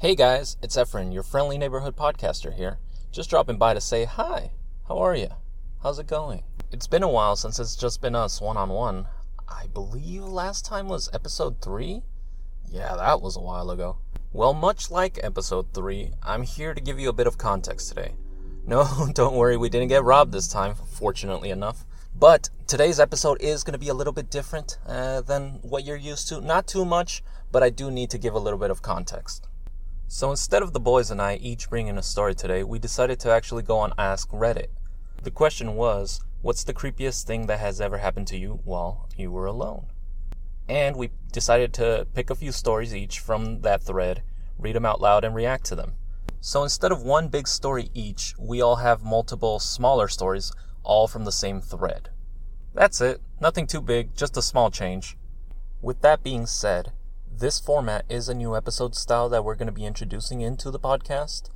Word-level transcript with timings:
Hey 0.00 0.14
guys, 0.14 0.56
it's 0.62 0.78
Efren, 0.78 1.12
your 1.12 1.22
friendly 1.22 1.58
neighborhood 1.58 1.94
podcaster 1.94 2.54
here. 2.54 2.78
Just 3.12 3.28
dropping 3.28 3.58
by 3.58 3.74
to 3.74 3.82
say 3.82 4.06
hi. 4.06 4.52
How 4.88 4.96
are 4.96 5.14
you? 5.14 5.28
How's 5.82 5.98
it 5.98 6.06
going? 6.06 6.42
It's 6.72 6.86
been 6.86 7.02
a 7.02 7.08
while 7.10 7.36
since 7.36 7.58
it's 7.58 7.76
just 7.76 8.00
been 8.00 8.14
us 8.14 8.40
one 8.40 8.56
on 8.56 8.70
one. 8.70 9.08
I 9.46 9.66
believe 9.66 10.24
last 10.24 10.64
time 10.64 10.88
was 10.88 11.10
episode 11.12 11.60
3? 11.60 12.00
Yeah, 12.70 12.96
that 12.96 13.20
was 13.20 13.36
a 13.36 13.42
while 13.42 13.70
ago. 13.70 13.98
Well, 14.32 14.54
much 14.54 14.90
like 14.90 15.20
episode 15.22 15.74
3, 15.74 16.12
I'm 16.22 16.44
here 16.44 16.72
to 16.72 16.80
give 16.80 16.98
you 16.98 17.10
a 17.10 17.12
bit 17.12 17.26
of 17.26 17.36
context 17.36 17.90
today. 17.90 18.14
No, 18.66 19.10
don't 19.12 19.36
worry, 19.36 19.58
we 19.58 19.68
didn't 19.68 19.88
get 19.88 20.02
robbed 20.02 20.32
this 20.32 20.48
time, 20.48 20.76
fortunately 20.76 21.50
enough. 21.50 21.84
But 22.18 22.48
today's 22.66 22.98
episode 22.98 23.42
is 23.42 23.64
going 23.64 23.74
to 23.74 23.78
be 23.78 23.90
a 23.90 23.94
little 23.94 24.14
bit 24.14 24.30
different 24.30 24.78
uh, 24.86 25.20
than 25.20 25.58
what 25.60 25.84
you're 25.84 25.96
used 25.96 26.28
to. 26.28 26.40
Not 26.40 26.66
too 26.66 26.86
much, 26.86 27.22
but 27.52 27.62
I 27.62 27.68
do 27.68 27.90
need 27.90 28.08
to 28.10 28.18
give 28.18 28.32
a 28.32 28.38
little 28.38 28.58
bit 28.58 28.70
of 28.70 28.80
context. 28.80 29.46
So 30.12 30.32
instead 30.32 30.64
of 30.64 30.72
the 30.72 30.80
boys 30.80 31.12
and 31.12 31.22
I 31.22 31.36
each 31.36 31.70
bringing 31.70 31.96
a 31.96 32.02
story 32.02 32.34
today, 32.34 32.64
we 32.64 32.80
decided 32.80 33.20
to 33.20 33.30
actually 33.30 33.62
go 33.62 33.78
on 33.78 33.94
Ask 33.96 34.28
Reddit. 34.30 34.66
The 35.22 35.30
question 35.30 35.76
was, 35.76 36.20
what's 36.42 36.64
the 36.64 36.74
creepiest 36.74 37.22
thing 37.22 37.46
that 37.46 37.60
has 37.60 37.80
ever 37.80 37.98
happened 37.98 38.26
to 38.26 38.36
you 38.36 38.58
while 38.64 39.08
you 39.16 39.30
were 39.30 39.46
alone? 39.46 39.86
And 40.68 40.96
we 40.96 41.10
decided 41.30 41.72
to 41.74 42.08
pick 42.12 42.28
a 42.28 42.34
few 42.34 42.50
stories 42.50 42.92
each 42.92 43.20
from 43.20 43.60
that 43.60 43.84
thread, 43.84 44.24
read 44.58 44.74
them 44.74 44.84
out 44.84 45.00
loud, 45.00 45.22
and 45.22 45.32
react 45.32 45.64
to 45.66 45.76
them. 45.76 45.92
So 46.40 46.64
instead 46.64 46.90
of 46.90 47.04
one 47.04 47.28
big 47.28 47.46
story 47.46 47.88
each, 47.94 48.34
we 48.36 48.60
all 48.60 48.76
have 48.76 49.04
multiple 49.04 49.60
smaller 49.60 50.08
stories, 50.08 50.50
all 50.82 51.06
from 51.06 51.24
the 51.24 51.30
same 51.30 51.60
thread. 51.60 52.08
That's 52.74 53.00
it. 53.00 53.20
Nothing 53.40 53.68
too 53.68 53.80
big, 53.80 54.16
just 54.16 54.36
a 54.36 54.42
small 54.42 54.72
change. 54.72 55.16
With 55.80 56.00
that 56.00 56.24
being 56.24 56.46
said, 56.46 56.90
this 57.40 57.58
format 57.58 58.04
is 58.10 58.28
a 58.28 58.34
new 58.34 58.54
episode 58.54 58.94
style 58.94 59.30
that 59.30 59.42
we're 59.42 59.54
going 59.54 59.64
to 59.64 59.72
be 59.72 59.86
introducing 59.86 60.42
into 60.42 60.70
the 60.70 60.78
podcast. 60.78 61.48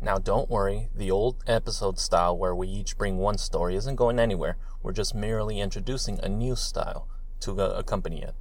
Now, 0.00 0.16
don't 0.16 0.48
worry, 0.48 0.88
the 0.94 1.10
old 1.10 1.36
episode 1.46 1.98
style 1.98 2.34
where 2.34 2.54
we 2.54 2.66
each 2.66 2.96
bring 2.96 3.18
one 3.18 3.36
story 3.36 3.76
isn't 3.76 3.96
going 3.96 4.18
anywhere. 4.18 4.56
We're 4.82 4.94
just 4.94 5.14
merely 5.14 5.60
introducing 5.60 6.18
a 6.20 6.30
new 6.30 6.56
style 6.56 7.08
to 7.40 7.60
accompany 7.60 8.22
it. 8.22 8.34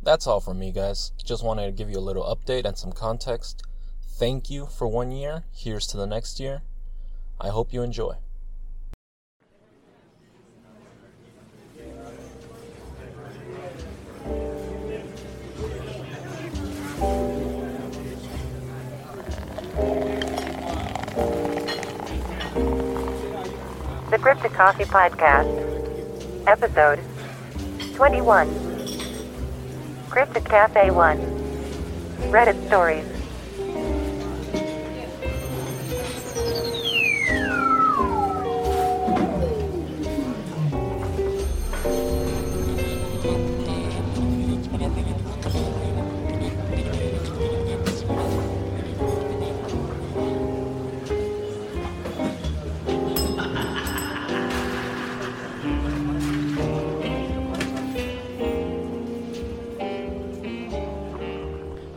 That's 0.00 0.28
all 0.28 0.38
from 0.38 0.60
me, 0.60 0.70
guys. 0.70 1.10
Just 1.24 1.42
wanted 1.42 1.66
to 1.66 1.72
give 1.72 1.90
you 1.90 1.98
a 1.98 2.08
little 2.08 2.22
update 2.24 2.66
and 2.66 2.78
some 2.78 2.92
context. 2.92 3.64
Thank 4.00 4.48
you 4.48 4.66
for 4.66 4.86
one 4.86 5.10
year. 5.10 5.42
Here's 5.52 5.88
to 5.88 5.96
the 5.96 6.06
next 6.06 6.38
year. 6.38 6.62
I 7.40 7.48
hope 7.48 7.72
you 7.72 7.82
enjoy. 7.82 8.14
The 24.20 24.24
Cryptic 24.24 24.52
Coffee 24.52 24.84
Podcast, 24.84 25.48
Episode 26.46 27.00
21. 27.94 28.48
Cryptic 30.10 30.44
Cafe 30.44 30.90
1. 30.90 31.18
Reddit 32.30 32.66
Stories. 32.66 33.19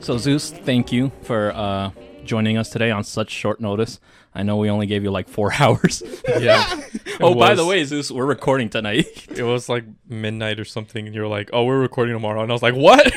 So 0.03 0.17
Zeus, 0.17 0.51
thank 0.51 0.91
you 0.91 1.13
for 1.21 1.53
uh, 1.55 1.91
joining 2.25 2.57
us 2.57 2.69
today 2.69 2.91
on 2.91 3.05
such 3.05 3.29
short 3.31 3.61
notice. 3.61 4.01
I 4.35 4.43
know 4.43 4.57
we 4.57 4.69
only 4.69 4.85
gave 4.85 5.01
you 5.01 5.11
like 5.11 5.29
four 5.29 5.53
hours. 5.57 6.03
Yeah. 6.27 6.81
oh, 7.21 7.33
by 7.33 7.55
the 7.55 7.65
way, 7.65 7.85
Zeus, 7.85 8.11
we're 8.11 8.25
recording 8.25 8.69
tonight. 8.69 9.27
It 9.33 9.43
was 9.43 9.69
like 9.69 9.85
midnight 10.09 10.59
or 10.59 10.65
something, 10.65 11.05
and 11.05 11.15
you 11.15 11.21
were 11.21 11.27
like, 11.27 11.49
"Oh, 11.53 11.63
we're 11.63 11.79
recording 11.79 12.13
tomorrow," 12.13 12.43
and 12.43 12.51
I 12.51 12.53
was 12.53 12.61
like, 12.61 12.75
"What?" 12.75 13.11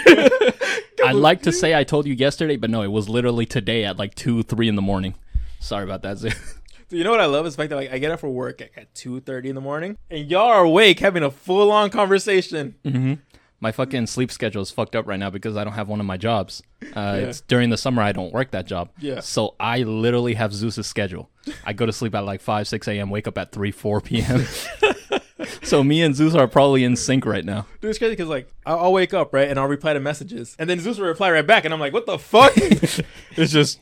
I'd 1.05 1.17
like 1.17 1.43
to 1.43 1.53
say 1.53 1.75
I 1.75 1.83
told 1.83 2.07
you 2.07 2.15
yesterday, 2.15 2.57
but 2.57 2.71
no, 2.71 2.83
it 2.83 2.93
was 2.93 3.09
literally 3.09 3.47
today 3.47 3.85
at 3.85 3.99
like 3.99 4.15
two, 4.15 4.45
three 4.45 4.69
in 4.69 4.77
the 4.77 4.83
morning. 4.83 5.17
Sorry 5.59 5.83
about 5.83 6.03
that, 6.03 6.19
Zeus. 6.19 6.35
You 6.89 7.03
know 7.03 7.11
what 7.11 7.21
I 7.21 7.27
love 7.27 7.47
is 7.47 7.57
the 7.57 7.63
fact 7.63 7.71
that 7.71 7.77
like 7.77 7.91
I 7.91 7.99
get 7.99 8.13
up 8.13 8.21
for 8.21 8.31
work 8.31 8.61
at, 8.61 8.71
at 8.77 8.95
two 8.95 9.19
thirty 9.21 9.49
in 9.49 9.57
the 9.57 9.61
morning, 9.61 9.99
and 10.09 10.31
y'all 10.31 10.49
are 10.49 10.63
awake 10.63 11.01
having 11.01 11.25
a 11.25 11.33
full 11.33 11.73
on 11.73 11.91
conversation. 11.91 12.77
My 13.61 13.72
fucking 13.72 14.06
sleep 14.06 14.31
schedule 14.31 14.61
is 14.62 14.71
fucked 14.71 14.94
up 14.94 15.06
right 15.06 15.19
now 15.19 15.31
because 15.31 15.56
I 15.56 15.65
don't 15.65 15.72
have 15.72 15.89
one 15.89 15.99
of 16.00 16.06
my 16.06 16.17
jobs. 16.19 16.62
Uh, 16.94 17.19
It's 17.22 17.41
during 17.41 17.71
the 17.71 17.77
summer 17.78 18.03
I 18.03 18.12
don't 18.12 18.33
work 18.33 18.50
that 18.50 18.67
job. 18.67 18.91
Yeah. 18.99 19.21
So 19.21 19.55
I 19.59 19.78
literally 19.83 20.34
have 20.34 20.53
Zeus's 20.53 20.87
schedule. 20.87 21.31
I 21.65 21.72
go 21.72 21.87
to 21.87 21.93
sleep 21.93 22.15
at 22.15 22.21
like 22.25 22.41
five, 22.43 22.69
six 22.69 22.87
a.m. 22.87 23.09
Wake 23.09 23.27
up 23.27 23.39
at 23.39 23.53
three, 23.53 23.71
four 23.71 24.00
p.m. 24.03 24.44
so 25.62 25.83
me 25.83 26.03
and 26.03 26.15
Zeus 26.15 26.34
are 26.34 26.49
probably 26.49 26.84
in 26.84 26.97
sync 26.97 27.25
right 27.27 27.44
now. 27.44 27.67
Dude, 27.81 27.91
it's 27.91 27.99
crazy 27.99 28.12
because 28.12 28.28
like 28.28 28.49
I'll, 28.65 28.78
I'll 28.81 28.93
wake 28.93 29.15
up 29.15 29.33
right 29.33 29.49
and 29.49 29.59
I'll 29.59 29.69
reply 29.69 29.93
to 29.94 30.00
messages, 30.00 30.55
and 30.59 30.69
then 30.69 30.81
Zeus 30.81 30.99
will 30.99 31.06
reply 31.06 31.31
right 31.31 31.47
back, 31.47 31.65
and 31.65 31.73
I'm 31.73 31.81
like, 31.81 31.93
what 31.93 32.06
the 32.06 32.19
fuck? 32.19 32.53
it's 32.56 33.53
just 33.53 33.81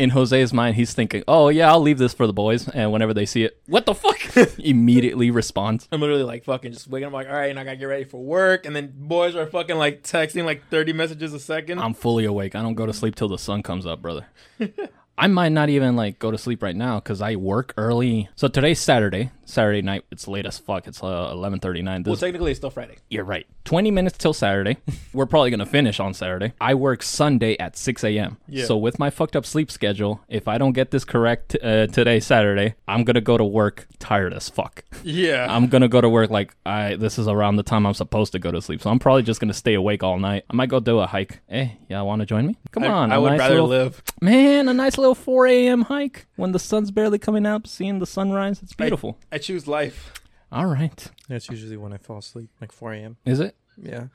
in 0.00 0.10
Jose's 0.10 0.52
mind, 0.52 0.76
he's 0.76 0.94
thinking, 0.94 1.22
"Oh 1.28 1.48
yeah, 1.50 1.70
I'll 1.70 1.80
leave 1.80 1.98
this 1.98 2.14
for 2.14 2.26
the 2.26 2.32
boys." 2.32 2.66
And 2.68 2.90
whenever 2.90 3.12
they 3.12 3.26
see 3.26 3.44
it, 3.44 3.60
what 3.66 3.84
the 3.84 3.94
fuck? 3.94 4.18
Immediately 4.58 5.30
responds. 5.30 5.86
I'm 5.92 6.00
literally 6.00 6.22
like 6.22 6.44
fucking 6.44 6.72
just 6.72 6.88
waking 6.88 7.08
up 7.08 7.12
like, 7.12 7.28
all 7.28 7.34
right, 7.34 7.50
and 7.50 7.58
I 7.60 7.64
gotta 7.64 7.76
get 7.76 7.84
ready 7.84 8.04
for 8.04 8.22
work, 8.22 8.64
and 8.64 8.74
then 8.74 8.92
boys 8.96 9.36
are 9.36 9.46
fucking 9.46 9.76
like 9.76 10.02
texting 10.02 10.44
like 10.44 10.68
thirty 10.70 10.92
messages 10.94 11.34
a 11.34 11.36
2nd 11.36 11.80
I'm 11.80 11.94
fully 11.94 12.24
awake. 12.24 12.54
I 12.54 12.62
don't 12.62 12.74
go 12.74 12.86
to 12.86 12.92
sleep 12.92 13.14
till 13.14 13.28
the 13.28 13.38
sun 13.38 13.62
comes 13.62 13.84
up, 13.86 14.00
brother. 14.00 14.26
I 15.18 15.26
might 15.26 15.52
not 15.52 15.68
even 15.68 15.96
like 15.96 16.18
go 16.18 16.30
to 16.30 16.38
sleep 16.38 16.62
right 16.62 16.74
now 16.74 16.98
because 16.98 17.20
I 17.20 17.36
work 17.36 17.74
early. 17.76 18.30
So 18.36 18.48
today's 18.48 18.80
Saturday. 18.80 19.30
Saturday 19.50 19.82
night. 19.82 20.04
It's 20.10 20.26
late 20.28 20.46
as 20.46 20.58
fuck. 20.58 20.86
It's 20.86 21.02
uh, 21.02 21.32
11:39. 21.34 22.06
well, 22.06 22.16
technically 22.16 22.52
it's 22.52 22.58
still 22.58 22.70
Friday. 22.70 22.96
you're 23.08 23.24
right. 23.24 23.46
20 23.64 23.90
minutes 23.90 24.16
till 24.18 24.32
Saturday. 24.32 24.78
We're 25.12 25.26
probably 25.26 25.50
gonna 25.50 25.66
finish 25.66 26.00
on 26.00 26.14
Saturday. 26.14 26.54
I 26.60 26.74
work 26.74 27.02
Sunday 27.02 27.56
at 27.58 27.76
6 27.76 28.04
a.m. 28.04 28.38
Yeah. 28.48 28.64
So 28.64 28.76
with 28.76 28.98
my 28.98 29.10
fucked 29.10 29.36
up 29.36 29.44
sleep 29.46 29.70
schedule, 29.70 30.20
if 30.28 30.48
I 30.48 30.58
don't 30.58 30.72
get 30.72 30.90
this 30.90 31.04
correct 31.04 31.56
uh, 31.62 31.86
today, 31.86 32.20
Saturday, 32.20 32.74
I'm 32.88 33.04
gonna 33.04 33.20
go 33.20 33.36
to 33.36 33.44
work 33.44 33.86
tired 33.98 34.32
as 34.32 34.48
fuck. 34.48 34.84
Yeah, 35.04 35.46
I'm 35.48 35.68
gonna 35.68 35.88
go 35.88 36.00
to 36.00 36.08
work 36.08 36.30
like 36.30 36.56
I 36.66 36.96
this 36.96 37.18
is 37.18 37.28
around 37.28 37.56
the 37.56 37.62
time 37.62 37.86
I'm 37.86 37.94
supposed 37.94 38.32
to 38.32 38.38
go 38.38 38.50
to 38.50 38.60
sleep. 38.62 38.82
So 38.82 38.90
I'm 38.90 38.98
probably 38.98 39.22
just 39.22 39.40
gonna 39.40 39.54
stay 39.54 39.74
awake 39.74 40.02
all 40.02 40.18
night. 40.18 40.44
I 40.50 40.54
might 40.54 40.68
go 40.68 40.80
do 40.80 40.98
a 40.98 41.06
hike. 41.06 41.40
Hey, 41.48 41.78
y'all 41.88 42.06
wanna 42.06 42.26
join 42.26 42.46
me? 42.46 42.56
Come 42.72 42.84
I, 42.84 42.88
on, 42.88 43.12
I 43.12 43.18
would 43.18 43.30
nice 43.30 43.38
rather 43.38 43.54
little, 43.62 43.68
live. 43.68 44.02
Man, 44.20 44.68
a 44.68 44.74
nice 44.74 44.98
little 44.98 45.14
4 45.14 45.46
a.m. 45.46 45.82
hike 45.82 46.26
when 46.36 46.52
the 46.52 46.58
sun's 46.58 46.90
barely 46.90 47.18
coming 47.18 47.46
out, 47.46 47.66
seeing 47.66 47.98
the 47.98 48.06
sunrise. 48.06 48.62
It's 48.62 48.74
beautiful. 48.74 49.18
I 49.30 49.38
choose 49.40 49.66
life. 49.66 50.12
all 50.52 50.66
right, 50.66 51.10
that's 51.28 51.48
usually 51.48 51.76
when 51.76 51.92
I 51.92 51.96
fall 51.98 52.18
asleep, 52.18 52.50
like 52.60 52.72
4 52.72 52.92
a.m. 52.94 53.16
is 53.24 53.40
it? 53.40 53.56
Yeah. 53.76 54.06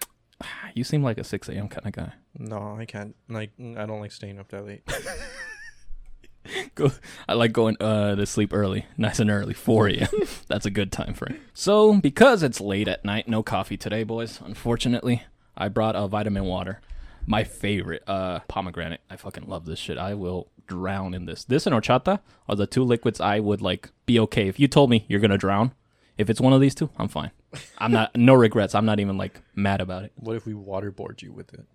You 0.74 0.84
seem 0.84 1.02
like 1.02 1.18
a 1.18 1.24
6 1.24 1.48
a.m. 1.50 1.70
kind 1.70 1.86
of 1.88 1.94
guy. 1.94 2.14
No, 2.38 2.76
I 2.78 2.86
can't. 2.86 3.16
Like, 3.30 3.52
I 3.60 3.86
don't 3.86 4.02
like 4.02 4.12
staying 4.12 4.38
up 4.40 4.50
that 4.50 4.66
late. 4.66 4.84
Go. 6.76 6.92
I 7.28 7.34
like 7.34 7.54
going 7.54 7.76
uh 7.80 8.14
to 8.16 8.26
sleep 8.28 8.54
early, 8.54 8.86
nice 8.98 9.20
and 9.20 9.32
early, 9.32 9.54
4 9.56 9.88
a.m. 9.90 10.08
That's 10.48 10.66
a 10.68 10.70
good 10.70 10.92
time 10.92 11.14
frame. 11.16 11.40
So 11.54 11.94
because 12.00 12.44
it's 12.44 12.62
late 12.62 12.88
at 12.88 13.04
night, 13.04 13.28
no 13.28 13.42
coffee 13.42 13.78
today, 13.78 14.04
boys. 14.04 14.40
Unfortunately, 14.46 15.24
I 15.58 15.70
brought 15.70 15.96
a 15.96 16.08
vitamin 16.08 16.44
water, 16.44 16.82
my 17.28 17.44
favorite, 17.44 18.04
uh 18.08 18.40
pomegranate. 18.48 19.02
I 19.10 19.16
fucking 19.16 19.48
love 19.48 19.66
this 19.66 19.80
shit. 19.80 19.98
I 19.98 20.14
will 20.14 20.50
drown 20.68 21.14
in 21.14 21.26
this. 21.26 21.44
This 21.46 21.66
and 21.68 21.76
horchata 21.76 22.20
are 22.50 22.56
the 22.56 22.68
two 22.68 22.84
liquids 22.84 23.20
I 23.22 23.40
would 23.40 23.62
like 23.62 23.90
be 24.06 24.20
okay 24.22 24.48
if 24.48 24.60
you 24.60 24.68
told 24.68 24.90
me 24.90 25.06
you're 25.08 25.20
gonna 25.20 25.38
drown. 25.38 25.74
If 26.18 26.30
it's 26.30 26.40
one 26.40 26.54
of 26.54 26.62
these 26.62 26.74
two, 26.76 26.90
I'm 26.98 27.08
fine. 27.10 27.32
I'm 27.78 27.92
not 27.92 28.16
no 28.16 28.34
regrets. 28.34 28.74
I'm 28.76 28.86
not 28.86 29.00
even 29.00 29.18
like 29.18 29.42
mad 29.54 29.82
about 29.82 30.04
it. 30.06 30.12
what 30.16 30.36
if 30.36 30.46
we 30.46 30.54
waterboard 30.54 31.22
you 31.22 31.32
with 31.32 31.54
it? 31.54 31.66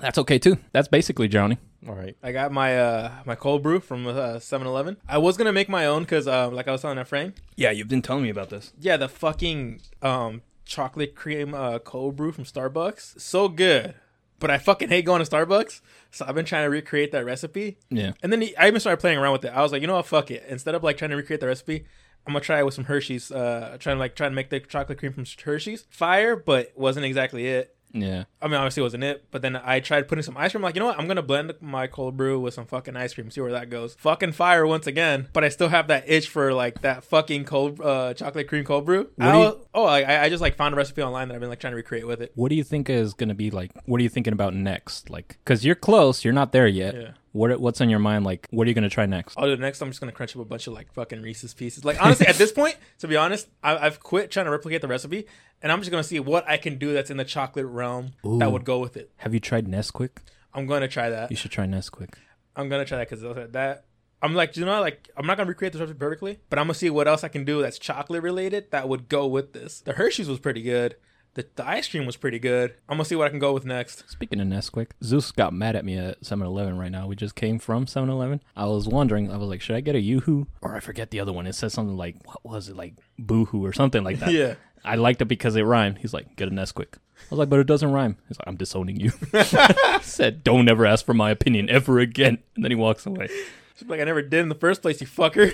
That's 0.00 0.18
okay 0.18 0.38
too. 0.38 0.58
That's 0.72 0.86
basically 0.86 1.26
drowning. 1.26 1.58
All 1.88 1.94
right. 1.94 2.16
I 2.22 2.30
got 2.32 2.52
my 2.52 2.78
uh 2.78 3.10
my 3.26 3.34
cold 3.34 3.62
brew 3.64 3.80
from 3.80 4.06
uh 4.06 4.36
7-Eleven. 4.36 4.96
I 5.08 5.18
was 5.18 5.36
gonna 5.36 5.52
make 5.52 5.68
my 5.68 5.86
own 5.86 6.02
because 6.04 6.28
uh, 6.28 6.48
like 6.50 6.68
I 6.68 6.72
was 6.72 6.82
telling 6.82 6.98
a 6.98 7.04
friend, 7.04 7.32
Yeah, 7.56 7.72
you've 7.72 7.88
been 7.88 8.02
telling 8.02 8.22
me 8.22 8.30
about 8.30 8.50
this. 8.50 8.72
yeah, 8.78 8.96
the 8.96 9.08
fucking 9.08 9.80
um 10.02 10.42
chocolate 10.64 11.14
cream 11.16 11.52
uh 11.54 11.78
cold 11.80 12.14
brew 12.14 12.30
from 12.30 12.44
Starbucks, 12.44 13.20
so 13.20 13.48
good. 13.48 13.94
But 14.40 14.50
I 14.50 14.58
fucking 14.58 14.88
hate 14.88 15.04
going 15.04 15.24
to 15.24 15.28
Starbucks, 15.28 15.80
so 16.12 16.24
I've 16.26 16.34
been 16.34 16.44
trying 16.44 16.64
to 16.64 16.70
recreate 16.70 17.10
that 17.12 17.24
recipe. 17.24 17.78
Yeah. 17.90 18.12
And 18.22 18.32
then 18.32 18.40
he, 18.40 18.56
I 18.56 18.68
even 18.68 18.78
started 18.78 19.00
playing 19.00 19.18
around 19.18 19.32
with 19.32 19.44
it. 19.44 19.48
I 19.48 19.62
was 19.62 19.72
like, 19.72 19.80
you 19.80 19.88
know 19.88 19.96
what, 19.96 20.06
fuck 20.06 20.30
it. 20.30 20.44
Instead 20.48 20.74
of 20.76 20.84
like 20.84 20.96
trying 20.96 21.10
to 21.10 21.16
recreate 21.16 21.40
the 21.40 21.48
recipe, 21.48 21.86
I'm 22.26 22.32
gonna 22.32 22.44
try 22.44 22.58
it 22.58 22.64
with 22.64 22.74
some 22.74 22.84
Hershey's. 22.84 23.32
Uh, 23.32 23.76
trying 23.80 23.96
to 23.96 24.00
like 24.00 24.14
trying 24.14 24.30
to 24.30 24.34
make 24.36 24.50
the 24.50 24.60
chocolate 24.60 24.98
cream 24.98 25.12
from 25.12 25.24
Hershey's. 25.44 25.86
Fire, 25.90 26.36
but 26.36 26.72
wasn't 26.76 27.06
exactly 27.06 27.46
it. 27.46 27.74
Yeah. 27.92 28.24
I 28.42 28.46
mean, 28.46 28.54
obviously 28.56 28.82
it 28.82 28.84
wasn't 28.84 29.04
it, 29.04 29.24
but 29.30 29.40
then 29.42 29.56
I 29.56 29.80
tried 29.80 30.08
putting 30.08 30.22
some 30.22 30.36
ice 30.36 30.52
cream. 30.52 30.62
Like, 30.62 30.74
you 30.74 30.80
know 30.80 30.86
what? 30.86 30.98
I'm 30.98 31.06
gonna 31.08 31.22
blend 31.22 31.52
my 31.60 31.86
cold 31.86 32.16
brew 32.16 32.38
with 32.38 32.54
some 32.54 32.66
fucking 32.66 32.96
ice 32.96 33.14
cream. 33.14 33.30
See 33.30 33.40
where 33.40 33.52
that 33.52 33.70
goes. 33.70 33.94
Fucking 33.94 34.32
fire 34.32 34.66
once 34.66 34.86
again. 34.86 35.28
But 35.32 35.44
I 35.44 35.48
still 35.48 35.68
have 35.68 35.88
that 35.88 36.04
itch 36.06 36.28
for 36.28 36.52
like 36.52 36.82
that 36.82 37.02
fucking 37.04 37.44
cold 37.46 37.80
uh, 37.80 38.14
chocolate 38.14 38.46
cream 38.48 38.64
cold 38.64 38.84
brew. 38.84 39.08
I 39.18 39.32
you- 39.32 39.38
was- 39.38 39.56
oh, 39.74 39.84
I, 39.84 40.24
I 40.24 40.28
just 40.28 40.40
like 40.42 40.56
found 40.56 40.74
a 40.74 40.76
recipe 40.76 41.02
online 41.02 41.28
that 41.28 41.34
I've 41.34 41.40
been 41.40 41.48
like 41.50 41.60
trying 41.60 41.72
to 41.72 41.76
recreate 41.76 42.06
with 42.06 42.20
it. 42.20 42.32
What 42.34 42.50
do 42.50 42.56
you 42.56 42.64
think 42.64 42.90
is 42.90 43.14
going 43.14 43.30
to 43.30 43.34
be 43.34 43.50
like? 43.50 43.70
What 43.86 44.00
are 44.00 44.02
you 44.02 44.08
thinking 44.10 44.32
about 44.32 44.54
next? 44.54 45.08
Like, 45.10 45.38
because 45.44 45.64
you're 45.64 45.74
close, 45.74 46.24
you're 46.24 46.34
not 46.34 46.52
there 46.52 46.66
yet. 46.66 46.94
Yeah. 46.94 47.10
What 47.32 47.60
What's 47.60 47.80
on 47.80 47.90
your 47.90 47.98
mind? 47.98 48.24
Like, 48.24 48.48
what 48.50 48.66
are 48.66 48.70
you 48.70 48.74
to 48.74 48.88
try 48.88 49.04
next? 49.06 49.36
Do 49.36 49.44
it 49.44 49.60
next. 49.60 49.80
I'm 49.82 49.88
just 49.90 50.00
gonna 50.00 50.12
crunch 50.12 50.34
up 50.34 50.42
a 50.42 50.44
bunch 50.46 50.66
of 50.66 50.72
like 50.72 50.92
fucking 50.94 51.20
Reese's 51.22 51.52
pieces. 51.54 51.84
Like 51.84 52.02
honestly, 52.02 52.26
at 52.26 52.36
this 52.36 52.52
point, 52.60 52.76
to 53.00 53.06
be 53.08 53.16
honest, 53.16 53.48
I, 53.62 53.76
I've 53.76 54.00
quit 54.00 54.30
trying 54.30 54.46
to 54.46 54.50
replicate 54.50 54.80
the 54.80 54.88
recipe, 54.88 55.26
and 55.62 55.72
I'm 55.72 55.80
just 55.80 55.90
gonna 55.90 56.04
see 56.04 56.20
what 56.20 56.48
I 56.48 56.56
can 56.56 56.78
do 56.78 56.92
that's 56.92 57.10
in 57.10 57.16
the 57.16 57.24
chocolate 57.24 57.66
realm 57.66 58.12
that 58.24 58.52
would 58.52 58.64
go 58.64 58.78
with 58.78 58.96
it. 58.96 59.10
Have 59.16 59.34
you 59.34 59.40
tried 59.40 59.66
Nesquik? 59.66 60.10
I'm 60.54 60.66
gonna 60.66 60.88
try 60.88 61.10
that. 61.10 61.30
You 61.30 61.36
should 61.36 61.50
try 61.50 61.66
Nesquik. 61.66 62.14
I'm 62.56 62.68
gonna 62.68 62.84
try 62.84 62.98
that 62.98 63.08
because 63.08 63.22
that 63.52 63.84
I'm 64.20 64.34
like, 64.34 64.56
you 64.56 64.64
know, 64.64 64.80
like 64.80 65.08
I'm 65.16 65.26
not 65.26 65.36
gonna 65.36 65.48
recreate 65.48 65.72
the 65.72 65.78
recipe 65.78 65.98
perfectly, 65.98 66.40
but 66.50 66.58
I'm 66.58 66.66
gonna 66.66 66.74
see 66.74 66.90
what 66.90 67.06
else 67.06 67.22
I 67.22 67.28
can 67.28 67.44
do 67.44 67.62
that's 67.62 67.78
chocolate 67.78 68.22
related 68.22 68.70
that 68.70 68.88
would 68.88 69.08
go 69.08 69.26
with 69.26 69.52
this. 69.52 69.80
The 69.80 69.92
Hershey's 69.92 70.28
was 70.28 70.40
pretty 70.40 70.62
good. 70.62 70.96
The, 71.34 71.46
the 71.54 71.66
ice 71.66 71.88
cream 71.88 72.04
was 72.06 72.16
pretty 72.16 72.38
good. 72.38 72.74
I'm 72.88 72.96
gonna 72.96 73.04
see 73.04 73.14
what 73.14 73.26
I 73.26 73.30
can 73.30 73.38
go 73.38 73.52
with 73.52 73.64
next. 73.64 74.08
Speaking 74.10 74.40
of 74.40 74.46
Nesquik, 74.48 74.90
Zeus 75.04 75.30
got 75.30 75.52
mad 75.52 75.76
at 75.76 75.84
me 75.84 75.96
at 75.96 76.20
7-Eleven 76.22 76.78
right 76.78 76.90
now. 76.90 77.06
We 77.06 77.14
just 77.16 77.34
came 77.34 77.58
from 77.58 77.86
7-Eleven. 77.86 78.40
I 78.56 78.64
was 78.66 78.88
wondering, 78.88 79.30
I 79.30 79.36
was 79.36 79.48
like, 79.48 79.60
should 79.60 79.76
I 79.76 79.80
get 79.80 79.94
a 79.94 80.00
Yoo-Hoo? 80.00 80.46
Or 80.62 80.74
I 80.74 80.80
forget 80.80 81.10
the 81.10 81.20
other 81.20 81.32
one. 81.32 81.46
It 81.46 81.54
says 81.54 81.72
something 81.72 81.96
like, 81.96 82.16
what 82.26 82.44
was 82.44 82.68
it, 82.68 82.76
like 82.76 82.94
Boohoo 83.18 83.64
or 83.64 83.72
something 83.72 84.02
like 84.04 84.18
that. 84.20 84.32
Yeah. 84.38 84.54
I 84.84 84.94
liked 84.94 85.20
it 85.20 85.24
because 85.24 85.56
it 85.56 85.62
rhymed. 85.62 85.98
He's 85.98 86.14
like, 86.14 86.36
get 86.36 86.46
a 86.46 86.52
Nesquik. 86.52 86.94
I 86.94 87.30
was 87.30 87.38
like, 87.38 87.48
but 87.48 87.58
it 87.58 87.66
doesn't 87.66 87.90
rhyme. 87.90 88.16
He's 88.28 88.38
like, 88.38 88.46
I'm 88.46 88.56
disowning 88.56 88.98
you. 89.00 89.10
Said, 90.02 90.44
don't 90.44 90.68
ever 90.68 90.86
ask 90.86 91.04
for 91.04 91.14
my 91.14 91.30
opinion 91.30 91.68
ever 91.68 91.98
again. 91.98 92.38
And 92.54 92.64
then 92.64 92.70
he 92.70 92.76
walks 92.76 93.04
away. 93.04 93.28
She's 93.76 93.88
like, 93.88 94.00
I 94.00 94.04
never 94.04 94.22
did 94.22 94.40
in 94.40 94.48
the 94.48 94.54
first 94.54 94.80
place, 94.82 95.00
you 95.00 95.06
fucker. 95.08 95.52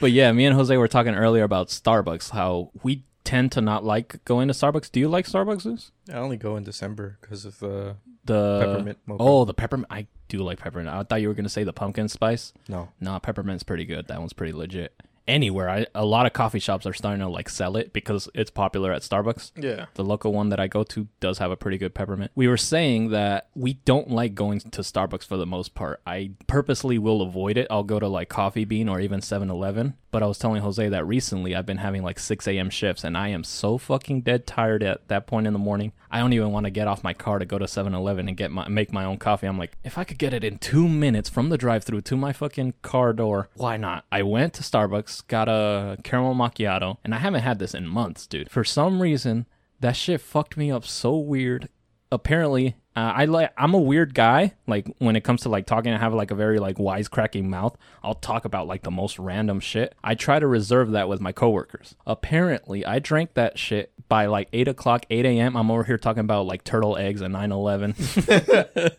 But 0.00 0.12
yeah, 0.12 0.30
me 0.32 0.44
and 0.46 0.54
Jose 0.54 0.76
were 0.76 0.88
talking 0.88 1.14
earlier 1.14 1.44
about 1.44 1.68
Starbucks, 1.68 2.30
how 2.30 2.70
we 2.82 3.04
tend 3.24 3.52
to 3.52 3.60
not 3.60 3.84
like 3.84 4.24
going 4.24 4.48
to 4.48 4.54
Starbucks. 4.54 4.92
Do 4.92 5.00
you 5.00 5.08
like 5.08 5.26
Starbucks? 5.26 5.90
I 6.10 6.16
only 6.16 6.36
go 6.36 6.56
in 6.56 6.62
December 6.64 7.18
because 7.20 7.44
of 7.44 7.62
uh, 7.62 7.94
The 8.24 8.60
Peppermint 8.60 8.98
mocha. 9.06 9.22
Oh, 9.22 9.44
the 9.44 9.54
peppermint. 9.54 9.86
I 9.90 10.06
do 10.28 10.38
like 10.38 10.58
peppermint. 10.58 10.88
I 10.94 11.02
thought 11.02 11.20
you 11.20 11.28
were 11.28 11.34
gonna 11.34 11.48
say 11.48 11.64
the 11.64 11.72
pumpkin 11.72 12.08
spice. 12.08 12.52
no. 12.68 12.88
No, 13.00 13.18
peppermint's 13.20 13.62
pretty 13.62 13.84
good. 13.84 14.08
That 14.08 14.18
one's 14.18 14.32
pretty 14.32 14.52
legit. 14.52 14.94
Anywhere, 15.26 15.70
I, 15.70 15.86
a 15.94 16.04
lot 16.04 16.26
of 16.26 16.34
coffee 16.34 16.58
shops 16.58 16.84
are 16.84 16.92
starting 16.92 17.20
to 17.20 17.28
like 17.28 17.48
sell 17.48 17.78
it 17.78 17.94
because 17.94 18.28
it's 18.34 18.50
popular 18.50 18.92
at 18.92 19.00
Starbucks. 19.00 19.52
yeah. 19.56 19.86
The 19.94 20.04
local 20.04 20.34
one 20.34 20.50
that 20.50 20.60
I 20.60 20.66
go 20.66 20.82
to 20.84 21.08
does 21.20 21.38
have 21.38 21.50
a 21.50 21.56
pretty 21.56 21.78
good 21.78 21.94
peppermint. 21.94 22.30
We 22.34 22.46
were 22.46 22.58
saying 22.58 23.08
that 23.10 23.48
we 23.54 23.72
don't 23.86 24.10
like 24.10 24.34
going 24.34 24.60
to 24.60 24.82
Starbucks 24.82 25.24
for 25.24 25.38
the 25.38 25.46
most 25.46 25.74
part. 25.74 26.02
I 26.06 26.32
purposely 26.46 26.98
will 26.98 27.22
avoid 27.22 27.56
it. 27.56 27.66
I'll 27.70 27.84
go 27.84 27.98
to 27.98 28.06
like 28.06 28.28
Coffee 28.28 28.66
Bean 28.66 28.86
or 28.86 29.00
even 29.00 29.22
7 29.22 29.48
Eleven. 29.48 29.94
But 30.14 30.22
I 30.22 30.26
was 30.26 30.38
telling 30.38 30.62
Jose 30.62 30.88
that 30.90 31.04
recently 31.04 31.56
I've 31.56 31.66
been 31.66 31.78
having 31.78 32.04
like 32.04 32.20
6 32.20 32.46
a.m. 32.46 32.70
shifts 32.70 33.02
and 33.02 33.18
I 33.18 33.30
am 33.30 33.42
so 33.42 33.78
fucking 33.78 34.20
dead 34.20 34.46
tired 34.46 34.84
at 34.84 35.08
that 35.08 35.26
point 35.26 35.48
in 35.48 35.52
the 35.52 35.58
morning. 35.58 35.92
I 36.08 36.20
don't 36.20 36.32
even 36.32 36.52
want 36.52 36.66
to 36.66 36.70
get 36.70 36.86
off 36.86 37.02
my 37.02 37.12
car 37.12 37.40
to 37.40 37.44
go 37.44 37.58
to 37.58 37.66
7 37.66 37.92
Eleven 37.92 38.28
and 38.28 38.36
get 38.36 38.52
my, 38.52 38.68
make 38.68 38.92
my 38.92 39.04
own 39.04 39.18
coffee. 39.18 39.48
I'm 39.48 39.58
like, 39.58 39.76
if 39.82 39.98
I 39.98 40.04
could 40.04 40.18
get 40.18 40.32
it 40.32 40.44
in 40.44 40.58
two 40.58 40.88
minutes 40.88 41.28
from 41.28 41.48
the 41.48 41.58
drive 41.58 41.82
through 41.82 42.02
to 42.02 42.16
my 42.16 42.32
fucking 42.32 42.74
car 42.80 43.12
door, 43.12 43.48
why 43.56 43.76
not? 43.76 44.04
I 44.12 44.22
went 44.22 44.54
to 44.54 44.62
Starbucks, 44.62 45.26
got 45.26 45.48
a 45.48 45.98
caramel 46.04 46.36
macchiato, 46.36 46.98
and 47.02 47.12
I 47.12 47.18
haven't 47.18 47.42
had 47.42 47.58
this 47.58 47.74
in 47.74 47.88
months, 47.88 48.28
dude. 48.28 48.52
For 48.52 48.62
some 48.62 49.02
reason, 49.02 49.46
that 49.80 49.96
shit 49.96 50.20
fucked 50.20 50.56
me 50.56 50.70
up 50.70 50.84
so 50.84 51.16
weird. 51.16 51.68
Apparently, 52.14 52.76
uh, 52.96 53.12
I 53.16 53.24
like 53.24 53.52
I'm 53.58 53.74
a 53.74 53.78
weird 53.78 54.14
guy. 54.14 54.54
Like 54.68 54.86
when 54.98 55.16
it 55.16 55.24
comes 55.24 55.42
to 55.42 55.48
like 55.48 55.66
talking, 55.66 55.92
I 55.92 55.98
have 55.98 56.14
like 56.14 56.30
a 56.30 56.36
very 56.36 56.60
like 56.60 56.76
wisecracking 56.76 57.44
mouth. 57.44 57.76
I'll 58.04 58.14
talk 58.14 58.44
about 58.44 58.68
like 58.68 58.82
the 58.82 58.92
most 58.92 59.18
random 59.18 59.58
shit. 59.58 59.96
I 60.04 60.14
try 60.14 60.38
to 60.38 60.46
reserve 60.46 60.92
that 60.92 61.08
with 61.08 61.20
my 61.20 61.32
coworkers. 61.32 61.96
Apparently, 62.06 62.86
I 62.86 63.00
drank 63.00 63.34
that 63.34 63.58
shit 63.58 63.92
by 64.08 64.26
like 64.26 64.48
eight 64.52 64.68
o'clock, 64.68 65.06
eight 65.10 65.26
a.m. 65.26 65.56
I'm 65.56 65.72
over 65.72 65.82
here 65.82 65.98
talking 65.98 66.20
about 66.20 66.46
like 66.46 66.62
turtle 66.62 66.96
eggs 66.96 67.20
and 67.20 67.34
9/11. 67.34 68.96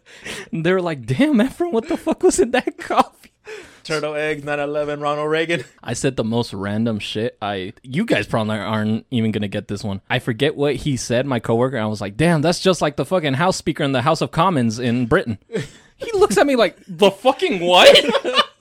They're 0.63 0.81
like, 0.81 1.05
"Damn, 1.05 1.35
Efren, 1.35 1.71
what 1.71 1.87
the 1.87 1.95
fuck 1.95 2.21
was 2.21 2.37
in 2.37 2.51
that 2.51 2.77
coffee?" 2.79 3.24
Turtle 3.85 4.15
eggs, 4.15 4.43
9/11, 4.43 4.99
Ronald 4.99 5.29
Reagan. 5.29 5.63
I 5.83 5.93
said 5.93 6.15
the 6.15 6.23
most 6.23 6.53
random 6.55 6.97
shit. 6.97 7.37
I 7.39 7.73
you 7.83 8.03
guys 8.03 8.25
probably 8.25 8.57
aren't 8.57 9.05
even 9.11 9.31
gonna 9.31 9.47
get 9.47 9.67
this 9.67 9.83
one. 9.83 10.01
I 10.09 10.17
forget 10.17 10.55
what 10.55 10.75
he 10.75 10.97
said, 10.97 11.27
my 11.27 11.39
coworker. 11.39 11.77
I 11.77 11.85
was 11.85 12.01
like, 12.01 12.17
damn, 12.17 12.41
that's 12.41 12.59
just 12.59 12.81
like 12.81 12.95
the 12.95 13.05
fucking 13.05 13.35
House 13.35 13.57
Speaker 13.57 13.83
in 13.83 13.91
the 13.91 14.01
House 14.01 14.21
of 14.21 14.31
Commons 14.31 14.79
in 14.79 15.05
Britain. 15.05 15.37
he 15.97 16.11
looks 16.13 16.35
at 16.35 16.47
me 16.47 16.55
like 16.55 16.77
the 16.87 17.11
fucking 17.11 17.59
what? 17.59 17.95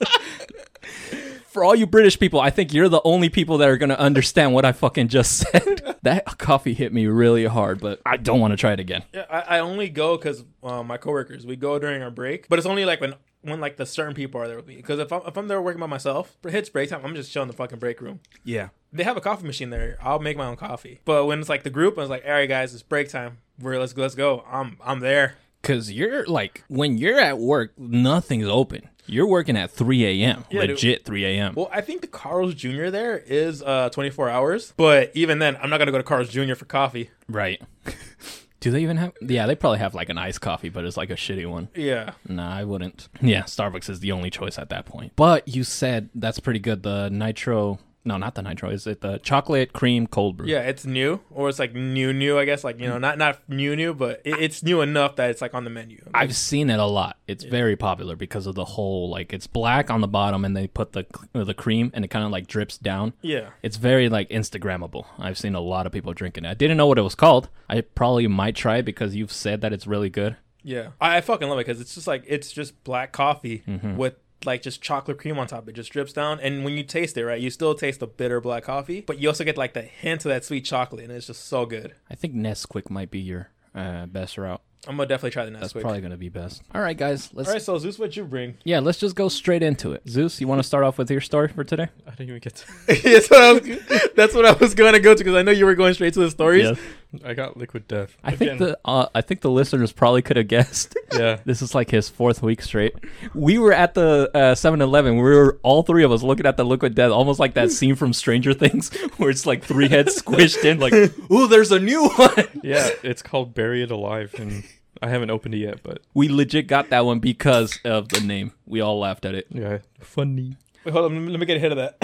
For 1.47 1.63
all 1.63 1.73
you 1.73 1.87
British 1.87 2.19
people, 2.19 2.39
I 2.41 2.49
think 2.49 2.73
you're 2.73 2.89
the 2.89 3.01
only 3.03 3.29
people 3.29 3.57
that 3.59 3.69
are 3.69 3.77
gonna 3.77 3.95
understand 3.95 4.53
what 4.53 4.63
I 4.63 4.73
fucking 4.73 5.07
just 5.07 5.37
said. 5.37 5.95
that 6.03 6.37
coffee 6.37 6.75
hit 6.75 6.93
me 6.93 7.07
really 7.07 7.45
hard, 7.45 7.81
but 7.81 7.99
I 8.05 8.17
don't 8.17 8.41
want 8.41 8.51
to 8.51 8.57
try 8.57 8.73
it 8.73 8.79
again. 8.79 9.03
Yeah, 9.11 9.25
I, 9.27 9.57
I 9.57 9.59
only 9.59 9.89
go 9.89 10.17
because 10.17 10.43
uh, 10.61 10.83
my 10.83 10.97
coworkers. 10.97 11.47
We 11.47 11.55
go 11.55 11.79
during 11.79 12.03
our 12.03 12.11
break, 12.11 12.47
but 12.47 12.59
it's 12.59 12.67
only 12.67 12.85
like 12.85 13.01
when 13.01 13.15
when 13.45 13.59
like 13.61 13.77
the 13.77 13.85
certain 13.85 14.13
people 14.13 14.41
are 14.41 14.47
there 14.47 14.57
with 14.57 14.67
me. 14.67 14.75
Because 14.75 14.99
if 14.99 15.11
I'm 15.13 15.21
if 15.25 15.37
I'm 15.37 15.47
there 15.47 15.61
working 15.61 15.79
by 15.79 15.85
myself, 15.87 16.37
it 16.43 16.51
hits 16.51 16.69
break 16.69 16.89
time. 16.89 17.01
I'm 17.03 17.15
just 17.15 17.31
chilling 17.31 17.45
in 17.45 17.51
the 17.51 17.57
fucking 17.57 17.79
break 17.79 18.01
room. 18.01 18.19
Yeah. 18.43 18.69
They 18.91 19.03
have 19.03 19.17
a 19.17 19.21
coffee 19.21 19.45
machine 19.45 19.69
there. 19.69 19.97
I'll 20.01 20.19
make 20.19 20.37
my 20.37 20.47
own 20.47 20.55
coffee. 20.55 21.01
But 21.05 21.25
when 21.25 21.39
it's 21.39 21.49
like 21.49 21.63
the 21.63 21.69
group, 21.69 21.97
I 21.97 22.01
was 22.01 22.09
like, 22.09 22.23
all 22.25 22.31
right, 22.31 22.47
guys, 22.49 22.73
it's 22.73 22.83
break 22.83 23.09
time. 23.09 23.37
We're 23.59 23.79
let's 23.79 23.93
go, 23.93 24.01
let's 24.01 24.15
go. 24.15 24.43
I'm 24.49 24.77
I'm 24.83 24.99
there. 24.99 25.35
Cause 25.63 25.89
you're 25.91 26.25
like 26.25 26.63
when 26.67 26.97
you're 26.97 27.19
at 27.19 27.39
work, 27.39 27.77
nothing's 27.77 28.47
open. 28.47 28.89
You're 29.07 29.27
working 29.27 29.55
at 29.55 29.69
3 29.69 30.23
a.m. 30.23 30.45
Yeah, 30.49 30.61
dude. 30.61 30.71
legit 30.71 31.05
3 31.05 31.25
a.m. 31.25 31.53
Well, 31.55 31.69
I 31.71 31.81
think 31.81 32.01
the 32.01 32.07
Carl's 32.07 32.55
Jr. 32.55 32.87
there 32.89 33.17
is 33.17 33.61
uh 33.61 33.89
24 33.89 34.29
hours, 34.29 34.73
but 34.77 35.11
even 35.13 35.39
then, 35.39 35.57
I'm 35.61 35.69
not 35.69 35.77
gonna 35.77 35.91
go 35.91 35.97
to 35.99 36.03
Carl's 36.03 36.29
Jr. 36.29 36.55
for 36.55 36.65
coffee. 36.65 37.11
Right. 37.27 37.61
Do 38.65 38.71
they 38.71 38.81
even 38.81 38.97
have? 38.97 39.13
Yeah, 39.21 39.45
they 39.45 39.53
probably 39.53 39.77
have 39.77 39.93
like 39.93 40.09
an 40.09 40.17
iced 40.17 40.41
coffee, 40.41 40.69
but 40.69 40.85
it's 40.85 40.97
like 40.97 41.11
a 41.11 41.15
shitty 41.15 41.47
one. 41.47 41.69
Yeah, 41.75 42.13
Nah, 42.27 42.51
I 42.51 42.63
wouldn't. 42.63 43.09
Yeah, 43.21 43.43
Starbucks 43.43 43.91
is 43.91 43.99
the 43.99 44.11
only 44.11 44.31
choice 44.31 44.57
at 44.57 44.69
that 44.69 44.87
point. 44.87 45.13
But 45.15 45.47
you 45.47 45.63
said 45.63 46.09
that's 46.15 46.39
pretty 46.39 46.57
good. 46.57 46.81
The 46.81 47.09
nitro, 47.09 47.77
no, 48.05 48.17
not 48.17 48.35
the 48.35 48.41
nitro. 48.41 48.69
Is 48.69 48.85
it 48.87 49.01
the 49.01 49.17
chocolate 49.17 49.73
cream 49.73 50.07
cold 50.07 50.37
brew? 50.37 50.47
yeah, 50.47 50.59
it's 50.61 50.85
new, 50.85 51.21
or 51.31 51.49
it's 51.49 51.59
like 51.59 51.73
new, 51.73 52.13
new. 52.13 52.37
I 52.39 52.45
guess 52.45 52.63
like 52.63 52.79
you 52.79 52.87
know, 52.87 52.97
not 52.97 53.17
not 53.17 53.39
new, 53.49 53.75
new, 53.75 53.93
but 53.93 54.21
it, 54.23 54.39
it's 54.39 54.63
new 54.63 54.81
enough 54.81 55.15
that 55.17 55.29
it's 55.31 55.41
like 55.41 55.53
on 55.53 55.63
the 55.63 55.69
menu. 55.69 56.01
I've 56.13 56.35
seen 56.35 56.69
it 56.69 56.79
a 56.79 56.85
lot. 56.85 57.17
It's 57.27 57.43
very 57.43 57.75
popular 57.75 58.15
because 58.15 58.45
of 58.47 58.55
the 58.55 58.65
whole 58.65 59.09
like 59.09 59.33
it's 59.33 59.47
black 59.47 59.89
on 59.89 60.01
the 60.01 60.07
bottom 60.07 60.45
and 60.45 60.55
they 60.55 60.67
put 60.67 60.93
the 60.93 61.05
the 61.33 61.53
cream 61.53 61.91
and 61.93 62.05
it 62.05 62.09
kind 62.09 62.23
of 62.23 62.31
like 62.31 62.47
drips 62.47 62.77
down. 62.77 63.13
Yeah, 63.21 63.49
It's 63.63 63.77
very 63.77 64.07
like 64.09 64.29
Instagrammable. 64.29 65.05
I've 65.19 65.37
seen 65.37 65.55
a 65.55 65.59
lot 65.61 65.85
of 65.85 65.91
people 65.91 66.13
drinking 66.13 66.45
it. 66.45 66.49
I 66.49 66.53
didn't 66.53 66.77
know 66.77 66.87
what 66.87 66.97
it 66.97 67.01
was 67.03 67.15
called. 67.15 67.49
I 67.69 67.81
probably 67.81 68.27
might 68.27 68.55
try 68.55 68.77
it 68.77 68.83
because 68.85 69.15
you've 69.15 69.31
said 69.31 69.61
that 69.61 69.73
it's 69.73 69.87
really 69.87 70.09
good. 70.09 70.37
yeah, 70.63 70.89
I, 71.01 71.17
I 71.17 71.21
fucking 71.21 71.47
love 71.49 71.57
it 71.59 71.65
because 71.65 71.81
it's 71.81 71.95
just 71.95 72.07
like 72.07 72.23
it's 72.27 72.51
just 72.51 72.83
black 72.83 73.11
coffee 73.11 73.63
Mm-hmm. 73.67 73.97
with 73.97 74.15
like 74.43 74.61
just 74.61 74.81
chocolate 74.81 75.17
cream 75.17 75.37
on 75.39 75.47
top. 75.47 75.67
It 75.69 75.73
just 75.73 75.91
drips 75.91 76.13
down, 76.13 76.39
and 76.39 76.63
when 76.63 76.73
you 76.73 76.83
taste 76.83 77.17
it, 77.17 77.25
right, 77.25 77.39
you 77.39 77.49
still 77.49 77.75
taste 77.75 77.99
the 77.99 78.07
bitter 78.07 78.41
black 78.41 78.63
coffee, 78.63 79.01
but 79.01 79.19
you 79.19 79.27
also 79.29 79.43
get 79.43 79.57
like 79.57 79.73
the 79.73 79.81
hint 79.81 80.25
of 80.25 80.29
that 80.29 80.43
sweet 80.45 80.65
chocolate, 80.65 81.03
and 81.03 81.11
it's 81.13 81.27
just 81.27 81.45
so 81.47 81.65
good. 81.65 81.93
I 82.09 82.15
think 82.15 82.33
Nesquik 82.35 82.89
might 82.89 83.11
be 83.11 83.19
your 83.19 83.49
uh, 83.73 84.05
best 84.07 84.37
route. 84.37 84.61
I'm 84.87 84.97
gonna 84.97 85.07
definitely 85.07 85.31
try 85.31 85.45
the 85.45 85.51
Nesquik. 85.51 85.59
That's 85.61 85.73
Nesquik. 85.73 85.81
probably 85.81 86.01
going 86.01 86.11
to 86.11 86.17
be 86.17 86.29
best. 86.29 86.61
All 86.73 86.81
right, 86.81 86.95
guys. 86.95 87.31
Let's 87.33 87.49
All 87.49 87.55
right, 87.55 87.61
so 87.61 87.77
Zeus, 87.79 87.97
what 87.97 88.15
you 88.15 88.23
bring? 88.23 88.57
yeah, 88.63 88.79
let's 88.79 88.99
just 88.99 89.15
go 89.15 89.29
straight 89.29 89.63
into 89.63 89.93
it. 89.93 90.07
Zeus, 90.07 90.39
you 90.39 90.47
want 90.47 90.59
to 90.59 90.63
start 90.63 90.83
off 90.83 90.97
with 90.99 91.09
your 91.09 91.21
story 91.21 91.47
for 91.47 91.63
today? 91.63 91.87
I 92.05 92.11
didn't 92.11 92.29
even 92.29 92.39
get 92.39 92.55
to. 92.55 92.65
that's, 93.01 93.29
what 93.29 93.41
I 93.41 93.53
was, 93.53 94.11
that's 94.15 94.35
what 94.35 94.45
I 94.45 94.53
was 94.53 94.75
gonna 94.75 94.99
go 94.99 95.13
to 95.15 95.17
because 95.17 95.35
I 95.35 95.41
know 95.41 95.51
you 95.51 95.65
were 95.65 95.75
going 95.75 95.95
straight 95.95 96.13
to 96.13 96.19
the 96.19 96.29
stories. 96.29 96.77
I 97.23 97.33
got 97.33 97.55
liquid 97.57 97.87
death. 97.87 98.17
I 98.23 98.35
think 98.35 98.59
the 98.59 98.77
uh, 98.83 99.07
I 99.15 99.21
think 99.21 99.41
the 99.41 99.49
listeners 99.51 99.91
probably 99.91 100.21
could 100.21 100.37
have 100.37 100.47
guessed. 100.47 100.95
Yeah. 101.15 101.37
This 101.45 101.61
is 101.61 101.73
like 101.73 101.89
his 101.91 102.09
fourth 102.09 102.41
week 102.41 102.61
straight. 102.61 102.93
We 103.33 103.57
were 103.57 103.71
at 103.71 103.93
the 103.93 104.29
uh, 104.33 104.53
7-Eleven. 104.55 105.15
We 105.15 105.21
were 105.21 105.57
all 105.63 105.81
three 105.83 106.03
of 106.03 106.11
us 106.11 106.23
looking 106.23 106.45
at 106.45 106.57
the 106.57 106.65
liquid 106.65 106.93
death, 106.93 107.11
almost 107.11 107.39
like 107.39 107.53
that 107.53 107.71
scene 107.71 107.95
from 107.95 108.11
Stranger 108.11 108.53
Things, 108.53 108.93
where 109.17 109.29
it's 109.29 109.45
like 109.45 109.63
three 109.63 109.87
heads 109.87 110.21
squished 110.21 110.65
in. 110.65 110.79
Like, 110.79 110.91
ooh, 111.31 111.47
there's 111.47 111.71
a 111.71 111.79
new 111.79 112.09
one. 112.09 112.47
Yeah, 112.63 112.89
it's 113.01 113.21
called 113.21 113.53
Berry 113.53 113.81
It 113.81 113.91
Alive, 113.91 114.35
and 114.37 114.65
I 115.01 115.07
haven't 115.07 115.29
opened 115.29 115.53
it 115.55 115.59
yet, 115.59 115.83
but 115.83 116.01
We 116.13 116.27
legit 116.27 116.67
got 116.67 116.89
that 116.89 117.05
one 117.05 117.19
because 117.19 117.79
of 117.85 118.09
the 118.09 118.19
name. 118.19 118.51
We 118.65 118.81
all 118.81 118.99
laughed 118.99 119.23
at 119.23 119.35
it. 119.35 119.47
yeah, 119.49 119.77
funny. 120.01 120.57
Wait, 120.83 120.91
hold 120.91 121.05
on, 121.13 121.29
let 121.29 121.39
me 121.39 121.45
get 121.45 121.55
a 121.55 121.59
hit 121.61 121.71
of 121.71 121.77
that. 121.77 121.95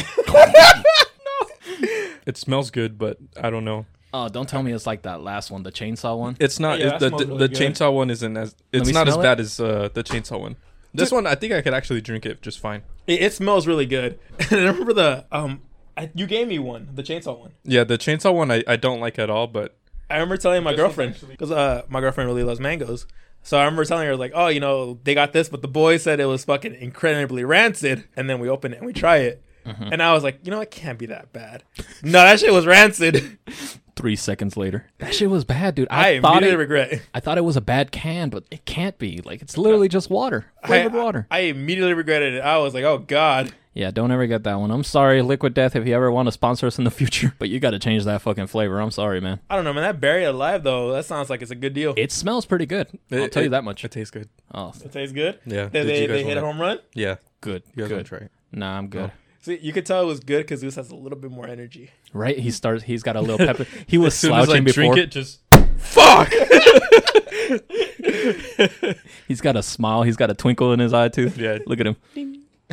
no, 1.25 2.07
It 2.25 2.37
smells 2.37 2.71
good, 2.71 2.97
but 2.97 3.17
I 3.41 3.49
don't 3.49 3.65
know. 3.65 3.85
Oh, 4.13 4.27
don't 4.29 4.47
tell 4.49 4.61
me 4.61 4.73
it's 4.73 4.85
like 4.85 5.03
that 5.03 5.21
last 5.21 5.51
one, 5.51 5.63
the 5.63 5.71
chainsaw 5.71 6.17
one. 6.17 6.35
It's 6.39 6.59
not. 6.59 6.79
Yeah, 6.79 6.95
it- 6.95 6.99
the 6.99 7.09
the, 7.09 7.17
really 7.25 7.37
the 7.39 7.47
good. 7.47 7.57
chainsaw 7.57 7.93
one 7.93 8.09
isn't 8.09 8.35
as. 8.37 8.55
It's 8.73 8.91
not 8.91 9.07
as 9.07 9.13
smell 9.13 9.21
it. 9.21 9.27
bad 9.27 9.39
as 9.39 9.59
uh, 9.59 9.89
the 9.93 10.03
chainsaw 10.03 10.39
one. 10.39 10.55
This 10.93 11.11
one, 11.11 11.25
I 11.25 11.35
think 11.35 11.53
I 11.53 11.61
could 11.61 11.73
actually 11.73 12.01
drink 12.01 12.25
it 12.25 12.41
just 12.41 12.59
fine. 12.59 12.81
it, 13.07 13.21
it 13.21 13.33
smells 13.33 13.65
really 13.67 13.85
good. 13.85 14.19
And 14.51 14.59
I 14.59 14.65
remember 14.71 14.91
the 14.93 15.25
um, 15.31 15.61
I, 15.95 16.11
you 16.13 16.25
gave 16.27 16.47
me 16.49 16.59
one, 16.59 16.89
the 16.93 17.03
chainsaw 17.03 17.39
one. 17.39 17.51
Yeah, 17.63 17.85
the 17.85 17.97
chainsaw 17.97 18.33
one 18.33 18.51
I, 18.51 18.63
I 18.67 18.75
don't 18.75 18.99
like 18.99 19.17
at 19.17 19.29
all, 19.29 19.47
but 19.47 19.77
I 20.09 20.15
remember 20.15 20.35
telling 20.35 20.63
my 20.63 20.71
This 20.71 20.79
was 20.79 20.83
girlfriend 20.87 21.13
actually- 21.13 21.31
because 21.31 21.51
uh, 21.51 21.83
my 21.87 22.01
girlfriend 22.01 22.27
really 22.29 22.43
loves 22.43 22.59
mangoes. 22.59 23.05
So 23.43 23.57
I 23.57 23.63
remember 23.63 23.85
telling 23.85 24.05
her 24.07 24.17
like, 24.17 24.33
"Oh, 24.35 24.47
you 24.49 24.59
know, 24.59 24.99
they 25.05 25.13
got 25.15 25.31
this, 25.31 25.47
but 25.47 25.61
the 25.61 25.67
boys 25.69 26.03
said 26.03 26.19
it 26.19 26.25
was 26.25 26.43
fucking 26.43 26.75
incredibly 26.75 27.43
rancid." 27.45 28.03
And 28.17 28.29
then 28.29 28.39
we 28.39 28.49
open 28.49 28.73
it 28.73 28.77
and 28.79 28.85
we 28.85 28.91
try 28.93 29.17
it, 29.19 29.41
Mm-hmm. 29.65 29.93
and 29.93 30.01
I 30.03 30.11
was 30.13 30.23
like, 30.23 30.39
"You 30.43 30.51
know, 30.51 30.59
it 30.61 30.69
can't 30.71 30.99
be 30.99 31.05
that 31.07 31.31
bad." 31.33 31.63
no, 32.03 32.11
that 32.23 32.39
shit 32.39 32.51
was 32.51 32.65
rancid. 32.67 33.37
Three 33.95 34.15
seconds 34.15 34.55
later, 34.57 34.85
that 34.99 35.13
shit 35.13 35.29
was 35.29 35.43
bad, 35.43 35.75
dude. 35.75 35.87
I, 35.91 36.15
I, 36.15 36.21
thought 36.21 36.31
immediately 36.43 36.53
it, 36.55 36.57
regret. 36.57 37.01
I 37.13 37.19
thought 37.19 37.37
it 37.37 37.43
was 37.43 37.57
a 37.57 37.61
bad 37.61 37.91
can, 37.91 38.29
but 38.29 38.45
it 38.49 38.65
can't 38.65 38.97
be. 38.97 39.21
Like 39.23 39.41
it's 39.41 39.57
literally 39.57 39.89
just 39.89 40.09
water, 40.09 40.45
I, 40.63 40.87
water. 40.87 41.27
I 41.29 41.39
immediately 41.41 41.93
regretted 41.93 42.35
it. 42.35 42.39
I 42.39 42.57
was 42.59 42.73
like, 42.73 42.83
"Oh 42.85 42.97
God." 42.99 43.53
Yeah, 43.73 43.89
don't 43.89 44.11
ever 44.11 44.27
get 44.27 44.43
that 44.43 44.59
one. 44.59 44.69
I'm 44.69 44.83
sorry, 44.83 45.21
Liquid 45.21 45.53
Death, 45.53 45.77
if 45.77 45.87
you 45.87 45.95
ever 45.95 46.11
want 46.11 46.27
to 46.27 46.33
sponsor 46.33 46.67
us 46.67 46.77
in 46.77 46.83
the 46.83 46.91
future, 46.91 47.33
but 47.39 47.47
you 47.47 47.59
got 47.61 47.71
to 47.71 47.79
change 47.79 48.03
that 48.03 48.21
fucking 48.21 48.47
flavor. 48.47 48.81
I'm 48.81 48.91
sorry, 48.91 49.21
man. 49.21 49.39
I 49.49 49.55
don't 49.55 49.63
know, 49.63 49.71
man. 49.71 49.83
That 49.83 50.01
berry 50.01 50.25
alive 50.25 50.63
though, 50.63 50.91
that 50.93 51.05
sounds 51.05 51.29
like 51.29 51.41
it's 51.41 51.51
a 51.51 51.55
good 51.55 51.73
deal. 51.73 51.91
It, 51.91 51.99
It 52.03 52.11
smells 52.11 52.45
pretty 52.45 52.65
good. 52.65 52.87
I'll 53.11 53.19
It- 53.19 53.31
tell 53.31 53.43
you 53.43 53.49
that 53.49 53.63
much. 53.63 53.85
It 53.85 53.91
tastes 53.91 54.11
good. 54.11 54.27
Oh, 54.53 54.73
it 54.83 54.91
tastes 54.91 55.13
good. 55.13 55.39
Yeah. 55.45 55.63
Did 55.63 55.71
Did 55.71 55.87
they, 55.87 56.01
you 56.01 56.07
guys 56.07 56.15
they 56.17 56.23
hit 56.23 56.37
a 56.37 56.41
home 56.41 56.59
run? 56.59 56.79
Yeah. 56.93 57.15
good. 57.39 57.63
You 57.75 57.83
guys 57.83 57.91
want 57.91 57.99
Good. 57.99 58.03
to 58.03 58.09
try 58.09 58.17
it? 58.25 58.31
Nah, 58.51 58.77
I'm 58.77 58.87
good. 58.87 59.11
See, 59.41 59.57
you 59.59 59.73
could 59.73 59.87
tell 59.87 60.03
it 60.03 60.05
was 60.05 60.19
good 60.19 60.43
because 60.43 60.59
Zeus 60.59 60.75
has 60.75 60.91
a 60.91 60.95
little 60.95 61.17
bit 61.17 61.31
more 61.31 61.47
energy. 61.47 61.89
Right? 62.13 62.37
He 62.37 62.51
starts. 62.51 62.83
He's 62.83 63.01
got 63.01 63.15
a 63.15 63.21
little 63.21 63.37
pepper. 63.39 63.65
He 63.87 63.97
was 63.97 64.13
As 64.13 64.19
soon 64.19 64.33
as 64.33 64.43
I 64.43 64.45
slouching 64.45 64.63
before. 64.65 64.83
drink 64.93 64.97
it, 64.97 65.11
just 65.11 65.39
fuck. 65.77 66.31
He's 69.27 69.41
got 69.41 69.55
a 69.55 69.63
smile. 69.63 70.03
He's 70.03 70.15
got 70.15 70.29
a 70.29 70.33
twinkle 70.35 70.73
in 70.73 70.79
his 70.79 70.93
eye 70.93 71.09
too. 71.09 71.31
Yeah. 71.35 71.57
Look 71.65 71.79
at 71.79 71.87
him. 71.87 71.95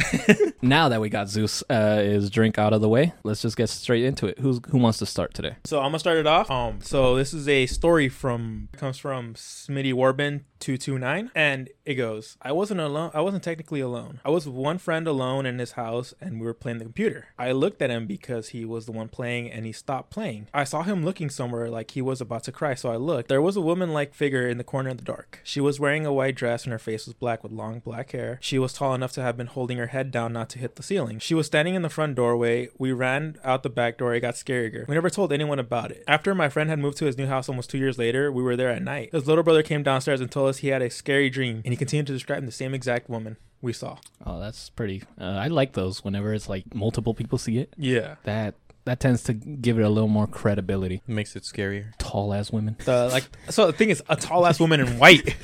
now 0.62 0.88
that 0.88 1.00
we 1.00 1.08
got 1.08 1.28
Zeus 1.28 1.64
uh, 1.68 1.96
his 1.96 2.30
drink 2.30 2.56
out 2.58 2.72
of 2.72 2.80
the 2.80 2.88
way, 2.88 3.12
let's 3.24 3.42
just 3.42 3.56
get 3.56 3.68
straight 3.68 4.04
into 4.04 4.26
it. 4.26 4.38
Who's 4.38 4.60
who 4.70 4.78
wants 4.78 4.98
to 4.98 5.06
start 5.06 5.34
today? 5.34 5.56
So 5.64 5.78
I'm 5.78 5.86
gonna 5.86 5.98
start 5.98 6.18
it 6.18 6.26
off. 6.26 6.50
Um, 6.50 6.80
so 6.82 7.16
this 7.16 7.34
is 7.34 7.48
a 7.48 7.66
story 7.66 8.08
from 8.08 8.68
comes 8.76 8.98
from 8.98 9.34
Smitty 9.34 9.92
Warbin 9.92 10.42
two 10.58 10.76
two 10.76 10.98
nine, 10.98 11.30
and 11.34 11.68
it 11.84 11.94
goes: 11.94 12.36
I 12.42 12.52
wasn't 12.52 12.80
alone. 12.80 13.10
I 13.14 13.20
wasn't 13.20 13.42
technically 13.42 13.80
alone. 13.80 14.20
I 14.24 14.30
was 14.30 14.48
one 14.48 14.78
friend 14.78 15.06
alone 15.06 15.46
in 15.46 15.58
his 15.58 15.72
house, 15.72 16.14
and 16.20 16.40
we 16.40 16.46
were 16.46 16.54
playing 16.54 16.78
the 16.78 16.84
computer. 16.84 17.26
I 17.38 17.52
looked 17.52 17.82
at 17.82 17.90
him 17.90 18.06
because 18.06 18.48
he 18.48 18.64
was 18.64 18.86
the 18.86 18.92
one 18.92 19.08
playing, 19.08 19.50
and 19.50 19.64
he 19.64 19.72
stopped 19.72 20.10
playing. 20.10 20.48
I 20.52 20.64
saw 20.64 20.82
him 20.82 21.04
looking 21.04 21.30
somewhere 21.30 21.70
like 21.70 21.92
he 21.92 22.02
was 22.02 22.20
about 22.20 22.44
to 22.44 22.52
cry, 22.52 22.74
so 22.74 22.90
I 22.90 22.96
looked. 22.96 23.28
There 23.28 23.42
was 23.42 23.56
a 23.56 23.60
woman-like 23.60 24.14
figure 24.14 24.48
in 24.48 24.58
the 24.58 24.64
corner 24.64 24.90
of 24.90 24.98
the 24.98 25.04
dark. 25.04 25.40
She 25.44 25.60
was 25.60 25.80
wearing 25.80 26.06
a 26.06 26.12
white 26.12 26.34
dress, 26.34 26.64
and 26.64 26.72
her 26.72 26.78
face 26.78 27.06
was 27.06 27.14
black 27.14 27.42
with 27.42 27.52
long 27.52 27.80
black 27.80 28.12
hair. 28.12 28.38
She 28.40 28.58
was 28.58 28.72
tall 28.72 28.94
enough 28.94 29.12
to 29.12 29.22
have 29.22 29.36
been 29.36 29.46
holding 29.46 29.78
her 29.78 29.88
head 29.88 30.10
down 30.10 30.32
not 30.32 30.48
to 30.50 30.58
hit 30.58 30.76
the 30.76 30.82
ceiling. 30.82 31.18
She 31.18 31.34
was 31.34 31.46
standing 31.46 31.74
in 31.74 31.82
the 31.82 31.88
front 31.88 32.14
doorway. 32.14 32.68
We 32.78 32.92
ran 32.92 33.38
out 33.44 33.62
the 33.62 33.70
back 33.70 33.98
door. 33.98 34.14
It 34.14 34.20
got 34.20 34.34
scarier. 34.34 34.86
We 34.88 34.94
never 34.94 35.10
told 35.10 35.32
anyone 35.32 35.58
about 35.58 35.90
it. 35.90 36.04
After 36.06 36.34
my 36.34 36.48
friend 36.48 36.70
had 36.70 36.78
moved 36.78 36.98
to 36.98 37.06
his 37.06 37.18
new 37.18 37.26
house 37.26 37.48
almost 37.48 37.70
two 37.70 37.78
years 37.78 37.98
later, 37.98 38.30
we 38.32 38.42
were 38.42 38.56
there 38.56 38.70
at 38.70 38.82
night. 38.82 39.10
His 39.12 39.26
little 39.26 39.44
brother 39.44 39.62
came 39.62 39.82
downstairs 39.82 40.20
and 40.20 40.30
told 40.30 40.47
us 40.48 40.58
he 40.58 40.68
had 40.68 40.82
a 40.82 40.90
scary 40.90 41.30
dream, 41.30 41.62
and 41.64 41.72
he 41.72 41.76
continued 41.76 42.06
to 42.08 42.12
describe 42.12 42.44
the 42.44 42.52
same 42.52 42.74
exact 42.74 43.08
woman 43.08 43.36
we 43.60 43.72
saw. 43.72 43.98
Oh, 44.24 44.38
that's 44.40 44.70
pretty. 44.70 45.02
Uh, 45.20 45.24
I 45.24 45.48
like 45.48 45.72
those. 45.72 46.04
Whenever 46.04 46.32
it's 46.34 46.48
like 46.48 46.74
multiple 46.74 47.14
people 47.14 47.38
see 47.38 47.58
it, 47.58 47.74
Yeah. 47.76 48.16
that 48.24 48.54
that 48.84 49.00
tends 49.00 49.22
to 49.24 49.34
give 49.34 49.78
it 49.78 49.82
a 49.82 49.88
little 49.90 50.08
more 50.08 50.26
credibility. 50.26 51.02
Makes 51.06 51.36
it 51.36 51.42
scarier. 51.42 51.92
Tall 51.98 52.32
ass 52.32 52.50
women. 52.50 52.76
The 52.84 53.08
like 53.08 53.24
so 53.50 53.66
the 53.66 53.72
thing 53.72 53.90
is 53.90 54.02
a 54.08 54.16
tall 54.16 54.46
ass 54.46 54.58
woman 54.60 54.80
in 54.80 54.98
white. 54.98 55.36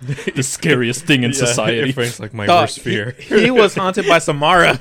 the 0.34 0.42
scariest 0.42 1.04
thing 1.06 1.22
in 1.24 1.32
Yeah, 1.36 1.90
Frank's 1.92 2.20
like 2.24 2.34
my 2.34 2.46
Dog, 2.46 2.62
worst 2.64 2.80
fear. 2.80 3.16
He, 3.18 3.44
he 3.44 3.50
was 3.50 3.74
haunted 3.74 4.06
by 4.06 4.18
Samara. 4.18 4.78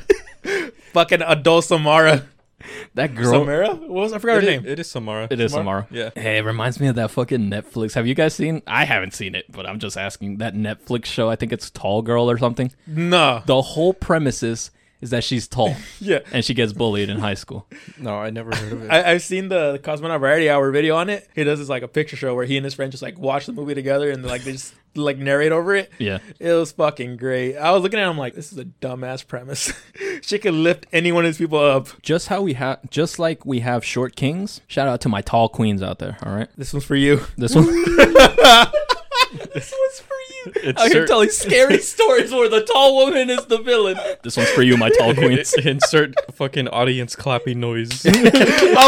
Fucking 0.93 1.21
adult 1.21 1.65
Samara. 1.65 2.27
That 2.95 3.13
girl. 3.15 3.31
Samara? 3.41 3.69
What 3.75 3.89
was 3.89 4.13
I 4.13 4.19
forgot 4.19 4.35
her 4.35 4.39
It 4.41 4.43
is, 4.43 4.61
name. 4.63 4.71
it 4.71 4.79
is 4.79 4.89
Samara. 4.89 5.27
It 5.29 5.39
is 5.39 5.51
Samara. 5.51 5.87
Yeah. 5.91 6.09
Hey, 6.15 6.37
it 6.37 6.41
reminds 6.45 6.79
me 6.79 6.87
of 6.87 6.95
that 6.95 7.11
fucking 7.11 7.49
Netflix. 7.49 7.93
Have 7.93 8.07
you 8.07 8.15
guys 8.15 8.33
seen? 8.35 8.61
I 8.67 8.85
haven't 8.85 9.13
seen 9.13 9.35
it, 9.35 9.45
but 9.51 9.65
I'm 9.65 9.79
just 9.79 9.97
asking. 9.97 10.37
That 10.37 10.53
Netflix 10.55 11.05
show. 11.05 11.29
I 11.29 11.35
think 11.35 11.51
it's 11.53 11.69
Tall 11.69 12.01
Girl 12.01 12.29
or 12.29 12.37
something. 12.37 12.71
no. 12.87 13.43
The 13.45 13.61
whole 13.61 13.93
premise 13.93 14.43
is 14.43 14.71
that 15.01 15.23
she's 15.23 15.47
tall 15.47 15.75
Yeah. 15.99 16.19
and 16.31 16.43
she 16.43 16.55
gets 16.55 16.73
bullied 16.73 17.09
in 17.09 17.19
high 17.19 17.35
school. 17.35 17.67
No, 17.99 18.15
I 18.15 18.31
never 18.31 18.55
heard 18.55 18.71
of 18.73 18.83
it. 18.85 18.91
I, 18.91 19.11
I've 19.11 19.21
seen 19.21 19.49
the, 19.49 19.73
the 19.73 19.79
Cosmonaut 19.79 20.19
Variety 20.19 20.49
Hour 20.49 20.71
video 20.71 20.95
on 20.95 21.09
it. 21.11 21.29
He 21.35 21.43
does 21.43 21.59
this 21.59 21.69
like 21.69 21.83
a 21.83 21.87
picture 21.87 22.15
show 22.15 22.33
where 22.33 22.45
he 22.45 22.57
and 22.57 22.63
his 22.63 22.73
friend 22.73 22.91
just 22.91 23.03
like 23.03 23.19
watch 23.19 23.45
the 23.45 23.51
movie 23.53 23.75
together 23.75 24.09
and 24.09 24.25
like 24.25 24.43
they 24.43 24.53
just 24.53 24.73
like 24.97 25.17
narrate 25.17 25.51
over 25.51 25.75
it. 25.75 25.91
Yeah. 25.99 26.19
It 26.39 26.51
was 26.51 26.71
fucking 26.71 27.17
great. 27.17 27.57
I 27.57 27.71
was 27.71 27.83
looking 27.83 27.99
at 27.99 28.09
him 28.09 28.17
like, 28.17 28.33
this 28.35 28.51
is 28.51 28.57
a 28.57 28.65
dumbass 28.65 29.25
premise. 29.27 29.73
she 30.21 30.39
could 30.39 30.53
lift 30.53 30.85
any 30.93 31.11
one 31.11 31.25
of 31.25 31.29
these 31.29 31.37
people 31.37 31.59
up. 31.59 31.87
Just 32.01 32.27
how 32.27 32.41
we 32.41 32.53
have, 32.53 32.79
just 32.89 33.19
like 33.19 33.45
we 33.45 33.59
have 33.61 33.83
short 33.85 34.15
kings. 34.15 34.61
Shout 34.67 34.87
out 34.87 35.01
to 35.01 35.09
my 35.09 35.21
tall 35.21 35.49
queens 35.49 35.81
out 35.83 35.99
there. 35.99 36.17
All 36.23 36.33
right, 36.33 36.47
This 36.57 36.73
one's 36.73 36.85
for 36.85 36.95
you. 36.95 37.21
this 37.37 37.55
one. 37.55 37.65
this 39.53 39.73
one's 39.77 39.99
for. 39.99 40.14
It's 40.45 40.79
Out 40.81 40.87
here 40.91 41.03
cer- 41.03 41.07
telling 41.07 41.29
scary 41.29 41.77
stories 41.79 42.31
where 42.31 42.49
the 42.49 42.63
tall 42.63 42.95
woman 43.05 43.29
is 43.29 43.45
the 43.45 43.57
villain. 43.59 43.97
This 44.23 44.37
one's 44.37 44.49
for 44.51 44.61
you, 44.61 44.77
my 44.77 44.89
tall 44.89 45.13
queens. 45.13 45.53
Insert 45.65 46.13
fucking 46.35 46.67
audience 46.69 47.15
clapping 47.15 47.59
noise. 47.59 48.05
oh, 48.07 48.11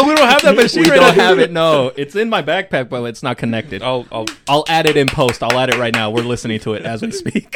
we 0.08 0.14
don't 0.14 0.28
have 0.28 0.42
that 0.42 0.54
machine 0.56 0.84
we 0.84 0.90
right 0.90 0.96
don't 1.00 1.16
now. 1.16 1.24
have 1.24 1.38
it. 1.38 1.50
No, 1.52 1.92
it's 1.96 2.14
in 2.16 2.28
my 2.28 2.42
backpack, 2.42 2.88
but 2.88 3.02
it's 3.04 3.22
not 3.22 3.38
connected. 3.38 3.82
I'll 3.82 4.06
I'll 4.12 4.26
I'll 4.48 4.64
add 4.68 4.86
it 4.86 4.96
in 4.96 5.06
post. 5.08 5.42
I'll 5.42 5.58
add 5.58 5.70
it 5.70 5.78
right 5.78 5.94
now. 5.94 6.10
We're 6.10 6.22
listening 6.22 6.60
to 6.60 6.74
it 6.74 6.82
as 6.82 7.02
we 7.02 7.10
speak. 7.10 7.54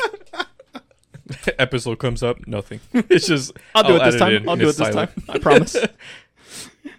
episode 1.58 1.98
comes 1.98 2.22
up, 2.22 2.46
nothing. 2.46 2.80
It's 2.92 3.26
just 3.26 3.52
I'll 3.74 3.84
do 3.84 3.96
it 3.96 4.04
this 4.04 4.16
time. 4.16 4.34
in, 4.34 4.48
I'll 4.48 4.56
do 4.56 4.64
it 4.64 4.76
this 4.76 4.76
silent. 4.76 5.10
time. 5.26 5.36
I 5.36 5.38
promise. 5.38 5.76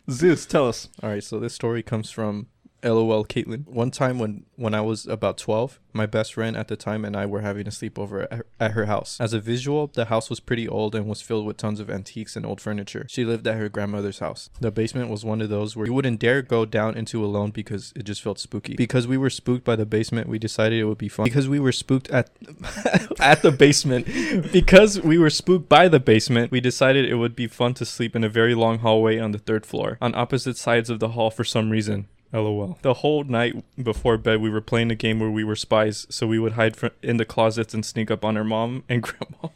Zeus, 0.10 0.46
tell 0.46 0.68
us. 0.68 0.90
All 1.02 1.10
right, 1.10 1.24
so 1.24 1.40
this 1.40 1.54
story 1.54 1.84
comes 1.84 2.10
from 2.12 2.48
LOL 2.84 3.26
Caitlin. 3.26 3.68
One 3.68 3.92
time 3.92 4.20
when 4.20 4.46
when 4.56 4.74
I 4.74 4.82
was 4.82 5.08
about 5.08 5.38
12, 5.38 5.80
my 5.94 6.06
best 6.06 6.34
friend 6.34 6.56
at 6.56 6.68
the 6.68 6.76
time 6.76 7.06
and 7.06 7.16
I 7.16 7.26
were 7.26 7.42
having 7.42 7.68
a 7.68 7.72
sleepover 7.72 8.24
at 8.24 8.34
her, 8.34 8.46
at 8.60 8.72
her 8.72 8.86
house. 8.86 9.20
As 9.20 9.34
a 9.34 9.40
visual, 9.40 9.88
the 9.88 10.06
house 10.06 10.30
was 10.30 10.40
pretty 10.40 10.68
old 10.68 10.96
and 10.96 11.08
was 11.08 11.22
filled 11.22 11.46
with 11.46 11.58
tons 11.58 11.80
of 11.80 11.90
antiques 11.90 12.36
and 12.36 12.46
old 12.46 12.62
furniture. 12.62 13.06
She 13.10 13.26
lived 13.26 13.48
at 13.48 13.58
her 13.58 13.70
grandmother's 13.70 14.20
house. 14.20 14.50
The 14.60 14.72
basement 14.72 15.10
was 15.10 15.26
one 15.26 15.42
of 15.42 15.50
those 15.50 15.76
where 15.76 15.88
you 15.88 15.94
wouldn't 15.94 16.20
dare 16.20 16.42
go 16.42 16.66
down 16.66 16.96
into 16.96 17.24
alone 17.24 17.52
because 17.52 17.94
it 17.96 18.04
just 18.04 18.22
felt 18.22 18.40
spooky. 18.40 18.76
Because 18.76 19.08
we 19.08 19.18
were 19.18 19.30
spooked 19.30 19.64
by 19.64 19.76
the 19.76 19.86
basement, 19.86 20.28
we 20.28 20.40
decided 20.40 20.80
it 20.80 20.86
would 20.86 20.98
be 20.98 21.10
fun. 21.10 21.24
Because 21.26 21.48
we 21.48 21.60
were 21.60 21.72
spooked 21.72 22.10
at 22.10 22.30
at 23.20 23.42
the 23.42 23.52
basement. 23.52 24.06
Because 24.52 25.02
we 25.02 25.18
were 25.18 25.30
spooked 25.30 25.70
by 25.70 25.88
the 25.88 26.00
basement, 26.00 26.52
we 26.52 26.62
decided 26.62 27.06
it 27.06 27.16
would 27.16 27.36
be 27.36 27.48
fun 27.48 27.74
to 27.76 27.86
sleep 27.86 28.16
in 28.16 28.24
a 28.24 28.30
very 28.30 28.56
long 28.56 28.80
hallway 28.80 29.20
on 29.20 29.32
the 29.32 29.40
third 29.40 29.66
floor, 29.66 29.98
on 30.02 30.14
opposite 30.16 30.58
sides 30.58 30.90
of 30.90 31.00
the 31.00 31.10
hall 31.10 31.32
for 31.32 31.44
some 31.44 31.70
reason. 31.70 32.08
LOL. 32.34 32.78
The 32.82 32.96
whole 32.96 33.24
night 33.24 33.64
before 33.82 34.18
bed, 34.18 34.42
we 34.42 34.50
were 34.50 34.62
playing 34.62 34.92
a 34.92 34.96
game 34.96 35.20
where 35.20 35.30
we 35.32 35.44
were 35.44 35.56
spies, 35.56 36.08
so 36.10 36.26
we 36.28 36.40
would 36.40 36.54
hide 36.54 36.76
fr- 36.76 36.88
in 37.02 37.18
the 37.18 37.26
closets 37.26 37.74
and 37.74 37.86
sneak 37.86 38.10
up 38.12 38.26
on 38.26 38.36
her 38.36 38.44
mom 38.44 38.84
and 38.90 39.02
grandma. 39.04 39.50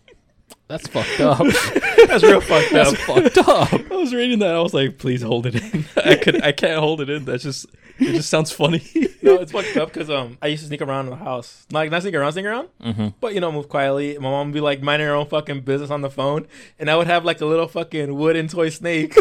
That's 0.67 0.86
fucked 0.88 1.22
up. 1.22 1.38
That's 2.07 2.24
real 2.24 2.41
fucked 2.41 2.74
up. 2.74 2.93
That's 2.93 3.01
fucked 3.03 3.38
up. 3.38 3.74
I 3.91 3.96
was 3.96 4.13
reading 4.13 4.39
that, 4.39 4.53
I 4.53 4.60
was 4.62 4.74
like, 4.74 4.98
please 4.98 5.22
hold 5.22 5.46
it 5.46 5.55
in. 5.55 5.86
I 5.96 6.15
could, 6.15 6.43
I 6.43 6.51
can't 6.51 6.79
hold 6.79 7.00
it 7.00 7.10
in. 7.10 7.24
That's 7.24 7.43
just, 7.43 7.67
it 8.00 8.12
just 8.13 8.29
sounds 8.29 8.51
funny. 8.51 8.84
no, 9.22 9.36
it's 9.36 9.53
fucked 9.53 9.77
up 9.77 9.93
because 9.93 10.10
um, 10.10 10.38
I 10.41 10.48
used 10.48 10.63
to 10.63 10.67
sneak 10.67 10.81
around 10.81 11.05
the 11.10 11.15
house. 11.15 11.65
Like, 11.72 11.89
not 11.89 12.01
sneak 12.01 12.15
around, 12.15 12.34
sneak 12.34 12.46
around, 12.46 12.67
Mm-hmm. 12.84 13.07
but 13.22 13.34
you 13.34 13.39
know, 13.39 13.50
move 13.50 13.69
quietly. 13.69 14.15
My 14.17 14.29
mom 14.29 14.48
would 14.48 14.53
be 14.53 14.60
like 14.60 14.81
minding 14.81 15.07
her 15.07 15.13
own 15.15 15.27
fucking 15.27 15.62
business 15.62 15.89
on 15.89 16.01
the 16.01 16.10
phone, 16.10 16.46
and 16.79 16.89
I 16.91 16.98
would 16.98 17.07
have 17.07 17.24
like 17.24 17.39
a 17.39 17.46
little 17.46 17.67
fucking 17.69 18.13
wooden 18.13 18.50
toy 18.50 18.67
snake 18.69 19.15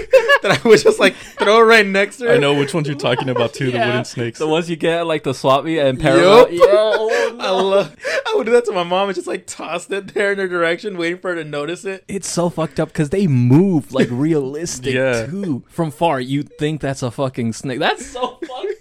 that 0.48 0.64
I 0.64 0.68
would 0.68 0.80
just 0.80 0.98
like 1.00 1.14
throw 1.14 1.58
it 1.60 1.64
right 1.64 1.86
next 1.86 2.18
to 2.18 2.26
her. 2.26 2.32
I 2.34 2.38
know 2.38 2.54
which 2.54 2.72
ones 2.74 2.86
you're 2.88 2.96
talking 2.96 3.28
about 3.28 3.54
too, 3.54 3.70
the 3.70 3.78
wooden 3.78 4.04
snakes. 4.04 4.38
The 4.38 4.46
ones 4.48 4.68
you 4.70 4.76
get 4.76 5.06
like 5.06 5.22
the 5.24 5.34
swap 5.34 5.64
meet 5.64 5.78
and 5.78 5.98
parallel. 6.00 6.50
Yup. 6.50 6.66
Yeah, 6.66 6.72
oh, 6.72 7.36
I 7.40 7.50
love. 7.50 7.96
I 8.26 8.32
would 8.36 8.46
do 8.46 8.52
that 8.52 8.64
to 8.66 8.72
my 8.72 8.82
mom 8.82 9.08
and 9.08 9.14
just 9.14 9.26
like 9.26 9.46
toss 9.46 9.88
it 9.90 10.14
there 10.14 10.32
in 10.32 10.38
her 10.38 10.48
direction, 10.48 10.96
waiting 10.98 11.18
for 11.18 11.30
her 11.30 11.36
to 11.42 11.44
notice 11.48 11.84
it. 11.84 12.04
It's 12.08 12.28
so 12.28 12.48
fucked 12.50 12.80
up 12.80 12.88
because 12.88 13.10
they 13.10 13.26
move 13.26 13.92
like 13.92 14.08
realistic 14.10 14.94
Yeah. 14.94 15.26
too. 15.26 15.62
From 15.68 15.90
far, 15.90 16.20
you 16.20 16.42
think 16.42 16.80
that's 16.80 17.02
a 17.02 17.10
fucking 17.10 17.52
snake. 17.52 17.78
That's 17.78 18.04
so 18.06 18.38
fucked 18.46 18.50
up. 18.50 18.75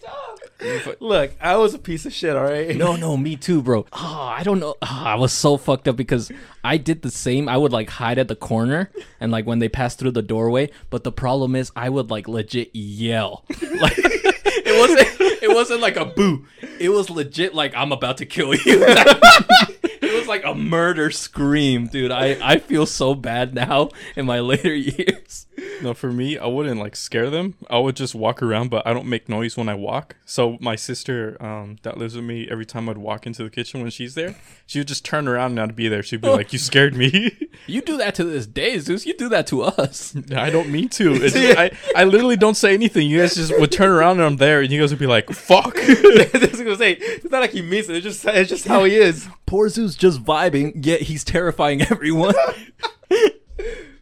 Look, 1.00 1.34
I 1.42 1.58
was 1.58 1.74
a 1.74 1.80
piece 1.80 2.06
of 2.06 2.14
shit. 2.14 2.36
All 2.36 2.44
right. 2.44 2.76
No, 2.76 2.96
no, 2.96 3.18
me 3.18 3.36
too, 3.36 3.62
bro. 3.62 3.86
Oh, 3.94 4.32
I 4.38 4.44
don't 4.44 4.60
know. 4.60 4.76
Oh, 4.82 5.04
I 5.06 5.16
was 5.16 5.32
so 5.32 5.58
fucked 5.58 5.88
up 5.88 5.96
because 5.96 6.32
I 6.64 6.78
did 6.78 7.02
the 7.02 7.12
same. 7.12 7.48
I 7.50 7.58
would 7.58 7.72
like 7.72 7.90
hide 7.90 8.18
at 8.18 8.28
the 8.28 8.36
corner 8.36 8.90
and 9.20 9.32
like 9.32 9.46
when 9.46 9.60
they 9.60 9.70
passed 9.70 10.00
through 10.00 10.12
the 10.12 10.22
doorway. 10.22 10.70
But 10.90 11.04
the 11.04 11.12
problem 11.12 11.56
is, 11.56 11.72
I 11.76 11.90
would 11.90 12.10
like 12.10 12.28
legit 12.28 12.72
yell. 12.76 13.46
Like 13.76 13.94
it 13.98 14.80
wasn't. 14.80 15.44
It 15.44 15.50
wasn't 15.54 15.82
like 15.82 15.98
a 15.98 16.06
boo. 16.06 16.46
It 16.80 16.90
was 16.90 17.10
legit 17.10 17.54
like 17.54 17.76
I'm 17.76 17.92
about 17.92 18.18
to 18.18 18.26
kill 18.26 18.54
you. 18.56 18.62
it 18.66 20.14
was 20.14 20.28
like 20.28 20.46
a 20.46 20.56
murder 20.56 21.12
scream, 21.12 21.88
dude. 21.88 22.10
I 22.12 22.38
I 22.42 22.60
feel 22.60 22.86
so 22.86 23.14
bad 23.16 23.54
now 23.54 23.90
in 24.16 24.26
my 24.26 24.40
later 24.40 24.74
years. 24.74 25.46
No, 25.82 25.94
for 25.94 26.12
me, 26.12 26.38
I 26.38 26.46
wouldn't 26.46 26.80
like 26.80 26.96
scare 26.96 27.30
them. 27.30 27.56
I 27.70 27.80
would 27.80 27.96
just 27.96 28.16
walk 28.16 28.42
around, 28.42 28.70
but 28.70 28.86
I 28.88 28.94
don't 28.94 29.08
make 29.08 29.28
noise 29.28 29.58
when 29.58 29.68
I 29.68 29.74
walk. 29.76 30.16
So 30.26 30.58
my 30.62 30.76
sister, 30.76 31.36
um, 31.44 31.78
that 31.84 31.98
lives 31.98 32.16
with 32.16 32.24
me, 32.26 32.48
every 32.50 32.66
time 32.66 32.88
I'd 32.88 32.98
walk 32.98 33.28
into 33.28 33.44
the 33.44 33.50
kitchen 33.50 33.82
when 33.82 33.90
she's 33.92 34.16
there, 34.16 34.36
she 34.66 34.80
would 34.80 34.88
just 34.88 35.04
turn 35.04 35.28
around 35.28 35.52
and 35.52 35.60
I'd 35.60 35.76
be 35.76 35.88
there. 35.90 36.02
She'd 36.02 36.22
be 36.22 36.30
like, 36.30 36.54
"You 36.54 36.60
scared 36.60 36.96
me." 36.96 37.38
You 37.68 37.82
do 37.82 37.98
that 37.98 38.14
to 38.16 38.24
this 38.26 38.46
day, 38.46 38.78
Zeus. 38.80 39.06
You 39.06 39.14
do 39.16 39.30
that 39.30 39.48
to 39.48 39.64
us. 39.64 40.14
I 40.36 40.50
don't 40.50 40.70
mean 40.70 40.90
to. 40.90 41.14
It's 41.14 41.34
just- 41.34 41.58
I, 41.58 41.72
I 41.96 42.04
literally 42.04 42.36
don't 42.36 42.54
say 42.56 42.74
anything. 42.74 43.10
You 43.10 43.20
guys 43.20 43.34
just 43.36 43.58
would 43.58 43.72
turn 43.72 43.90
around 43.90 44.18
and 44.18 44.26
I'm 44.26 44.38
there, 44.38 44.60
and 44.62 44.70
you 44.72 44.80
guys 44.80 44.92
would 44.92 45.00
be 45.00 45.08
like, 45.08 45.30
"Fuck." 45.32 45.78
I 45.78 46.30
was 46.34 46.62
gonna 46.62 46.76
say 46.76 46.94
it's 46.94 47.32
not 47.32 47.40
like 47.42 47.52
he 47.52 47.62
means 47.62 47.90
it. 47.90 47.96
It's 47.96 48.04
just 48.04 48.26
it's 48.26 48.50
just 48.50 48.68
how 48.68 48.84
he 48.84 48.96
is. 48.96 49.28
Poor 49.46 49.70
Zeus 49.70 49.96
just 49.96 50.24
vibing, 50.24 50.86
yet 50.86 51.02
he's 51.04 51.24
terrifying 51.24 51.82
everyone. 51.84 52.36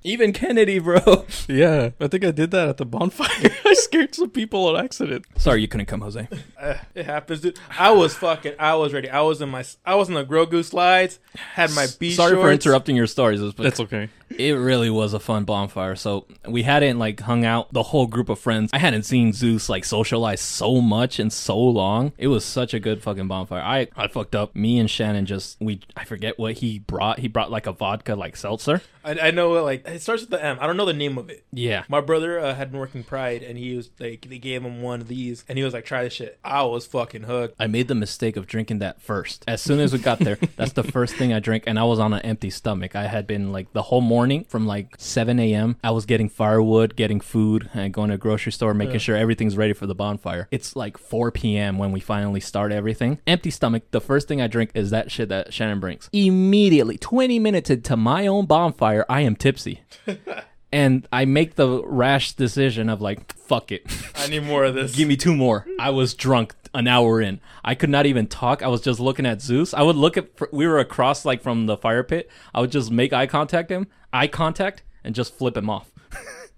Even 0.04 0.34
Kennedy, 0.34 0.80
bro. 0.80 1.26
yeah, 1.48 1.92
I 2.00 2.08
think 2.08 2.26
I 2.26 2.32
did 2.32 2.52
that 2.52 2.68
at 2.68 2.78
the 2.78 2.86
bonfire. 2.86 3.28
I 3.66 3.74
scared 3.74 4.14
some 4.14 4.30
people 4.30 4.68
on 4.68 4.84
accident. 4.84 5.26
Sorry 5.38 5.62
you 5.62 5.68
couldn't 5.68 5.86
come, 5.86 6.02
Jose. 6.02 6.28
Uh, 6.60 6.76
it 6.94 7.06
happens, 7.06 7.42
dude. 7.42 7.58
I 7.78 7.92
was 7.92 8.14
fucking. 8.16 8.56
I 8.60 8.76
was 8.76 8.94
ready. 8.94 9.10
I 9.10 9.22
was 9.22 9.42
in 9.42 9.50
my. 9.50 9.64
I 9.86 9.96
was 9.96 10.10
in 10.10 10.16
the 10.16 10.26
Grogu 10.26 10.64
slides. 10.64 11.20
Had 11.36 11.72
my 11.72 11.88
beach. 12.00 12.16
Sorry 12.16 12.36
for 12.36 12.52
interrupting 12.52 12.96
your 12.96 13.08
stories, 13.08 13.42
but 13.42 13.58
That's 13.58 13.80
okay. 13.80 14.10
It 14.38 14.54
really 14.54 14.90
was 14.90 15.14
a 15.14 15.20
fun 15.20 15.44
bonfire. 15.44 15.96
So 15.96 16.26
we 16.48 16.64
hadn't 16.64 17.00
like 17.00 17.20
hung 17.22 17.46
out 17.46 17.72
the 17.74 17.84
whole 17.84 18.08
group 18.08 18.30
of 18.30 18.40
friends. 18.40 18.72
I 18.74 18.80
hadn't 18.80 19.04
seen 19.04 19.34
Zeus 19.34 19.70
like 19.70 19.86
socialize 19.86 20.42
so 20.42 20.82
much 20.82 21.20
in 21.20 21.30
so 21.30 21.58
long. 21.58 22.14
It 22.18 22.28
was 22.28 22.46
such 22.46 22.74
a 22.74 22.80
good 22.80 23.02
fucking 23.02 23.28
bonfire. 23.28 23.62
I 23.62 23.88
I 23.96 24.08
fucked 24.08 24.36
up. 24.36 24.56
Me 24.56 24.80
and 24.80 24.90
Shannon 24.90 25.26
just 25.26 25.58
we 25.60 25.82
I 25.96 26.06
forget 26.06 26.38
what 26.40 26.56
he 26.56 26.80
brought. 26.80 27.20
He 27.20 27.28
brought 27.28 27.52
like 27.52 27.68
a 27.68 27.72
vodka 27.72 28.16
like 28.16 28.36
seltzer. 28.36 28.82
I, 29.04 29.28
I 29.28 29.32
know. 29.32 29.52
Like 29.64 29.88
it 29.88 30.02
starts 30.02 30.22
with 30.24 30.32
the 30.32 30.44
M. 30.44 30.58
I 30.60 30.68
don't 30.68 30.78
know 30.78 30.86
the 30.86 30.94
name 30.94 31.18
of 31.18 31.30
it. 31.30 31.46
Yeah. 31.52 31.84
My 31.88 32.02
brother 32.02 32.40
uh, 32.40 32.56
had 32.56 32.72
been 32.72 32.80
working 32.80 33.04
Pride, 33.04 33.44
and 33.44 33.58
he 33.58 33.76
was 33.76 33.90
like, 34.00 34.28
they 34.30 34.40
gave 34.40 34.64
him 34.64 34.82
one 34.82 35.02
of 35.02 35.08
these, 35.08 35.44
and 35.48 35.58
he 35.58 35.64
was 35.64 35.74
like, 35.74 35.86
"Try 35.86 36.04
this 36.04 36.14
shit." 36.14 36.40
I 36.44 36.64
was 36.64 36.86
fucking 36.86 37.24
hooked. 37.24 37.56
I 37.60 37.68
made 37.68 37.88
the 37.88 37.96
mistake 37.96 38.38
of 38.38 38.48
drinking 38.48 38.80
that 38.80 39.02
first. 39.02 39.44
As 39.48 39.62
soon 39.62 39.80
as 39.80 39.94
we 39.94 40.00
got 40.00 40.20
there, 40.20 40.38
that's 40.56 40.74
the 40.74 40.84
first 40.84 41.16
thing 41.16 41.34
I 41.34 41.40
drank, 41.40 41.64
and 41.68 41.78
I 41.78 41.84
was 41.84 42.00
on 42.00 42.14
an 42.14 42.22
empty 42.22 42.50
stomach. 42.50 42.96
I 42.96 43.08
had 43.08 43.28
been 43.28 43.52
like 43.52 43.74
the 43.74 43.82
whole 43.82 44.02
morning 44.02 44.23
from 44.48 44.66
like 44.66 44.96
7 44.98 45.40
a.m. 45.40 45.78
I 45.84 45.92
was 45.92 46.06
getting 46.06 46.30
firewood, 46.30 46.96
getting 46.96 47.20
food, 47.20 47.70
and 47.74 47.94
going 47.94 48.10
to 48.10 48.16
a 48.16 48.18
grocery 48.18 48.52
store, 48.52 48.74
making 48.74 49.00
sure 49.00 49.16
everything's 49.16 49.58
ready 49.58 49.74
for 49.74 49.88
the 49.88 49.96
bonfire. 49.96 50.48
It's 50.52 50.76
like 50.76 50.98
4 50.98 51.32
p.m. 51.32 51.78
when 51.78 51.92
we 51.92 52.00
finally 52.00 52.40
start 52.40 52.72
everything. 52.72 53.20
Empty 53.28 53.52
stomach. 53.52 53.84
The 53.92 54.02
first 54.02 54.28
thing 54.28 54.42
I 54.42 54.48
drink 54.48 54.72
is 54.74 54.90
that 54.92 55.12
shit 55.12 55.30
that 55.30 55.54
Shannon 55.54 55.80
brings. 55.80 56.10
Immediately, 56.14 56.98
20 56.98 57.40
minutes 57.40 57.70
into 57.70 57.98
my 57.98 58.28
own 58.28 58.46
bonfire, 58.46 59.06
I 59.10 59.22
am 59.22 59.36
tipsy. 59.36 59.82
And 60.74 61.08
I 61.14 61.26
make 61.26 61.54
the 61.54 61.84
rash 61.86 62.34
decision 62.34 62.90
of 62.90 63.00
like, 63.00 63.36
fuck 63.36 63.72
it. 63.72 63.86
I 64.16 64.28
need 64.28 64.44
more 64.44 64.64
of 64.64 64.74
this. 64.74 64.96
Give 64.96 65.08
me 65.08 65.16
two 65.16 65.36
more. 65.36 65.68
I 65.80 65.92
was 65.92 66.16
drunk 66.16 66.56
an 66.74 66.88
hour 66.88 67.22
in. 67.22 67.40
I 67.64 67.76
could 67.76 67.92
not 67.92 68.08
even 68.08 68.26
talk. 68.26 68.64
I 68.64 68.68
was 68.68 68.82
just 68.82 69.00
looking 69.00 69.28
at 69.28 69.40
Zeus. 69.40 69.76
I 69.76 69.84
would 69.84 69.96
look 69.96 70.18
at. 70.18 70.30
We 70.52 70.66
were 70.66 70.80
across 70.80 71.26
like 71.26 71.44
from 71.44 71.68
the 71.68 71.78
fire 71.78 72.04
pit. 72.04 72.28
I 72.56 72.62
would 72.62 72.72
just 72.72 72.90
make 72.90 73.14
eye 73.14 73.28
contact 73.28 73.70
him, 73.70 73.86
eye 74.12 74.26
contact, 74.26 74.82
and 75.04 75.14
just 75.14 75.36
flip 75.36 75.56
him 75.56 75.70
off. 75.70 75.93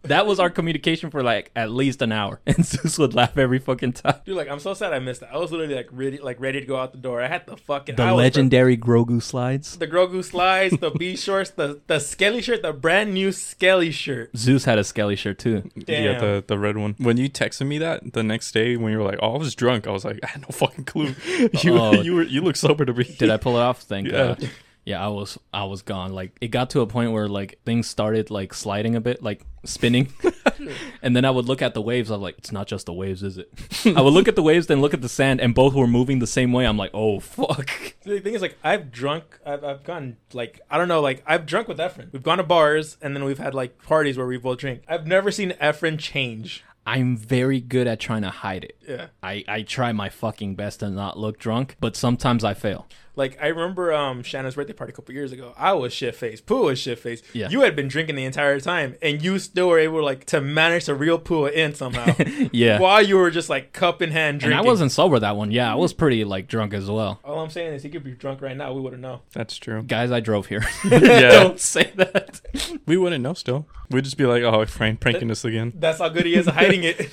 That 0.08 0.26
was 0.26 0.40
our 0.40 0.50
communication 0.50 1.10
for 1.12 1.24
like 1.24 1.52
at 1.56 1.72
least 1.72 2.02
an 2.02 2.12
hour, 2.12 2.40
and 2.48 2.66
Zeus 2.66 2.98
would 2.98 3.14
laugh 3.14 3.38
every 3.38 3.60
fucking 3.60 3.94
time. 3.94 4.16
Dude, 4.26 4.36
like 4.38 4.50
I'm 4.50 4.60
so 4.60 4.74
sad 4.74 4.94
I 4.94 5.00
missed 5.00 5.22
that. 5.22 5.34
I 5.34 5.38
was 5.38 5.52
literally 5.52 5.76
like 5.76 5.88
ready, 5.92 6.18
like 6.20 6.40
ready 6.40 6.60
to 6.60 6.66
go 6.66 6.78
out 6.78 6.92
the 6.92 6.98
door. 6.98 7.22
I 7.22 7.28
had 7.28 7.46
the 7.46 7.58
fucking 7.58 7.96
The 7.96 8.04
I 8.04 8.12
was 8.12 8.24
legendary 8.24 8.78
Grogu 8.78 9.22
slides. 9.22 9.78
the 9.78 9.88
Grogu 9.88 10.24
slides, 10.24 10.78
the 10.78 10.92
B 10.92 11.16
shorts, 11.26 11.52
the 11.52 11.82
the 11.88 12.00
Skelly 12.00 12.42
shirt, 12.42 12.62
the 12.62 12.74
brand 12.74 13.14
new 13.14 13.32
Skelly 13.32 13.92
shirt. 13.92 14.36
Zeus 14.38 14.66
had 14.66 14.78
a 14.80 14.84
Skelly 14.84 15.16
shirt 15.16 15.40
too. 15.40 15.70
Yeah, 15.76 16.20
the 16.20 16.44
the 16.48 16.58
red 16.60 16.78
one. 16.78 16.96
When 16.98 17.18
you 17.18 17.30
texted 17.30 17.68
me 17.68 17.78
that 17.80 18.14
the 18.14 18.24
next 18.24 18.52
day, 18.52 18.78
when 18.78 18.92
you 18.92 18.98
were 19.00 19.06
like, 19.06 19.20
"Oh, 19.22 19.36
I 19.36 19.38
was 19.38 19.56
drunk," 19.56 19.88
I 19.88 19.92
was 19.92 20.06
like, 20.06 20.20
"I 20.24 20.28
had 20.28 20.42
no 20.42 20.48
fucking 20.50 20.86
clue." 20.86 21.16
you 21.62 21.76
Oh. 21.78 21.94
you 21.94 22.16
were 22.16 22.24
you 22.24 22.42
look 22.42 22.56
sober 22.56 22.86
to 22.86 22.94
me. 22.94 23.04
Did 23.18 23.30
I 23.30 23.38
pull 23.38 23.58
it 23.58 23.62
off? 23.62 23.82
Thank 23.82 24.08
Yeah. 24.08 24.12
God. 24.36 24.50
Yeah, 24.86 25.04
I 25.04 25.10
was 25.10 25.38
I 25.54 25.66
was 25.66 25.82
gone. 25.82 26.14
Like 26.14 26.38
it 26.42 26.50
got 26.50 26.70
to 26.72 26.82
a 26.82 26.88
point 26.88 27.12
where 27.12 27.28
like 27.28 27.60
things 27.66 27.88
started 27.88 28.30
like 28.30 28.54
sliding 28.54 28.96
a 28.96 29.02
bit, 29.02 29.22
like 29.22 29.46
spinning. 29.64 30.14
and 31.02 31.16
then 31.16 31.26
I 31.26 31.32
would 31.32 31.46
look 31.46 31.62
at 31.62 31.74
the 31.74 31.82
waves. 31.82 32.10
I'm 32.10 32.22
like, 32.22 32.38
it's 32.38 32.52
not 32.52 32.68
just 32.68 32.86
the 32.86 32.94
waves, 32.94 33.24
is 33.24 33.38
it? 33.38 33.52
I 33.96 34.02
would 34.02 34.14
look 34.14 34.28
at 34.28 34.36
the 34.36 34.44
waves, 34.44 34.68
then 34.68 34.82
look 34.82 34.94
at 34.94 35.02
the 35.02 35.10
sand, 35.10 35.42
and 35.42 35.54
both 35.54 35.74
were 35.74 35.88
moving 35.88 36.20
the 36.20 36.28
same 36.28 36.52
way. 36.52 36.66
I'm 36.66 36.78
like, 36.78 36.92
oh 36.94 37.20
fuck. 37.20 37.70
The 38.04 38.20
thing 38.20 38.34
is, 38.34 38.42
like, 38.42 38.58
I've 38.64 38.92
drunk, 38.92 39.40
I've, 39.46 39.64
I've 39.64 39.84
gone, 39.84 40.18
like, 40.34 40.62
I 40.70 40.78
don't 40.78 40.88
know, 40.88 41.02
like, 41.02 41.24
I've 41.26 41.46
drunk 41.46 41.68
with 41.68 41.78
Efren. 41.78 42.12
We've 42.12 42.24
gone 42.24 42.38
to 42.38 42.44
bars, 42.44 42.98
and 43.02 43.16
then 43.16 43.24
we've 43.24 43.40
had, 43.40 43.54
like, 43.54 43.82
parties 43.82 44.18
where 44.18 44.28
we 44.28 44.38
both 44.38 44.60
drink. 44.60 44.84
I've 44.88 45.08
never 45.08 45.32
seen 45.32 45.52
Efren 45.62 45.98
change. 45.98 46.64
I'm 46.86 47.18
very 47.18 47.60
good 47.60 47.88
at 47.88 48.00
trying 48.00 48.22
to 48.22 48.30
hide 48.30 48.64
it. 48.64 48.78
Yeah. 48.88 49.08
I, 49.24 49.44
I 49.48 49.62
try 49.64 49.92
my 49.92 50.10
fucking 50.10 50.56
best 50.56 50.82
to 50.82 50.90
not 50.90 51.18
look 51.18 51.40
drunk, 51.40 51.78
but 51.80 51.96
sometimes 51.96 52.44
I 52.44 52.54
fail. 52.54 52.88
Like, 53.16 53.38
I 53.42 53.48
remember 53.48 53.94
um 53.94 54.24
Shannon's 54.24 54.56
birthday 54.56 54.74
party 54.74 54.92
a 54.92 54.96
couple 54.96 55.14
years 55.14 55.32
ago. 55.32 55.54
I 55.58 55.74
was 55.74 55.94
shit 55.94 56.16
faced. 56.16 56.46
Pooh 56.46 56.66
was 56.66 56.80
shit 56.80 57.00
faced. 57.00 57.24
Yeah. 57.34 57.50
You 57.50 57.62
had 57.62 57.76
been 57.76 57.88
drinking 57.88 58.16
the 58.16 58.26
entire 58.26 58.60
time, 58.60 58.96
and 59.02 59.22
you 59.22 59.40
still 59.40 59.70
were 59.70 59.80
able, 59.80 60.04
like, 60.04 60.26
to 60.26 60.42
manage 60.42 60.86
to 60.86 60.96
reel 60.96 61.18
Pooh 61.20 61.46
in 61.46 61.74
somehow. 61.74 62.14
Yeah. 62.52 62.80
While 62.80 63.02
you 63.02 63.18
were 63.18 63.32
just, 63.32 63.50
like, 63.50 63.74
cup 63.74 64.02
in 64.02 64.12
hand 64.12 64.36
and 64.36 64.40
drinking. 64.42 64.60
I 64.60 64.62
wasn't 64.62 64.92
sober 64.92 65.20
that 65.20 65.36
one. 65.36 65.52
Yeah, 65.52 65.72
I 65.72 65.76
was 65.76 65.94
pretty 65.94 66.24
like 66.24 66.48
drunk 66.48 66.74
as 66.74 66.90
well. 66.90 67.20
All 67.24 67.40
I'm 67.40 67.50
saying 67.50 67.74
is, 67.74 67.84
he 67.84 67.90
could 67.90 68.04
be 68.04 68.12
drunk 68.12 68.42
right 68.42 68.56
now. 68.56 68.74
We 68.74 68.82
wouldn't 68.82 69.02
know. 69.02 69.22
That's 69.34 69.58
true. 69.58 69.84
Guys, 69.84 70.12
I 70.12 70.20
drove 70.20 70.48
here. 70.48 70.66
Yeah, 70.92 71.30
Don't 71.32 71.60
say 71.60 71.92
that. 71.96 72.42
we 72.86 72.98
wouldn't 72.98 73.24
know. 73.24 73.34
Still, 73.34 73.68
we'd 73.90 74.04
just 74.04 74.18
be 74.18 74.26
like, 74.26 74.44
"Oh, 74.44 74.66
Frank 74.66 75.00
pranking 75.00 75.30
us 75.32 75.44
again." 75.46 75.74
That's 75.76 76.00
how 76.00 76.10
good 76.10 76.26
he 76.26 76.36
is 76.36 76.48
at 76.48 76.54
hiding 76.56 76.84
it. 76.84 77.10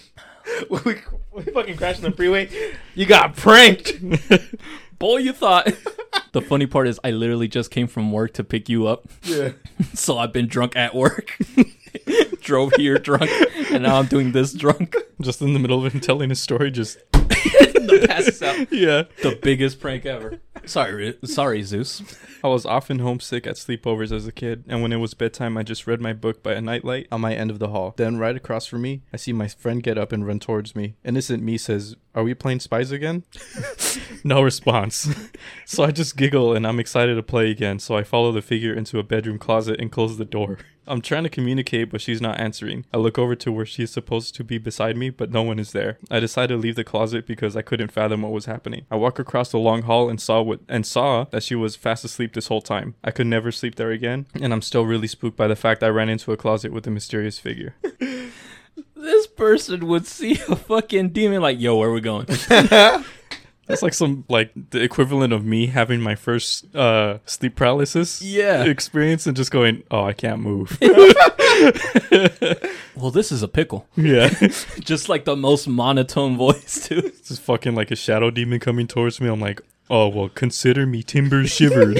we, 0.68 0.96
we 1.32 1.42
fucking 1.42 1.76
crashed 1.76 2.02
on 2.04 2.10
the 2.10 2.16
freeway. 2.16 2.48
You 2.94 3.06
got 3.06 3.36
pranked. 3.36 3.92
Boy, 5.02 5.16
you 5.16 5.32
thought. 5.32 5.66
the 6.30 6.40
funny 6.40 6.66
part 6.68 6.86
is, 6.86 7.00
I 7.02 7.10
literally 7.10 7.48
just 7.48 7.72
came 7.72 7.88
from 7.88 8.12
work 8.12 8.34
to 8.34 8.44
pick 8.44 8.68
you 8.68 8.86
up. 8.86 9.08
Yeah. 9.24 9.50
So 9.94 10.16
I've 10.16 10.32
been 10.32 10.46
drunk 10.46 10.76
at 10.76 10.94
work. 10.94 11.36
Drove 12.40 12.72
here 12.76 12.98
drunk, 12.98 13.28
and 13.72 13.82
now 13.82 13.98
I'm 13.98 14.06
doing 14.06 14.30
this 14.30 14.52
drunk. 14.52 14.94
Just 15.20 15.42
in 15.42 15.54
the 15.54 15.58
middle 15.58 15.84
of 15.84 15.92
him 15.92 16.00
telling 16.00 16.28
his 16.30 16.40
story, 16.40 16.70
just 16.70 16.98
the 17.12 18.04
passes 18.06 18.40
out. 18.42 18.72
yeah. 18.72 19.02
The 19.24 19.36
biggest 19.42 19.80
prank 19.80 20.06
ever. 20.06 20.38
Sorry, 20.64 21.16
sorry, 21.24 21.62
Zeus. 21.62 22.02
I 22.44 22.48
was 22.48 22.64
often 22.64 23.00
homesick 23.00 23.46
at 23.46 23.56
sleepovers 23.56 24.12
as 24.12 24.26
a 24.26 24.32
kid, 24.32 24.64
and 24.68 24.82
when 24.82 24.92
it 24.92 24.98
was 24.98 25.14
bedtime, 25.14 25.56
I 25.56 25.62
just 25.62 25.86
read 25.86 26.00
my 26.00 26.12
book 26.12 26.42
by 26.42 26.52
a 26.52 26.60
nightlight 26.60 27.08
on 27.10 27.20
my 27.20 27.34
end 27.34 27.50
of 27.50 27.58
the 27.58 27.68
hall. 27.68 27.94
Then, 27.96 28.18
right 28.18 28.36
across 28.36 28.66
from 28.66 28.82
me, 28.82 29.02
I 29.12 29.16
see 29.16 29.32
my 29.32 29.48
friend 29.48 29.82
get 29.82 29.98
up 29.98 30.12
and 30.12 30.26
run 30.26 30.38
towards 30.38 30.76
me. 30.76 30.94
Innocent 31.04 31.42
me 31.42 31.58
says, 31.58 31.96
Are 32.14 32.22
we 32.22 32.34
playing 32.34 32.60
spies 32.60 32.92
again? 32.92 33.24
no 34.24 34.42
response. 34.42 35.08
so 35.64 35.84
I 35.84 35.90
just 35.90 36.16
giggle 36.16 36.54
and 36.54 36.66
I'm 36.66 36.80
excited 36.80 37.14
to 37.14 37.22
play 37.22 37.50
again, 37.50 37.78
so 37.78 37.96
I 37.96 38.04
follow 38.04 38.30
the 38.30 38.42
figure 38.42 38.74
into 38.74 38.98
a 38.98 39.02
bedroom 39.02 39.38
closet 39.38 39.80
and 39.80 39.90
close 39.90 40.16
the 40.16 40.24
door. 40.24 40.58
I'm 40.86 41.00
trying 41.00 41.22
to 41.22 41.28
communicate, 41.28 41.90
but 41.90 42.00
she's 42.00 42.20
not 42.20 42.40
answering. 42.40 42.86
I 42.92 42.96
look 42.96 43.16
over 43.16 43.36
to 43.36 43.52
where 43.52 43.64
she's 43.64 43.92
supposed 43.92 44.34
to 44.34 44.44
be 44.44 44.58
beside 44.58 44.96
me, 44.96 45.10
but 45.10 45.30
no 45.30 45.42
one 45.42 45.60
is 45.60 45.70
there. 45.70 45.98
I 46.10 46.18
decide 46.18 46.48
to 46.48 46.56
leave 46.56 46.74
the 46.74 46.82
closet 46.82 47.24
because 47.24 47.56
I 47.56 47.62
couldn't 47.62 47.92
fathom 47.92 48.22
what 48.22 48.32
was 48.32 48.46
happening. 48.46 48.86
I 48.90 48.96
walk 48.96 49.20
across 49.20 49.52
the 49.52 49.58
long 49.58 49.82
hall 49.82 50.10
and 50.10 50.20
saw 50.20 50.41
what 50.42 50.60
and 50.68 50.86
saw 50.86 51.24
that 51.24 51.42
she 51.42 51.54
was 51.54 51.76
fast 51.76 52.04
asleep 52.04 52.34
this 52.34 52.48
whole 52.48 52.62
time. 52.62 52.94
I 53.02 53.10
could 53.10 53.26
never 53.26 53.52
sleep 53.52 53.76
there 53.76 53.90
again, 53.90 54.26
and 54.40 54.52
I'm 54.52 54.62
still 54.62 54.86
really 54.86 55.08
spooked 55.08 55.36
by 55.36 55.48
the 55.48 55.56
fact 55.56 55.82
I 55.82 55.88
ran 55.88 56.08
into 56.08 56.32
a 56.32 56.36
closet 56.36 56.72
with 56.72 56.86
a 56.86 56.90
mysterious 56.90 57.38
figure. 57.38 57.74
This 58.94 59.26
person 59.26 59.88
would 59.88 60.06
see 60.06 60.34
a 60.48 60.54
fucking 60.54 61.08
demon 61.10 61.42
like, 61.42 61.60
yo, 61.60 61.76
where 61.76 61.90
we 61.90 62.00
going? 62.00 62.26
That's 63.66 63.82
like 63.82 63.94
some 63.94 64.24
like 64.28 64.50
the 64.70 64.82
equivalent 64.82 65.32
of 65.32 65.44
me 65.44 65.66
having 65.68 66.00
my 66.00 66.14
first 66.14 66.74
uh 66.74 67.18
sleep 67.26 67.56
paralysis 67.56 68.20
Yeah. 68.20 68.64
experience 68.64 69.26
and 69.26 69.36
just 69.36 69.50
going, 69.50 69.82
"Oh, 69.90 70.04
I 70.04 70.12
can't 70.12 70.40
move." 70.40 70.78
well, 72.96 73.10
this 73.10 73.32
is 73.32 73.42
a 73.42 73.48
pickle. 73.48 73.86
yeah. 73.96 74.28
Just 74.80 75.08
like 75.08 75.24
the 75.24 75.36
most 75.36 75.68
monotone 75.68 76.36
voice, 76.36 76.86
too. 76.88 76.98
It's 77.04 77.28
just 77.28 77.42
fucking 77.42 77.74
like 77.74 77.90
a 77.90 77.96
shadow 77.96 78.30
demon 78.30 78.60
coming 78.60 78.86
towards 78.86 79.20
me. 79.20 79.28
I'm 79.28 79.40
like, 79.40 79.60
"Oh, 79.88 80.08
well, 80.08 80.28
consider 80.28 80.86
me 80.86 81.02
timber 81.02 81.46
shivered." 81.46 81.98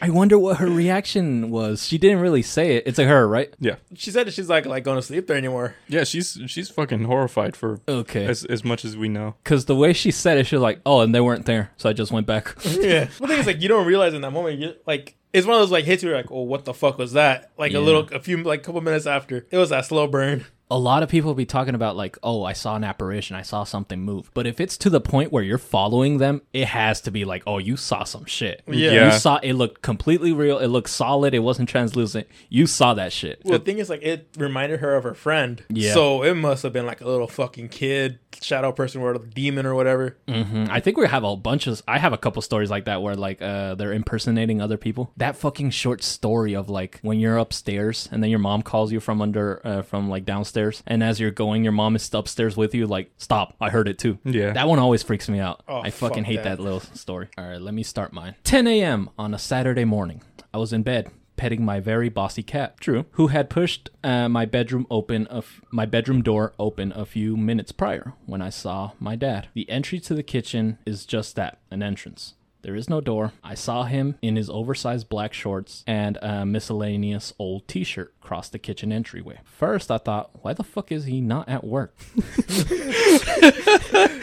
I 0.00 0.10
wonder 0.10 0.38
what 0.38 0.58
her 0.58 0.66
reaction 0.68 1.50
was. 1.50 1.86
She 1.86 1.98
didn't 1.98 2.20
really 2.20 2.42
say 2.42 2.76
it. 2.76 2.84
It's 2.86 2.98
a 2.98 3.04
her, 3.04 3.26
right? 3.28 3.52
yeah. 3.60 3.76
She 3.94 4.10
said 4.10 4.26
that 4.26 4.32
she's 4.34 4.48
like 4.48 4.66
like 4.66 4.84
going 4.84 4.96
to 4.98 5.02
sleep 5.02 5.26
there 5.26 5.36
anymore. 5.36 5.74
Yeah, 5.88 6.04
she's 6.04 6.38
she's 6.46 6.68
fucking 6.70 7.04
horrified 7.04 7.56
for 7.56 7.80
Okay. 7.88 8.26
as 8.26 8.44
as 8.44 8.64
much 8.64 8.84
as 8.84 8.96
we 8.96 9.08
know. 9.08 9.34
Because 9.42 9.64
the 9.66 9.74
way 9.76 9.92
she 9.92 10.10
said 10.10 10.38
it, 10.38 10.46
she 10.46 10.56
was 10.56 10.62
like, 10.62 10.80
oh, 10.86 11.00
and 11.00 11.14
they 11.14 11.20
weren't 11.20 11.46
there. 11.46 11.70
So 11.76 11.88
I 11.88 11.92
just 11.92 12.12
went 12.12 12.26
back. 12.26 12.54
Yeah. 12.64 13.04
The 13.04 13.26
thing 13.28 13.38
is, 13.38 13.46
like, 13.46 13.62
you 13.62 13.68
don't 13.68 13.86
realize 13.86 14.14
in 14.14 14.20
that 14.22 14.30
moment, 14.32 14.58
you 14.58 14.74
like, 14.86 15.16
it's 15.32 15.46
one 15.46 15.54
of 15.54 15.60
those 15.62 15.70
like 15.70 15.84
hits 15.84 16.02
where 16.02 16.10
you're 16.12 16.18
like, 16.20 16.30
oh, 16.30 16.42
what 16.42 16.64
the 16.64 16.74
fuck 16.74 16.98
was 16.98 17.12
that? 17.12 17.50
Like 17.56 17.72
Yeah. 17.72 17.78
a 17.78 17.80
little, 17.80 18.02
a 18.12 18.20
few, 18.20 18.42
like, 18.42 18.62
couple 18.62 18.80
minutes 18.80 19.06
after, 19.06 19.46
it 19.50 19.56
was 19.56 19.70
that 19.70 19.84
slow 19.86 20.06
burn. 20.06 20.44
A 20.70 20.78
lot 20.78 21.02
of 21.02 21.08
people 21.08 21.34
be 21.34 21.46
talking 21.46 21.74
about 21.74 21.96
like, 21.96 22.16
oh, 22.22 22.42
I 22.44 22.52
saw 22.52 22.74
an 22.74 22.84
apparition, 22.84 23.36
I 23.36 23.42
saw 23.42 23.64
something 23.64 24.00
move. 24.00 24.30
But 24.34 24.46
if 24.46 24.60
it's 24.60 24.76
to 24.78 24.90
the 24.90 25.00
point 25.00 25.30
where 25.30 25.42
you're 25.42 25.58
following 25.58 26.18
them, 26.18 26.42
it 26.52 26.66
has 26.68 27.00
to 27.02 27.10
be 27.10 27.24
like, 27.24 27.42
oh, 27.46 27.58
you 27.58 27.76
saw 27.76 28.04
some 28.04 28.24
shit. 28.24 28.62
Yeah. 28.66 29.12
You 29.12 29.18
saw 29.18 29.38
it 29.42 29.52
looked 29.52 29.82
completely 29.82 30.32
real. 30.32 30.58
It 30.58 30.68
looked 30.68 30.90
solid. 30.90 31.34
It 31.34 31.40
wasn't 31.40 31.68
translucent. 31.68 32.26
You 32.48 32.66
saw 32.66 32.94
that 32.94 33.12
shit. 33.12 33.42
Well, 33.44 33.58
the 33.58 33.64
thing 33.64 33.78
is, 33.78 33.90
like, 33.90 34.02
it 34.02 34.28
reminded 34.38 34.80
her 34.80 34.94
of 34.96 35.04
her 35.04 35.14
friend. 35.14 35.62
Yeah. 35.68 35.92
So 35.92 36.22
it 36.22 36.34
must 36.34 36.62
have 36.62 36.72
been 36.72 36.86
like 36.86 37.00
a 37.02 37.08
little 37.08 37.28
fucking 37.28 37.68
kid, 37.68 38.18
shadow 38.40 38.72
person, 38.72 39.02
or 39.02 39.12
a 39.12 39.18
demon 39.18 39.66
or 39.66 39.74
whatever. 39.74 40.16
hmm 40.28 40.64
I 40.70 40.80
think 40.80 40.96
we 40.96 41.06
have 41.06 41.24
a 41.24 41.36
bunch 41.36 41.66
of. 41.66 41.82
I 41.86 41.98
have 41.98 42.12
a 42.12 42.18
couple 42.18 42.40
stories 42.42 42.70
like 42.70 42.86
that 42.86 43.02
where 43.02 43.14
like 43.14 43.42
uh, 43.42 43.74
they're 43.74 43.92
impersonating 43.92 44.60
other 44.62 44.76
people. 44.78 45.12
That 45.18 45.36
fucking 45.36 45.70
short 45.70 46.02
story 46.02 46.54
of 46.54 46.68
like 46.70 46.98
when 47.02 47.20
you're 47.20 47.36
upstairs 47.36 48.08
and 48.10 48.22
then 48.22 48.30
your 48.30 48.38
mom 48.38 48.62
calls 48.62 48.92
you 48.92 48.98
from 49.00 49.20
under 49.20 49.60
uh, 49.64 49.82
from 49.82 50.08
like 50.08 50.24
downstairs, 50.24 50.54
and 50.86 51.02
as 51.02 51.20
you're 51.20 51.30
going, 51.30 51.64
your 51.64 51.72
mom 51.72 51.96
is 51.96 52.12
upstairs 52.12 52.56
with 52.56 52.74
you. 52.74 52.86
Like, 52.86 53.10
stop! 53.16 53.54
I 53.60 53.70
heard 53.70 53.88
it 53.88 53.98
too. 53.98 54.18
Yeah. 54.24 54.52
that 54.52 54.68
one 54.68 54.78
always 54.78 55.02
freaks 55.02 55.28
me 55.28 55.38
out. 55.38 55.62
Oh, 55.68 55.80
I 55.80 55.90
fucking 55.90 56.24
fuck 56.24 56.26
hate 56.26 56.42
that. 56.42 56.56
that 56.58 56.60
little 56.60 56.80
story. 56.80 57.28
All 57.36 57.46
right, 57.48 57.60
let 57.60 57.74
me 57.74 57.82
start 57.82 58.12
mine. 58.12 58.34
10 58.44 58.66
a.m. 58.66 59.10
on 59.18 59.34
a 59.34 59.38
Saturday 59.38 59.84
morning. 59.84 60.22
I 60.52 60.58
was 60.58 60.72
in 60.72 60.82
bed 60.82 61.10
petting 61.36 61.64
my 61.64 61.80
very 61.80 62.08
bossy 62.08 62.42
cat, 62.42 62.78
True, 62.80 63.06
who 63.12 63.28
had 63.28 63.50
pushed 63.50 63.90
uh, 64.02 64.28
my 64.28 64.44
bedroom 64.44 64.86
open 64.90 65.26
of 65.26 65.60
my 65.70 65.86
bedroom 65.86 66.22
door 66.22 66.54
open 66.58 66.92
a 66.94 67.04
few 67.04 67.36
minutes 67.36 67.72
prior 67.72 68.12
when 68.26 68.40
I 68.40 68.50
saw 68.50 68.92
my 69.00 69.16
dad. 69.16 69.48
The 69.54 69.68
entry 69.68 70.00
to 70.00 70.14
the 70.14 70.22
kitchen 70.22 70.78
is 70.86 71.04
just 71.06 71.36
that, 71.36 71.58
an 71.70 71.82
entrance. 71.82 72.34
There 72.64 72.74
is 72.74 72.88
no 72.88 73.02
door. 73.02 73.32
I 73.44 73.54
saw 73.54 73.84
him 73.84 74.16
in 74.22 74.36
his 74.36 74.48
oversized 74.48 75.10
black 75.10 75.34
shorts 75.34 75.84
and 75.86 76.16
a 76.22 76.46
miscellaneous 76.46 77.34
old 77.38 77.68
t-shirt 77.68 78.18
cross 78.22 78.48
the 78.48 78.58
kitchen 78.58 78.90
entryway. 78.90 79.40
First, 79.44 79.90
I 79.90 79.98
thought, 79.98 80.30
why 80.40 80.54
the 80.54 80.64
fuck 80.64 80.90
is 80.90 81.04
he 81.04 81.20
not 81.20 81.46
at 81.46 81.62
work? 81.62 81.94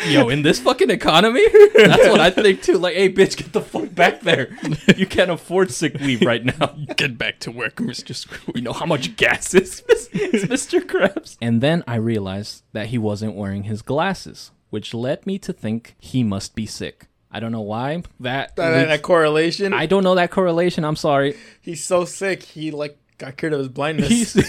Yo, 0.08 0.30
in 0.30 0.42
this 0.42 0.60
fucking 0.60 0.90
economy, 0.90 1.46
that's 1.76 2.10
what 2.10 2.20
I 2.20 2.32
think 2.32 2.64
too. 2.64 2.80
Like, 2.80 2.96
hey, 2.96 3.14
bitch, 3.14 3.38
get 3.38 3.54
the 3.54 3.62
fuck 3.62 3.94
back 3.94 4.22
there. 4.22 4.58
You 4.98 5.06
can't 5.06 5.30
afford 5.30 5.70
sick 5.70 6.02
leave 6.02 6.24
right 6.24 6.44
now. 6.44 6.76
Get 6.98 7.20
back 7.20 7.38
to 7.42 7.52
work, 7.52 7.76
Mr. 7.76 8.16
Screw. 8.16 8.54
You 8.56 8.64
know 8.64 8.74
how 8.74 8.88
much 8.88 9.16
gas 9.18 9.54
is, 9.54 9.84
Mr. 9.84 10.82
Krabs. 10.82 11.38
And 11.40 11.62
then 11.62 11.84
I 11.88 11.98
realized 11.98 12.64
that 12.74 12.88
he 12.88 12.98
wasn't 12.98 13.36
wearing 13.36 13.64
his 13.64 13.84
glasses, 13.84 14.50
which 14.72 14.96
led 14.96 15.28
me 15.28 15.38
to 15.38 15.54
think 15.54 15.96
he 16.00 16.24
must 16.24 16.56
be 16.56 16.66
sick. 16.66 17.06
I 17.32 17.40
don't 17.40 17.52
know 17.52 17.62
why 17.62 18.04
that. 18.20 18.56
That, 18.56 18.72
that, 18.72 18.88
that 18.88 19.02
correlation. 19.02 19.74
I 19.74 19.86
don't 19.86 20.04
know 20.04 20.16
that 20.16 20.32
correlation. 20.32 20.84
I'm 20.84 20.96
sorry. 20.96 21.38
He's 21.62 21.84
so 21.84 22.06
sick. 22.06 22.44
He 22.44 22.72
like 22.72 22.98
got 23.18 23.38
cured 23.38 23.54
of 23.54 23.60
his 23.60 23.70
blindness. 23.70 24.38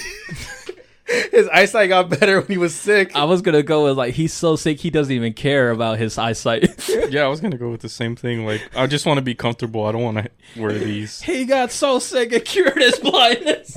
His 1.30 1.46
eyesight 1.48 1.90
got 1.90 2.08
better 2.08 2.40
when 2.40 2.46
he 2.46 2.56
was 2.56 2.74
sick. 2.74 3.14
I 3.14 3.24
was 3.24 3.42
gonna 3.42 3.62
go 3.62 3.84
with 3.84 3.98
like 3.98 4.14
he's 4.14 4.32
so 4.32 4.56
sick 4.56 4.80
he 4.80 4.88
doesn't 4.88 5.12
even 5.12 5.34
care 5.34 5.70
about 5.70 5.98
his 5.98 6.16
eyesight. 6.16 6.70
Yeah, 7.10 7.24
I 7.24 7.28
was 7.28 7.40
gonna 7.40 7.58
go 7.58 7.70
with 7.70 7.82
the 7.82 7.88
same 7.90 8.16
thing. 8.16 8.46
Like, 8.46 8.62
I 8.74 8.86
just 8.86 9.04
want 9.04 9.18
to 9.18 9.22
be 9.22 9.34
comfortable. 9.34 9.84
I 9.84 9.92
don't 9.92 10.02
want 10.02 10.18
to 10.18 10.30
wear 10.60 10.72
these. 10.72 11.20
he 11.20 11.44
got 11.44 11.70
so 11.70 11.98
sick 11.98 12.32
it 12.32 12.46
cured 12.46 12.76
his 12.78 12.98
blindness. 13.00 13.76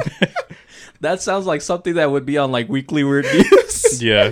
that 1.01 1.21
sounds 1.21 1.45
like 1.45 1.61
something 1.61 1.95
that 1.95 2.11
would 2.11 2.25
be 2.25 2.37
on 2.37 2.53
like 2.53 2.69
Weekly 2.69 3.03
Weird 3.03 3.25
News. 3.25 4.01
Yeah, 4.01 4.31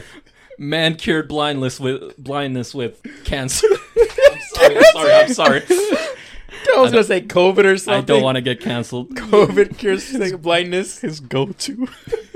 Man 0.58 0.96
cured 0.96 1.28
blindness 1.28 1.82
with 1.82 2.16
blindness 2.18 2.74
with 2.74 3.02
cancer. 3.26 3.68
I'm 4.66 4.84
sorry. 4.84 5.12
I'm 5.14 5.34
sorry. 5.34 5.62
I'm 5.62 5.68
sorry. 5.68 6.08
I 6.76 6.80
was 6.80 6.92
gonna 6.92 7.04
say 7.04 7.22
COVID 7.22 7.66
or 7.66 7.78
something. 7.78 8.04
I 8.04 8.06
don't 8.06 8.24
want 8.24 8.36
to 8.38 8.42
get 8.42 8.62
canceled. 8.62 9.10
COVID 9.16 9.78
cures 9.78 10.04
sick 10.04 10.42
blindness. 10.42 11.00
his 11.00 11.20
go-to. 11.20 11.88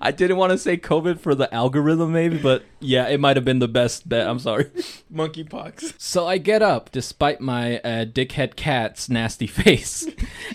I 0.00 0.10
didn't 0.10 0.36
want 0.36 0.52
to 0.52 0.58
say 0.58 0.76
COVID 0.76 1.20
for 1.20 1.34
the 1.34 1.52
algorithm, 1.54 2.12
maybe, 2.12 2.38
but 2.38 2.62
yeah, 2.80 3.08
it 3.08 3.20
might 3.20 3.36
have 3.36 3.44
been 3.44 3.58
the 3.58 3.68
best 3.68 4.08
bet. 4.08 4.26
I'm 4.26 4.38
sorry. 4.38 4.64
Monkeypox. 5.12 5.94
So 5.98 6.26
I 6.26 6.38
get 6.38 6.62
up, 6.62 6.90
despite 6.92 7.40
my 7.40 7.78
uh, 7.78 8.04
dickhead 8.04 8.56
cat's 8.56 9.08
nasty 9.08 9.46
face, 9.48 10.08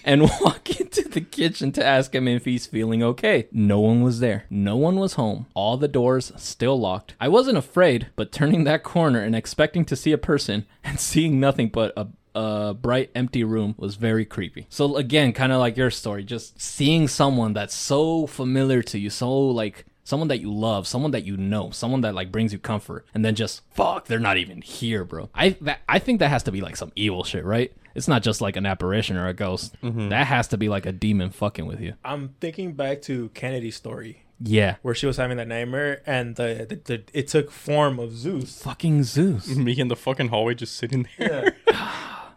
and 0.03 0.23
walk 0.23 0.69
into 0.79 1.07
the 1.07 1.21
kitchen 1.21 1.71
to 1.73 1.85
ask 1.85 2.13
him 2.13 2.27
if 2.27 2.45
he's 2.45 2.65
feeling 2.65 3.03
okay. 3.03 3.47
No 3.51 3.79
one 3.79 4.01
was 4.01 4.19
there. 4.19 4.45
No 4.49 4.75
one 4.75 4.95
was 4.95 5.13
home. 5.13 5.47
All 5.53 5.77
the 5.77 5.87
doors 5.87 6.31
still 6.37 6.79
locked. 6.79 7.15
I 7.19 7.27
wasn't 7.27 7.57
afraid, 7.57 8.07
but 8.15 8.31
turning 8.31 8.63
that 8.65 8.83
corner 8.83 9.21
and 9.21 9.35
expecting 9.35 9.85
to 9.85 9.95
see 9.95 10.11
a 10.11 10.17
person 10.17 10.65
and 10.83 10.99
seeing 10.99 11.39
nothing 11.39 11.69
but 11.69 11.93
a 11.97 12.07
a 12.35 12.73
bright 12.73 13.09
empty 13.15 13.43
room 13.43 13.75
was 13.77 13.95
very 13.95 14.25
creepy. 14.25 14.65
So 14.69 14.97
again, 14.97 15.33
kind 15.33 15.51
of 15.51 15.59
like 15.59 15.77
your 15.77 15.91
story, 15.91 16.23
just 16.23 16.61
seeing 16.61 17.07
someone 17.07 17.53
that's 17.53 17.73
so 17.75 18.27
familiar 18.27 18.81
to 18.83 18.99
you, 18.99 19.09
so 19.09 19.31
like 19.47 19.85
someone 20.03 20.27
that 20.29 20.39
you 20.39 20.51
love, 20.51 20.87
someone 20.87 21.11
that 21.11 21.23
you 21.23 21.37
know, 21.37 21.69
someone 21.71 22.01
that 22.01 22.15
like 22.15 22.31
brings 22.31 22.51
you 22.53 22.59
comfort, 22.59 23.05
and 23.13 23.23
then 23.25 23.35
just 23.35 23.61
fuck, 23.71 24.05
they're 24.07 24.19
not 24.19 24.37
even 24.37 24.61
here, 24.61 25.03
bro. 25.03 25.29
I 25.35 25.57
that, 25.61 25.79
I 25.87 25.99
think 25.99 26.19
that 26.19 26.29
has 26.29 26.43
to 26.43 26.51
be 26.51 26.61
like 26.61 26.75
some 26.77 26.91
evil 26.95 27.23
shit, 27.23 27.45
right? 27.45 27.71
It's 27.95 28.07
not 28.07 28.21
just 28.23 28.39
like 28.39 28.55
an 28.55 28.65
apparition 28.65 29.17
or 29.17 29.27
a 29.27 29.33
ghost. 29.33 29.75
Mm-hmm. 29.83 30.09
That 30.09 30.27
has 30.27 30.47
to 30.49 30.57
be 30.57 30.69
like 30.69 30.85
a 30.85 30.91
demon 30.91 31.31
fucking 31.31 31.65
with 31.65 31.81
you. 31.81 31.93
I'm 32.05 32.35
thinking 32.39 32.73
back 32.73 33.01
to 33.03 33.29
Kennedy's 33.29 33.75
story 33.75 34.23
Yeah. 34.39 34.75
where 34.83 34.93
she 34.95 35.07
was 35.07 35.17
having 35.17 35.37
that 35.37 35.47
nightmare 35.47 36.01
and 36.05 36.35
the, 36.35 36.65
the, 36.69 36.75
the 36.75 37.03
it 37.13 37.27
took 37.27 37.49
form 37.51 37.99
of 37.99 38.15
Zeus. 38.15 38.61
Fucking 38.63 39.03
Zeus. 39.03 39.47
Me 39.55 39.77
in 39.77 39.87
the 39.89 39.95
fucking 39.95 40.27
hallway 40.29 40.53
just 40.53 40.75
sitting 40.77 41.07
there. 41.17 41.57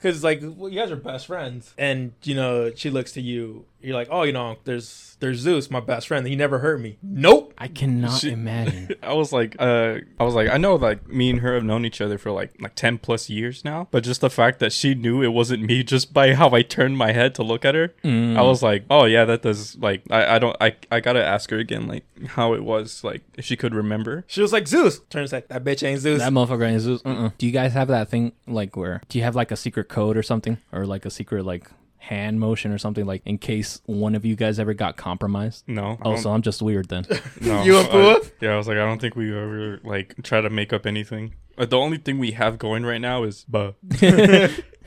Because 0.03 0.25
like 0.25 0.41
well, 0.43 0.69
you 0.69 0.81
guys 0.81 0.91
are 0.91 0.97
best 0.97 1.27
friends, 1.27 1.75
and 1.79 2.13
you 2.25 2.35
know 2.35 2.73
she 2.75 2.91
looks 2.91 3.13
to 3.13 3.21
you. 3.21 3.67
You're 3.83 3.95
like, 3.95 4.09
oh, 4.11 4.23
you 4.23 4.33
know, 4.33 4.57
there's 4.65 5.17
there's 5.21 5.39
Zeus, 5.39 5.71
my 5.71 5.79
best 5.81 6.09
friend. 6.09 6.27
He 6.27 6.35
never 6.35 6.59
hurt 6.59 6.81
me. 6.81 6.99
Nope. 7.03 7.55
I 7.57 7.69
cannot 7.69 8.21
Shit. 8.21 8.33
imagine. 8.33 8.91
I 9.03 9.13
was 9.13 9.33
like, 9.33 9.55
uh, 9.61 9.99
I 10.19 10.25
was 10.25 10.35
like, 10.35 10.51
I 10.51 10.57
know, 10.57 10.75
like 10.75 11.07
me 11.09 11.31
and 11.31 11.41
her 11.41 11.55
have 11.55 11.63
known 11.63 11.85
each 11.85 12.01
other 12.01 12.19
for 12.19 12.33
like 12.33 12.53
like 12.61 12.75
ten 12.75 12.99
plus 12.99 13.31
years 13.31 13.65
now. 13.65 13.87
But 13.91 14.03
just 14.05 14.21
the 14.21 14.31
fact 14.31 14.59
that 14.61 14.73
she 14.73 14.95
knew 14.95 15.23
it 15.23 15.29
wasn't 15.33 15.63
me, 15.63 15.83
just 15.95 16.13
by 16.13 16.35
how 16.35 16.51
I 16.51 16.63
turned 16.63 16.97
my 16.99 17.13
head 17.13 17.35
to 17.37 17.43
look 17.43 17.65
at 17.65 17.75
her, 17.75 17.95
Mm. 18.03 18.37
I 18.37 18.43
was 18.43 18.63
like, 18.63 18.85
oh 18.91 19.05
yeah, 19.05 19.25
that 19.25 19.43
does. 19.43 19.77
Like, 19.77 20.03
I, 20.11 20.37
I 20.37 20.39
don't, 20.39 20.57
I, 20.61 20.75
I 20.91 21.01
gotta 21.01 21.25
ask 21.25 21.51
her 21.51 21.59
again, 21.59 21.87
like 21.87 22.05
how 22.29 22.55
it 22.55 22.65
was, 22.65 23.05
like 23.05 23.23
if 23.37 23.45
she 23.45 23.57
could 23.57 23.75
remember. 23.75 24.25
She 24.27 24.41
was 24.43 24.53
like 24.53 24.67
Zeus. 24.67 25.01
Turns 25.11 25.33
out 25.33 25.49
that 25.49 25.63
bitch 25.65 25.87
ain't 25.87 26.01
Zeus. 26.01 26.21
That 26.21 26.33
motherfucker 26.33 26.67
ain't 26.69 26.81
Zeus. 26.81 27.03
Uh-uh. 27.05 27.31
Do 27.39 27.47
you 27.47 27.53
guys 27.53 27.73
have 27.75 27.89
that 27.89 28.09
thing 28.09 28.33
like 28.47 28.77
where? 28.77 29.03
Do 29.09 29.19
you 29.19 29.25
have 29.25 29.37
like 29.37 29.51
a 29.53 29.57
secret 29.57 29.89
code 29.89 30.17
or 30.17 30.23
something, 30.23 30.59
or 30.73 30.85
like 30.87 31.05
a 31.07 31.11
secret 31.11 31.45
like 31.45 31.69
hand 32.03 32.41
motion 32.41 32.73
or 32.73 32.79
something 32.79 33.07
like 33.07 33.23
in 33.25 33.39
case 33.39 33.81
one 33.87 34.15
of 34.17 34.25
you 34.25 34.35
guys 34.35 34.59
ever 34.59 34.75
got 34.75 34.97
compromised? 34.97 35.63
No. 35.69 35.83
I 35.85 36.09
Oh, 36.09 36.11
don't- 36.13 36.19
so 36.19 36.33
I'm 36.33 36.43
just 36.43 36.61
weird 36.61 36.89
then. 36.89 37.07
no. 37.41 37.63
You 37.63 37.79
and 37.79 37.87
I- 37.89 37.91
Pua? 37.91 38.31
yeah, 38.41 38.55
I 38.55 38.57
was 38.57 38.67
like, 38.69 38.77
I 38.77 38.85
don't 38.85 39.01
think 39.01 39.15
we 39.17 39.31
ever 39.31 39.81
like 39.85 40.15
try 40.23 40.41
to 40.41 40.51
make 40.51 40.73
up 40.73 40.85
anything. 40.87 41.35
Uh, 41.57 41.67
the 41.67 41.77
only 41.79 41.99
thing 41.99 42.19
we 42.19 42.33
have 42.33 42.59
going 42.59 42.85
right 42.85 43.01
now 43.01 43.23
is 43.25 43.45
buh. 43.45 43.73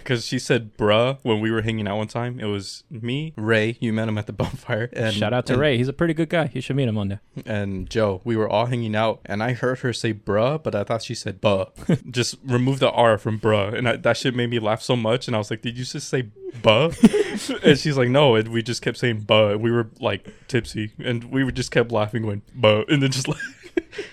Because 0.05 0.23
she 0.27 0.37
said 0.37 0.77
bruh 0.77 1.17
when 1.23 1.39
we 1.39 1.49
were 1.49 1.63
hanging 1.63 1.87
out 1.87 1.97
one 1.97 2.07
time. 2.07 2.39
It 2.39 2.45
was 2.45 2.83
me, 2.91 3.33
Ray. 3.35 3.75
You 3.81 3.91
met 3.91 4.07
him 4.07 4.19
at 4.19 4.27
the 4.27 4.33
bonfire. 4.41 4.87
And, 4.93 5.15
Shout 5.15 5.33
out 5.33 5.47
to 5.47 5.53
and- 5.53 5.61
Ray. 5.61 5.77
He's 5.77 5.87
a 5.87 5.93
pretty 5.93 6.13
good 6.13 6.29
guy. 6.29 6.51
You 6.53 6.61
should 6.61 6.75
meet 6.75 6.87
him 6.87 6.93
one 6.95 7.09
day. 7.09 7.19
and 7.45 7.89
Joe. 7.89 8.21
We 8.23 8.37
were 8.37 8.47
all 8.47 8.67
hanging 8.67 8.95
out, 8.95 9.19
and 9.25 9.41
I 9.41 9.53
heard 9.53 9.79
her 9.79 9.91
say 9.93 10.13
bruh, 10.13 10.61
but 10.61 10.75
I 10.75 10.83
thought 10.83 11.01
she 11.01 11.15
said 11.15 11.41
buh. 11.41 11.65
just 12.11 12.35
remove 12.45 12.77
the 12.79 12.91
R 12.91 13.17
from 13.17 13.39
bruh. 13.39 13.73
And 13.73 13.89
I, 13.89 13.95
that 13.97 14.15
shit 14.17 14.35
made 14.35 14.51
me 14.51 14.59
laugh 14.59 14.83
so 14.83 14.95
much. 14.95 15.25
And 15.27 15.35
I 15.35 15.39
was 15.39 15.49
like, 15.49 15.63
Did 15.63 15.75
you 15.77 15.83
just 15.85 16.07
say 16.07 16.29
buh? 16.61 16.91
and 17.63 17.77
she's 17.79 17.97
like, 17.97 18.09
No. 18.09 18.35
And 18.35 18.49
we 18.49 18.61
just 18.61 18.83
kept 18.83 18.97
saying 18.97 19.21
buh. 19.21 19.53
And 19.53 19.61
we 19.61 19.71
were 19.71 19.89
like 19.99 20.27
tipsy, 20.47 20.91
and 20.99 21.23
we 21.25 21.43
were 21.43 21.51
just 21.51 21.71
kept 21.71 21.91
laughing, 21.91 22.21
going 22.21 22.43
buh. 22.53 22.83
And 22.87 23.01
then 23.01 23.11
just 23.11 23.27
like, 23.27 23.39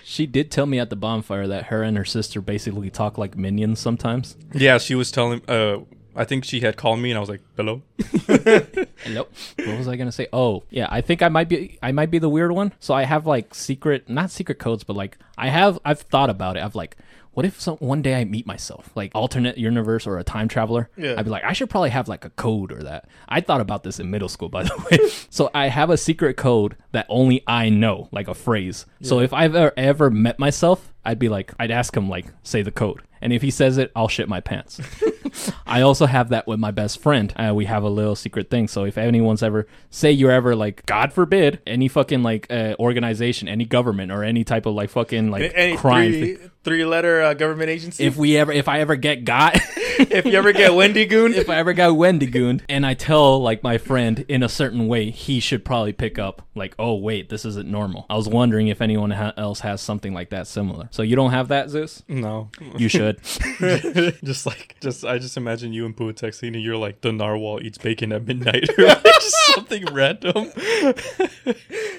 She 0.03 0.25
did 0.25 0.51
tell 0.51 0.65
me 0.65 0.79
at 0.79 0.89
the 0.89 0.95
bonfire 0.95 1.47
that 1.47 1.65
her 1.65 1.83
and 1.83 1.97
her 1.97 2.05
sister 2.05 2.39
basically 2.41 2.89
talk 2.89 3.17
like 3.17 3.35
minions 3.37 3.79
sometimes. 3.79 4.37
yeah, 4.53 4.77
she 4.77 4.95
was 4.95 5.11
telling, 5.11 5.41
uh, 5.49 5.79
I 6.15 6.23
think 6.25 6.45
she 6.45 6.59
had 6.59 6.77
called 6.77 6.99
me, 6.99 7.09
and 7.11 7.17
I 7.17 7.19
was 7.19 7.29
like, 7.29 7.41
Hello? 7.57 7.81
Hello. 8.27 9.27
What 9.57 9.77
was 9.77 9.87
I 9.87 9.95
gonna 9.95 10.11
say? 10.11 10.27
Oh, 10.31 10.63
yeah. 10.69 10.87
I 10.89 11.01
think 11.01 11.21
I 11.21 11.29
might 11.29 11.49
be. 11.49 11.77
I 11.81 11.91
might 11.91 12.11
be 12.11 12.19
the 12.19 12.29
weird 12.29 12.51
one. 12.51 12.73
So 12.79 12.93
I 12.93 13.03
have 13.03 13.25
like 13.25 13.53
secret, 13.55 14.07
not 14.09 14.29
secret 14.31 14.59
codes, 14.59 14.83
but 14.83 14.95
like 14.95 15.17
I 15.37 15.49
have. 15.49 15.79
I've 15.83 16.01
thought 16.01 16.29
about 16.29 16.55
it. 16.57 16.63
I've 16.63 16.75
like, 16.75 16.97
what 17.33 17.45
if 17.45 17.59
some 17.59 17.77
one 17.77 18.01
day 18.01 18.15
I 18.15 18.25
meet 18.25 18.45
myself, 18.45 18.89
like 18.95 19.11
alternate 19.15 19.57
universe 19.57 20.05
or 20.05 20.17
a 20.17 20.23
time 20.23 20.47
traveler? 20.47 20.89
Yeah. 20.97 21.15
I'd 21.17 21.25
be 21.25 21.31
like, 21.31 21.43
I 21.43 21.53
should 21.53 21.69
probably 21.69 21.89
have 21.89 22.07
like 22.07 22.25
a 22.25 22.29
code 22.31 22.71
or 22.71 22.83
that. 22.83 23.07
I 23.27 23.41
thought 23.41 23.61
about 23.61 23.83
this 23.83 23.99
in 23.99 24.11
middle 24.11 24.29
school, 24.29 24.49
by 24.53 24.63
the 24.63 24.87
way. 24.91 25.09
so 25.29 25.49
I 25.53 25.67
have 25.67 25.89
a 25.89 25.97
secret 25.97 26.37
code 26.37 26.75
that 26.91 27.05
only 27.09 27.43
I 27.47 27.69
know, 27.69 28.09
like 28.11 28.27
a 28.27 28.33
phrase. 28.33 28.85
So 29.01 29.19
if 29.19 29.33
I've 29.33 29.55
ever, 29.55 29.73
ever 29.75 30.09
met 30.09 30.39
myself, 30.39 30.93
I'd 31.05 31.19
be 31.19 31.29
like, 31.29 31.53
I'd 31.59 31.71
ask 31.71 31.95
him 31.95 32.07
like, 32.07 32.27
say 32.43 32.61
the 32.61 32.71
code. 32.71 33.01
And 33.21 33.31
if 33.31 33.41
he 33.41 33.51
says 33.51 33.77
it, 33.77 33.91
I'll 33.95 34.09
shit 34.09 34.27
my 34.27 34.41
pants. 34.41 34.81
I 35.65 35.81
also 35.81 36.05
have 36.05 36.29
that 36.29 36.45
with 36.45 36.59
my 36.59 36.71
best 36.71 37.01
friend. 37.01 37.33
Uh, 37.37 37.53
we 37.55 37.65
have 37.65 37.83
a 37.83 37.89
little 37.89 38.15
secret 38.15 38.49
thing. 38.49 38.67
So 38.67 38.83
if 38.83 38.97
anyone's 38.97 39.41
ever, 39.41 39.65
say 39.89 40.11
you're 40.11 40.31
ever 40.31 40.55
like, 40.55 40.85
God 40.85 41.13
forbid, 41.13 41.61
any 41.65 41.87
fucking 41.87 42.21
like 42.21 42.51
uh, 42.51 42.75
organization, 42.79 43.47
any 43.47 43.65
government, 43.65 44.11
or 44.11 44.23
any 44.23 44.43
type 44.43 44.65
of 44.65 44.75
like 44.75 44.89
fucking 44.89 45.31
like 45.31 45.53
Any 45.55 45.77
crime 45.77 46.11
three. 46.11 46.37
Three 46.63 46.85
letter 46.85 47.21
uh, 47.21 47.33
government 47.33 47.69
agency. 47.69 48.03
If 48.03 48.17
we 48.17 48.37
ever, 48.37 48.51
if 48.51 48.67
I 48.67 48.79
ever 48.79 48.95
get 48.95 49.25
got, 49.25 49.55
if 49.99 50.25
you 50.25 50.33
ever 50.33 50.53
get 50.53 50.73
Wendy 50.73 51.05
Goon, 51.05 51.33
if 51.33 51.49
I 51.49 51.57
ever 51.57 51.73
got 51.73 51.91
Wendigooned 51.91 52.61
and 52.69 52.85
I 52.85 52.93
tell 52.93 53.41
like 53.41 53.63
my 53.63 53.77
friend 53.77 54.25
in 54.27 54.43
a 54.43 54.49
certain 54.49 54.87
way, 54.87 55.09
he 55.09 55.39
should 55.39 55.65
probably 55.65 55.93
pick 55.93 56.17
up 56.17 56.47
like, 56.55 56.75
oh 56.79 56.95
wait, 56.95 57.29
this 57.29 57.45
isn't 57.45 57.69
normal. 57.69 58.05
I 58.09 58.15
was 58.15 58.27
wondering 58.27 58.67
if 58.67 58.81
anyone 58.81 59.11
ha- 59.11 59.33
else 59.37 59.59
has 59.61 59.81
something 59.81 60.13
like 60.13 60.29
that 60.29 60.47
similar. 60.47 60.87
So 60.91 61.03
you 61.03 61.15
don't 61.15 61.31
have 61.31 61.49
that, 61.49 61.69
Zeus? 61.69 62.03
No. 62.07 62.49
You 62.77 62.87
should. 62.89 63.19
just 64.23 64.45
like 64.45 64.75
just 64.79 65.05
I 65.05 65.17
just 65.17 65.37
imagine 65.37 65.73
you 65.73 65.85
and 65.85 65.95
Pua 65.95 66.13
texting 66.13 66.53
and 66.53 66.61
you're 66.61 66.77
like 66.77 67.01
the 67.01 67.11
narwhal 67.11 67.59
eats 67.61 67.77
bacon 67.77 68.11
at 68.11 68.25
midnight 68.25 68.69
or 68.77 68.85
like 68.85 69.03
just 69.03 69.35
something 69.53 69.85
random. 69.91 70.51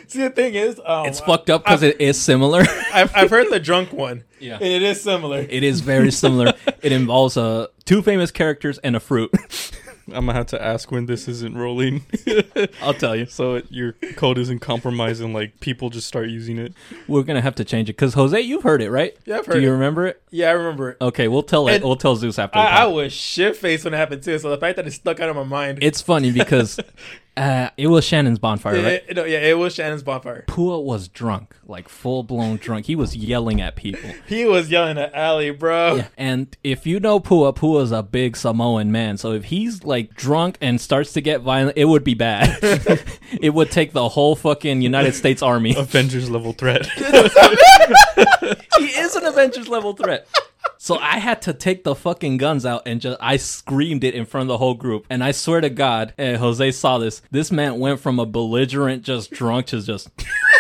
See 0.06 0.20
the 0.22 0.30
thing 0.30 0.54
is, 0.54 0.80
um, 0.84 1.06
It's 1.06 1.20
fucked 1.20 1.50
up 1.50 1.64
because 1.64 1.82
it 1.82 2.00
is 2.00 2.20
similar. 2.20 2.62
I've, 2.92 3.14
I've 3.14 3.30
heard 3.30 3.50
the 3.50 3.60
drunk 3.60 3.92
one. 3.92 4.24
Yeah. 4.40 4.54
and 4.56 4.64
it 4.64 4.82
is 4.82 5.00
similar. 5.00 5.38
it 5.48 5.62
is 5.62 5.80
very 5.80 6.10
similar. 6.10 6.52
It 6.82 6.92
involves 6.92 7.36
uh, 7.36 7.68
two 7.84 8.02
famous 8.02 8.30
characters 8.30 8.78
and 8.78 8.94
a 8.96 9.00
fruit. 9.00 9.30
I'm 10.08 10.26
gonna 10.26 10.34
have 10.34 10.48
to 10.48 10.62
ask 10.62 10.92
when 10.92 11.06
this 11.06 11.28
isn't 11.28 11.56
rolling. 11.56 12.04
I'll 12.82 12.92
tell 12.92 13.16
you. 13.16 13.24
so 13.24 13.54
it, 13.54 13.66
your 13.72 13.92
code 14.16 14.36
isn't 14.36 14.58
compromised 14.58 15.22
and 15.22 15.32
like 15.32 15.60
people 15.60 15.88
just 15.88 16.06
start 16.06 16.28
using 16.28 16.58
it. 16.58 16.74
We're 17.08 17.22
gonna 17.22 17.40
have 17.40 17.54
to 17.54 17.64
change 17.64 17.88
it 17.88 17.94
because 17.94 18.12
Jose, 18.12 18.38
you've 18.38 18.64
heard 18.64 18.82
it, 18.82 18.90
right? 18.90 19.16
Yeah, 19.24 19.38
I've 19.38 19.46
Do 19.46 19.58
you 19.58 19.68
it. 19.68 19.72
remember 19.72 20.06
it? 20.06 20.20
Yeah, 20.30 20.48
I 20.50 20.52
remember 20.52 20.90
it. 20.90 20.98
Okay, 21.00 21.26
we'll 21.28 21.42
tell 21.42 21.68
it. 21.68 21.76
And 21.76 21.84
We'll 21.84 21.96
tell 21.96 22.16
Zeus 22.16 22.38
after. 22.38 22.58
I, 22.58 22.82
I 22.82 22.84
was 22.86 23.14
shit 23.14 23.56
faced 23.56 23.84
when 23.86 23.94
it 23.94 23.96
happened 23.96 24.22
too. 24.22 24.38
So 24.38 24.50
the 24.50 24.58
fact 24.58 24.76
that 24.76 24.86
it 24.86 24.90
stuck 24.92 25.20
out 25.20 25.30
of 25.30 25.36
my 25.36 25.44
mind. 25.44 25.78
It's 25.80 26.02
funny 26.02 26.30
because 26.32 26.78
uh, 27.36 27.70
it 27.76 27.88
was 27.88 28.04
Shannon's 28.04 28.38
bonfire, 28.38 28.74
right? 28.74 29.02
It- 29.08 29.16
no, 29.16 29.24
yeah, 29.24 29.38
it 29.38 29.58
was 29.58 29.74
Shannon's 29.74 30.02
bonfire. 30.02 30.44
Pua 30.46 30.82
was 30.82 31.08
drunk, 31.08 31.56
like 31.66 31.88
full 31.88 32.22
blown 32.22 32.56
drunk. 32.58 32.86
He 32.86 32.94
was 32.94 33.16
yelling 33.16 33.60
at 33.60 33.74
people. 33.76 34.10
He 34.26 34.46
was 34.46 34.70
yelling 34.70 34.98
at 34.98 35.14
Ali, 35.14 35.50
bro. 35.50 35.96
Yeah. 35.96 36.06
And 36.16 36.56
if 36.64 36.86
you 36.86 36.98
know 37.00 37.20
Pua, 37.20 37.54
Pua's 37.54 37.92
a 37.92 38.02
big 38.02 38.36
Samoan 38.36 38.90
man. 38.92 39.16
So 39.16 39.32
if 39.32 39.44
he's 39.44 39.84
like 39.84 40.14
drunk 40.14 40.56
and 40.60 40.80
starts 40.80 41.12
to 41.14 41.20
get 41.20 41.40
violent, 41.40 41.76
it 41.76 41.84
would 41.86 42.04
be 42.04 42.14
bad. 42.14 42.58
it 43.40 43.50
would 43.54 43.70
take 43.70 43.92
the 43.92 44.08
whole 44.08 44.34
fucking 44.36 44.82
United 44.82 45.14
States 45.14 45.42
Army. 45.42 45.74
Avengers 45.76 46.30
level 46.30 46.52
threat. 46.52 46.86
he 48.78 48.84
is 48.84 49.14
an 49.16 49.24
Avengers 49.26 49.68
level 49.68 49.94
threat. 49.94 50.26
So 50.84 50.98
I 50.98 51.18
had 51.18 51.40
to 51.42 51.54
take 51.54 51.82
the 51.82 51.94
fucking 51.94 52.36
guns 52.36 52.66
out 52.66 52.82
and 52.84 53.00
just 53.00 53.16
I 53.18 53.38
screamed 53.38 54.04
it 54.04 54.14
in 54.14 54.26
front 54.26 54.42
of 54.42 54.48
the 54.48 54.58
whole 54.58 54.74
group. 54.74 55.06
And 55.08 55.24
I 55.24 55.30
swear 55.30 55.62
to 55.62 55.70
God, 55.70 56.12
and 56.18 56.36
Jose 56.36 56.72
saw 56.72 56.98
this. 56.98 57.22
This 57.30 57.50
man 57.50 57.78
went 57.78 58.00
from 58.00 58.18
a 58.18 58.26
belligerent, 58.26 59.02
just 59.02 59.30
drunk 59.30 59.64
to 59.68 59.80
just. 59.80 60.10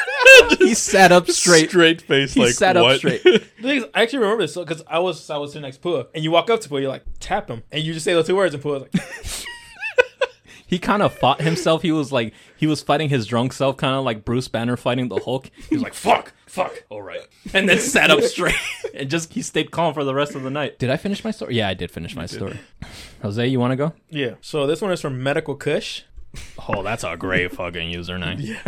he 0.58 0.72
sat 0.72 1.12
up 1.12 1.28
straight. 1.28 1.68
Straight 1.68 2.00
face 2.00 2.30
like 2.30 2.34
He 2.36 2.40
like 2.40 2.54
sat 2.54 2.76
what? 2.76 2.92
up 2.92 2.98
straight. 3.00 3.20
Is, 3.26 3.84
I 3.94 4.00
actually 4.00 4.20
remember 4.20 4.44
this 4.44 4.56
because 4.56 4.82
I 4.86 4.98
was 4.98 5.28
I 5.28 5.36
was 5.36 5.50
sitting 5.52 5.60
next 5.60 5.82
to 5.82 5.88
Pua, 5.88 6.06
and 6.14 6.24
you 6.24 6.30
walk 6.30 6.48
up 6.48 6.62
to 6.62 6.70
Pua, 6.70 6.80
you're 6.80 6.88
like 6.88 7.04
tap 7.20 7.50
him, 7.50 7.62
and 7.70 7.84
you 7.84 7.92
just 7.92 8.04
say 8.04 8.14
those 8.14 8.26
two 8.26 8.36
words, 8.36 8.54
and 8.54 8.62
Pua's 8.64 8.80
like, 8.80 9.46
he 10.66 10.78
kind 10.78 11.02
of 11.02 11.12
fought 11.12 11.40
himself. 11.40 11.82
He 11.82 11.92
was 11.92 12.12
like 12.12 12.32
he 12.56 12.66
was 12.66 12.82
fighting 12.82 13.08
his 13.08 13.26
drunk 13.26 13.52
self, 13.52 13.76
kind 13.76 13.94
of 13.94 14.04
like 14.04 14.24
Bruce 14.24 14.48
Banner 14.48 14.76
fighting 14.76 15.08
the 15.08 15.20
Hulk. 15.20 15.50
He 15.68 15.76
was 15.76 15.82
like 15.82 15.94
fuck, 15.94 16.32
fuck, 16.46 16.84
all 16.90 17.02
right, 17.02 17.20
and 17.52 17.68
then 17.68 17.78
sat 17.78 18.10
up 18.10 18.20
straight 18.22 18.54
and 18.94 19.10
just 19.10 19.32
he 19.32 19.42
stayed 19.42 19.70
calm 19.70 19.94
for 19.94 20.04
the 20.04 20.14
rest 20.14 20.34
of 20.34 20.42
the 20.42 20.50
night. 20.50 20.78
Did 20.78 20.90
I 20.90 20.96
finish 20.96 21.24
my 21.24 21.30
story? 21.30 21.56
Yeah, 21.56 21.68
I 21.68 21.74
did 21.74 21.90
finish 21.90 22.14
my 22.16 22.26
story. 22.26 22.58
Jose, 23.22 23.46
you 23.46 23.60
want 23.60 23.72
to 23.72 23.76
go? 23.76 23.92
yeah. 24.10 24.34
So 24.40 24.66
this 24.66 24.80
one 24.80 24.92
is 24.92 25.00
from 25.00 25.22
Medical 25.22 25.54
Kush. 25.54 26.02
Oh, 26.68 26.82
that's 26.82 27.04
a 27.04 27.16
great 27.16 27.52
fucking 27.52 27.92
username. 27.92 28.58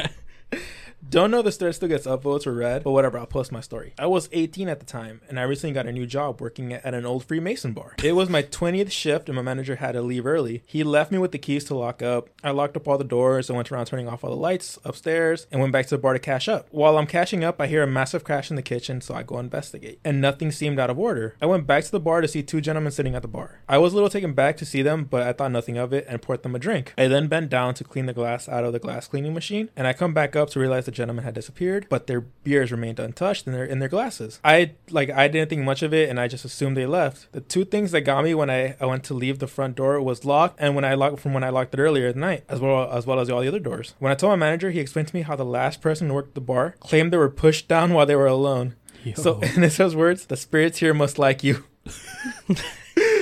Don't 1.08 1.30
know 1.30 1.40
this 1.40 1.56
thread 1.56 1.72
still 1.72 1.88
gets 1.88 2.04
upvotes 2.04 2.48
or 2.48 2.52
read, 2.52 2.82
but 2.82 2.90
whatever, 2.90 3.16
I'll 3.16 3.26
post 3.26 3.52
my 3.52 3.60
story. 3.60 3.94
I 3.96 4.06
was 4.06 4.28
18 4.32 4.68
at 4.68 4.80
the 4.80 4.86
time, 4.86 5.20
and 5.28 5.38
I 5.38 5.44
recently 5.44 5.72
got 5.72 5.86
a 5.86 5.92
new 5.92 6.04
job 6.04 6.40
working 6.40 6.72
at 6.72 6.94
an 6.94 7.06
old 7.06 7.24
Freemason 7.24 7.72
bar. 7.72 7.94
It 8.02 8.16
was 8.16 8.28
my 8.28 8.42
20th 8.42 8.90
shift, 8.90 9.28
and 9.28 9.36
my 9.36 9.42
manager 9.42 9.76
had 9.76 9.92
to 9.92 10.02
leave 10.02 10.26
early. 10.26 10.64
He 10.66 10.82
left 10.82 11.12
me 11.12 11.18
with 11.18 11.30
the 11.30 11.38
keys 11.38 11.62
to 11.66 11.76
lock 11.76 12.02
up. 12.02 12.28
I 12.42 12.50
locked 12.50 12.76
up 12.76 12.88
all 12.88 12.98
the 12.98 13.04
doors 13.04 13.48
and 13.48 13.56
went 13.56 13.70
around 13.70 13.86
turning 13.86 14.08
off 14.08 14.24
all 14.24 14.30
the 14.30 14.36
lights 14.36 14.80
upstairs 14.84 15.46
and 15.52 15.60
went 15.60 15.72
back 15.72 15.86
to 15.86 15.94
the 15.94 16.02
bar 16.02 16.12
to 16.12 16.18
cash 16.18 16.48
up. 16.48 16.66
While 16.72 16.98
I'm 16.98 17.06
cashing 17.06 17.44
up, 17.44 17.60
I 17.60 17.68
hear 17.68 17.84
a 17.84 17.86
massive 17.86 18.24
crash 18.24 18.50
in 18.50 18.56
the 18.56 18.62
kitchen, 18.62 19.00
so 19.00 19.14
I 19.14 19.22
go 19.22 19.38
investigate. 19.38 20.00
And 20.04 20.20
nothing 20.20 20.50
seemed 20.50 20.80
out 20.80 20.90
of 20.90 20.98
order. 20.98 21.36
I 21.40 21.46
went 21.46 21.68
back 21.68 21.84
to 21.84 21.92
the 21.92 22.00
bar 22.00 22.20
to 22.20 22.26
see 22.26 22.42
two 22.42 22.60
gentlemen 22.60 22.90
sitting 22.90 23.14
at 23.14 23.22
the 23.22 23.28
bar. 23.28 23.60
I 23.68 23.78
was 23.78 23.92
a 23.92 23.94
little 23.94 24.10
taken 24.10 24.32
back 24.32 24.56
to 24.56 24.66
see 24.66 24.82
them, 24.82 25.04
but 25.04 25.22
I 25.22 25.32
thought 25.32 25.52
nothing 25.52 25.78
of 25.78 25.92
it 25.92 26.04
and 26.08 26.20
poured 26.20 26.42
them 26.42 26.56
a 26.56 26.58
drink. 26.58 26.94
I 26.98 27.06
then 27.06 27.28
bent 27.28 27.48
down 27.48 27.74
to 27.74 27.84
clean 27.84 28.06
the 28.06 28.12
glass 28.12 28.48
out 28.48 28.64
of 28.64 28.72
the 28.72 28.80
glass 28.80 29.06
cleaning 29.06 29.34
machine, 29.34 29.70
and 29.76 29.86
I 29.86 29.92
come 29.92 30.12
back 30.12 30.34
up 30.34 30.50
to 30.50 30.58
realize 30.58 30.86
the 30.86 30.95
gentleman 30.96 31.24
had 31.24 31.34
disappeared, 31.34 31.86
but 31.88 32.06
their 32.06 32.20
beers 32.20 32.72
remained 32.72 32.98
untouched 32.98 33.46
in 33.46 33.52
their 33.52 33.64
in 33.64 33.78
their 33.78 33.88
glasses. 33.88 34.40
I 34.44 34.72
like 34.90 35.10
I 35.10 35.28
didn't 35.28 35.50
think 35.50 35.62
much 35.62 35.82
of 35.82 35.94
it, 35.94 36.08
and 36.08 36.18
I 36.18 36.28
just 36.28 36.44
assumed 36.44 36.76
they 36.76 36.86
left. 36.86 37.30
The 37.32 37.40
two 37.40 37.64
things 37.64 37.92
that 37.92 38.02
got 38.02 38.24
me 38.24 38.34
when 38.34 38.50
I, 38.50 38.76
I 38.80 38.86
went 38.86 39.04
to 39.04 39.14
leave 39.14 39.38
the 39.38 39.46
front 39.46 39.76
door 39.76 40.00
was 40.00 40.24
locked, 40.24 40.56
and 40.58 40.74
when 40.74 40.84
I 40.84 40.94
locked 40.94 41.20
from 41.20 41.34
when 41.34 41.44
I 41.44 41.50
locked 41.50 41.74
it 41.74 41.80
earlier 41.80 42.08
at 42.08 42.16
night, 42.16 42.44
as 42.48 42.60
well 42.60 42.90
as 42.90 43.06
well 43.06 43.20
as 43.20 43.30
all 43.30 43.40
the 43.40 43.48
other 43.48 43.60
doors. 43.60 43.94
When 43.98 44.10
I 44.10 44.14
told 44.14 44.30
my 44.30 44.36
manager, 44.36 44.70
he 44.70 44.80
explained 44.80 45.08
to 45.08 45.16
me 45.16 45.22
how 45.22 45.36
the 45.36 45.44
last 45.44 45.80
person 45.80 46.08
who 46.08 46.14
worked 46.14 46.34
the 46.34 46.40
bar 46.40 46.74
claimed 46.80 47.12
they 47.12 47.18
were 47.18 47.30
pushed 47.30 47.68
down 47.68 47.92
while 47.92 48.06
they 48.06 48.16
were 48.16 48.26
alone. 48.26 48.74
So 49.14 49.40
in 49.56 49.62
his 49.62 49.96
words, 49.96 50.26
the 50.26 50.36
spirits 50.36 50.78
here 50.78 50.94
must 50.94 51.18
like 51.18 51.44
you. 51.44 51.64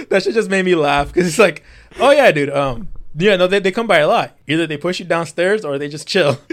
that 0.09 0.23
shit 0.23 0.35
just 0.35 0.51
made 0.51 0.65
me 0.65 0.75
laugh 0.75 1.09
because 1.09 1.29
it's 1.29 1.39
like, 1.39 1.63
oh 1.99 2.11
yeah, 2.11 2.31
dude. 2.33 2.51
Um, 2.51 2.89
yeah, 3.17 3.37
no, 3.37 3.47
they, 3.47 3.61
they 3.61 3.71
come 3.71 3.87
by 3.87 3.99
a 3.99 4.09
lot. 4.09 4.37
Either 4.47 4.67
they 4.67 4.77
push 4.77 4.99
you 4.99 5.05
downstairs 5.05 5.65
or 5.65 5.79
they 5.79 5.89
just 5.89 6.09
chill. 6.09 6.39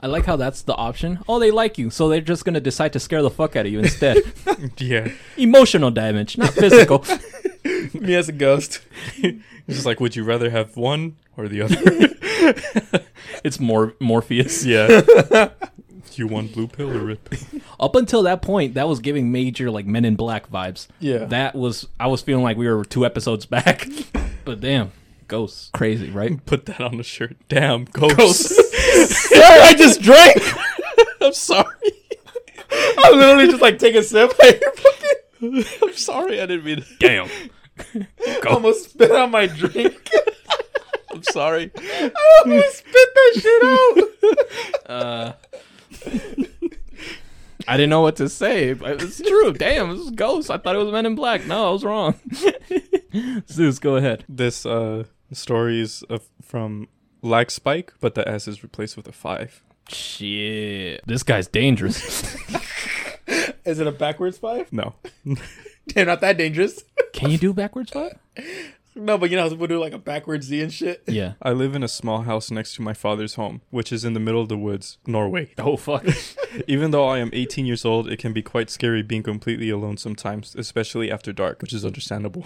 I 0.00 0.06
like 0.06 0.24
how 0.26 0.36
that's 0.36 0.62
the 0.62 0.74
option. 0.74 1.18
Oh, 1.28 1.38
they 1.38 1.50
like 1.50 1.78
you, 1.78 1.90
so 1.90 2.08
they're 2.08 2.20
just 2.20 2.44
gonna 2.44 2.60
decide 2.60 2.92
to 2.94 3.00
scare 3.00 3.22
the 3.22 3.30
fuck 3.30 3.56
out 3.56 3.66
of 3.66 3.72
you 3.72 3.78
instead. 3.80 4.18
Yeah. 4.78 5.10
Emotional 5.36 5.90
damage, 5.90 6.38
not 6.38 6.50
physical. 6.50 7.04
me 7.94 8.14
as 8.14 8.28
a 8.28 8.32
ghost. 8.32 8.80
It's 9.68 9.76
just 9.76 9.86
like, 9.86 10.00
would 10.00 10.16
you 10.16 10.24
rather 10.24 10.50
have 10.50 10.76
one 10.76 11.14
or 11.36 11.46
the 11.46 11.62
other? 11.62 11.76
it's 13.44 13.60
more 13.60 13.94
Morpheus. 14.00 14.64
yeah. 14.64 15.02
you 16.14 16.26
want 16.26 16.52
blue 16.52 16.66
pill 16.66 16.90
or 16.90 17.04
red 17.04 17.24
pill? 17.24 17.60
Up 17.78 17.94
until 17.94 18.22
that 18.24 18.42
point, 18.42 18.74
that 18.74 18.88
was 18.88 18.98
giving 18.98 19.30
major 19.30 19.70
like 19.70 19.86
Men 19.86 20.04
in 20.04 20.16
Black 20.16 20.50
vibes. 20.50 20.88
Yeah. 20.98 21.24
That 21.26 21.54
was 21.54 21.86
I 22.00 22.08
was 22.08 22.22
feeling 22.22 22.42
like 22.42 22.56
we 22.56 22.68
were 22.68 22.84
two 22.84 23.06
episodes 23.06 23.46
back. 23.46 23.88
but 24.44 24.60
damn, 24.60 24.90
ghosts, 25.28 25.70
crazy, 25.72 26.10
right? 26.10 26.44
Put 26.44 26.66
that 26.66 26.80
on 26.80 26.96
the 26.96 27.04
shirt. 27.04 27.36
Damn, 27.48 27.84
ghosts. 27.84 28.58
Sorry, 29.08 29.60
I 29.60 29.74
just 29.74 30.00
drank. 30.02 30.36
I'm 31.20 31.32
sorry. 31.32 31.92
I 32.70 33.10
literally 33.14 33.48
just 33.48 33.62
like 33.62 33.78
take 33.78 33.94
a 33.94 34.02
sip. 34.02 34.32
I 34.42 34.52
fucking 34.76 35.64
I'm 35.82 35.94
sorry. 35.94 36.40
I 36.40 36.46
didn't 36.46 36.64
mean. 36.64 36.84
Damn. 37.00 37.28
almost 38.48 38.90
spit 38.90 39.10
out 39.12 39.30
my 39.30 39.46
drink. 39.46 40.08
I'm 41.10 41.22
sorry. 41.24 41.70
I 41.76 42.10
almost 42.44 42.76
spit 42.78 42.94
that 43.14 43.40
shit 43.40 44.88
out. 44.88 44.90
Uh, 44.90 45.32
I 47.68 47.76
didn't 47.76 47.90
know 47.90 48.00
what 48.00 48.16
to 48.16 48.28
say. 48.28 48.72
but 48.72 49.02
It's 49.02 49.20
true. 49.20 49.52
Damn, 49.52 49.90
this 49.90 50.00
is 50.00 50.10
ghosts. 50.10 50.50
I 50.50 50.58
thought 50.58 50.74
it 50.74 50.78
was 50.78 50.92
Men 50.92 51.06
in 51.06 51.14
Black. 51.14 51.46
No, 51.46 51.68
I 51.68 51.70
was 51.72 51.84
wrong. 51.84 52.14
Zeus, 53.48 53.78
go 53.78 53.96
ahead. 53.96 54.24
This 54.28 54.64
uh 54.64 55.04
story 55.32 55.80
is 55.80 56.04
uh, 56.10 56.18
from 56.42 56.88
Lag 57.22 57.50
Spike, 57.50 57.94
but 58.00 58.14
the 58.14 58.28
S 58.28 58.48
is 58.48 58.62
replaced 58.62 58.96
with 58.96 59.06
a 59.06 59.12
five. 59.12 59.62
Shit, 59.88 61.06
this 61.06 61.22
guy's 61.22 61.46
dangerous. 61.46 62.36
Is 63.64 63.78
it 63.78 63.86
a 63.86 63.92
backwards 63.92 64.38
five? 64.38 64.72
No. 64.72 64.94
Damn, 65.88 66.06
not 66.06 66.20
that 66.20 66.36
dangerous. 66.36 66.84
Can 67.12 67.30
you 67.30 67.38
do 67.38 67.52
backwards 67.52 67.92
five? 67.92 68.18
No, 68.94 69.16
but 69.16 69.30
you 69.30 69.36
know 69.36 69.44
how 69.44 69.48
people 69.48 69.66
do 69.66 69.78
like 69.80 69.92
a 69.92 69.98
backwards 69.98 70.46
Z 70.46 70.60
and 70.60 70.72
shit. 70.72 71.02
Yeah. 71.06 71.34
I 71.40 71.52
live 71.52 71.74
in 71.74 71.82
a 71.82 71.88
small 71.88 72.22
house 72.22 72.50
next 72.50 72.74
to 72.74 72.82
my 72.82 72.92
father's 72.92 73.36
home, 73.36 73.62
which 73.70 73.92
is 73.92 74.04
in 74.04 74.12
the 74.12 74.20
middle 74.20 74.42
of 74.42 74.48
the 74.48 74.58
woods, 74.58 74.98
Norway. 75.06 75.52
Oh 75.58 75.76
fuck. 75.76 76.04
Even 76.66 76.90
though 76.90 77.06
I 77.06 77.18
am 77.18 77.30
18 77.32 77.64
years 77.64 77.84
old, 77.84 78.08
it 78.08 78.18
can 78.18 78.32
be 78.32 78.42
quite 78.42 78.68
scary 78.68 79.02
being 79.02 79.22
completely 79.22 79.70
alone 79.70 79.96
sometimes, 79.96 80.54
especially 80.56 81.10
after 81.10 81.32
dark, 81.32 81.62
which 81.62 81.72
is 81.72 81.84
understandable. 81.84 82.44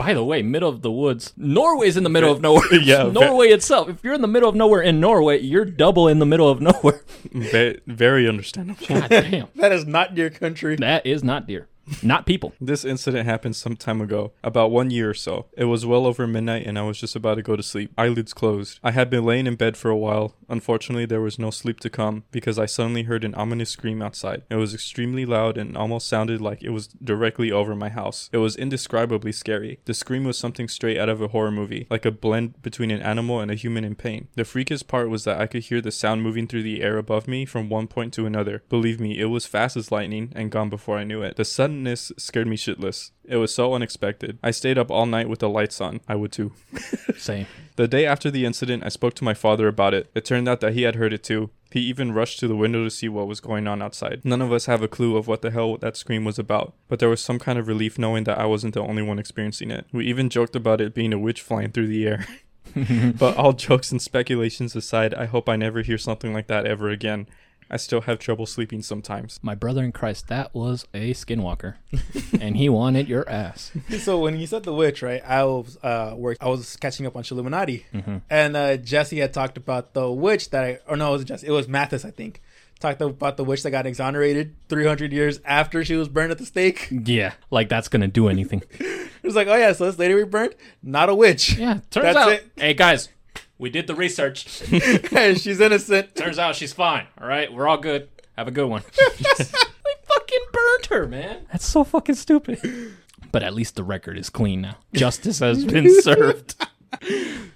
By 0.00 0.14
the 0.14 0.24
way, 0.24 0.42
middle 0.42 0.68
of 0.68 0.82
the 0.82 0.90
woods. 0.90 1.32
Norway's 1.36 1.96
in 1.96 2.04
the 2.04 2.10
middle 2.10 2.32
of 2.32 2.40
nowhere. 2.40 2.62
Yeah, 2.82 3.04
ve- 3.08 3.12
Norway 3.12 3.48
itself. 3.48 3.88
If 3.88 4.02
you're 4.02 4.14
in 4.14 4.22
the 4.22 4.28
middle 4.28 4.48
of 4.48 4.54
nowhere 4.54 4.80
in 4.82 4.98
Norway, 5.00 5.40
you're 5.40 5.64
double 5.64 6.08
in 6.08 6.18
the 6.18 6.26
middle 6.26 6.48
of 6.48 6.60
nowhere. 6.60 7.02
Ve- 7.32 7.80
very 7.86 8.28
understandable. 8.28 8.84
God 8.88 9.08
damn. 9.10 9.48
That 9.56 9.72
is 9.72 9.86
not 9.86 10.16
your 10.16 10.30
country. 10.30 10.76
That 10.76 11.04
is 11.06 11.22
not 11.22 11.46
deer. 11.46 11.68
Not 12.02 12.26
people. 12.26 12.52
This 12.60 12.84
incident 12.84 13.26
happened 13.26 13.56
some 13.56 13.76
time 13.76 14.00
ago, 14.00 14.32
about 14.42 14.70
one 14.70 14.90
year 14.90 15.10
or 15.10 15.14
so. 15.14 15.46
It 15.56 15.64
was 15.64 15.86
well 15.86 16.06
over 16.06 16.26
midnight 16.26 16.66
and 16.66 16.78
I 16.78 16.82
was 16.82 17.00
just 17.00 17.16
about 17.16 17.36
to 17.36 17.42
go 17.42 17.56
to 17.56 17.62
sleep. 17.62 17.92
Eyelids 17.98 18.32
closed. 18.32 18.78
I 18.82 18.92
had 18.92 19.10
been 19.10 19.24
laying 19.24 19.46
in 19.46 19.56
bed 19.56 19.76
for 19.76 19.90
a 19.90 19.96
while. 19.96 20.34
Unfortunately, 20.48 21.06
there 21.06 21.20
was 21.20 21.38
no 21.38 21.50
sleep 21.50 21.80
to 21.80 21.90
come 21.90 22.24
because 22.30 22.58
I 22.58 22.66
suddenly 22.66 23.04
heard 23.04 23.24
an 23.24 23.34
ominous 23.34 23.70
scream 23.70 24.02
outside. 24.02 24.42
It 24.50 24.56
was 24.56 24.74
extremely 24.74 25.24
loud 25.24 25.56
and 25.56 25.76
almost 25.76 26.08
sounded 26.08 26.40
like 26.40 26.62
it 26.62 26.70
was 26.70 26.88
directly 26.88 27.50
over 27.50 27.74
my 27.74 27.88
house. 27.88 28.28
It 28.32 28.38
was 28.38 28.56
indescribably 28.56 29.32
scary. 29.32 29.80
The 29.84 29.94
scream 29.94 30.24
was 30.24 30.38
something 30.38 30.68
straight 30.68 30.98
out 30.98 31.08
of 31.08 31.20
a 31.20 31.28
horror 31.28 31.50
movie, 31.50 31.86
like 31.90 32.04
a 32.04 32.10
blend 32.10 32.60
between 32.62 32.90
an 32.90 33.02
animal 33.02 33.40
and 33.40 33.50
a 33.50 33.54
human 33.54 33.84
in 33.84 33.94
pain. 33.94 34.28
The 34.34 34.42
freakiest 34.42 34.86
part 34.86 35.10
was 35.10 35.24
that 35.24 35.40
I 35.40 35.46
could 35.46 35.64
hear 35.64 35.80
the 35.80 35.90
sound 35.90 36.22
moving 36.22 36.46
through 36.46 36.62
the 36.62 36.82
air 36.82 36.98
above 36.98 37.28
me 37.28 37.44
from 37.44 37.68
one 37.68 37.86
point 37.86 38.12
to 38.14 38.26
another. 38.26 38.62
Believe 38.68 39.00
me, 39.00 39.18
it 39.18 39.26
was 39.26 39.46
fast 39.46 39.76
as 39.76 39.92
lightning 39.92 40.32
and 40.34 40.50
gone 40.50 40.70
before 40.70 40.98
I 40.98 41.04
knew 41.04 41.22
it. 41.22 41.36
The 41.36 41.44
suddenness 41.80 42.12
scared 42.18 42.46
me 42.46 42.56
shitless. 42.56 43.10
It 43.24 43.36
was 43.36 43.54
so 43.54 43.74
unexpected. 43.74 44.38
I 44.42 44.50
stayed 44.50 44.78
up 44.78 44.90
all 44.90 45.06
night 45.06 45.28
with 45.28 45.38
the 45.38 45.48
lights 45.48 45.80
on. 45.80 46.00
I 46.06 46.14
would 46.14 46.32
too. 46.32 46.52
Same. 47.16 47.46
The 47.76 47.88
day 47.88 48.04
after 48.04 48.30
the 48.30 48.44
incident, 48.44 48.84
I 48.84 48.90
spoke 48.90 49.14
to 49.14 49.24
my 49.24 49.34
father 49.34 49.66
about 49.66 49.94
it. 49.94 50.10
It 50.14 50.24
turned 50.24 50.48
out 50.48 50.60
that 50.60 50.74
he 50.74 50.82
had 50.82 50.96
heard 50.96 51.12
it 51.12 51.22
too. 51.22 51.50
He 51.70 51.80
even 51.80 52.12
rushed 52.12 52.40
to 52.40 52.48
the 52.48 52.56
window 52.56 52.84
to 52.84 52.90
see 52.90 53.08
what 53.08 53.28
was 53.28 53.40
going 53.40 53.66
on 53.66 53.80
outside. 53.80 54.22
None 54.24 54.42
of 54.42 54.52
us 54.52 54.66
have 54.66 54.82
a 54.82 54.88
clue 54.88 55.16
of 55.16 55.26
what 55.26 55.40
the 55.40 55.50
hell 55.50 55.76
that 55.78 55.96
scream 55.96 56.24
was 56.24 56.38
about, 56.38 56.74
but 56.88 56.98
there 56.98 57.08
was 57.08 57.22
some 57.22 57.38
kind 57.38 57.58
of 57.58 57.68
relief 57.68 57.98
knowing 57.98 58.24
that 58.24 58.38
I 58.38 58.46
wasn't 58.46 58.74
the 58.74 58.82
only 58.82 59.02
one 59.02 59.18
experiencing 59.18 59.70
it. 59.70 59.86
We 59.92 60.06
even 60.06 60.28
joked 60.28 60.56
about 60.56 60.80
it 60.80 60.94
being 60.94 61.12
a 61.12 61.18
witch 61.18 61.40
flying 61.40 61.70
through 61.70 61.88
the 61.88 62.06
air. 62.06 62.26
but 63.18 63.36
all 63.36 63.52
jokes 63.52 63.90
and 63.90 64.00
speculations 64.00 64.76
aside, 64.76 65.12
I 65.14 65.24
hope 65.26 65.48
I 65.48 65.56
never 65.56 65.82
hear 65.82 65.98
something 65.98 66.32
like 66.32 66.46
that 66.46 66.66
ever 66.66 66.88
again. 66.88 67.26
I 67.70 67.76
still 67.76 68.00
have 68.02 68.18
trouble 68.18 68.46
sleeping 68.46 68.82
sometimes. 68.82 69.38
My 69.42 69.54
brother 69.54 69.84
in 69.84 69.92
Christ, 69.92 70.26
that 70.28 70.52
was 70.54 70.86
a 70.92 71.14
skinwalker, 71.14 71.76
and 72.40 72.56
he 72.56 72.68
wanted 72.68 73.08
your 73.08 73.28
ass. 73.28 73.70
so 74.00 74.18
when 74.18 74.38
you 74.38 74.46
said 74.46 74.64
the 74.64 74.74
witch, 74.74 75.02
right? 75.02 75.22
I 75.24 75.44
was 75.44 75.78
uh, 75.82 76.14
work, 76.16 76.38
I 76.40 76.48
was 76.48 76.76
catching 76.76 77.06
up 77.06 77.16
on 77.16 77.22
Illuminati, 77.30 77.86
and 78.28 78.56
uh, 78.56 78.76
Jesse 78.76 79.18
had 79.18 79.32
talked 79.32 79.56
about 79.56 79.94
the 79.94 80.10
witch 80.10 80.50
that 80.50 80.64
I, 80.64 80.78
or 80.88 80.96
no, 80.96 81.10
it 81.10 81.18
was 81.18 81.24
Jesse, 81.24 81.46
it 81.46 81.52
was 81.52 81.68
Mathis, 81.68 82.04
I 82.04 82.10
think. 82.10 82.42
Talked 82.80 83.02
about 83.02 83.36
the 83.36 83.44
witch 83.44 83.62
that 83.64 83.72
got 83.72 83.86
exonerated 83.86 84.56
300 84.70 85.12
years 85.12 85.38
after 85.44 85.84
she 85.84 85.96
was 85.96 86.08
burned 86.08 86.32
at 86.32 86.38
the 86.38 86.46
stake. 86.46 86.88
Yeah, 86.90 87.34
like 87.50 87.68
that's 87.68 87.88
gonna 87.88 88.08
do 88.08 88.28
anything. 88.28 88.62
It 89.22 89.26
was 89.26 89.36
like, 89.36 89.48
oh 89.48 89.54
yeah, 89.54 89.72
so 89.72 89.84
this 89.84 89.98
lady 89.98 90.14
we 90.14 90.24
burned, 90.24 90.54
not 90.82 91.10
a 91.10 91.14
witch. 91.14 91.58
Yeah, 91.58 91.80
turns 91.90 92.04
That's 92.04 92.16
out. 92.16 92.32
it. 92.32 92.50
Hey 92.56 92.72
guys, 92.72 93.10
we 93.60 93.70
did 93.70 93.86
the 93.86 93.94
research. 93.94 94.62
and 95.12 95.38
she's 95.38 95.60
innocent. 95.60 96.16
Turns 96.16 96.38
out 96.38 96.56
she's 96.56 96.72
fine. 96.72 97.06
All 97.20 97.28
right, 97.28 97.52
we're 97.52 97.68
all 97.68 97.76
good. 97.76 98.08
Have 98.36 98.48
a 98.48 98.50
good 98.50 98.66
one. 98.66 98.82
they 98.96 99.14
fucking 99.44 100.44
burned 100.52 100.86
her, 100.88 101.06
man. 101.06 101.42
That's 101.52 101.66
so 101.66 101.84
fucking 101.84 102.14
stupid. 102.14 102.58
But 103.30 103.42
at 103.42 103.54
least 103.54 103.76
the 103.76 103.84
record 103.84 104.18
is 104.18 104.30
clean 104.30 104.62
now. 104.62 104.78
Justice 104.94 105.40
has 105.40 105.64
been 105.64 105.88
served. 106.02 106.56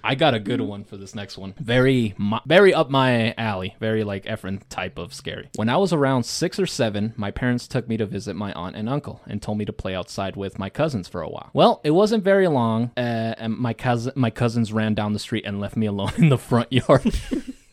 I 0.03 0.15
got 0.15 0.33
a 0.33 0.39
good 0.39 0.61
one 0.61 0.83
for 0.83 0.97
this 0.97 1.15
next 1.15 1.37
one. 1.37 1.55
Very, 1.59 2.15
very 2.45 2.73
up 2.73 2.89
my 2.89 3.33
alley. 3.37 3.75
Very 3.79 4.03
like 4.03 4.25
Efren 4.25 4.61
type 4.69 4.97
of 4.97 5.13
scary. 5.13 5.49
When 5.55 5.69
I 5.69 5.77
was 5.77 5.93
around 5.93 6.25
six 6.25 6.59
or 6.59 6.65
seven, 6.67 7.13
my 7.17 7.31
parents 7.31 7.67
took 7.67 7.87
me 7.87 7.97
to 7.97 8.05
visit 8.05 8.35
my 8.35 8.53
aunt 8.53 8.75
and 8.75 8.87
uncle 8.87 9.21
and 9.27 9.41
told 9.41 9.57
me 9.57 9.65
to 9.65 9.73
play 9.73 9.95
outside 9.95 10.35
with 10.35 10.59
my 10.59 10.69
cousins 10.69 11.07
for 11.07 11.21
a 11.21 11.29
while. 11.29 11.49
Well, 11.53 11.81
it 11.83 11.91
wasn't 11.91 12.23
very 12.23 12.47
long, 12.47 12.91
uh, 12.97 13.35
and 13.37 13.57
my 13.57 13.73
cousin, 13.73 14.13
my 14.15 14.29
cousins 14.29 14.71
ran 14.71 14.93
down 14.93 15.13
the 15.13 15.19
street 15.19 15.45
and 15.45 15.59
left 15.59 15.75
me 15.75 15.87
alone 15.87 16.13
in 16.17 16.29
the 16.29 16.37
front 16.37 16.71
yard. 16.71 17.19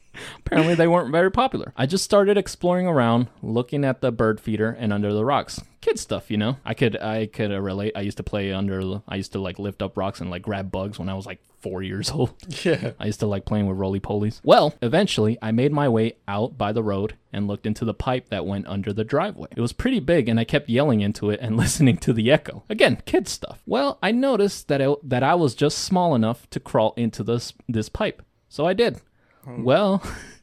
Apparently, 0.53 0.75
they 0.75 0.87
weren't 0.87 1.11
very 1.11 1.31
popular. 1.31 1.73
I 1.79 1.87
just 1.87 2.05
started 2.05 2.37
exploring 2.37 2.87
around, 2.87 3.29
looking 3.41 3.87
at 3.87 4.03
the 4.03 4.13
bird 4.13 4.39
feeder 4.39 4.69
and 4.69 4.93
under 4.93 5.13
the 5.15 5.25
rocks. 5.25 5.63
Kid 5.81 5.99
stuff, 5.99 6.31
you 6.31 6.37
know. 6.37 6.59
I 6.63 6.75
could, 6.75 6.95
I 7.01 7.27
could 7.27 7.51
uh, 7.51 7.59
relate. 7.61 7.95
I 7.97 8.03
used 8.03 8.19
to 8.19 8.23
play 8.23 8.53
under. 8.53 9.01
I 9.09 9.17
used 9.17 9.33
to 9.33 9.41
like 9.41 9.59
lift 9.59 9.81
up 9.81 9.97
rocks 9.97 10.21
and 10.21 10.31
like 10.31 10.43
grab 10.43 10.71
bugs 10.71 10.99
when 10.99 11.09
I 11.09 11.15
was 11.15 11.25
like 11.25 11.41
four 11.61 11.83
years 11.83 12.11
old. 12.11 12.35
Yeah. 12.65 12.93
I 13.01 13.07
used 13.07 13.21
to 13.21 13.27
like 13.27 13.47
playing 13.47 13.67
with 13.67 13.79
roly 13.79 13.99
polies. 13.99 14.41
Well, 14.45 14.75
eventually, 14.83 15.39
I 15.41 15.53
made 15.53 15.73
my 15.73 15.89
way 15.89 16.17
out 16.29 16.59
by 16.59 16.73
the 16.73 16.83
road 16.83 17.15
and 17.33 17.49
looked 17.49 17.67
into 17.67 17.87
the 17.87 17.95
pipe 17.95 18.29
that 18.29 18.45
went 18.45 18.67
under 18.67 18.93
the 18.93 19.05
driveway. 19.05 19.49
It 19.57 19.61
was 19.61 19.73
pretty 19.73 20.01
big, 20.01 20.29
and 20.29 20.39
I 20.39 20.45
kept 20.45 20.69
yelling 20.69 21.01
into 21.01 21.31
it 21.31 21.41
and 21.41 21.57
listening 21.63 21.97
to 21.99 22.13
the 22.13 22.31
echo. 22.31 22.63
Again, 22.69 23.03
kid 23.07 23.27
stuff. 23.27 23.63
Well, 23.65 23.99
I 24.03 24.13
noticed 24.13 24.69
that 24.69 24.83
I, 24.83 24.95
that 25.03 25.23
I 25.23 25.35
was 25.35 25.55
just 25.55 25.79
small 25.79 26.15
enough 26.15 26.49
to 26.51 26.61
crawl 26.61 26.93
into 26.99 27.25
this 27.25 27.55
this 27.69 27.89
pipe, 27.89 28.23
so 28.51 28.67
I 28.67 28.75
did. 28.75 29.01
Well, 29.47 30.03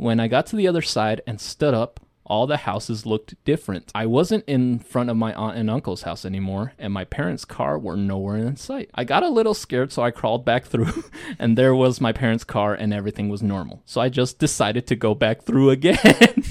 when 0.00 0.18
I 0.18 0.28
got 0.28 0.46
to 0.46 0.56
the 0.56 0.66
other 0.66 0.80
side 0.80 1.20
and 1.26 1.38
stood 1.38 1.74
up, 1.74 2.00
all 2.24 2.46
the 2.46 2.58
houses 2.58 3.04
looked 3.04 3.34
different. 3.44 3.90
I 3.94 4.06
wasn't 4.06 4.44
in 4.46 4.78
front 4.78 5.10
of 5.10 5.16
my 5.16 5.34
aunt 5.34 5.58
and 5.58 5.68
uncle's 5.68 6.02
house 6.02 6.24
anymore, 6.24 6.72
and 6.78 6.90
my 6.90 7.04
parents' 7.04 7.44
car 7.44 7.78
were 7.78 7.96
nowhere 7.96 8.38
in 8.38 8.56
sight. 8.56 8.88
I 8.94 9.04
got 9.04 9.24
a 9.24 9.28
little 9.28 9.52
scared, 9.52 9.92
so 9.92 10.02
I 10.02 10.10
crawled 10.10 10.44
back 10.44 10.64
through, 10.64 11.04
and 11.38 11.58
there 11.58 11.74
was 11.74 12.00
my 12.00 12.12
parents' 12.12 12.44
car, 12.44 12.72
and 12.72 12.94
everything 12.94 13.28
was 13.28 13.42
normal. 13.42 13.82
So 13.84 14.00
I 14.00 14.08
just 14.08 14.38
decided 14.38 14.86
to 14.86 14.96
go 14.96 15.14
back 15.14 15.42
through 15.42 15.68
again. 15.68 15.98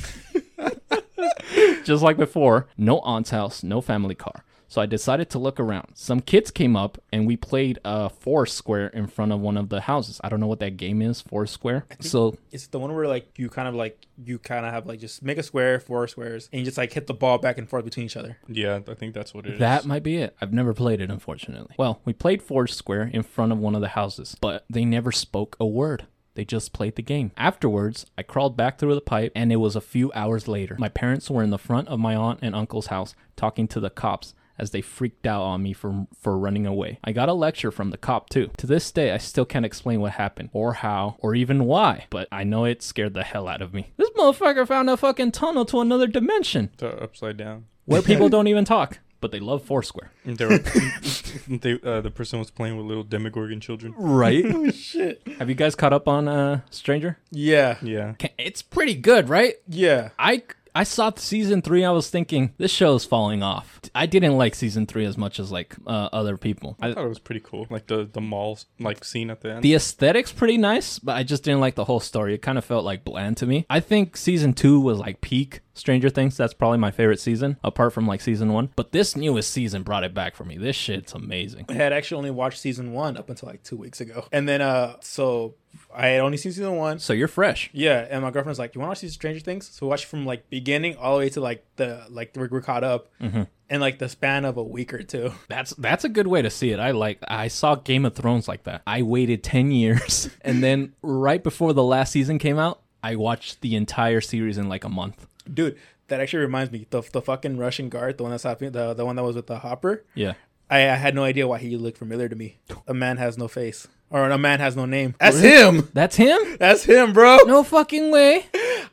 just 1.83 2.03
like 2.03 2.17
before, 2.17 2.67
no 2.77 2.99
aunt's 2.99 3.31
house, 3.31 3.63
no 3.63 3.81
family 3.81 4.15
car. 4.15 4.43
So 4.69 4.81
I 4.81 4.85
decided 4.85 5.31
to 5.31 5.39
look 5.39 5.59
around. 5.59 5.95
Some 5.95 6.19
kids 6.19 6.51
came 6.51 6.75
up 6.75 7.01
and 7.11 7.25
we 7.25 7.35
played 7.35 7.79
a 7.83 7.87
uh, 7.87 8.09
Foursquare 8.09 8.87
in 8.87 9.07
front 9.07 9.31
of 9.31 9.39
one 9.39 9.57
of 9.57 9.69
the 9.69 9.81
houses. 9.81 10.21
I 10.23 10.29
don't 10.29 10.39
know 10.39 10.47
what 10.47 10.59
that 10.59 10.77
game 10.77 11.01
is, 11.01 11.21
Foursquare. 11.21 11.85
So 11.99 12.37
It's 12.51 12.67
the 12.67 12.77
one 12.77 12.93
where 12.93 13.07
like 13.07 13.37
you 13.37 13.49
kind 13.49 13.67
of 13.67 13.73
like 13.73 14.05
you 14.23 14.37
kind 14.37 14.67
of 14.67 14.71
have 14.71 14.85
like 14.85 14.99
just 14.99 15.23
make 15.23 15.39
a 15.39 15.43
square, 15.43 15.79
four 15.79 16.07
squares, 16.07 16.49
and 16.53 16.59
you 16.59 16.65
just 16.65 16.77
like 16.77 16.93
hit 16.93 17.07
the 17.07 17.15
ball 17.15 17.39
back 17.39 17.57
and 17.57 17.67
forth 17.67 17.83
between 17.83 18.05
each 18.05 18.15
other. 18.15 18.37
Yeah, 18.47 18.79
I 18.87 18.93
think 18.93 19.15
that's 19.15 19.33
what 19.33 19.47
it 19.47 19.53
is. 19.53 19.59
That 19.59 19.85
might 19.85 20.03
be 20.03 20.17
it. 20.17 20.35
I've 20.39 20.53
never 20.53 20.75
played 20.75 21.01
it, 21.01 21.09
unfortunately. 21.09 21.73
Well, 21.77 21.99
we 22.05 22.13
played 22.13 22.43
Foursquare 22.43 23.09
in 23.11 23.23
front 23.23 23.51
of 23.51 23.57
one 23.57 23.73
of 23.73 23.81
the 23.81 23.89
houses, 23.89 24.37
but 24.39 24.65
they 24.69 24.85
never 24.85 25.11
spoke 25.11 25.57
a 25.59 25.65
word. 25.65 26.05
They 26.35 26.45
just 26.45 26.73
played 26.73 26.95
the 26.95 27.01
game. 27.01 27.31
Afterwards, 27.35 28.05
I 28.17 28.23
crawled 28.23 28.55
back 28.55 28.77
through 28.77 28.95
the 28.95 29.01
pipe, 29.01 29.31
and 29.35 29.51
it 29.51 29.57
was 29.57 29.75
a 29.75 29.81
few 29.81 30.11
hours 30.13 30.47
later. 30.47 30.75
My 30.79 30.89
parents 30.89 31.29
were 31.29 31.43
in 31.43 31.49
the 31.49 31.57
front 31.57 31.87
of 31.87 31.99
my 31.99 32.15
aunt 32.15 32.39
and 32.41 32.55
uncle's 32.55 32.87
house 32.87 33.15
talking 33.35 33.67
to 33.69 33.79
the 33.79 33.89
cops 33.89 34.35
as 34.59 34.71
they 34.71 34.81
freaked 34.81 35.25
out 35.25 35.41
on 35.43 35.63
me 35.63 35.73
for, 35.73 36.07
for 36.19 36.37
running 36.37 36.65
away. 36.65 36.99
I 37.03 37.11
got 37.11 37.29
a 37.29 37.33
lecture 37.33 37.71
from 37.71 37.91
the 37.91 37.97
cop, 37.97 38.29
too. 38.29 38.49
To 38.57 38.67
this 38.67 38.91
day, 38.91 39.11
I 39.11 39.17
still 39.17 39.45
can't 39.45 39.65
explain 39.65 40.01
what 40.01 40.13
happened, 40.13 40.49
or 40.53 40.73
how, 40.73 41.15
or 41.19 41.35
even 41.35 41.65
why, 41.65 42.05
but 42.09 42.27
I 42.31 42.43
know 42.43 42.65
it 42.65 42.81
scared 42.83 43.13
the 43.13 43.23
hell 43.23 43.47
out 43.47 43.61
of 43.61 43.73
me. 43.73 43.91
This 43.97 44.09
motherfucker 44.11 44.67
found 44.67 44.89
a 44.89 44.97
fucking 44.97 45.31
tunnel 45.31 45.65
to 45.65 45.79
another 45.81 46.07
dimension 46.07 46.69
The 46.77 47.01
upside 47.01 47.37
down. 47.37 47.65
where 47.85 48.01
people 48.01 48.29
don't 48.35 48.47
even 48.47 48.65
talk, 48.65 48.99
but 49.21 49.31
they 49.31 49.39
love 49.39 49.63
Foursquare. 49.63 50.11
They 50.25 50.45
were, 50.45 50.57
they, 51.47 51.79
uh, 51.83 52.01
the 52.01 52.11
person 52.13 52.39
was 52.39 52.51
playing 52.51 52.77
with 52.77 52.85
little 52.85 53.03
Demogorgon 53.03 53.59
children. 53.59 53.93
Right? 53.97 54.45
Oh 54.59 54.71
shit. 54.71 55.21
Have 55.39 55.49
you 55.49 55.55
guys 55.55 55.75
caught 55.75 55.93
up 55.93 56.07
on 56.07 56.27
uh, 56.27 56.61
Stranger? 56.69 57.17
Yeah. 57.31 57.77
Yeah. 57.81 58.13
It's 58.37 58.61
pretty 58.61 58.95
good, 58.95 59.29
right? 59.29 59.55
Yeah. 59.67 60.09
I 60.19 60.43
I 60.79 60.83
saw 60.83 61.11
season 61.13 61.61
three. 61.61 61.83
I 61.83 61.91
was 61.91 62.09
thinking 62.09 62.53
this 62.57 62.71
show's 62.71 63.03
falling 63.03 63.43
off. 63.43 63.81
I 63.93 64.05
didn't 64.05 64.37
like 64.37 64.55
season 64.55 64.85
three 64.85 65.03
as 65.03 65.17
much 65.17 65.37
as 65.37 65.51
like 65.51 65.75
uh, 65.85 66.07
other 66.13 66.37
people. 66.37 66.77
I 66.79 66.87
I, 66.87 66.93
thought 66.93 67.03
it 67.03 67.09
was 67.09 67.19
pretty 67.19 67.41
cool. 67.41 67.67
Like 67.69 67.87
the 67.87 68.09
the 68.09 68.21
mall 68.21 68.57
like 68.79 69.03
scene 69.03 69.29
at 69.29 69.41
the 69.41 69.55
end. 69.55 69.61
the 69.61 69.75
aesthetics 69.75 70.31
pretty 70.31 70.57
nice, 70.57 70.97
but 70.97 71.17
I 71.17 71.23
just 71.23 71.43
didn't 71.43 71.59
like 71.59 71.75
the 71.75 71.83
whole 71.83 71.99
story. 71.99 72.33
It 72.33 72.41
kind 72.41 72.57
of 72.57 72.63
felt 72.63 72.85
like 72.85 73.03
bland 73.03 73.35
to 73.37 73.45
me. 73.45 73.65
I 73.69 73.81
think 73.81 74.15
season 74.15 74.53
two 74.53 74.79
was 74.79 74.99
like 74.99 75.19
peak 75.19 75.59
Stranger 75.73 76.09
Things. 76.09 76.37
That's 76.37 76.53
probably 76.53 76.77
my 76.77 76.91
favorite 76.91 77.19
season, 77.19 77.57
apart 77.63 77.91
from 77.91 78.07
like 78.07 78.21
season 78.21 78.53
one. 78.53 78.69
But 78.77 78.93
this 78.93 79.17
newest 79.17 79.51
season 79.51 79.83
brought 79.83 80.05
it 80.05 80.13
back 80.13 80.35
for 80.35 80.45
me. 80.45 80.57
This 80.57 80.77
shit's 80.77 81.13
amazing. 81.13 81.65
I 81.67 81.73
had 81.73 81.91
actually 81.91 82.19
only 82.19 82.31
watched 82.31 82.59
season 82.59 82.93
one 82.93 83.17
up 83.17 83.29
until 83.29 83.49
like 83.49 83.63
two 83.63 83.77
weeks 83.77 83.99
ago, 83.99 84.27
and 84.31 84.47
then 84.47 84.61
uh, 84.61 84.95
so 85.01 85.55
I 85.93 86.07
had 86.07 86.21
only 86.21 86.37
seen 86.37 86.51
season 86.51 86.75
one. 86.75 86.99
So 86.99 87.13
you're 87.13 87.27
fresh. 87.27 87.69
Yeah, 87.73 88.05
and 88.09 88.21
my 88.21 88.31
girlfriend's 88.31 88.59
like, 88.59 88.75
"You 88.75 88.81
want 88.81 88.87
to 88.87 88.91
watch 88.91 89.01
these 89.01 89.13
Stranger 89.13 89.39
Things?" 89.39 89.69
So 89.69 89.85
we 89.85 89.89
watched 89.89 90.05
from 90.05 90.25
like 90.25 90.49
beginning 90.49 90.95
all 90.97 91.15
the 91.15 91.19
way 91.19 91.29
to 91.29 91.41
like 91.41 91.65
the 91.75 92.05
like 92.09 92.31
we're, 92.35 92.47
we're 92.49 92.61
caught 92.61 92.83
up 92.83 93.09
mm-hmm. 93.19 93.43
in 93.69 93.81
like 93.81 93.99
the 93.99 94.09
span 94.09 94.45
of 94.45 94.57
a 94.57 94.63
week 94.63 94.93
or 94.93 95.03
two. 95.03 95.33
That's 95.47 95.71
that's 95.71 96.03
a 96.03 96.09
good 96.09 96.27
way 96.27 96.41
to 96.41 96.49
see 96.49 96.71
it. 96.71 96.79
I 96.79 96.91
like 96.91 97.19
I 97.27 97.47
saw 97.47 97.75
Game 97.75 98.05
of 98.05 98.15
Thrones 98.15 98.47
like 98.47 98.63
that. 98.63 98.81
I 98.85 99.01
waited 99.01 99.43
10 99.43 99.71
years 99.71 100.29
and 100.41 100.63
then 100.63 100.93
right 101.01 101.43
before 101.43 101.73
the 101.73 101.83
last 101.83 102.11
season 102.11 102.39
came 102.39 102.59
out, 102.59 102.81
I 103.03 103.15
watched 103.15 103.61
the 103.61 103.75
entire 103.75 104.21
series 104.21 104.57
in 104.57 104.69
like 104.69 104.83
a 104.83 104.89
month. 104.89 105.27
Dude, 105.51 105.77
that 106.07 106.19
actually 106.19 106.43
reminds 106.43 106.71
me 106.71 106.87
the 106.89 107.01
the 107.01 107.21
fucking 107.21 107.57
Russian 107.57 107.89
guard, 107.89 108.17
the 108.17 108.23
one 108.23 108.31
that's 108.31 108.43
happening, 108.43 108.71
the 108.71 108.93
the 108.93 109.05
one 109.05 109.15
that 109.15 109.23
was 109.23 109.35
with 109.35 109.47
the 109.47 109.59
Hopper. 109.59 110.05
Yeah. 110.13 110.33
I, 110.69 110.81
I 110.81 110.95
had 110.95 111.15
no 111.15 111.23
idea 111.23 111.47
why 111.47 111.57
he 111.57 111.75
looked 111.77 111.97
familiar 111.97 112.29
to 112.29 112.35
me. 112.35 112.59
A 112.87 112.93
man 112.93 113.17
has 113.17 113.39
no 113.39 113.47
face, 113.47 113.87
or 114.11 114.29
a 114.29 114.37
man 114.37 114.59
has 114.59 114.75
no 114.75 114.85
name. 114.85 115.15
That's 115.19 115.39
him. 115.39 115.89
That's 115.93 116.15
him? 116.15 116.57
That's 116.59 116.83
him, 116.83 117.13
bro. 117.13 117.37
No 117.45 117.63
fucking 117.63 118.11
way. 118.11 118.45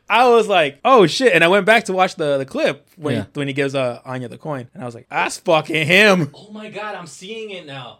I 0.09 0.29
was 0.29 0.47
like, 0.47 0.79
oh 0.85 1.05
shit, 1.07 1.33
and 1.33 1.43
I 1.43 1.47
went 1.47 1.65
back 1.65 1.85
to 1.85 1.93
watch 1.93 2.15
the 2.15 2.37
the 2.37 2.45
clip 2.45 2.87
when 2.95 3.15
Yeah. 3.15 3.21
he, 3.23 3.27
when 3.39 3.47
he 3.47 3.53
gives 3.53 3.75
uh, 3.75 4.01
Arya 4.05 4.27
the 4.29 4.37
coin, 4.37 4.69
and 4.73 4.81
I 4.81 4.85
was 4.85 4.95
like, 4.95 5.07
that's 5.09 5.37
fucking 5.37 5.85
him. 5.87 6.31
Oh 6.33 6.51
my 6.51 6.69
god, 6.69 6.95
I'm 6.95 7.07
seeing 7.07 7.49
it 7.49 7.65
now. 7.65 7.99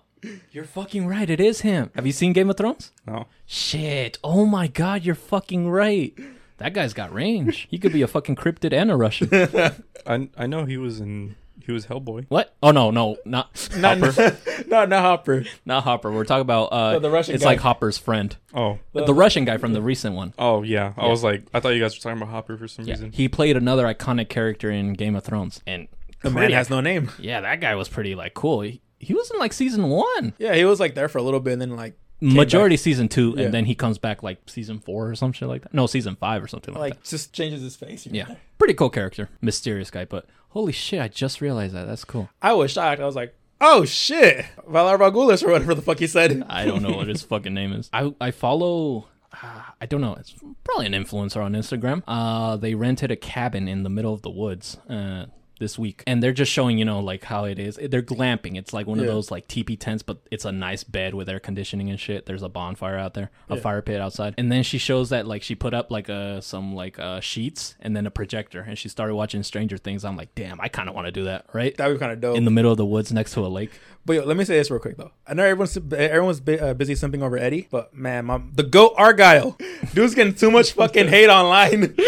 You're 0.52 0.64
fucking 0.66 1.06
right. 1.08 1.30
It 1.30 1.40
is 1.40 1.62
him. 1.62 1.92
Have 1.96 2.06
you 2.06 2.12
seen 2.12 2.34
Game 2.34 2.50
of 2.50 2.58
Thrones? 2.58 2.92
No. 3.06 3.28
Shit. 3.46 4.18
Oh 4.24 4.46
my 4.46 4.68
god, 4.68 5.04
you're 5.04 5.16
fucking 5.16 5.70
right. 5.70 6.18
That 6.58 6.74
guy's 6.74 6.94
got 6.94 7.14
range. 7.14 7.68
He 7.70 7.78
could 7.78 7.94
be 7.94 8.02
a 8.02 8.08
fucking 8.08 8.36
cryptid 8.36 8.74
and 8.74 8.90
a 8.90 8.96
Russian. 8.96 9.30
I 10.08 10.30
I 10.38 10.48
know 10.48 10.66
he 10.66 10.78
was 10.78 11.00
in 11.00 11.36
He 11.68 11.74
was 11.74 11.86
Hellboy. 11.86 12.26
What? 12.30 12.56
Oh 12.64 12.72
no, 12.72 12.90
no, 12.92 13.18
not 13.26 13.70
Not, 13.78 14.00
no, 14.68 14.86
not 14.86 15.02
Hopper. 15.02 15.44
not 15.66 15.84
Hopper. 15.84 16.12
We're 16.12 16.24
talking 16.24 16.42
about 16.42 16.66
uh, 16.68 16.94
The- 16.94 17.00
the 17.02 17.10
Russian 17.12 17.36
It's 17.36 17.44
guy. 17.44 17.52
like 17.52 17.60
Hopper's 17.60 17.98
friend, 17.98 18.36
Oh, 18.54 18.80
the, 18.94 19.14
Russian 19.14 19.44
guy 19.46 19.58
from 19.58 19.74
the 19.74 19.82
recent 19.82 20.16
one. 20.16 20.34
oh 20.40 20.64
yeah. 20.64 20.94
I 20.98 21.08
was 21.08 21.24
like, 21.24 21.44
I 21.54 21.60
thought 21.60 21.70
you 21.76 21.82
guys 21.82 21.96
were 21.96 22.02
talking 22.02 22.22
about 22.22 22.32
Hopper 22.32 22.58
for 22.58 22.68
some 22.68 22.86
Yeah, 22.86 22.94
reason. 22.94 23.12
he 23.12 23.28
played 23.28 23.58
another 23.58 23.86
iconic 23.86 24.30
character 24.30 24.72
in 24.72 24.94
Game 24.94 25.16
of 25.16 25.24
Thrones, 25.24 25.62
and 25.68 25.88
The 26.22 26.32
man 26.32 26.52
has 26.52 26.70
no 26.70 26.80
name. 26.82 27.12
Yeah, 27.20 27.42
that 27.42 27.60
guy 27.60 27.76
was 27.76 27.90
pretty 27.90 28.16
like 28.16 28.34
cool. 28.34 28.62
He, 28.62 28.82
he 29.00 29.14
was 29.14 29.30
in 29.30 29.38
like 29.38 29.52
season 29.54 29.90
one, 29.90 30.34
Yeah, 30.40 30.56
he 30.56 30.64
was 30.66 30.80
like 30.80 30.96
there 30.96 31.10
for 31.10 31.18
a 31.18 31.22
little 31.24 31.40
bit 31.42 31.54
and 31.54 31.62
then 31.62 31.76
like 31.76 31.98
majority 32.22 32.78
season 32.78 33.08
two, 33.08 33.36
Yeah. 33.38 33.46
and 33.46 33.54
then 33.54 33.66
he 33.66 33.76
comes 33.76 33.98
back 33.98 34.24
like 34.24 34.40
season 34.48 34.80
four 34.80 35.10
or 35.12 35.16
some 35.16 35.34
shit 35.34 35.48
like 35.48 35.64
that. 35.64 35.74
No, 35.74 35.86
season 35.86 36.16
five 36.16 36.42
or 36.44 36.48
something 36.48 36.74
like, 36.74 36.80
that. 36.80 36.96
like 36.98 37.04
that. 37.04 37.10
just 37.10 37.34
changes 37.34 37.62
his 37.62 37.76
face. 37.76 38.08
Yeah, 38.08 38.26
there. 38.26 38.38
pretty 38.58 38.74
cool 38.74 38.90
character, 38.90 39.30
mysterious 39.42 39.92
guy. 39.92 40.06
But 40.06 40.26
holy 40.50 40.72
shit, 40.72 41.02
I 41.02 41.08
just 41.08 41.42
realized 41.42 41.74
that. 41.76 41.88
That's 41.88 42.06
cool. 42.06 42.30
I 42.42 42.54
was 42.54 42.72
shocked. 42.72 43.02
I 43.02 43.06
was 43.06 43.16
like, 43.16 43.36
oh 43.62 43.86
shit, 43.86 44.46
Valar 44.70 44.98
Morghulis 45.00 45.44
or 45.44 45.52
whatever 45.52 45.76
the 45.76 45.82
fuck 45.82 46.00
he 46.00 46.08
said. 46.08 46.44
I 46.48 46.66
don't 46.66 46.82
know 46.84 46.96
what 46.96 47.08
his 47.08 47.22
fucking 47.32 47.54
name 47.54 47.74
is. 47.74 47.90
I 47.94 48.14
I 48.20 48.32
follow. 48.32 49.08
Uh, 49.32 49.62
I 49.80 49.86
don't 49.86 50.02
know. 50.02 50.16
It's 50.16 50.34
probably 50.64 50.88
an 50.88 50.94
influencer 50.94 51.44
on 51.44 51.54
Instagram. 51.54 52.02
Uh, 52.08 52.56
they 52.58 52.74
rented 52.76 53.12
a 53.12 53.16
cabin 53.16 53.68
in 53.68 53.84
the 53.84 53.90
middle 53.90 54.14
of 54.14 54.22
the 54.24 54.30
woods. 54.32 54.78
Uh, 54.90 55.26
this 55.60 55.78
week. 55.80 56.04
And 56.08 56.22
they're 56.22 56.32
just 56.34 56.52
showing 56.52 56.78
you 56.78 56.86
know 56.86 57.00
like 57.00 57.24
how 57.26 57.46
it 57.46 57.60
is. 57.60 57.78
They're 57.82 58.02
glamping. 58.02 58.58
It's 58.58 58.74
like 58.74 58.88
one 58.88 59.00
of 59.00 59.06
Yeah. 59.06 59.12
those 59.12 59.32
like 59.32 59.48
teepee 59.48 59.76
tents 59.78 60.04
but 60.04 60.18
it's 60.32 60.46
a 60.46 60.52
nice 60.52 60.84
bed 60.84 61.14
with 61.14 61.30
air 61.30 61.40
conditioning 61.40 61.90
and 61.90 62.00
shit. 62.00 62.26
There's 62.26 62.44
a 62.44 62.50
bonfire 62.50 62.98
out 62.98 63.14
there 63.14 63.32
a 63.50 63.58
fire 63.58 63.82
pit 63.82 64.00
outside. 64.02 64.36
And 64.38 64.52
then 64.52 64.64
she 64.64 64.78
shows 64.78 65.10
that 65.10 65.26
like 65.28 65.44
she 65.44 65.56
put 65.56 65.74
up 65.74 65.92
like 65.92 66.10
uh 66.10 66.42
some 66.42 66.76
like 66.76 67.00
uh 67.00 67.20
sheets 67.20 67.76
and 67.80 67.96
then 67.96 68.06
a 68.06 68.12
projector. 68.12 68.62
And 68.62 68.78
she 68.78 68.90
started 68.90 69.16
watching 69.16 69.44
stranger 69.44 69.78
things. 69.78 70.04
I'm 70.06 70.16
like 70.18 70.34
damn 70.36 70.60
i 70.62 70.68
kind 70.68 70.90
of 70.90 70.96
want 70.96 71.08
to 71.08 71.12
do 71.12 71.24
that 71.26 71.46
right? 71.54 71.76
That 71.78 71.88
would 71.88 71.96
be 71.96 72.00
kind 72.00 72.12
of 72.12 72.22
dope. 72.22 72.38
in 72.38 72.46
the 72.46 72.52
middle 72.52 72.72
of 72.72 72.78
the 72.78 72.86
woods 72.86 73.12
next 73.12 73.34
to 73.34 73.46
a 73.46 73.48
lake. 73.48 73.72
But 74.06 74.14
yo, 74.14 74.24
let 74.24 74.38
me 74.38 74.46
say 74.46 74.58
this 74.58 74.72
real 74.72 74.80
quick 74.80 74.98
though. 74.98 75.12
I 75.28 75.34
know 75.34 75.44
everyone's 75.44 75.76
everyone's 75.94 76.40
bu- 76.40 76.58
uh, 76.60 76.74
busy 76.74 76.94
simping 76.94 77.22
over 77.24 77.38
Eddie, 77.38 77.68
but 77.70 77.94
man, 77.94 78.26
my, 78.26 78.42
the 78.54 78.64
goat 78.64 78.94
Argyle, 78.98 79.58
dude's 79.94 80.16
getting 80.16 80.34
too 80.34 80.50
much 80.50 80.72
fucking 80.74 81.10
hate 81.10 81.28
online. 81.30 81.94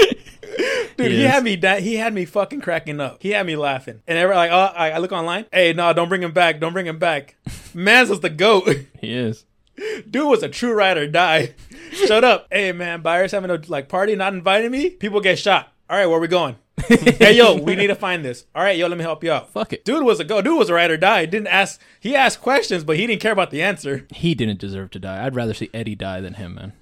Dude, 1.04 1.12
He 1.12 1.18
he, 1.20 1.24
had 1.24 1.44
me 1.44 1.56
da- 1.56 1.80
he 1.80 1.96
had 1.96 2.14
me 2.14 2.26
fucking 2.26 2.62
cracking 2.62 3.00
up. 3.00 3.18
He 3.22 3.30
had 3.32 3.46
me 3.46 3.56
laughing. 3.56 4.02
And 4.08 4.18
every 4.18 4.36
like, 4.36 4.52
oh, 4.52 4.74
I, 4.76 4.92
I 4.92 4.98
look 5.00 5.12
online. 5.12 5.46
Hey, 5.52 5.74
no, 5.74 5.92
don't 5.94 6.10
bring 6.10 6.22
him 6.24 6.32
back. 6.34 6.60
Don't 6.60 6.74
bring 6.74 6.86
him 6.86 7.00
back. 7.00 7.36
Mans 7.74 8.10
was 8.10 8.20
the 8.20 8.30
goat. 8.30 8.68
he 9.00 9.14
is 9.14 9.46
Dude 10.10 10.28
was 10.28 10.44
a 10.44 10.50
true 10.50 10.74
ride 10.74 10.98
or 10.98 11.08
die. 11.08 11.54
Shut 11.92 12.24
up. 12.24 12.48
Hey 12.52 12.72
man, 12.74 13.02
buyers 13.02 13.32
having 13.32 13.50
a 13.50 13.62
like 13.68 13.88
party, 13.88 14.16
not 14.16 14.34
inviting 14.34 14.72
me. 14.72 14.90
People 14.90 15.22
get 15.22 15.40
shot. 15.40 15.72
All 15.90 15.98
right, 15.98 16.06
where 16.06 16.20
we 16.20 16.28
going? 16.28 16.58
hey 16.88 17.36
yo, 17.38 17.56
we 17.56 17.76
need 17.76 17.88
to 17.88 17.96
find 17.96 18.24
this. 18.24 18.46
All 18.56 18.64
right, 18.64 18.78
yo, 18.78 18.88
let 18.88 18.98
me 18.98 19.04
help 19.04 19.24
you 19.24 19.32
out. 19.32 19.50
Fuck 19.52 19.74
it. 19.74 19.86
Dude 19.86 20.04
was 20.04 20.20
a 20.20 20.24
go. 20.26 20.42
Dude 20.42 20.58
was 20.58 20.70
a 20.70 20.74
ride 20.74 20.92
or 20.92 20.98
die. 20.98 21.26
Didn't 21.26 21.48
ask. 21.48 21.80
He 22.00 22.16
asked 22.16 22.42
questions, 22.42 22.84
but 22.84 22.98
he 22.98 23.08
didn't 23.08 23.22
care 23.22 23.32
about 23.32 23.52
the 23.52 23.62
answer. 23.62 24.06
he 24.14 24.36
didn't 24.36 24.60
deserve 24.60 24.92
to 24.92 25.00
die. 25.00 25.26
I'd 25.26 25.36
rather 25.36 25.54
see 25.54 25.70
Eddie 25.74 25.96
die 25.96 26.20
than 26.22 26.34
him, 26.36 26.56
man. 26.56 26.74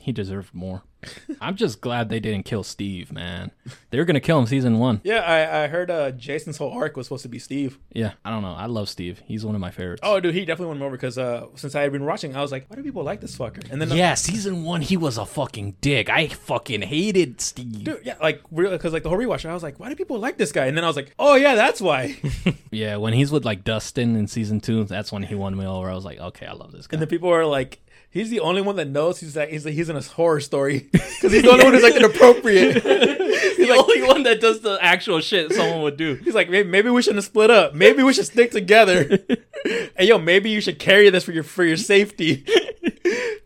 He 0.00 0.10
deserved 0.12 0.52
more. 0.54 0.82
I'm 1.40 1.56
just 1.56 1.80
glad 1.80 2.08
they 2.08 2.20
didn't 2.20 2.44
kill 2.44 2.62
Steve, 2.62 3.12
man. 3.12 3.50
They 3.90 3.98
were 3.98 4.04
gonna 4.04 4.20
kill 4.20 4.38
him 4.38 4.46
season 4.46 4.78
one. 4.78 5.00
Yeah, 5.04 5.20
I, 5.20 5.64
I 5.64 5.66
heard 5.68 5.90
uh, 5.90 6.10
Jason's 6.12 6.56
whole 6.56 6.72
arc 6.72 6.96
was 6.96 7.06
supposed 7.06 7.22
to 7.22 7.28
be 7.28 7.38
Steve. 7.38 7.78
Yeah, 7.92 8.12
I 8.24 8.30
don't 8.30 8.42
know. 8.42 8.54
I 8.54 8.66
love 8.66 8.88
Steve. 8.88 9.22
He's 9.26 9.44
one 9.44 9.54
of 9.54 9.60
my 9.60 9.70
favorites. 9.70 10.00
Oh, 10.04 10.20
dude, 10.20 10.34
he 10.34 10.40
definitely 10.44 10.68
won 10.68 10.78
me 10.78 10.86
over 10.86 10.96
because 10.96 11.18
uh, 11.18 11.46
since 11.54 11.74
I 11.74 11.82
had 11.82 11.92
been 11.92 12.04
watching, 12.04 12.36
I 12.36 12.42
was 12.42 12.52
like, 12.52 12.68
why 12.68 12.76
do 12.76 12.82
people 12.82 13.02
like 13.02 13.20
this 13.20 13.36
fucker? 13.36 13.70
And 13.70 13.80
then 13.80 13.90
yeah, 13.90 14.14
season 14.14 14.64
one, 14.64 14.82
he 14.82 14.96
was 14.96 15.18
a 15.18 15.26
fucking 15.26 15.76
dick. 15.80 16.08
I 16.08 16.28
fucking 16.28 16.82
hated 16.82 17.40
Steve. 17.40 17.84
Dude, 17.84 18.00
yeah, 18.04 18.16
like 18.20 18.40
really, 18.50 18.76
because 18.76 18.92
like 18.92 19.02
the 19.02 19.08
whole 19.08 19.18
rewatch, 19.18 19.48
I 19.48 19.54
was 19.54 19.62
like, 19.62 19.80
why 19.80 19.88
do 19.88 19.96
people 19.96 20.18
like 20.18 20.38
this 20.38 20.52
guy? 20.52 20.66
And 20.66 20.76
then 20.76 20.84
I 20.84 20.86
was 20.86 20.96
like, 20.96 21.14
oh 21.18 21.34
yeah, 21.34 21.54
that's 21.54 21.80
why. 21.80 22.16
Yeah, 22.72 22.96
when 22.96 23.12
he's 23.12 23.30
with 23.30 23.44
like 23.44 23.64
Dustin 23.64 24.16
in 24.16 24.26
season 24.26 24.58
two, 24.58 24.84
that's 24.84 25.12
when 25.12 25.22
he 25.22 25.34
won 25.34 25.54
me 25.54 25.66
over. 25.66 25.90
I 25.90 25.94
was 25.94 26.06
like, 26.06 26.18
okay, 26.18 26.46
I 26.46 26.52
love 26.52 26.72
this 26.72 26.86
guy. 26.86 26.94
And 26.96 27.02
then 27.02 27.08
people 27.08 27.28
are 27.28 27.44
like, 27.44 27.81
he's 28.12 28.30
the 28.30 28.40
only 28.40 28.62
one 28.62 28.76
that 28.76 28.86
knows 28.86 29.18
he's 29.18 29.34
like 29.34 29.48
he's 29.48 29.64
he's 29.64 29.88
in 29.88 29.96
a 29.96 30.02
horror 30.02 30.38
story 30.38 30.88
because 30.92 31.32
he's 31.32 31.42
the 31.42 31.50
only 31.50 31.64
one 31.64 31.74
who's 31.74 31.82
like 31.82 31.96
inappropriate. 31.96 32.74
he's 32.82 33.56
the 33.56 33.66
like 33.68 33.80
only 33.80 34.02
one 34.02 34.22
that 34.22 34.40
does 34.40 34.60
the 34.60 34.78
actual 34.80 35.20
shit 35.20 35.52
someone 35.52 35.82
would 35.82 35.96
do. 35.96 36.14
he's 36.16 36.34
like 36.34 36.48
maybe, 36.48 36.68
maybe 36.68 36.90
we 36.90 37.02
shouldn't 37.02 37.24
split 37.24 37.50
up. 37.50 37.74
Maybe 37.74 38.04
we 38.04 38.12
should 38.12 38.26
stick 38.26 38.52
together. 38.52 39.04
hey 39.64 40.06
yo, 40.06 40.18
maybe 40.18 40.50
you 40.50 40.60
should 40.60 40.78
carry 40.78 41.10
this 41.10 41.24
for 41.24 41.32
your 41.32 41.42
for 41.42 41.64
your 41.64 41.76
safety. 41.76 42.44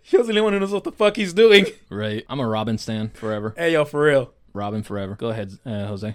he 0.02 0.16
was 0.16 0.26
the 0.26 0.32
only 0.32 0.42
one 0.42 0.52
who 0.52 0.60
knows 0.60 0.72
what 0.72 0.84
the 0.84 0.92
fuck 0.92 1.16
he's 1.16 1.32
doing. 1.32 1.66
Right. 1.88 2.24
I'm 2.28 2.40
a 2.40 2.46
Robin 2.46 2.76
stan 2.76 3.10
forever. 3.10 3.54
Hey 3.56 3.72
yo, 3.72 3.84
for 3.84 4.02
real. 4.02 4.32
Robin 4.52 4.82
forever. 4.82 5.14
Go 5.14 5.28
ahead, 5.28 5.52
uh, 5.64 5.86
Jose. 5.86 6.14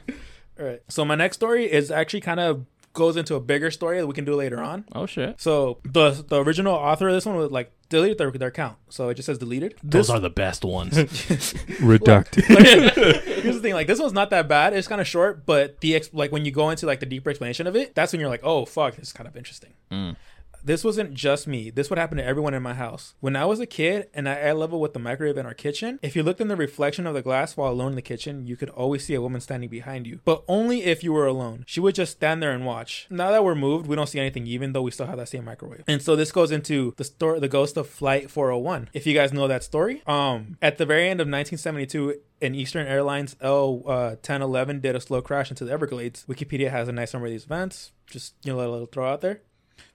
All 0.60 0.66
right. 0.66 0.82
So 0.89 1.06
my 1.06 1.16
next 1.16 1.38
story 1.38 1.72
is 1.72 1.89
actually 1.91 2.22
kind 2.22 2.39
of 2.39 2.66
goes 2.93 3.16
into 3.16 3.36
a 3.36 3.39
bigger 3.39 3.72
story 3.72 3.99
that 3.99 4.08
we 4.08 4.14
can 4.14 4.26
do 4.26 4.36
later 4.36 4.62
on. 4.62 4.86
Oh 4.93 5.06
shit. 5.06 5.39
So 5.39 5.80
the 5.84 6.12
the 6.28 6.43
original 6.43 6.74
author 6.74 7.08
of 7.08 7.14
this 7.14 7.26
one 7.26 7.36
was 7.36 7.52
like 7.52 7.72
deleted 7.92 8.18
their, 8.18 8.32
their 8.32 8.48
account, 8.48 8.78
so 8.89 9.10
it 9.10 9.14
just 9.16 9.28
says 9.28 9.38
deleted. 9.38 9.76
Those 9.84 10.08
This- 10.08 10.10
are 10.10 10.20
the 10.20 10.32
best 10.32 10.66
ones. 10.66 10.94
Redacted. 11.80 12.44
Here's 13.44 13.56
the 13.56 13.62
thing, 13.62 13.74
like 13.74 13.88
this 13.88 14.00
one's 14.00 14.14
not 14.14 14.30
that 14.32 14.48
bad. 14.48 14.74
It's 14.74 14.88
kind 14.88 15.00
of 15.02 15.08
short, 15.08 15.46
but 15.46 15.80
the 15.82 15.96
ex- 15.96 16.10
like 16.14 16.32
when 16.32 16.46
you 16.46 16.52
go 16.52 16.70
into 16.70 16.86
like 16.86 17.00
the 17.00 17.06
deeper 17.06 17.30
explanation 17.30 17.68
of 17.68 17.76
it, 17.76 17.94
that's 17.96 18.12
when 18.12 18.20
you're 18.20 18.30
like, 18.30 18.44
oh 18.44 18.66
fuck, 18.66 18.96
this 18.96 19.08
is 19.08 19.14
kind 19.14 19.28
of 19.28 19.38
interesting. 19.38 19.74
Mm. 19.92 20.16
This 20.64 20.84
wasn't 20.84 21.14
just 21.14 21.47
me. 21.47 21.72
This 21.72 21.89
would 21.89 21.97
happen 21.97 22.18
to 22.18 22.24
everyone 22.24 22.53
in 22.53 22.62
my 22.62 22.76
house. 22.76 23.16
When 23.20 23.36
I 23.36 23.45
was 23.45 23.59
a 23.59 23.66
kid 23.66 24.09
and 24.14 24.30
I 24.30 24.39
eye 24.39 24.51
level 24.51 24.80
with 24.80 24.93
the 24.93 24.99
microwave 24.99 25.38
in 25.38 25.45
our 25.45 25.53
kitchen, 25.53 25.99
if 26.01 26.16
you 26.16 26.22
looked 26.22 26.41
in 26.41 26.49
the 26.49 26.55
reflection 26.55 27.07
of 27.07 27.14
the 27.14 27.22
glass 27.22 27.57
while 27.57 27.72
alone 27.72 27.93
in 27.93 27.95
the 27.95 28.01
kitchen, 28.01 28.45
you 28.45 28.55
could 28.55 28.70
always 28.70 29.05
see 29.05 29.16
a 29.16 29.22
woman 29.22 29.41
standing 29.41 29.70
behind 29.70 30.05
you. 30.05 30.20
But 30.24 30.43
only 30.47 30.84
if 30.84 31.03
you 31.03 31.14
were 31.14 31.26
alone. 31.26 31.64
She 31.68 31.80
would 31.80 31.95
just 31.95 32.14
stand 32.14 32.43
there 32.43 32.51
and 32.51 32.66
watch. 32.66 33.07
Now 33.09 33.32
that 33.32 33.43
we're 33.43 33.55
moved, 33.55 33.88
we 33.88 33.95
don't 33.95 34.07
see 34.07 34.20
anything, 34.20 34.45
even 34.45 34.74
though 34.74 34.84
we 34.84 34.91
still 34.91 35.07
have 35.07 35.18
that 35.18 35.30
same 35.30 35.45
microwave. 35.45 35.84
And 35.88 36.01
so 36.01 36.16
this 36.16 36.32
goes 36.32 36.51
into 36.51 36.93
the 36.97 37.03
story, 37.03 37.39
the 37.39 37.47
ghost 37.47 37.76
of 37.78 37.89
Flight 37.89 38.30
401. 38.30 38.89
If 38.93 39.07
you 39.07 39.14
guys 39.14 39.34
know 39.34 39.47
that 39.47 39.64
story, 39.64 40.03
um, 40.05 40.57
at 40.62 40.78
the 40.78 40.86
very 40.86 41.09
end 41.09 41.22
of 41.22 41.26
1972, 41.26 42.16
an 42.41 42.55
Eastern 42.55 42.88
Airlines 42.88 43.36
L 43.41 43.84
uh, 43.86 44.16
1011 44.22 44.82
did 44.82 44.95
a 44.95 45.01
slow 45.01 45.22
crash 45.22 45.49
into 45.49 45.66
the 45.66 45.72
Everglades. 45.72 46.26
Wikipedia 46.28 46.72
has 46.72 46.88
a 46.88 46.91
nice 46.91 47.12
summary 47.12 47.30
of 47.30 47.34
these 47.34 47.45
events. 47.45 47.91
Just 48.07 48.36
you 48.43 48.53
know, 48.53 48.59
a 48.59 48.68
little 48.68 48.88
throw 48.88 49.12
out 49.12 49.22
there. 49.22 49.41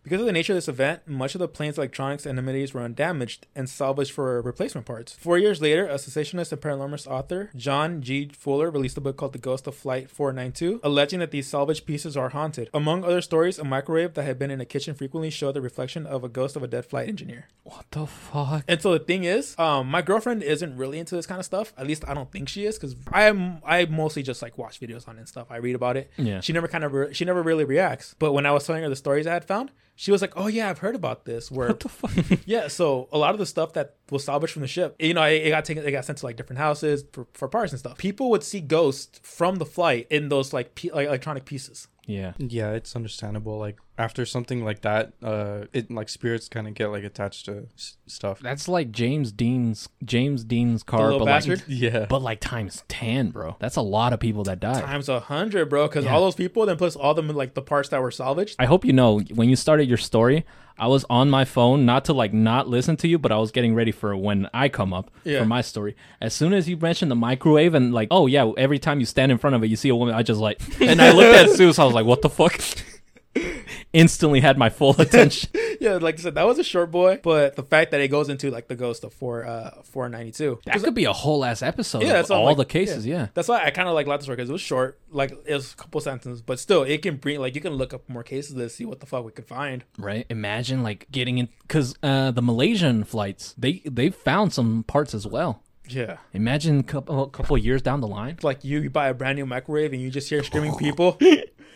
Because 0.07 0.20
of 0.20 0.26
the 0.26 0.32
nature 0.32 0.52
of 0.52 0.57
this 0.57 0.68
event, 0.68 1.09
much 1.09 1.34
of 1.34 1.40
the 1.40 1.48
plane's 1.48 1.78
electronics 1.78 2.26
and 2.26 2.38
amenities 2.38 2.72
were 2.72 2.80
undamaged 2.80 3.48
and 3.57 3.68
salvaged 3.68 4.12
for 4.12 4.40
replacement 4.40 4.86
parts. 4.86 5.12
Four 5.14 5.36
years 5.36 5.61
later, 5.61 5.84
a 5.88 5.94
cessationist 5.94 6.52
and 6.52 6.61
paranormalist 6.61 7.09
author, 7.09 7.50
John 7.57 8.02
G. 8.02 8.28
Fuller, 8.28 8.70
released 8.70 8.96
a 8.96 9.00
book 9.00 9.16
called 9.16 9.32
The 9.32 9.40
Ghost 9.40 9.66
of 9.66 9.74
Flight 9.74 10.09
492, 10.09 10.78
alleging 10.84 11.18
that 11.18 11.32
these 11.32 11.48
salvaged 11.48 11.86
pieces 11.86 12.16
are 12.16 12.28
haunted. 12.28 12.70
Among 12.72 13.02
other 13.02 13.20
stories, 13.20 13.59
a 13.59 13.64
microwave 13.64 14.14
that 14.14 14.22
had 14.22 14.38
been 14.38 14.52
in 14.52 14.61
a 14.61 14.64
kitchen 14.64 14.94
frequently 14.94 15.28
showed 15.28 15.54
the 15.54 15.61
reflection 15.61 16.07
of 16.07 16.22
a 16.22 16.28
ghost 16.28 16.54
of 16.54 16.62
a 16.62 16.68
dead 16.68 16.86
flight 16.86 17.09
engineer. 17.09 17.48
what 17.64 17.86
the 17.90 18.07
fuck? 18.07 18.62
And 18.68 18.80
so 18.80 18.92
the 18.92 19.00
thing 19.00 19.24
is, 19.24 19.59
um, 19.59 19.88
my 19.88 20.02
girlfriend 20.02 20.44
isn't 20.44 20.76
really 20.76 21.00
into 21.00 21.16
this 21.16 21.26
kind 21.26 21.40
of 21.40 21.44
stuff. 21.46 21.72
At 21.76 21.88
least 21.88 22.04
I 22.07 22.14
don't 22.14 22.30
think 22.30 22.48
she 22.48 22.64
is, 22.64 22.78
because 22.78 22.94
I'm 23.11 23.61
I 23.66 23.86
mostly 23.86 24.22
just 24.22 24.40
like 24.40 24.57
watch 24.57 24.78
videos 24.78 25.09
on 25.09 25.16
it 25.16 25.18
and 25.18 25.28
stuff. 25.28 25.48
I 25.50 25.57
read 25.57 25.74
about 25.74 25.96
it. 25.96 26.12
Yeah. 26.16 26.38
She 26.38 26.52
never 26.52 26.68
kind 26.68 26.84
of 26.84 26.92
re- 26.92 27.12
she 27.12 27.24
never 27.24 27.42
really 27.42 27.64
reacts. 27.64 28.14
But 28.20 28.34
when 28.34 28.46
I 28.46 28.52
was 28.52 28.64
telling 28.64 28.84
her 28.84 28.88
the 28.88 28.94
stories 28.94 29.26
I 29.26 29.32
had 29.32 29.44
found, 29.44 29.72
she 29.97 30.12
was 30.12 30.20
like, 30.20 30.34
"Oh 30.36 30.47
yeah, 30.47 30.68
I've 30.70 30.78
heard 30.78 30.94
about 30.94 31.24
this." 31.24 31.51
Where 31.51 31.68
What 31.68 31.80
the 31.80 31.88
fuck? 31.88 32.40
yeah, 32.47 32.68
so 32.68 33.09
a 33.11 33.18
lot 33.18 33.32
of 33.32 33.38
the 33.38 33.47
stuff 33.47 33.72
that 33.72 33.97
was 34.11 34.24
salvaged 34.24 34.53
from 34.53 34.62
the 34.62 34.68
ship, 34.68 34.94
you 34.99 35.14
know, 35.14 35.24
it, 35.24 35.47
it 35.47 35.51
got 35.51 35.64
taken, 35.64 35.84
it 35.84 35.90
got 35.90 36.05
sent 36.05 36.18
to 36.18 36.26
like 36.26 36.36
different 36.36 36.59
houses 36.59 37.05
for, 37.12 37.26
for 37.32 37.49
parts 37.49 37.72
and 37.72 37.80
stuff. 37.80 37.99
People 37.99 38.30
would 38.30 38.44
see 38.44 38.61
ghosts 38.61 39.18
from 39.22 39.57
the 39.57 39.66
flight 39.66 40.07
in 40.11 40.28
those 40.28 40.53
like, 40.53 40.74
pe- 40.74 40.90
like 40.90 41.09
electronic 41.09 41.47
pieces. 41.47 41.88
Yeah. 42.07 42.32
Yeah, 42.38 42.70
it's 42.72 42.94
understandable. 42.96 43.59
Like 43.59 43.76
after 43.98 44.24
something 44.26 44.64
like 44.64 44.82
that, 44.82 45.12
uh, 45.22 45.64
it 45.72 45.90
like 45.90 46.09
spirits 46.09 46.48
kind 46.48 46.66
of 46.68 46.74
get 46.74 46.88
like 46.88 47.04
attached 47.04 47.46
to 47.46 47.66
s- 47.74 47.96
stuff. 48.07 48.40
That's 48.40 48.68
like 48.68 48.92
James 48.92 49.32
Dean's 49.32 49.88
James 50.04 50.44
Dean's 50.44 50.82
car, 50.82 51.02
little 51.04 51.18
but 51.20 51.24
bastard? 51.26 51.59
like 51.61 51.66
Yeah, 51.68 52.07
but 52.09 52.22
like 52.22 52.40
times 52.40 52.84
ten, 52.88 53.30
bro. 53.30 53.57
That's 53.59 53.76
a 53.76 53.82
lot 53.82 54.12
of 54.12 54.20
people 54.20 54.44
that 54.44 54.61
died. 54.61 54.82
Times 54.84 55.09
a 55.09 55.20
hundred, 55.20 55.66
bro, 55.68 55.88
because 55.88 56.04
Yeah. 56.04 56.14
all 56.14 56.20
those 56.20 56.34
people, 56.34 56.64
then 56.66 56.76
plus 56.76 56.96
all 56.96 57.14
them 57.14 57.28
like 57.28 57.54
the 57.54 57.62
parts 57.62 57.88
that 57.90 58.00
were 58.00 58.11
salvaged. 58.11 58.57
I 58.59 58.66
hope 58.66 58.84
you 58.84 58.92
know 58.92 59.20
when 59.34 59.48
you 59.48 59.57
started 59.57 59.88
your 59.88 59.98
story, 59.98 60.44
I 60.79 60.89
was 60.89 61.05
on 61.09 61.31
my 61.31 61.45
phone 61.45 61.87
not 61.87 62.05
to 62.07 62.12
like 62.12 62.33
not 62.35 62.68
listen 62.68 62.97
to 62.99 63.09
you, 63.09 63.18
but 63.18 63.33
I 63.33 63.39
was 63.39 63.51
getting 63.51 63.74
ready 63.74 63.93
for 63.93 64.14
when 64.16 64.49
I 64.53 64.68
come 64.68 64.93
up 64.93 65.11
Yeah. 65.24 65.41
for 65.41 65.47
my 65.47 65.61
story. 65.62 65.97
As 66.20 66.35
soon 66.35 66.53
as 66.53 66.68
you 66.68 66.77
mentioned 66.77 67.11
the 67.11 67.14
microwave 67.16 67.74
and 67.74 67.95
like, 67.95 68.09
oh 68.11 68.27
yeah, 68.27 68.51
every 68.59 68.79
time 68.79 69.01
you 69.01 69.07
stand 69.07 69.33
in 69.33 69.39
front 69.39 69.57
of 69.57 69.64
it, 69.64 69.68
you 69.68 69.77
see 69.77 69.89
a 69.89 69.97
woman. 69.97 70.14
I 70.14 70.22
just 70.22 70.41
like, 70.41 70.61
and 70.81 71.01
I 71.01 71.12
looked 71.12 71.35
at 71.35 71.57
Zeus. 71.57 71.79
I 71.79 71.85
was 71.85 71.95
like, 71.95 72.07
what 72.07 72.22
the 72.22 72.31
fuck? 72.31 72.61
Instantly 73.93 74.41
had 74.41 74.59
my 74.59 74.68
full 74.68 74.91
attention. 75.01 75.51
yeah, 75.80 75.95
like 75.95 76.18
I 76.18 76.22
said, 76.22 76.34
that 76.34 76.47
was 76.47 76.59
a 76.59 76.64
short 76.64 76.91
boy, 76.91 77.20
but 77.22 77.57
the 77.57 77.62
fact 77.62 77.91
that 77.93 78.01
it 78.01 78.09
goes 78.09 78.28
into 78.28 78.51
like 78.51 78.68
the 78.68 78.74
ghost 78.76 79.05
of 79.05 79.12
four 79.12 79.45
uh 79.47 79.82
four 79.84 80.09
ninety 80.09 80.32
two. 80.32 80.59
That 80.66 80.82
could 80.82 80.95
be 80.95 81.05
a 81.05 81.12
whole 81.12 81.45
ass 81.45 81.62
episode. 81.62 82.03
Yeah, 82.03 82.09
Yeah, 82.09 82.12
that's 82.14 82.30
of 82.30 82.39
all 82.39 82.45
like- 82.47 82.57
the 82.57 82.64
cases. 82.64 83.07
Yeah. 83.07 83.28
That's 83.34 83.49
why 83.49 83.64
I 83.64 83.70
kind 83.70 83.89
of 83.89 83.95
like 83.95 84.07
Latin 84.07 84.22
story 84.24 84.37
because 84.37 84.49
it 84.51 84.53
was 84.53 84.61
short, 84.62 84.99
like 85.11 85.32
it 85.47 85.55
was 85.55 85.72
a 85.72 85.76
couple 85.76 86.01
sentences, 86.01 86.43
but 86.43 86.59
still 86.59 86.82
it 86.82 87.03
can 87.03 87.16
bring 87.16 87.41
like 87.41 87.55
you 87.55 87.61
can 87.61 87.74
look 87.74 87.95
up 87.95 88.09
more 88.09 88.22
cases 88.22 88.55
to 88.55 88.68
see 88.68 88.84
what 88.84 89.01
the 89.01 89.07
fuck 89.07 89.24
we 89.24 89.32
could 89.32 89.47
find. 89.47 89.84
right. 89.99 90.26
Imagine 90.30 90.82
like 90.82 91.07
getting 91.11 91.39
in 91.39 91.49
because 91.62 91.95
uh, 92.03 92.30
the 92.30 92.43
Malaysian 92.43 93.05
flights 93.05 93.55
they 93.57 93.82
they 93.84 94.11
found 94.11 94.53
some 94.53 94.82
parts 94.84 95.14
as 95.14 95.26
well. 95.26 95.62
Yeah, 95.89 96.16
Imagine 96.32 96.80
a 96.80 96.82
couple, 96.82 97.22
a 97.22 97.30
couple 97.30 97.57
years 97.57 97.80
down 97.80 98.01
the 98.01 98.09
line. 98.09 98.39
like 98.43 98.64
you, 98.64 98.80
you 98.80 98.91
buy 98.91 99.07
a 99.07 99.14
brand 99.14 99.37
new 99.39 99.47
microwave 99.47 99.93
and 99.93 100.03
you 100.03 100.11
just 100.11 100.28
hear 100.28 100.43
screaming 100.43 100.74
people. 100.78 101.16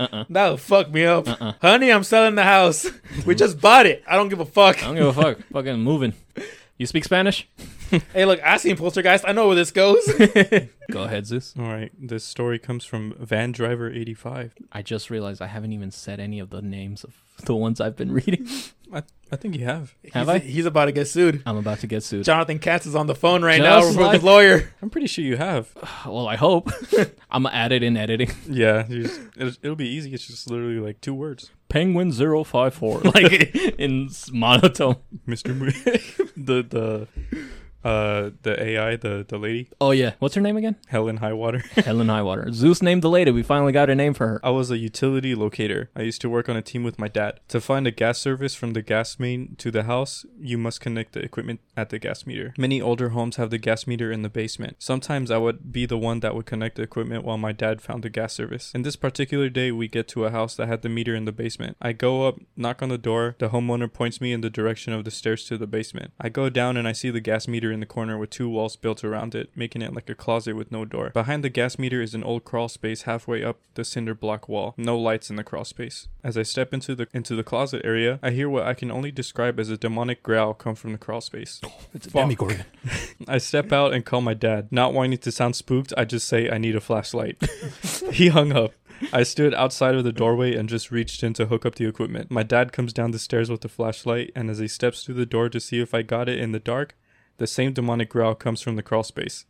Uh-uh. 0.01 0.25
That 0.31 0.51
would 0.51 0.61
fuck 0.61 0.91
me 0.91 1.05
up. 1.05 1.29
Uh-uh. 1.29 1.53
Honey, 1.61 1.93
I'm 1.93 2.05
selling 2.05 2.35
the 2.35 2.45
house. 2.45 2.87
we 3.27 3.35
just 3.35 3.61
bought 3.61 3.87
it. 3.87 4.03
I 4.09 4.17
don't 4.17 4.29
give 4.29 4.41
a 4.41 4.47
fuck. 4.47 4.83
I 4.83 4.87
don't 4.87 4.97
give 4.97 5.07
a 5.07 5.13
fuck. 5.13 5.39
Fucking 5.53 5.79
moving. 5.81 6.15
You 6.79 6.87
speak 6.87 7.05
Spanish? 7.05 7.47
Hey, 8.13 8.25
look, 8.25 8.41
I 8.43 8.57
seen 8.57 8.77
Poltergeist. 8.77 9.25
I 9.27 9.33
know 9.33 9.47
where 9.49 9.57
this 9.57 9.71
goes. 9.71 10.05
Go 10.91 11.03
ahead, 11.05 11.27
Zeus. 11.27 11.55
All 11.59 11.65
right, 11.67 11.93
this 11.99 12.25
story 12.25 12.59
comes 12.59 12.85
from 12.85 13.15
Van 13.19 13.53
Driver 13.53 13.91
85. 13.91 14.55
I 14.73 14.83
just 14.83 15.11
realized 15.11 15.41
I 15.43 15.47
haven't 15.47 15.73
even 15.73 15.91
said 15.91 16.19
any 16.21 16.41
of 16.41 16.51
the 16.51 16.63
names 16.63 17.05
of 17.05 17.15
the 17.45 17.55
ones 17.55 17.81
I've 17.81 17.97
been 17.97 18.13
reading. 18.13 18.47
I, 18.93 19.05
I 19.31 19.37
think 19.37 19.57
you 19.57 19.65
have. 19.65 19.95
Have 20.13 20.27
he's, 20.27 20.35
I? 20.35 20.39
He's 20.41 20.67
about 20.67 20.87
to 20.87 20.93
get 20.93 21.07
sued. 21.07 21.43
I'm 21.47 21.57
about 21.57 21.79
to 21.81 21.87
get 21.87 22.03
sued. 22.03 22.25
Jonathan 22.25 22.59
Katz 22.59 22.87
is 22.87 22.97
on 22.97 23.07
the 23.07 23.15
phone 23.15 23.43
right 23.45 23.61
now 23.61 23.81
Just 23.81 23.97
with 23.97 24.07
like- 24.07 24.15
his 24.15 24.25
lawyer. 24.25 24.73
I'm 24.83 24.91
pretty 24.91 25.07
sure 25.07 25.25
you 25.25 25.37
have. 25.37 25.69
Well, 26.07 26.27
I 26.27 26.37
hope. 26.37 26.71
I'm 27.31 27.45
gonna 27.45 27.55
add 27.55 27.71
it 27.73 27.83
in 27.85 27.97
editing. 27.97 28.31
Yeah, 28.49 28.83
just, 28.89 29.21
it'll, 29.37 29.53
it'll 29.63 29.77
be 29.77 29.89
easy. 29.89 30.13
It's 30.13 30.27
just 30.27 30.51
literally 30.51 30.81
like 30.81 31.01
two 31.01 31.15
words. 31.15 31.51
Penguin 31.69 32.11
054. 32.11 33.01
Like 33.03 33.55
in 33.79 34.07
s- 34.07 34.31
monotone. 34.33 34.97
Mr. 35.29 35.57
Mo- 35.57 35.67
the 36.37 36.63
the 36.63 37.09
uh 37.85 38.31
the 38.43 38.63
AI, 38.63 38.97
the 38.97 39.25
the 39.29 39.39
lady, 39.39 39.69
Oh 39.81 39.93
yeah. 39.93 40.13
What's 40.19 40.35
her 40.35 40.41
name 40.41 40.57
again? 40.57 40.77
Helen 40.89 41.19
Highwater. 41.19 41.59
Helen 41.77 42.09
Highwater. 42.09 42.53
Zeus 42.53 42.83
named 42.83 43.03
the 43.03 43.09
lady. 43.11 43.31
We 43.31 43.43
finally 43.43 43.73
got 43.73 43.91
a 43.91 43.95
name 43.95 44.15
for 44.15 44.27
her. 44.27 44.41
I 44.45 44.51
was 44.51 44.71
a 44.71 44.79
utility 44.79 45.35
locator. 45.35 45.91
I 45.97 46.03
used 46.03 46.21
to 46.23 46.31
work 46.31 46.49
on 46.49 46.57
a 46.57 46.63
team 46.63 46.85
with 46.85 46.99
my 46.99 47.09
dad. 47.09 47.41
To 47.49 47.61
find 47.61 47.87
a 47.87 47.91
gas 47.91 48.19
service 48.19 48.55
from 48.55 48.73
the 48.73 48.83
gas 48.83 49.19
main 49.19 49.57
to 49.57 49.71
the 49.71 49.85
house, 49.85 50.27
you 50.39 50.59
must 50.59 50.81
connect 50.81 51.13
the 51.13 51.21
equipment 51.21 51.61
at 51.77 51.91
the 51.91 51.99
gas 51.99 52.27
meter. 52.27 52.53
Many 52.59 52.81
older 52.81 53.11
homes 53.11 53.37
have 53.37 53.51
the 53.51 53.59
gas 53.59 53.87
meter 53.87 54.13
in 54.13 54.23
the 54.23 54.29
basement. 54.29 54.77
Sometimes 54.79 55.31
I 55.31 55.39
would 55.39 55.73
be 55.73 55.87
the 55.87 55.99
one 55.99 56.21
that 56.21 56.35
would 56.35 56.47
connect 56.47 56.77
the 56.77 56.83
equipment 56.83 57.25
while 57.25 57.39
my 57.39 57.53
dad 57.53 57.81
found 57.81 58.03
the 58.03 58.11
gas 58.11 58.35
service. 58.35 58.73
In 58.75 58.83
this 58.83 58.97
particular 58.97 59.49
day, 59.49 59.73
we 59.73 59.89
get 59.89 60.09
to 60.09 60.25
a 60.25 60.31
house 60.31 60.55
that 60.57 60.69
had 60.69 60.83
the 60.83 60.89
meter 60.89 61.15
in 61.15 61.25
the 61.25 61.33
basement. 61.33 61.77
I 61.81 61.93
go 61.93 62.29
up, 62.29 62.39
knock 62.57 62.83
on 62.83 62.89
the 62.91 62.99
door. 62.99 63.37
The 63.39 63.49
homeowner 63.49 63.93
points 63.93 64.21
me 64.21 64.33
in 64.33 64.41
the 64.41 64.51
direction 64.51 64.93
of 64.93 65.05
the 65.05 65.11
stairs 65.11 65.45
to 65.47 65.57
the 65.57 65.67
basement. 65.67 66.13
I 66.21 66.29
go 66.29 66.49
down 66.51 66.77
and 66.77 66.87
I 66.87 66.93
see 66.93 67.11
the 67.11 67.21
gas 67.21 67.49
meter 67.49 67.70
in 67.71 67.81
the 67.81 67.87
corner 67.87 68.19
with 68.19 68.31
two 68.31 68.49
walls 68.49 68.77
built 68.77 69.05
around 69.05 69.35
it, 69.35 69.51
making 69.55 69.83
it 69.83 69.95
like 69.95 70.09
a 70.09 70.15
closet 70.15 70.55
with 70.55 70.73
no 70.73 70.85
door. 70.85 71.11
Behind 71.11 71.45
the 71.45 71.49
gas 71.49 71.79
meter 71.79 72.01
is 72.01 72.15
an 72.15 72.25
old 72.25 72.45
crawl 72.45 72.69
space 72.69 73.03
halfway 73.03 73.45
up 73.45 73.59
the 73.75 73.85
cinder 73.85 74.15
block 74.15 74.49
wall. 74.49 74.75
No 74.77 74.99
lights 74.99 75.31
in 75.31 75.37
the 75.37 75.45
crawl 75.45 75.65
space. 75.65 76.09
As 76.23 76.37
I 76.37 76.43
step 76.43 76.75
into 76.75 76.95
the 76.95 77.07
into 77.13 77.35
the 77.35 77.43
closet 77.43 77.83
area, 77.85 78.19
I 78.23 78.31
hear 78.31 78.49
what 78.49 78.67
I 78.67 78.75
can 78.75 78.91
only 78.91 79.11
describe 79.11 79.59
as 79.59 79.71
a 79.71 79.77
demonic 79.77 80.23
growl 80.23 80.55
come 80.55 80.75
from 80.75 80.93
the 80.93 80.99
crawl 80.99 81.21
space. 81.21 81.61
It's 81.93 82.07
a 82.07 82.11
Demogorgon. 82.11 82.65
I 83.29 83.39
step 83.39 83.73
out 83.73 83.93
and 83.93 84.05
call 84.05 84.21
my 84.21 84.35
dad. 84.35 84.69
Not 84.71 84.95
wanting 84.95 85.19
to 85.19 85.33
sound 85.33 85.57
spooked, 85.57 85.93
I 85.97 86.05
just 86.05 86.29
say 86.29 86.49
I 86.49 86.59
need 86.59 86.77
a 86.77 86.81
flashlight. 86.81 87.37
he 88.13 88.29
hung 88.29 88.53
up. 88.53 88.73
I 89.13 89.23
stood 89.23 89.55
outside 89.55 89.95
of 89.95 90.05
the 90.05 90.13
doorway 90.13 90.55
and 90.55 90.69
just 90.69 90.91
reached 90.91 91.23
in 91.23 91.33
to 91.35 91.47
hook 91.47 91.65
up 91.65 91.77
the 91.77 91.87
equipment. 91.87 92.31
My 92.31 92.43
dad 92.43 92.73
comes 92.73 92.93
down 92.93 93.13
the 93.13 93.19
stairs 93.19 93.51
with 93.51 93.63
the 93.63 93.69
flashlight, 93.69 94.31
and 94.37 94.51
as 94.51 94.59
he 94.59 94.69
steps 94.69 95.05
through 95.05 95.15
the 95.15 95.27
door 95.27 95.49
to 95.49 95.61
see 95.61 95.81
if 95.81 95.95
I 95.95 96.03
got 96.03 96.29
it 96.29 96.39
in 96.39 96.53
the 96.53 96.59
dark, 96.59 96.95
the 97.41 97.47
same 97.47 97.73
demonic 97.73 98.11
growl 98.11 98.35
comes 98.35 98.61
from 98.61 98.77
the 98.77 98.83
crawl 98.83 99.03
space. 99.03 99.47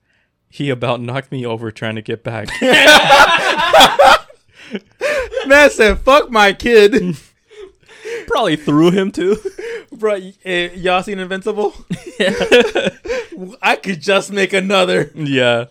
He 0.49 0.70
about 0.70 1.01
knocked 1.01 1.30
me 1.32 1.45
over 1.45 1.70
trying 1.72 1.97
to 1.97 2.03
get 2.03 2.22
back. 2.22 2.49
Man 5.47 5.70
said, 5.70 5.99
fuck 5.99 6.30
my 6.30 6.53
kid. 6.53 7.16
Probably 8.28 8.55
threw 8.57 8.91
him 8.93 9.11
too. 9.11 9.36
Bro, 9.93 10.12
y- 10.14 10.34
eh, 10.45 10.70
y'all 10.74 11.03
seen 11.03 11.18
Invincible? 11.18 11.74
I 13.61 13.76
could 13.82 14.01
just 14.01 14.30
make 14.32 14.53
another. 14.53 15.11
yeah. 15.14 15.64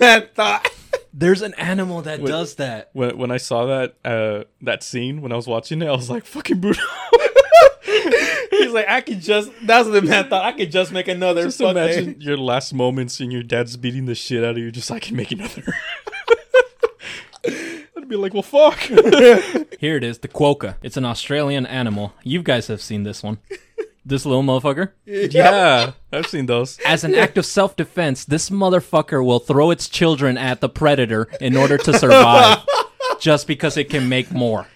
Man 0.00 0.28
thought. 0.34 0.68
There's 1.12 1.42
an 1.42 1.52
animal 1.54 2.00
that 2.02 2.20
Wait. 2.20 2.30
does 2.30 2.54
that. 2.54 2.88
When, 2.94 3.18
when 3.18 3.30
I 3.30 3.36
saw 3.36 3.66
that 3.66 3.96
uh, 4.02 4.44
that 4.62 4.82
scene 4.82 5.20
when 5.20 5.30
I 5.32 5.36
was 5.36 5.46
watching 5.46 5.82
it, 5.82 5.86
I 5.86 5.90
was 5.92 6.08
like, 6.08 6.24
"Fucking 6.24 6.58
brutal." 6.58 6.82
He's 8.50 8.72
like, 8.72 8.88
I 8.88 9.00
could 9.00 9.20
just. 9.20 9.50
That's 9.62 9.86
what 9.88 9.92
the 9.92 10.02
man 10.02 10.28
thought. 10.28 10.44
I 10.44 10.52
could 10.52 10.70
just 10.70 10.92
make 10.92 11.08
another. 11.08 11.44
Just 11.44 11.58
Fuck 11.58 11.72
imagine 11.72 12.10
it. 12.10 12.22
your 12.22 12.36
last 12.36 12.72
moments 12.72 13.20
and 13.20 13.32
your 13.32 13.42
dad's 13.42 13.76
beating 13.76 14.06
the 14.06 14.14
shit 14.14 14.44
out 14.44 14.52
of 14.52 14.58
you. 14.58 14.70
Just 14.70 14.90
I 14.90 14.98
can 14.98 15.16
make 15.16 15.32
another. 15.32 15.62
I'd 17.44 18.08
be 18.08 18.16
like, 18.16 18.32
well, 18.34 18.42
fuck. 18.42 18.78
Here 19.78 19.96
it 19.96 20.04
is, 20.04 20.18
the 20.18 20.28
quokka. 20.28 20.76
It's 20.82 20.96
an 20.96 21.04
Australian 21.04 21.66
animal. 21.66 22.12
You 22.22 22.42
guys 22.42 22.68
have 22.68 22.80
seen 22.80 23.02
this 23.02 23.22
one. 23.22 23.38
This 24.04 24.26
little 24.26 24.42
motherfucker. 24.42 24.90
yeah, 25.06 25.92
I've 26.12 26.26
seen 26.26 26.46
those. 26.46 26.78
As 26.84 27.04
an 27.04 27.14
act 27.14 27.38
of 27.38 27.46
self 27.46 27.76
defense, 27.76 28.24
this 28.24 28.50
motherfucker 28.50 29.24
will 29.24 29.38
throw 29.38 29.70
its 29.70 29.88
children 29.88 30.36
at 30.36 30.60
the 30.60 30.68
predator 30.68 31.28
in 31.40 31.56
order 31.56 31.78
to 31.78 31.96
survive. 31.98 32.58
just 33.20 33.46
because 33.46 33.76
it 33.76 33.88
can 33.90 34.08
make 34.08 34.32
more. 34.32 34.66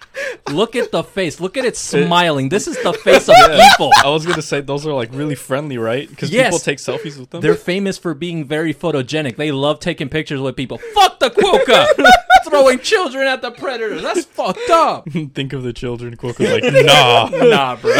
Look 0.50 0.76
at 0.76 0.92
the 0.92 1.02
face. 1.02 1.40
Look 1.40 1.56
at 1.56 1.64
it 1.64 1.76
smiling. 1.76 2.48
This 2.48 2.68
is 2.68 2.80
the 2.82 2.92
face 2.92 3.28
of 3.28 3.34
evil. 3.74 3.90
I 4.04 4.10
was 4.10 4.24
gonna 4.24 4.42
say 4.42 4.60
those 4.60 4.86
are 4.86 4.92
like 4.92 5.10
really 5.12 5.34
friendly, 5.34 5.76
right? 5.78 6.08
Because 6.08 6.30
Yes. 6.30 6.46
people 6.46 6.58
take 6.60 6.78
selfies 6.78 7.18
with 7.18 7.30
them. 7.30 7.40
They're 7.40 7.54
famous 7.54 7.98
for 7.98 8.14
being 8.14 8.44
very 8.44 8.72
photogenic. 8.72 9.36
They 9.36 9.50
love 9.52 9.80
taking 9.80 10.08
pictures 10.08 10.40
with 10.40 10.54
people. 10.56 10.78
Fuck 10.94 11.18
the 11.20 11.30
quokka! 11.30 11.86
Throwing 12.48 12.78
children 12.78 13.26
at 13.26 13.42
the 13.42 13.50
predator. 13.50 14.00
That's 14.00 14.24
fucked 14.24 14.70
up. 14.70 15.08
Think 15.34 15.52
of 15.52 15.64
the 15.64 15.72
children. 15.72 16.16
Quote 16.16 16.38
was 16.38 16.48
like, 16.50 16.62
nah. 16.86 17.28
Nah, 17.28 17.76
bro. 17.76 17.94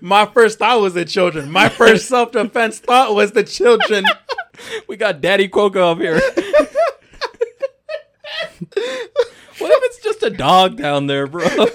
My 0.00 0.26
first 0.26 0.58
thought 0.58 0.80
was 0.80 0.94
the 0.94 1.04
children. 1.04 1.50
My 1.52 1.68
first 1.68 2.08
self 2.08 2.32
defense 2.32 2.80
thought 2.80 3.14
was 3.14 3.30
the 3.32 3.44
children. 3.44 4.04
We 4.88 4.96
got 4.96 5.20
Daddy 5.20 5.48
Quokka 5.48 5.92
up 5.92 5.98
here. 5.98 6.20
What 9.58 9.70
if 9.72 9.78
it's 9.84 10.02
just 10.02 10.22
a 10.22 10.30
dog 10.30 10.76
down 10.76 11.06
there, 11.06 11.26
bro? 11.26 11.46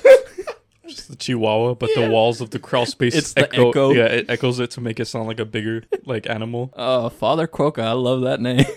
Just 0.87 1.07
the 1.07 1.15
Chihuahua, 1.15 1.75
but 1.75 1.89
the 1.95 2.09
walls 2.09 2.41
of 2.41 2.49
the 2.49 2.59
crawl 2.59 2.85
space 2.85 3.15
It's 3.15 3.31
the 3.31 3.47
echo. 3.53 3.91
Yeah, 3.93 4.07
it 4.07 4.29
echoes 4.29 4.59
it 4.59 4.71
to 4.71 4.81
make 4.81 4.99
it 4.99 5.05
sound 5.05 5.25
like 5.25 5.39
a 5.39 5.45
bigger 5.45 5.83
like 6.05 6.29
animal. 6.29 6.73
Uh, 6.75 7.07
Father 7.07 7.47
Quokka. 7.47 7.81
I 7.81 7.93
love 7.93 8.21
that 8.21 8.41
name. 8.41 8.65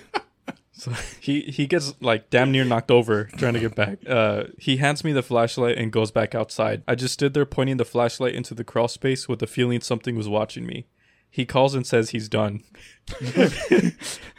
So 0.76 0.90
he 1.20 1.42
he 1.42 1.68
gets 1.68 1.94
like 2.00 2.30
damn 2.30 2.50
near 2.50 2.64
knocked 2.64 2.90
over 2.90 3.24
trying 3.36 3.55
to 3.55 3.61
get 3.61 3.76
back. 3.76 3.98
Uh, 4.09 4.44
he 4.59 4.78
hands 4.78 5.05
me 5.05 5.12
the 5.12 5.22
flashlight 5.22 5.78
and 5.78 5.92
goes 5.92 6.11
back 6.11 6.34
outside. 6.34 6.82
I 6.88 6.96
just 6.96 7.14
stood 7.14 7.32
there 7.32 7.46
pointing 7.46 7.76
the 7.76 7.84
flashlight 7.84 8.34
into 8.34 8.55
the 8.55 8.64
crawl 8.64 8.88
space 8.88 9.28
with 9.28 9.38
the 9.38 9.46
feeling 9.46 9.80
something 9.80 10.16
was 10.16 10.28
watching 10.28 10.66
me. 10.66 10.86
He 11.30 11.46
calls 11.46 11.76
and 11.76 11.86
says 11.86 12.11
he's 12.11 12.28
done. 12.28 12.64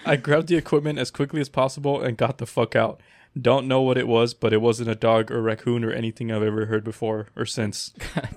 I 0.06 0.18
grabbed 0.18 0.50
the 0.50 0.58
equipment 0.58 1.00
as 1.00 1.10
quickly 1.10 1.40
as 1.40 1.50
possible 1.50 2.02
and 2.02 2.18
got 2.18 2.38
the 2.38 2.46
fuck 2.46 2.76
out. 2.76 3.02
Don't 3.40 3.68
know 3.68 3.82
what 3.82 3.98
it 3.98 4.08
was, 4.08 4.34
but 4.34 4.54
it 4.54 4.62
wasn't 4.62 4.90
a 4.90 4.96
dog 4.96 5.30
or 5.30 5.42
raccoon 5.42 5.84
or 5.84 5.92
anything 5.92 6.32
I've 6.32 6.42
ever 6.44 6.68
heard 6.68 6.84
before 6.84 7.28
or 7.36 7.46
since. 7.46 7.94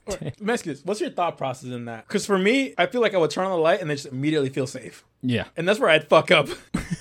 Let 0.09 0.41
me 0.41 0.53
ask 0.53 0.67
you 0.67 0.73
this. 0.73 0.85
What's 0.85 1.01
your 1.01 1.11
thought 1.11 1.39
process 1.39 1.71
in 1.71 1.85
that? 1.85 2.09
Because 2.09 2.27
for 2.27 2.37
me, 2.39 2.75
I 2.77 2.87
feel 2.87 3.01
like 3.01 3.15
I 3.15 3.19
would 3.19 3.31
turn 3.31 3.45
on 3.45 3.53
the 3.53 3.59
light 3.59 3.81
and 3.81 3.89
then 3.89 3.97
just 3.97 4.09
immediately 4.09 4.49
feel 4.49 4.67
safe. 4.67 5.05
yeah. 5.23 5.45
And 5.57 5.69
that's 5.69 5.79
where 5.79 5.91
I'd 5.91 6.09
fuck 6.09 6.31
up. 6.31 6.49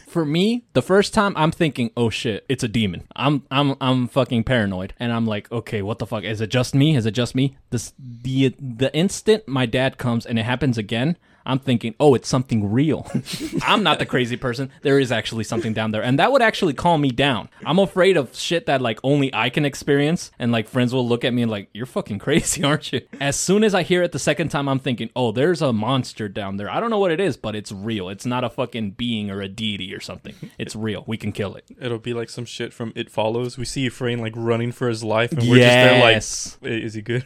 For 0.07 0.25
me, 0.25 0.65
the 0.73 0.81
first 0.81 1.13
time 1.13 1.33
I'm 1.35 1.51
thinking, 1.51 1.91
"Oh 1.95 2.09
shit, 2.09 2.43
it's 2.49 2.63
a 2.63 2.67
demon." 2.67 3.03
I'm 3.15 3.43
I'm 3.51 3.75
I'm 3.79 4.07
fucking 4.07 4.45
paranoid, 4.45 4.93
and 4.99 5.11
I'm 5.11 5.25
like, 5.27 5.51
"Okay, 5.51 5.81
what 5.83 5.99
the 5.99 6.07
fuck? 6.07 6.23
Is 6.23 6.41
it 6.41 6.47
just 6.49 6.73
me? 6.73 6.95
Is 6.95 7.05
it 7.05 7.11
just 7.11 7.35
me?" 7.35 7.57
This 7.69 7.93
the 7.99 8.55
the 8.59 8.91
instant 8.95 9.47
my 9.47 9.65
dad 9.67 9.97
comes 9.97 10.25
and 10.25 10.39
it 10.39 10.43
happens 10.43 10.77
again, 10.77 11.17
I'm 11.47 11.59
thinking, 11.59 11.95
"Oh, 11.99 12.13
it's 12.13 12.27
something 12.27 12.71
real." 12.71 13.09
I'm 13.63 13.81
not 13.81 13.97
the 13.99 14.05
crazy 14.05 14.37
person. 14.37 14.69
There 14.83 14.99
is 14.99 15.11
actually 15.11 15.45
something 15.45 15.73
down 15.73 15.91
there, 15.91 16.03
and 16.03 16.19
that 16.19 16.31
would 16.31 16.41
actually 16.41 16.73
calm 16.73 17.01
me 17.01 17.09
down. 17.09 17.49
I'm 17.65 17.79
afraid 17.79 18.17
of 18.17 18.35
shit 18.35 18.65
that 18.67 18.81
like 18.81 18.99
only 19.03 19.33
I 19.33 19.49
can 19.49 19.65
experience, 19.65 20.31
and 20.37 20.51
like 20.51 20.67
friends 20.67 20.93
will 20.93 21.07
look 21.07 21.23
at 21.23 21.33
me 21.33 21.41
and 21.41 21.49
like, 21.49 21.69
"You're 21.73 21.85
fucking 21.85 22.19
crazy, 22.25 22.63
aren't 22.63 22.91
you?" 22.93 23.01
As 23.19 23.35
soon 23.35 23.63
as 23.63 23.73
I 23.73 23.83
hear 23.83 24.03
it 24.03 24.11
the 24.11 24.19
second 24.19 24.49
time, 24.49 24.67
I'm 24.67 24.79
thinking, 24.79 25.09
"Oh, 25.15 25.31
there's 25.31 25.61
a 25.61 25.73
monster 25.73 26.27
down 26.29 26.57
there. 26.57 26.69
I 26.69 26.79
don't 26.79 26.89
know 26.89 26.99
what 26.99 27.11
it 27.11 27.19
is, 27.19 27.37
but 27.37 27.55
it's 27.55 27.71
real. 27.71 28.09
It's 28.09 28.25
not 28.25 28.43
a 28.43 28.49
fucking 28.49 28.91
being 28.91 29.31
or 29.31 29.41
a 29.41 29.47
deity 29.47 29.93
or 29.93 29.99
something. 29.99 30.35
It's 30.57 30.75
real. 30.75 31.03
We 31.07 31.17
can 31.17 31.31
kill 31.31 31.55
it." 31.55 31.65
It'll 31.79 31.99
be 31.99 32.13
like 32.13 32.29
some 32.29 32.45
shit 32.45 32.73
from 32.73 32.91
It 32.95 33.09
Follows. 33.09 33.57
We 33.57 33.65
see 33.65 33.87
Efrain 33.87 34.19
like 34.19 34.33
running 34.35 34.71
for 34.71 34.89
his 34.89 35.03
life, 35.03 35.31
and 35.31 35.47
we're 35.47 35.57
just 35.57 35.67
there 35.67 36.01
like, 36.61 36.73
is 36.83 36.93
he 36.95 37.01
good? 37.01 37.25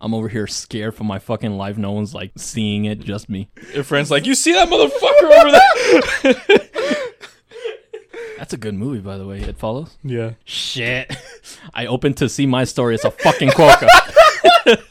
I'm 0.00 0.14
over 0.14 0.28
here 0.28 0.46
scared 0.46 0.94
for 0.94 1.04
my 1.04 1.18
fucking 1.18 1.56
life. 1.56 1.76
No 1.78 1.92
one's 1.92 2.14
like 2.14 2.32
seeing 2.36 2.84
it, 2.84 3.00
just 3.00 3.28
me. 3.28 3.48
Your 3.74 3.84
friend's 3.84 4.10
like, 4.10 4.26
you 4.26 4.34
see 4.34 4.52
that 4.52 4.68
motherfucker 4.68 5.30
over 5.38 5.50
there? 5.52 6.34
That's 8.38 8.52
a 8.52 8.56
good 8.56 8.74
movie, 8.74 9.00
by 9.00 9.18
the 9.18 9.26
way. 9.26 9.40
It 9.40 9.58
follows. 9.58 9.96
yeah. 10.04 10.32
Shit. 10.44 11.16
I 11.74 11.86
opened 11.86 12.16
to 12.18 12.28
see 12.28 12.46
my 12.46 12.64
story. 12.64 12.94
It's 12.94 13.04
a 13.04 13.10
fucking 13.10 13.48
quokka. 13.50 13.88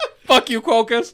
Fuck 0.26 0.50
you, 0.50 0.62
quokkas. 0.62 1.14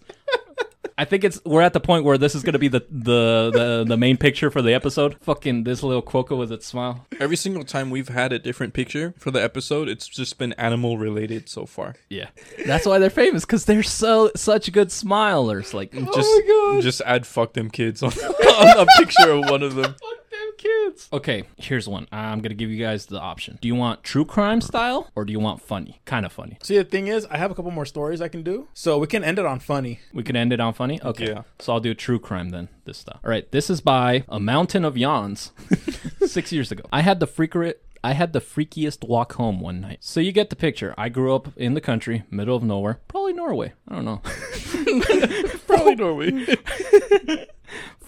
I 0.97 1.05
think 1.05 1.23
it's 1.23 1.39
we're 1.45 1.61
at 1.61 1.73
the 1.73 1.79
point 1.79 2.05
where 2.05 2.17
this 2.17 2.35
is 2.35 2.43
gonna 2.43 2.59
be 2.59 2.67
the 2.67 2.85
the 2.89 3.51
the, 3.53 3.85
the 3.87 3.97
main 3.97 4.17
picture 4.17 4.49
for 4.51 4.61
the 4.61 4.73
episode. 4.73 5.17
Fucking 5.21 5.63
this 5.63 5.83
little 5.83 6.01
quokka 6.01 6.37
with 6.37 6.51
its 6.51 6.65
smile. 6.67 7.05
Every 7.19 7.35
single 7.35 7.63
time 7.63 7.89
we've 7.89 8.09
had 8.09 8.31
a 8.33 8.39
different 8.39 8.73
picture 8.73 9.13
for 9.17 9.31
the 9.31 9.41
episode, 9.41 9.87
it's 9.89 10.07
just 10.07 10.37
been 10.37 10.53
animal 10.53 10.97
related 10.97 11.49
so 11.49 11.65
far. 11.65 11.95
Yeah, 12.09 12.27
that's 12.65 12.85
why 12.85 12.99
they're 12.99 13.09
famous 13.09 13.45
because 13.45 13.65
they're 13.65 13.83
so 13.83 14.31
such 14.35 14.71
good 14.71 14.89
smilers. 14.89 15.73
Like 15.73 15.91
Just, 15.91 16.07
oh 16.17 16.79
just 16.81 17.01
add 17.05 17.25
"fuck 17.25 17.53
them 17.53 17.69
kids" 17.69 18.03
on, 18.03 18.11
on 18.13 18.79
a 18.79 18.85
picture 18.99 19.31
of 19.31 19.49
one 19.49 19.63
of 19.63 19.75
them. 19.75 19.95
Kids. 20.57 21.07
Okay, 21.13 21.43
here's 21.57 21.87
one. 21.87 22.07
I'm 22.11 22.41
gonna 22.41 22.55
give 22.55 22.69
you 22.69 22.83
guys 22.83 23.05
the 23.07 23.19
option. 23.19 23.57
Do 23.61 23.67
you 23.67 23.75
want 23.75 24.03
true 24.03 24.25
crime 24.25 24.61
style 24.61 25.09
or 25.15 25.25
do 25.25 25.31
you 25.33 25.39
want 25.39 25.61
funny? 25.61 26.01
Kind 26.05 26.25
of 26.25 26.31
funny. 26.31 26.57
See, 26.61 26.77
the 26.77 26.83
thing 26.83 27.07
is, 27.07 27.25
I 27.29 27.37
have 27.37 27.51
a 27.51 27.55
couple 27.55 27.71
more 27.71 27.85
stories 27.85 28.21
I 28.21 28.27
can 28.27 28.43
do, 28.43 28.67
so 28.73 28.97
we 28.97 29.07
can 29.07 29.23
end 29.23 29.39
it 29.39 29.45
on 29.45 29.59
funny. 29.59 29.99
We 30.13 30.23
can 30.23 30.35
end 30.35 30.53
it 30.53 30.59
on 30.59 30.73
funny. 30.73 31.01
Okay, 31.03 31.27
Yeah. 31.27 31.43
so 31.59 31.73
I'll 31.73 31.79
do 31.79 31.93
true 31.93 32.19
crime 32.19 32.49
then. 32.49 32.69
This 32.85 32.97
stuff. 32.97 33.19
All 33.23 33.29
right, 33.29 33.49
this 33.51 33.69
is 33.69 33.81
by 33.81 34.23
a 34.27 34.39
mountain 34.39 34.83
of 34.85 34.97
yawns. 34.97 35.51
Six 36.25 36.51
years 36.51 36.71
ago, 36.71 36.83
I 36.91 37.01
had 37.01 37.19
the 37.19 37.27
freaker. 37.27 37.73
I 38.05 38.11
had 38.11 38.33
the 38.33 38.41
freakiest 38.41 39.07
walk 39.07 39.33
home 39.35 39.61
one 39.61 39.79
night. 39.79 39.99
So 40.01 40.19
you 40.19 40.33
get 40.33 40.49
the 40.49 40.57
picture. 40.57 40.93
I 40.97 41.07
grew 41.07 41.33
up 41.33 41.57
in 41.57 41.73
the 41.73 41.79
country, 41.79 42.23
middle 42.29 42.57
of 42.57 42.61
nowhere, 42.61 42.99
probably 43.07 43.31
Norway. 43.31 43.71
I 43.87 43.95
don't 43.95 44.03
know. 44.03 44.21
Probably 45.67 45.95
Norway. 45.95 46.29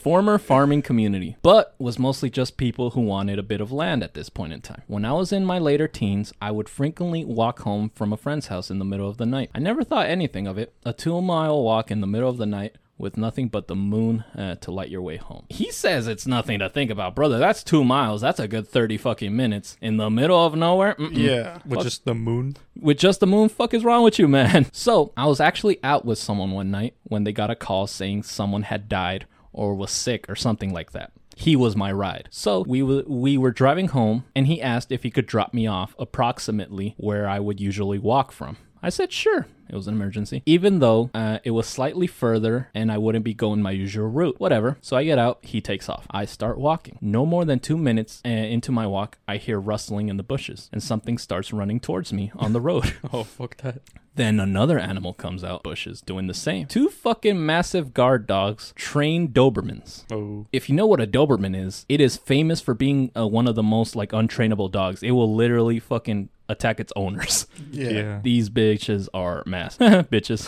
former 0.06 0.38
farming 0.38 0.84
community, 0.84 1.36
but 1.42 1.74
was 1.80 1.98
mostly 1.98 2.30
just 2.30 2.58
people 2.58 2.92
who 2.92 3.02
wanted 3.02 3.40
a 3.40 3.44
bit 3.44 3.60
of 3.60 3.72
land 3.72 4.04
at 4.04 4.14
this 4.14 4.30
point 4.30 4.54
in 4.54 4.62
time. 4.62 4.84
When 4.86 5.04
I 5.04 5.14
was 5.14 5.32
in 5.34 5.44
my 5.44 5.58
later 5.58 5.88
teens, 5.88 6.32
I 6.40 6.52
would 6.52 6.70
frequently 6.70 7.26
walk 7.26 7.62
home 7.62 7.90
from 7.96 8.14
a 8.14 8.18
friend's 8.18 8.46
house 8.46 8.70
in 8.70 8.78
the 8.78 8.86
middle 8.86 9.10
of 9.10 9.18
the 9.18 9.26
night. 9.26 9.50
I 9.56 9.58
never 9.60 9.84
thought 9.84 10.06
anything 10.06 10.46
of 10.46 10.60
it. 10.60 10.76
A 10.86 10.94
two 10.94 11.20
mile 11.24 11.64
walk 11.64 11.90
in 11.90 12.02
the 12.02 12.06
middle 12.08 12.30
of 12.30 12.38
the 12.38 12.46
night 12.46 12.76
with 13.00 13.18
nothing 13.18 13.48
but 13.48 13.68
the 13.68 13.76
moon 13.76 14.24
uh, 14.38 14.54
to 14.58 14.70
light 14.70 14.90
your 14.90 15.02
way 15.02 15.18
home. 15.18 15.48
He 15.50 15.72
says 15.72 16.08
it's 16.08 16.28
nothing 16.28 16.60
to 16.60 16.70
think 16.70 16.92
about, 16.92 17.16
brother. 17.16 17.40
That's 17.40 17.64
two 17.64 17.84
miles. 17.84 18.22
That's 18.22 18.40
a 18.40 18.48
good 18.48 18.68
30 18.68 18.98
fucking 18.98 19.36
minutes 19.36 19.76
in 19.82 19.98
the 19.98 20.12
middle 20.12 20.46
of 20.46 20.56
nowhere. 20.56 20.94
Mm-mm 21.00 21.18
Yeah. 21.18 21.58
With 21.66 21.82
just 21.82 22.06
the 22.06 22.14
moon. 22.14 22.58
with 22.80 23.00
just 23.00 23.22
the 23.22 23.28
moon 23.28 23.50
fuck 23.50 23.74
is 23.74 23.84
wrong 23.84 24.04
with 24.04 24.20
you 24.20 24.28
man 24.28 24.68
so 24.72 25.14
i 25.18 25.26
was 25.26 25.40
actually 25.40 25.80
out 25.82 26.04
with 26.06 26.20
someone 26.20 26.52
one 26.52 26.70
night 26.70 26.94
when 27.04 27.24
they 27.24 27.32
got 27.32 27.50
a 27.50 27.56
call 27.56 27.88
saying 27.88 28.22
someone 28.22 28.64
had 28.64 28.88
died 28.90 29.26
or 29.56 29.74
was 29.74 29.90
sick 29.92 30.26
or 30.30 30.36
something 30.36 30.72
like 30.72 30.92
that. 30.92 31.12
He 31.36 31.56
was 31.56 31.76
my 31.76 31.92
ride. 31.92 32.30
So 32.32 32.64
we 32.68 32.80
w- 32.82 33.04
we 33.08 33.38
were 33.38 33.52
driving 33.52 33.90
home 33.90 34.24
and 34.36 34.48
he 34.48 34.62
asked 34.62 34.92
if 34.92 35.04
he 35.04 35.12
could 35.12 35.26
drop 35.26 35.54
me 35.54 35.66
off 35.68 35.96
approximately 36.00 36.96
where 36.98 37.28
i 37.28 37.40
would 37.40 37.60
usually 37.60 38.00
walk 38.00 38.32
from 38.32 38.58
I 38.86 38.90
said, 38.90 39.12
sure. 39.12 39.48
It 39.68 39.74
was 39.74 39.88
an 39.88 39.96
emergency. 39.96 40.44
Even 40.46 40.78
though 40.78 41.10
uh, 41.16 41.40
it 41.44 41.50
was 41.50 41.66
slightly 41.66 42.06
further 42.06 42.70
and 42.76 42.92
I 42.92 43.00
wouldn't 43.00 43.26
be 43.26 43.34
going 43.34 43.64
my 43.64 43.72
usual 43.72 44.08
route. 44.08 44.40
Whatever. 44.40 44.78
So 44.80 44.96
I 44.96 45.04
get 45.04 45.18
out, 45.18 45.40
he 45.42 45.60
takes 45.60 45.90
off. 45.90 46.06
I 46.12 46.26
start 46.26 46.60
walking. 46.60 47.00
No 47.02 47.26
more 47.26 47.46
than 47.46 47.60
two 47.60 47.80
minutes 47.80 48.22
uh, 48.24 48.30
into 48.30 48.72
my 48.72 48.86
walk, 48.86 49.18
I 49.28 49.38
hear 49.38 49.60
rustling 49.60 50.08
in 50.08 50.18
the 50.18 50.24
bushes 50.24 50.70
and 50.72 50.84
something 50.84 51.18
starts 51.18 51.52
running 51.52 51.80
towards 51.80 52.14
me 52.14 52.32
on 52.36 52.54
the 52.54 52.62
road. 52.62 52.94
Oh, 53.14 53.24
fuck 53.24 53.58
that. 53.58 53.82
Then 54.16 54.40
another 54.40 54.80
animal 54.80 55.14
comes 55.14 55.44
out 55.44 55.64
bushes 55.64 56.02
doing 56.02 56.28
the 56.28 56.34
same. 56.34 56.68
Two 56.68 56.90
fucking 56.90 57.46
massive 57.46 57.94
guard 57.94 58.26
dogs, 58.28 58.74
trained 58.76 59.34
Dobermans. 59.34 60.06
Oh. 60.12 60.48
If 60.52 60.70
you 60.70 60.76
know 60.76 60.86
what 60.88 61.02
a 61.02 61.08
Doberman 61.08 61.56
is, 61.56 61.86
it 61.88 62.02
is 62.02 62.18
famous 62.18 62.62
for 62.62 62.74
being 62.74 63.12
uh, 63.16 63.28
one 63.28 63.48
of 63.48 63.56
the 63.56 63.64
most 63.64 63.96
like 63.96 64.12
untrainable 64.12 64.72
dogs. 64.72 65.04
It 65.04 65.12
will 65.12 65.34
literally 65.34 65.80
fucking 65.80 66.30
attack 66.50 66.80
its 66.80 66.94
owners. 66.96 67.48
Yeah. 67.72 68.20
These 68.24 68.50
bitches 68.50 69.10
are 69.14 69.44
mass 69.46 69.78
bitches. 69.80 70.48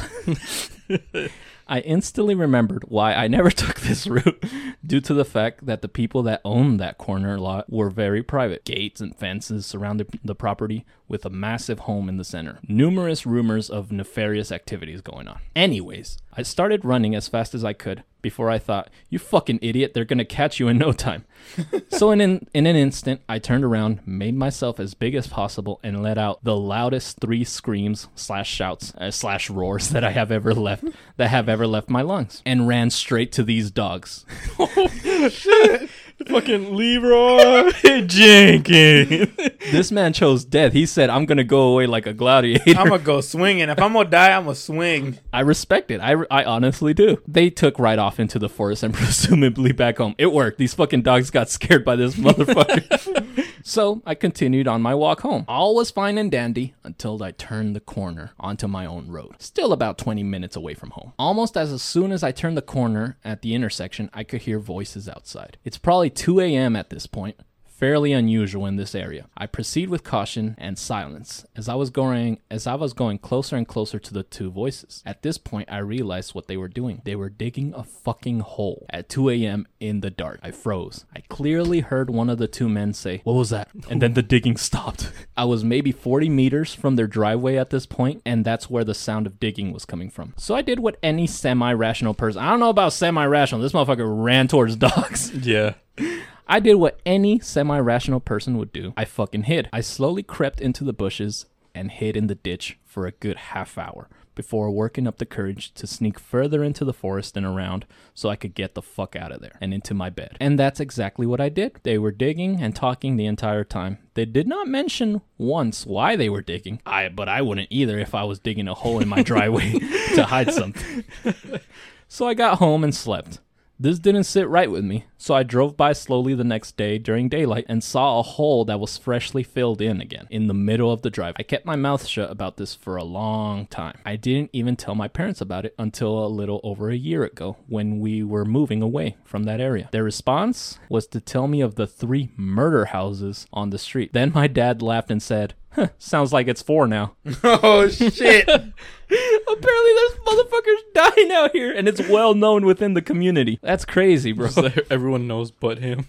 I 1.68 1.80
instantly 1.82 2.36
remembered 2.36 2.86
why 2.88 3.14
I 3.14 3.28
never 3.28 3.52
took 3.52 3.82
this 3.82 4.08
route 4.08 4.42
due 4.86 5.02
to 5.02 5.14
the 5.14 5.26
fact 5.26 5.66
that 5.66 5.82
the 5.82 5.90
people 5.90 6.24
that 6.24 6.40
owned 6.46 6.80
that 6.80 6.98
corner 6.98 7.38
lot 7.38 7.70
were 7.70 7.90
very 7.90 8.24
private. 8.24 8.64
Gates 8.64 9.02
and 9.02 9.14
fences 9.16 9.66
surrounded 9.66 10.08
the 10.24 10.36
property 10.36 10.86
with 11.08 11.26
a 11.26 11.30
massive 11.30 11.80
home 11.80 12.10
in 12.10 12.18
the 12.18 12.24
center. 12.24 12.60
Numerous 12.68 13.26
rumors 13.26 13.70
of 13.70 13.92
nefarious 13.92 14.52
activities 14.52 15.02
going 15.02 15.28
on. 15.28 15.40
Anyways, 15.56 16.18
I 16.34 16.44
started 16.44 16.86
running 16.86 17.16
as 17.16 17.28
fast 17.28 17.54
as 17.54 17.64
I 17.64 17.74
could 17.74 18.04
before 18.22 18.50
I 18.50 18.60
thought, 18.60 18.90
you 19.10 19.20
fucking 19.20 19.60
idiot, 19.62 19.94
they're 19.94 20.04
gonna 20.04 20.26
catch 20.26 20.60
you 20.60 20.68
in 20.68 20.78
no 20.78 20.92
time. 20.92 21.24
so 21.90 22.12
in 22.12 22.20
an, 22.20 22.48
in 22.54 22.66
an 22.66 22.76
instant, 22.76 23.22
I 23.30 23.40
turned 23.40 23.64
around, 23.64 24.02
made 24.06 24.36
myself 24.36 24.82
as 24.82 24.94
big 24.96 25.16
as 25.16 25.28
possible, 25.28 25.80
and 25.82 26.04
let 26.04 26.18
out 26.18 26.44
the 26.44 26.58
loudest 26.58 27.20
three 27.22 27.46
screams 27.46 28.10
slash 28.16 28.50
shouts 28.50 28.94
uh, 28.96 29.12
slash 29.12 29.50
roars 29.50 29.90
that 29.90 30.04
I 30.04 30.12
have 30.12 30.32
ever 30.32 30.54
left 30.54 30.84
that 31.16 31.30
have 31.30 31.48
ever 31.48 31.66
left 31.66 31.90
my 31.90 32.02
lungs, 32.02 32.42
and 32.46 32.68
ran 32.68 32.90
straight 32.90 33.32
to 33.32 33.44
these 33.44 33.72
dogs. 33.72 34.26
Fucking 36.26 36.76
Leeroy 36.76 37.72
Jenkins. 38.08 39.30
this 39.72 39.92
man 39.92 40.14
chose 40.14 40.44
death. 40.46 40.74
He 40.74 40.86
said, 40.88 41.10
"I'm 41.12 41.26
gonna 41.26 41.44
go 41.44 41.74
away 41.74 41.86
like 41.86 42.08
a 42.08 42.14
gladiator." 42.14 42.72
I'm 42.80 42.90
gonna 42.90 43.00
go 43.00 43.22
swinging. 43.22 43.70
If 43.70 43.80
I'm 43.80 43.94
gonna 43.94 44.10
die, 44.10 44.32
I'm 44.36 44.44
gonna 44.46 44.56
swing. 44.56 45.20
I 45.32 45.42
respect 45.42 45.92
it. 45.92 46.02
I, 46.02 46.16
I 46.32 46.44
honestly 46.44 46.94
do. 46.96 47.22
They 47.28 47.50
took 47.52 47.78
right 47.78 48.00
off 48.00 48.20
into 48.20 48.40
the 48.40 48.50
forest 48.50 48.82
and 48.84 48.94
presumably 48.96 49.72
back 49.74 50.00
home. 50.00 50.16
It 50.18 50.34
worked. 50.34 50.58
These 50.58 50.74
fucking 50.74 51.04
dogs 51.04 51.30
got 51.30 51.50
scared 51.50 51.86
by 51.86 51.96
this 51.96 52.16
motherfucker. 52.16 53.46
so 53.68 54.02
I 54.06 54.16
continued 54.16 54.68
on 54.68 54.82
my 54.82 54.96
walk 54.96 55.22
home. 55.22 55.46
All 55.48 55.76
was 55.76 55.92
fine 55.92 56.18
and 56.18 56.32
dandy 56.32 56.74
until 56.84 57.22
I 57.22 57.32
turned 57.32 57.76
the 57.76 57.80
corner 57.80 58.32
onto 58.40 58.68
my 58.68 58.86
own 58.86 59.10
road. 59.10 59.36
Still 59.40 59.74
about 59.74 59.98
20 59.98 60.24
minutes 60.24 60.56
away 60.56 60.74
from 60.74 60.92
home. 60.92 61.14
Almost 61.20 61.58
as 61.58 61.82
soon 61.82 62.12
as 62.12 62.24
I 62.24 62.32
turned 62.32 62.58
the 62.58 62.62
corner 62.62 63.18
at 63.24 63.42
the 63.42 63.54
intersection, 63.54 64.10
I 64.14 64.24
could 64.24 64.44
hear 64.44 64.60
voices 64.60 65.10
outside. 65.10 65.58
It's 65.64 65.78
probably 65.78 66.10
2 66.10 66.40
a.m. 66.40 66.76
at 66.76 66.90
this 66.90 67.08
point 67.08 67.38
fairly 67.78 68.12
unusual 68.12 68.66
in 68.66 68.76
this 68.76 68.96
area. 68.96 69.28
I 69.38 69.46
proceed 69.46 69.90
with 69.90 70.04
caution 70.04 70.56
and 70.58 70.80
silence 70.80 71.46
as 71.56 71.70
I 71.70 71.76
was 71.76 71.92
going 71.92 72.40
as 72.50 72.66
I 72.66 72.74
was 72.74 72.94
going 72.94 73.20
closer 73.20 73.56
and 73.56 73.68
closer 73.68 74.00
to 74.00 74.14
the 74.14 74.24
two 74.24 74.50
voices. 74.50 75.04
At 75.06 75.22
this 75.22 75.38
point 75.38 75.70
I 75.72 75.78
realized 75.78 76.34
what 76.34 76.48
they 76.48 76.58
were 76.58 76.68
doing. 76.68 77.02
They 77.06 77.16
were 77.16 77.30
digging 77.30 77.74
a 77.76 77.84
fucking 77.84 78.40
hole 78.40 78.88
at 78.90 79.10
2 79.10 79.30
a.m. 79.30 79.68
in 79.80 80.02
the 80.02 80.10
dark. 80.10 80.40
I 80.42 80.50
froze. 80.52 81.06
I 81.16 81.22
clearly 81.30 81.82
heard 81.82 82.10
one 82.10 82.30
of 82.30 82.40
the 82.40 82.48
two 82.48 82.68
men 82.68 82.94
say, 82.94 83.22
What 83.24 83.34
was 83.34 83.52
that? 83.52 83.70
And 83.90 84.02
then 84.02 84.14
the 84.14 84.24
digging 84.24 84.58
stopped. 84.58 85.12
I 85.38 85.46
was 85.46 85.64
maybe 85.64 85.92
40 85.92 86.30
meters 86.30 86.74
from 86.74 86.96
their 86.96 87.08
driveway 87.08 87.58
at 87.58 87.70
this 87.70 87.86
point, 87.86 88.24
and 88.26 88.44
that's 88.44 88.70
where 88.70 88.84
the 88.84 88.96
sound 88.96 89.28
of 89.28 89.40
digging 89.40 89.72
was 89.72 89.86
coming 89.86 90.10
from. 90.10 90.34
So 90.38 90.56
I 90.56 90.64
did 90.64 90.80
what 90.80 90.98
any 91.04 91.28
semi 91.28 91.72
rational 91.74 92.16
person 92.16 92.42
I 92.42 92.50
don't 92.50 92.60
know 92.60 92.70
about 92.70 92.94
semi 92.94 93.26
rational. 93.26 93.62
This 93.62 93.74
motherfucker 93.74 94.24
ran 94.24 94.48
towards 94.48 94.76
dogs. 94.88 95.32
yeah. 95.34 95.76
I 96.48 96.60
did 96.62 96.76
what 96.76 97.00
any 97.06 97.40
semi 97.40 97.78
rational 97.78 98.22
person 98.22 98.58
would 98.58 98.72
do. 98.72 98.94
I 98.96 99.04
fucking 99.06 99.44
hid. 99.44 99.70
I 99.74 99.82
slowly 99.82 100.24
crept 100.24 100.62
into 100.62 100.84
the 100.86 100.94
bushes 100.94 101.46
and 101.76 101.92
hid 101.92 102.16
in 102.16 102.28
the 102.28 102.36
ditch 102.36 102.80
for 102.86 103.06
a 103.06 103.12
good 103.12 103.38
half 103.38 103.78
hour 103.78 104.10
before 104.34 104.70
working 104.72 105.08
up 105.08 105.18
the 105.18 105.26
courage 105.26 105.74
to 105.74 105.88
sneak 105.88 106.20
further 106.20 106.64
into 106.64 106.86
the 106.86 106.94
forest 106.94 107.36
and 107.36 107.46
around 107.46 107.86
so 108.14 108.30
I 108.30 108.36
could 108.36 108.54
get 108.54 108.76
the 108.76 108.82
fuck 108.82 109.16
out 109.16 109.32
of 109.32 109.42
there 109.42 109.58
and 109.60 109.74
into 109.74 109.94
my 109.94 110.10
bed. 110.10 110.38
And 110.40 110.58
that's 110.58 110.80
exactly 110.80 111.26
what 111.26 111.42
I 111.42 111.50
did. 111.50 111.80
They 111.84 111.98
were 111.98 112.12
digging 112.12 112.62
and 112.62 112.76
talking 112.76 113.18
the 113.18 113.26
entire 113.26 113.64
time. 113.64 113.98
They 114.14 114.26
did 114.26 114.48
not 114.48 114.68
mention 114.68 115.22
once 115.38 115.86
why 115.86 116.16
they 116.16 116.30
were 116.30 116.42
digging. 116.42 116.82
I 116.86 117.10
but 117.10 117.28
I 117.28 117.42
wouldn't 117.42 117.68
either 117.72 118.00
if 118.00 118.16
I 118.16 118.24
was 118.24 118.40
digging 118.40 118.68
a 118.68 118.74
hole 118.74 119.00
in 119.00 119.10
my 119.10 119.22
driveway 119.24 119.72
to 120.16 120.24
hide 120.24 120.54
something. 120.54 121.04
So 122.08 122.28
I 122.28 122.34
got 122.34 122.60
home 122.60 122.84
and 122.84 122.96
slept. 122.96 123.40
This 123.80 124.00
didn't 124.00 124.24
sit 124.24 124.50
right 124.50 124.72
with 124.72 124.84
me, 124.84 125.06
so 125.20 125.36
I 125.36 125.44
drove 125.44 125.78
by 125.78 125.94
slowly 125.94 126.34
the 126.34 126.44
next 126.44 126.78
day 126.78 126.98
during 126.98 127.30
daylight 127.30 127.66
and 127.70 127.84
saw 127.84 128.20
a 128.20 128.24
hole 128.24 128.66
that 128.66 128.80
was 128.80 128.98
freshly 128.98 129.44
filled 129.44 129.84
in 129.84 130.02
again 130.02 130.26
in 130.32 130.48
the 130.48 130.54
middle 130.56 130.92
of 130.92 131.04
the 131.04 131.12
drive. 131.12 131.36
I 131.38 131.44
kept 131.44 131.64
my 131.64 131.76
mouth 131.76 132.08
shut 132.08 132.32
about 132.32 132.58
this 132.58 132.74
for 132.74 132.96
a 132.96 133.04
long 133.04 133.68
time. 133.68 134.00
I 134.04 134.16
didn't 134.16 134.50
even 134.52 134.78
tell 134.78 134.96
my 134.96 135.08
parents 135.08 135.42
about 135.42 135.64
it 135.64 135.76
until 135.78 136.26
a 136.26 136.28
little 136.28 136.60
over 136.64 136.90
a 136.90 136.96
year 136.96 137.24
ago 137.24 137.58
when 137.68 138.00
we 138.00 138.24
were 138.24 138.46
moving 138.46 138.82
away 138.82 139.18
from 139.24 139.44
that 139.44 139.62
area. 139.62 139.90
Their 139.92 140.04
response 140.04 140.80
was 140.90 141.06
to 141.10 141.22
tell 141.22 141.48
me 141.48 141.62
of 141.62 141.76
the 141.76 141.86
three 141.86 142.32
murder 142.36 142.86
houses 142.86 143.46
on 143.54 143.70
the 143.70 143.78
street. 143.78 144.12
Then 144.12 144.32
my 144.34 144.48
dad 144.48 144.82
laughed 144.82 145.12
and 145.12 145.22
said, 145.22 145.54
huh, 145.78 145.88
Sounds 145.98 146.34
like 146.34 146.48
it's 146.48 146.62
four 146.62 146.88
now. 146.88 147.16
Oh 147.44 147.88
shit! 147.88 148.48
Apparently, 149.10 149.94
there's 149.96 150.20
motherfuckers 150.26 150.94
dying 150.94 151.32
out 151.32 151.52
here, 151.54 151.72
and 151.72 151.88
it's 151.88 152.06
well 152.10 152.34
known 152.34 152.66
within 152.66 152.94
the 152.94 153.02
community. 153.02 153.58
That's 153.62 153.86
crazy, 153.86 154.34
bro. 154.34 154.50
So 154.50 154.70
everyone 154.90 155.28
knows 155.28 155.50
but 155.50 155.78
him. 155.78 156.06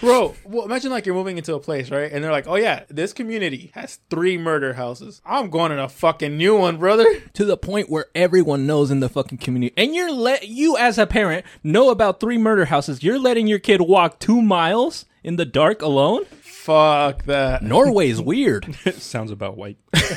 Bro, 0.00 0.36
well, 0.44 0.64
imagine 0.64 0.90
like 0.90 1.04
you're 1.04 1.14
moving 1.14 1.36
into 1.36 1.54
a 1.54 1.60
place, 1.60 1.90
right? 1.90 2.10
And 2.10 2.24
they're 2.24 2.32
like, 2.32 2.46
"Oh 2.46 2.54
yeah, 2.54 2.84
this 2.88 3.12
community 3.12 3.70
has 3.74 3.98
three 4.08 4.38
murder 4.38 4.72
houses. 4.72 5.20
I'm 5.26 5.50
going 5.50 5.70
in 5.72 5.78
a 5.78 5.88
fucking 5.88 6.36
new 6.38 6.56
one, 6.56 6.78
brother." 6.78 7.04
to 7.34 7.44
the 7.44 7.58
point 7.58 7.90
where 7.90 8.06
everyone 8.14 8.66
knows 8.66 8.90
in 8.90 9.00
the 9.00 9.08
fucking 9.10 9.38
community, 9.38 9.74
and 9.76 9.94
you're 9.94 10.12
let 10.12 10.48
you 10.48 10.78
as 10.78 10.96
a 10.96 11.06
parent 11.06 11.44
know 11.62 11.90
about 11.90 12.20
three 12.20 12.38
murder 12.38 12.66
houses. 12.66 13.02
You're 13.02 13.18
letting 13.18 13.46
your 13.48 13.58
kid 13.58 13.82
walk 13.82 14.18
two 14.18 14.40
miles 14.40 15.04
in 15.22 15.36
the 15.36 15.44
dark 15.44 15.82
alone. 15.82 16.24
Fuck 16.64 17.24
that. 17.24 17.62
Norway's 17.62 18.20
weird. 18.20 18.76
it 18.84 18.96
sounds 18.96 19.30
about 19.30 19.56
white. 19.56 19.78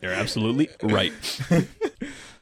You're 0.00 0.12
absolutely 0.12 0.68
right. 0.80 1.12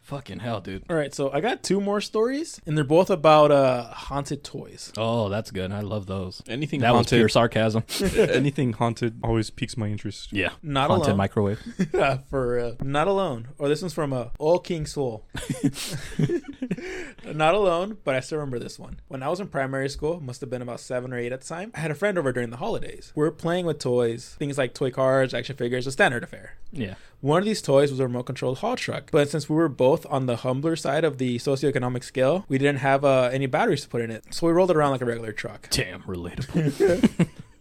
Fucking 0.02 0.40
hell, 0.40 0.60
dude. 0.60 0.82
All 0.90 0.96
right, 0.96 1.14
so 1.14 1.30
I 1.32 1.40
got 1.40 1.62
two 1.62 1.80
more 1.80 2.00
stories, 2.00 2.60
and 2.66 2.76
they're 2.76 2.84
both 2.84 3.08
about 3.08 3.50
uh 3.52 3.84
haunted 3.84 4.42
toys. 4.44 4.92
Oh, 4.96 5.28
that's 5.28 5.50
good. 5.52 5.70
I 5.72 5.80
love 5.80 6.06
those. 6.06 6.42
Anything 6.48 6.80
That 6.80 6.90
was 6.90 6.98
haunted, 7.06 7.18
pure 7.18 7.28
sarcasm. 7.28 7.84
anything 8.16 8.72
haunted 8.72 9.20
always 9.22 9.50
piques 9.50 9.76
my 9.76 9.86
interest. 9.88 10.32
Yeah. 10.32 10.50
Not 10.62 10.90
Haunted 10.90 11.08
alone. 11.10 11.16
microwave. 11.18 11.60
for 12.28 12.58
uh, 12.58 12.72
not 12.82 13.06
alone. 13.06 13.48
Or 13.58 13.68
this 13.68 13.80
one's 13.80 13.94
from 13.94 14.12
uh, 14.12 14.26
Old 14.40 14.64
King 14.64 14.86
Soul. 14.86 15.24
not 17.24 17.54
alone, 17.54 17.98
but 18.04 18.14
I 18.14 18.20
still 18.20 18.38
remember 18.38 18.58
this 18.58 18.78
one. 18.78 19.00
When 19.08 19.22
I 19.22 19.28
was 19.28 19.40
in 19.40 19.46
primary 19.48 19.88
school, 19.88 20.20
must 20.20 20.40
have 20.40 20.50
been 20.50 20.62
about 20.62 20.80
seven 20.80 21.12
or 21.12 21.18
eight 21.18 21.32
at 21.32 21.40
the 21.42 21.46
time. 21.46 21.70
I 21.74 21.80
had 21.80 21.90
a 21.90 21.94
friend 21.94 22.18
over 22.18 22.32
during 22.32 22.50
the 22.50 22.56
holidays. 22.56 23.12
We 23.14 23.24
are 23.26 23.30
playing 23.30 23.66
with 23.66 23.78
toys, 23.78 24.34
things 24.38 24.58
like 24.58 24.74
toy 24.74 24.90
cars, 24.90 25.32
action 25.32 25.56
figures, 25.56 25.86
a 25.86 25.92
standard 25.92 26.24
affair. 26.24 26.56
Yeah. 26.72 26.94
One 27.22 27.38
of 27.38 27.44
these 27.44 27.62
toys 27.62 27.92
was 27.92 28.00
a 28.00 28.02
remote 28.02 28.24
controlled 28.24 28.58
haul 28.58 28.74
truck, 28.74 29.12
but 29.12 29.30
since 29.30 29.48
we 29.48 29.54
were 29.54 29.68
both 29.68 30.04
on 30.10 30.26
the 30.26 30.38
humbler 30.38 30.74
side 30.74 31.04
of 31.04 31.18
the 31.18 31.38
socioeconomic 31.38 32.02
scale, 32.02 32.44
we 32.48 32.58
didn't 32.58 32.80
have 32.80 33.04
uh, 33.04 33.30
any 33.32 33.46
batteries 33.46 33.82
to 33.82 33.88
put 33.88 34.00
in 34.00 34.10
it. 34.10 34.24
So 34.30 34.48
we 34.48 34.52
rolled 34.52 34.72
it 34.72 34.76
around 34.76 34.90
like 34.90 35.02
a 35.02 35.04
regular 35.04 35.30
truck. 35.30 35.68
Damn, 35.70 36.02
relatable. 36.02 37.28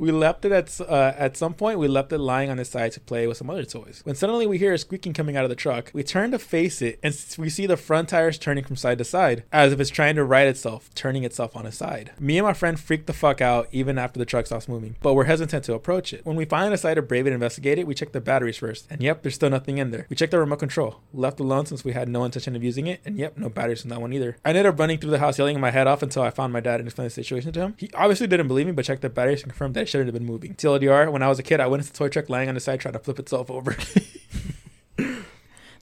We 0.00 0.12
left 0.12 0.46
it 0.46 0.52
at 0.52 0.80
uh, 0.80 1.12
at 1.18 1.36
some 1.36 1.52
point. 1.52 1.78
We 1.78 1.86
left 1.86 2.10
it 2.10 2.18
lying 2.18 2.48
on 2.48 2.58
its 2.58 2.70
side 2.70 2.92
to 2.92 3.00
play 3.00 3.26
with 3.26 3.36
some 3.36 3.50
other 3.50 3.66
toys. 3.66 4.00
When 4.04 4.14
suddenly 4.14 4.46
we 4.46 4.56
hear 4.56 4.72
a 4.72 4.78
squeaking 4.78 5.12
coming 5.12 5.36
out 5.36 5.44
of 5.44 5.50
the 5.50 5.54
truck, 5.54 5.90
we 5.92 6.02
turn 6.02 6.30
to 6.30 6.38
face 6.38 6.80
it, 6.80 6.98
and 7.02 7.14
we 7.36 7.50
see 7.50 7.66
the 7.66 7.76
front 7.76 8.08
tires 8.08 8.38
turning 8.38 8.64
from 8.64 8.76
side 8.76 8.96
to 8.96 9.04
side, 9.04 9.44
as 9.52 9.74
if 9.74 9.78
it's 9.78 9.90
trying 9.90 10.16
to 10.16 10.24
right 10.24 10.48
itself, 10.48 10.88
turning 10.94 11.22
itself 11.22 11.54
on 11.54 11.66
its 11.66 11.76
side. 11.76 12.12
Me 12.18 12.38
and 12.38 12.46
my 12.46 12.54
friend 12.54 12.80
freaked 12.80 13.08
the 13.08 13.12
fuck 13.12 13.42
out 13.42 13.68
even 13.72 13.98
after 13.98 14.18
the 14.18 14.24
truck 14.24 14.46
stops 14.46 14.68
moving, 14.68 14.96
but 15.02 15.12
we're 15.12 15.24
hesitant 15.24 15.64
to 15.64 15.74
approach 15.74 16.14
it. 16.14 16.24
When 16.24 16.34
we 16.36 16.46
finally 16.46 16.70
decide 16.70 16.94
to 16.94 17.02
brave 17.02 17.26
it 17.26 17.30
and 17.30 17.34
investigate 17.34 17.78
it, 17.78 17.86
we 17.86 17.94
check 17.94 18.12
the 18.12 18.22
batteries 18.22 18.56
first, 18.56 18.86
and 18.88 19.02
yep, 19.02 19.22
there's 19.22 19.34
still 19.34 19.50
nothing 19.50 19.76
in 19.76 19.90
there. 19.90 20.06
We 20.08 20.16
checked 20.16 20.32
the 20.32 20.38
remote 20.38 20.60
control, 20.60 21.02
left 21.12 21.40
alone 21.40 21.66
since 21.66 21.84
we 21.84 21.92
had 21.92 22.08
no 22.08 22.24
intention 22.24 22.56
of 22.56 22.64
using 22.64 22.86
it, 22.86 23.02
and 23.04 23.18
yep, 23.18 23.36
no 23.36 23.50
batteries 23.50 23.84
in 23.84 23.90
that 23.90 24.00
one 24.00 24.14
either. 24.14 24.38
I 24.46 24.48
ended 24.48 24.64
up 24.64 24.78
running 24.78 24.96
through 24.96 25.10
the 25.10 25.18
house 25.18 25.38
yelling 25.38 25.60
my 25.60 25.72
head 25.72 25.86
off 25.86 26.02
until 26.02 26.22
I 26.22 26.30
found 26.30 26.54
my 26.54 26.60
dad 26.60 26.80
and 26.80 26.88
explained 26.88 27.10
the 27.10 27.14
situation 27.14 27.52
to 27.52 27.60
him. 27.60 27.74
He 27.76 27.90
obviously 27.92 28.28
didn't 28.28 28.48
believe 28.48 28.64
me, 28.64 28.72
but 28.72 28.86
checked 28.86 29.02
the 29.02 29.10
and 29.28 29.42
confirmed 29.42 29.74
that 29.74 29.82
it 29.82 29.88
shouldn't 29.88 30.08
have 30.08 30.14
been 30.14 30.26
moving. 30.26 30.54
TLDR, 30.54 31.10
when 31.12 31.22
I 31.22 31.28
was 31.28 31.38
a 31.38 31.42
kid, 31.42 31.60
I 31.60 31.66
witnessed 31.66 31.92
the 31.92 31.98
toy 31.98 32.08
truck 32.08 32.28
lying 32.28 32.48
on 32.48 32.54
the 32.54 32.60
side 32.60 32.80
trying 32.80 32.94
to 32.94 32.98
flip 32.98 33.18
itself 33.18 33.50
over. 33.50 33.76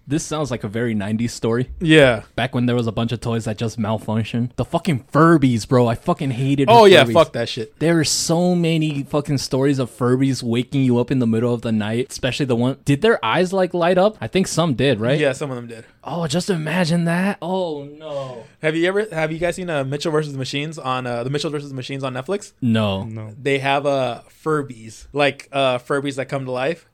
this 0.08 0.24
sounds 0.24 0.50
like 0.50 0.64
a 0.64 0.68
very 0.68 0.94
90s 0.94 1.30
story. 1.30 1.70
yeah. 1.80 2.22
Back 2.34 2.54
when 2.54 2.66
there 2.66 2.74
was 2.74 2.86
a 2.86 2.92
bunch 2.92 3.12
of 3.12 3.20
toys 3.20 3.44
that 3.44 3.58
just 3.58 3.78
malfunctioned. 3.78 4.56
The 4.56 4.64
fucking 4.64 5.04
Furbies, 5.12 5.68
bro. 5.68 5.86
I 5.86 5.94
fucking 5.94 6.30
hated 6.32 6.68
Oh 6.70 6.86
yeah, 6.86 7.04
Furbies. 7.04 7.12
fuck 7.12 7.32
that 7.34 7.48
shit. 7.48 7.78
There 7.78 7.98
are 8.00 8.04
so 8.04 8.54
many 8.54 9.02
fucking 9.04 9.38
stories 9.38 9.78
of 9.78 9.90
Furbies 9.90 10.42
waking 10.42 10.82
you 10.82 10.98
up 10.98 11.10
in 11.10 11.18
the 11.18 11.26
middle 11.26 11.52
of 11.54 11.62
the 11.62 11.72
night, 11.72 12.08
especially 12.10 12.46
the 12.46 12.56
one. 12.56 12.78
Did 12.84 13.02
their 13.02 13.22
eyes 13.24 13.52
like 13.52 13.74
light 13.74 13.98
up? 13.98 14.16
I 14.20 14.26
think 14.26 14.48
some 14.48 14.74
did, 14.74 14.98
right? 14.98 15.18
Yeah, 15.20 15.32
some 15.32 15.50
of 15.50 15.56
them 15.56 15.66
did. 15.66 15.84
Oh, 16.02 16.26
just 16.26 16.48
imagine 16.48 17.04
that. 17.04 17.36
Oh 17.42 17.84
no. 17.84 18.44
Have 18.62 18.74
you 18.74 18.86
ever 18.88 19.06
have 19.12 19.30
you 19.30 19.38
guys 19.38 19.56
seen 19.56 19.68
uh, 19.68 19.84
Mitchell 19.84 20.10
versus 20.10 20.32
the 20.32 20.38
Machines 20.38 20.78
on 20.78 21.06
uh, 21.06 21.22
the 21.22 21.28
Mitchell 21.30 21.50
versus 21.50 21.68
the 21.68 21.76
Machines 21.76 22.02
on 22.02 22.14
Netflix? 22.14 22.52
No. 22.62 23.04
No. 23.04 23.34
They 23.40 23.58
have 23.58 23.84
uh 23.84 24.22
Furbies, 24.42 25.06
like 25.12 25.48
uh 25.52 25.78
Furbies 25.78 26.16
that 26.16 26.26
come 26.30 26.46
to 26.46 26.50
life. 26.50 26.87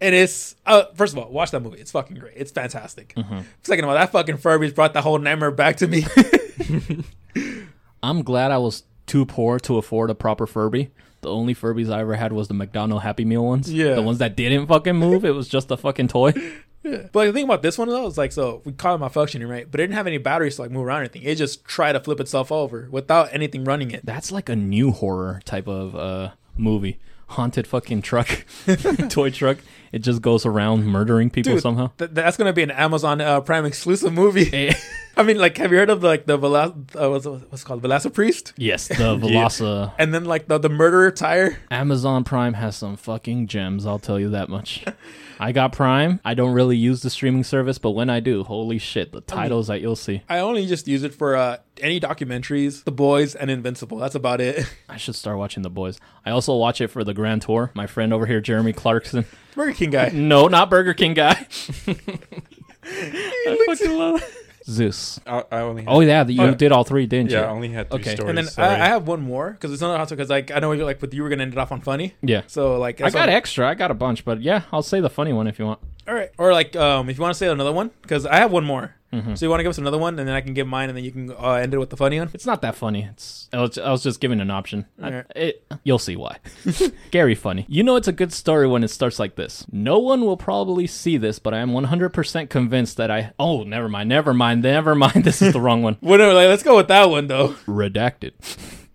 And 0.00 0.14
it's 0.14 0.54
uh 0.66 0.84
first 0.94 1.12
of 1.14 1.18
all, 1.18 1.30
watch 1.30 1.50
that 1.52 1.60
movie. 1.60 1.78
It's 1.80 1.90
fucking 1.90 2.16
great. 2.18 2.34
It's 2.36 2.50
fantastic. 2.52 3.14
Second 3.62 3.84
of 3.84 3.88
all, 3.90 3.94
that 3.96 4.12
fucking 4.12 4.36
Furby's 4.38 4.72
brought 4.72 4.92
the 4.92 5.02
whole 5.02 5.18
nightmare 5.18 5.50
back 5.50 5.76
to 5.78 5.86
me. 5.86 6.04
I'm 8.02 8.22
glad 8.22 8.50
I 8.50 8.58
was 8.58 8.84
too 9.06 9.24
poor 9.26 9.58
to 9.60 9.78
afford 9.78 10.10
a 10.10 10.14
proper 10.14 10.46
Furby. 10.46 10.90
The 11.22 11.30
only 11.30 11.54
Furbies 11.54 11.90
I 11.90 12.00
ever 12.00 12.14
had 12.14 12.32
was 12.32 12.48
the 12.48 12.54
McDonald 12.54 13.02
Happy 13.02 13.24
Meal 13.24 13.44
ones. 13.44 13.72
Yeah. 13.72 13.94
The 13.94 14.02
ones 14.02 14.18
that 14.18 14.36
didn't 14.36 14.66
fucking 14.66 14.96
move. 14.96 15.24
It 15.24 15.30
was 15.34 15.48
just 15.48 15.70
a 15.70 15.76
fucking 15.76 16.08
toy. 16.08 16.32
Yeah. 16.82 17.08
but 17.10 17.24
the 17.24 17.32
thing 17.32 17.42
about 17.42 17.62
this 17.62 17.78
one 17.78 17.88
though 17.88 18.06
is 18.06 18.16
like 18.16 18.30
so 18.30 18.62
we 18.64 18.70
call 18.70 18.94
it 18.94 18.98
malfunctioning, 19.00 19.48
right? 19.50 19.68
But 19.68 19.80
it 19.80 19.84
didn't 19.84 19.96
have 19.96 20.06
any 20.06 20.18
batteries 20.18 20.54
to 20.54 20.62
like 20.62 20.70
move 20.70 20.86
around 20.86 20.98
or 20.98 21.00
anything. 21.00 21.22
It 21.24 21.34
just 21.34 21.64
tried 21.64 21.94
to 21.94 22.00
flip 22.00 22.20
itself 22.20 22.52
over 22.52 22.86
without 22.92 23.30
anything 23.32 23.64
running 23.64 23.90
it. 23.90 24.06
That's 24.06 24.30
like 24.30 24.48
a 24.48 24.54
new 24.54 24.92
horror 24.92 25.40
type 25.44 25.66
of 25.66 25.96
uh 25.96 26.30
movie. 26.56 27.00
Haunted 27.28 27.66
fucking 27.66 28.02
truck, 28.02 28.44
toy 29.08 29.30
truck. 29.30 29.58
It 29.92 30.00
just 30.00 30.22
goes 30.22 30.46
around 30.46 30.86
murdering 30.86 31.28
people 31.30 31.54
Dude, 31.54 31.62
somehow. 31.62 31.90
Th- 31.98 32.10
that's 32.12 32.36
gonna 32.36 32.52
be 32.52 32.62
an 32.62 32.70
Amazon 32.70 33.20
uh, 33.20 33.40
Prime 33.40 33.64
exclusive 33.64 34.12
movie. 34.12 34.48
Eh. 34.52 34.72
I 35.18 35.22
mean, 35.22 35.38
like, 35.38 35.56
have 35.56 35.72
you 35.72 35.78
heard 35.78 35.88
of 35.90 36.02
like 36.02 36.26
the 36.26 36.38
Velas- 36.38 36.74
uh, 36.94 37.10
what's, 37.10 37.26
what's 37.26 37.62
it 37.62 37.64
called 37.64 37.82
Velasa 37.82 38.12
Priest? 38.12 38.52
yes, 38.58 38.88
the 38.88 38.94
Velasa. 39.16 39.92
And 39.98 40.12
then 40.14 40.24
like 40.24 40.46
the 40.46 40.58
the 40.58 40.68
murderer 40.68 41.10
tire. 41.10 41.58
Amazon 41.70 42.22
Prime 42.22 42.54
has 42.54 42.76
some 42.76 42.96
fucking 42.96 43.46
gems, 43.48 43.86
I'll 43.86 43.98
tell 43.98 44.20
you 44.20 44.28
that 44.30 44.48
much. 44.48 44.84
I 45.38 45.52
got 45.52 45.72
Prime. 45.72 46.20
I 46.24 46.34
don't 46.34 46.52
really 46.52 46.76
use 46.76 47.02
the 47.02 47.10
streaming 47.10 47.44
service, 47.44 47.78
but 47.78 47.90
when 47.90 48.08
I 48.08 48.20
do, 48.20 48.44
holy 48.44 48.78
shit, 48.78 49.12
the 49.12 49.20
titles 49.20 49.66
that 49.66 49.80
you'll 49.80 49.96
see. 49.96 50.22
I 50.28 50.38
only 50.38 50.66
just 50.66 50.88
use 50.88 51.02
it 51.02 51.14
for 51.14 51.36
uh, 51.36 51.58
any 51.80 52.00
documentaries, 52.00 52.84
The 52.84 52.92
Boys, 52.92 53.34
and 53.34 53.50
Invincible. 53.50 53.98
That's 53.98 54.14
about 54.14 54.40
it. 54.40 54.64
I 54.88 54.96
should 54.96 55.14
start 55.14 55.38
watching 55.38 55.62
The 55.62 55.70
Boys. 55.70 56.00
I 56.24 56.30
also 56.30 56.56
watch 56.56 56.80
it 56.80 56.88
for 56.88 57.04
the 57.04 57.14
Grand 57.14 57.42
Tour. 57.42 57.70
My 57.74 57.86
friend 57.86 58.12
over 58.12 58.26
here, 58.26 58.40
Jeremy 58.40 58.72
Clarkson. 58.72 59.26
Burger 59.54 59.72
King 59.72 59.90
guy. 59.90 60.10
No, 60.12 60.48
not 60.48 60.70
Burger 60.70 60.94
King 60.94 61.14
guy. 61.14 61.32
I 62.84 63.64
fucking 63.66 63.98
love 63.98 64.22
Zeus. 64.68 65.20
I, 65.26 65.44
I 65.52 65.60
only 65.60 65.82
had, 65.84 65.90
Oh 65.92 66.00
yeah, 66.00 66.26
you 66.26 66.42
Oh, 66.42 66.54
did 66.54 66.72
all 66.72 66.84
three, 66.84 67.06
didn't 67.06 67.30
you? 67.30 67.36
yeah, 67.38 67.44
I 67.44 67.48
only 67.50 67.68
had 67.68 67.88
three 67.90 68.00
Okay. 68.00 68.14
stories. 68.16 68.28
And 68.30 68.38
then. 68.38 68.64
I, 68.80 68.84
I 68.84 68.88
have 68.88 69.06
one 69.06 69.22
more 69.22 69.52
because 69.52 69.72
it's 69.72 69.80
another 69.82 69.98
hot 69.98 70.08
because 70.08 70.28
like 70.28 70.50
I 70.50 70.58
know 70.58 70.72
you're 70.72 70.84
like 70.84 71.00
with 71.00 71.14
you 71.14 71.22
were 71.22 71.28
gonna 71.28 71.42
end 71.44 71.52
it 71.52 71.58
off 71.58 71.70
on 71.72 71.80
funny. 71.80 72.14
Yeah. 72.22 72.42
So 72.48 72.78
like 72.78 73.00
I 73.00 73.04
that's 73.04 73.14
got 73.14 73.28
all- 73.28 73.34
extra. 73.34 73.68
I 73.68 73.74
got 73.74 73.90
a 73.90 73.94
bunch, 73.94 74.24
but 74.24 74.40
yeah, 74.42 74.62
I'll 74.72 74.82
say 74.82 75.00
the 75.00 75.10
funny 75.10 75.32
one 75.32 75.46
if 75.46 75.58
you 75.58 75.66
want. 75.66 75.80
All 76.08 76.14
right. 76.14 76.30
Or 76.38 76.52
like 76.52 76.74
um 76.76 77.08
if 77.08 77.16
you 77.16 77.22
want 77.22 77.34
to 77.34 77.38
say 77.38 77.46
another 77.48 77.72
one 77.72 77.90
because 78.02 78.26
I 78.26 78.36
have 78.36 78.50
one 78.52 78.64
more. 78.64 78.94
Mm-hmm. 79.16 79.34
So 79.34 79.46
you 79.46 79.50
want 79.50 79.60
to 79.60 79.64
give 79.64 79.70
us 79.70 79.78
another 79.78 79.98
one 79.98 80.18
and 80.18 80.28
then 80.28 80.34
I 80.34 80.40
can 80.40 80.52
give 80.54 80.66
mine 80.66 80.88
and 80.90 80.96
then 80.96 81.04
you 81.04 81.10
can 81.12 81.30
uh, 81.32 81.52
end 81.54 81.72
it 81.74 81.78
with 81.78 81.90
the 81.90 81.96
funny 81.96 82.18
one. 82.18 82.30
It's 82.34 82.46
not 82.46 82.60
that 82.62 82.74
funny. 82.74 83.08
It's 83.10 83.48
I 83.52 83.60
was, 83.62 83.78
I 83.78 83.90
was 83.90 84.02
just 84.02 84.20
giving 84.20 84.40
an 84.40 84.50
option. 84.50 84.86
I- 85.00 85.06
Alright. 85.06 85.26
it, 85.34 85.66
you'll 85.84 85.98
see 85.98 86.16
why. 86.16 86.38
Gary 87.10 87.34
funny. 87.34 87.64
You 87.68 87.82
know 87.82 87.96
it's 87.96 88.08
a 88.08 88.12
good 88.12 88.32
story 88.32 88.66
when 88.66 88.84
it 88.84 88.88
starts 88.88 89.18
like 89.18 89.36
this. 89.36 89.64
No 89.72 89.98
one 89.98 90.22
will 90.24 90.36
probably 90.36 90.86
see 90.86 91.16
this, 91.16 91.38
but 91.38 91.54
I 91.54 91.58
am 91.58 91.70
100% 91.70 92.50
convinced 92.50 92.96
that 92.98 93.10
I 93.10 93.32
Oh, 93.38 93.62
never 93.62 93.88
mind. 93.88 94.08
Never 94.08 94.34
mind. 94.34 94.62
Never 94.62 94.94
mind. 94.94 95.24
This 95.24 95.40
is 95.42 95.52
the 95.52 95.60
wrong 95.60 95.82
one. 95.82 95.94
Whatever. 96.00 96.34
Like 96.34 96.48
let's 96.48 96.62
go 96.62 96.76
with 96.76 96.88
that 96.88 97.08
one 97.10 97.26
though. 97.26 97.48
Redacted. 97.66 98.32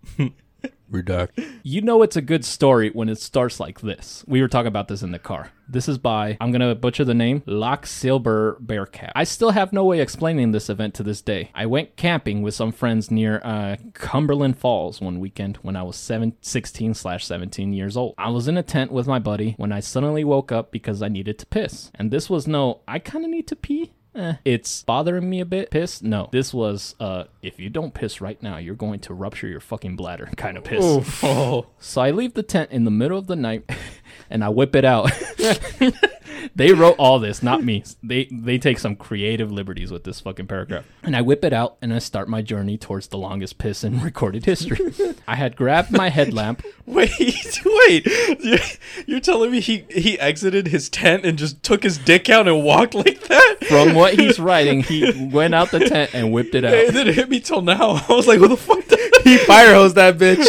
Redact. 0.91 1.29
You 1.63 1.81
know 1.81 2.01
it's 2.03 2.15
a 2.15 2.21
good 2.21 2.43
story 2.45 2.89
when 2.89 3.09
it 3.09 3.19
starts 3.19 3.59
like 3.59 3.81
this. 3.81 4.23
We 4.27 4.41
were 4.41 4.47
talking 4.47 4.67
about 4.67 4.87
this 4.87 5.01
in 5.01 5.11
the 5.11 5.19
car. 5.19 5.51
This 5.67 5.87
is 5.87 5.97
by, 5.97 6.37
I'm 6.41 6.51
to 6.51 6.75
butcher 6.75 7.05
the 7.05 7.13
name, 7.13 7.43
Loch 7.45 7.85
Silver 7.85 8.57
Bearcat. 8.59 9.13
I 9.15 9.23
still 9.23 9.51
have 9.51 9.71
no 9.71 9.85
way 9.85 10.01
explaining 10.01 10.51
this 10.51 10.69
event 10.69 10.93
to 10.95 11.03
this 11.03 11.21
day. 11.21 11.49
I 11.55 11.65
went 11.65 11.95
camping 11.95 12.41
with 12.41 12.53
some 12.53 12.73
friends 12.73 13.09
near 13.09 13.39
uh, 13.41 13.77
Cumberland 13.93 14.57
Falls 14.57 14.99
one 14.99 15.21
weekend 15.21 15.57
when 15.61 15.77
I 15.77 15.83
was 15.83 15.95
seven, 15.95 16.35
16 16.41 16.93
slash 16.93 17.25
17 17.25 17.71
years 17.71 17.95
old. 17.95 18.15
I 18.17 18.29
was 18.31 18.49
in 18.49 18.57
a 18.57 18.63
tent 18.63 18.91
with 18.91 19.07
my 19.07 19.19
buddy 19.19 19.53
when 19.57 19.71
I 19.71 19.79
suddenly 19.79 20.25
woke 20.25 20.51
up 20.51 20.71
because 20.71 21.01
I 21.01 21.07
needed 21.07 21.39
to 21.39 21.45
piss. 21.45 21.89
And 21.95 22.11
this 22.11 22.29
was 22.29 22.47
no, 22.47 22.81
I 22.85 22.99
kind 22.99 23.23
of 23.23 23.31
need 23.31 23.47
to 23.47 23.55
pee. 23.55 23.93
Eh, 24.13 24.33
it's 24.43 24.83
bothering 24.83 25.29
me 25.29 25.39
a 25.39 25.45
bit. 25.45 25.71
Piss? 25.71 26.01
No. 26.01 26.29
This 26.31 26.53
was, 26.53 26.95
uh, 26.99 27.25
if 27.41 27.59
you 27.59 27.69
don't 27.69 27.93
piss 27.93 28.19
right 28.19 28.41
now, 28.43 28.57
you're 28.57 28.75
going 28.75 28.99
to 29.01 29.13
rupture 29.13 29.47
your 29.47 29.61
fucking 29.61 29.95
bladder 29.95 30.29
kind 30.37 30.57
of 30.57 30.63
piss. 30.63 30.83
Oh. 31.23 31.67
So 31.79 32.01
I 32.01 32.11
leave 32.11 32.33
the 32.33 32.43
tent 32.43 32.71
in 32.71 32.83
the 32.83 32.91
middle 32.91 33.17
of 33.17 33.27
the 33.27 33.35
night 33.35 33.69
and 34.29 34.43
I 34.43 34.49
whip 34.49 34.75
it 34.75 34.85
out. 34.85 35.11
they 36.55 36.73
wrote 36.73 36.95
all 36.97 37.19
this, 37.19 37.41
not 37.43 37.63
me. 37.63 37.83
They 38.03 38.25
they 38.31 38.57
take 38.57 38.79
some 38.79 38.95
creative 38.95 39.51
liberties 39.51 39.91
with 39.91 40.03
this 40.03 40.19
fucking 40.19 40.47
paragraph. 40.47 40.85
And 41.03 41.15
I 41.15 41.21
whip 41.21 41.43
it 41.43 41.53
out 41.53 41.77
and 41.81 41.93
I 41.93 41.99
start 41.99 42.27
my 42.27 42.41
journey 42.41 42.77
towards 42.77 43.07
the 43.07 43.17
longest 43.17 43.57
piss 43.57 43.83
in 43.83 44.01
recorded 44.03 44.45
history. 44.45 44.93
I 45.27 45.35
had 45.35 45.55
grabbed 45.55 45.91
my 45.91 46.09
headlamp. 46.09 46.63
Wait, 46.85 47.11
wait. 47.65 48.05
You're, 48.41 48.59
you're 49.05 49.19
telling 49.21 49.49
me 49.49 49.61
he 49.61 49.85
he 49.89 50.19
exited 50.19 50.67
his 50.67 50.89
tent 50.89 51.25
and 51.25 51.37
just 51.37 51.63
took 51.63 51.83
his 51.83 51.97
dick 51.97 52.29
out 52.29 52.49
and 52.49 52.65
walked 52.65 52.93
like 52.93 53.21
that? 53.21 53.57
From 53.69 53.93
what 53.93 54.15
he's 54.15 54.39
writing, 54.39 54.83
he 54.83 55.29
went 55.31 55.55
out 55.55 55.71
the 55.71 55.79
tent 55.79 56.13
and 56.13 56.33
whipped 56.33 56.53
it 56.53 56.65
out. 56.65 56.73
It 56.73 56.91
didn't 56.91 57.13
hit 57.13 57.29
me 57.29 57.39
till 57.39 57.61
now. 57.61 58.03
I 58.09 58.13
was 58.13 58.27
like, 58.27 58.41
what 58.41 58.49
the 58.49 58.57
fuck? 58.57 58.83
He 59.23 59.37
fire 59.37 59.73
hose 59.73 59.93
that 59.93 60.17
bitch. 60.17 60.45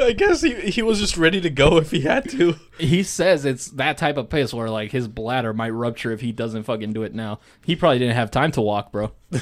I 0.00 0.14
guess 0.16 0.42
he, 0.42 0.54
he 0.54 0.82
was 0.82 0.98
just 0.98 1.16
ready 1.16 1.40
to 1.40 1.50
go 1.50 1.76
if 1.78 1.90
he 1.90 2.00
had 2.02 2.28
to. 2.30 2.56
He 2.78 3.02
says 3.02 3.44
it's 3.44 3.68
that 3.72 3.96
type 3.98 4.16
of 4.16 4.28
piss 4.28 4.52
where 4.52 4.68
like 4.70 4.92
his 4.92 5.08
bladder 5.08 5.52
might 5.54 5.70
rupture 5.70 6.12
if 6.12 6.20
he 6.20 6.32
doesn't 6.32 6.64
fucking 6.64 6.92
do 6.92 7.02
it 7.04 7.14
now. 7.14 7.40
He 7.64 7.74
probably 7.76 7.98
didn't 7.98 8.16
have 8.16 8.30
time 8.30 8.52
to 8.52 8.60
walk, 8.60 8.92
bro. 8.92 9.12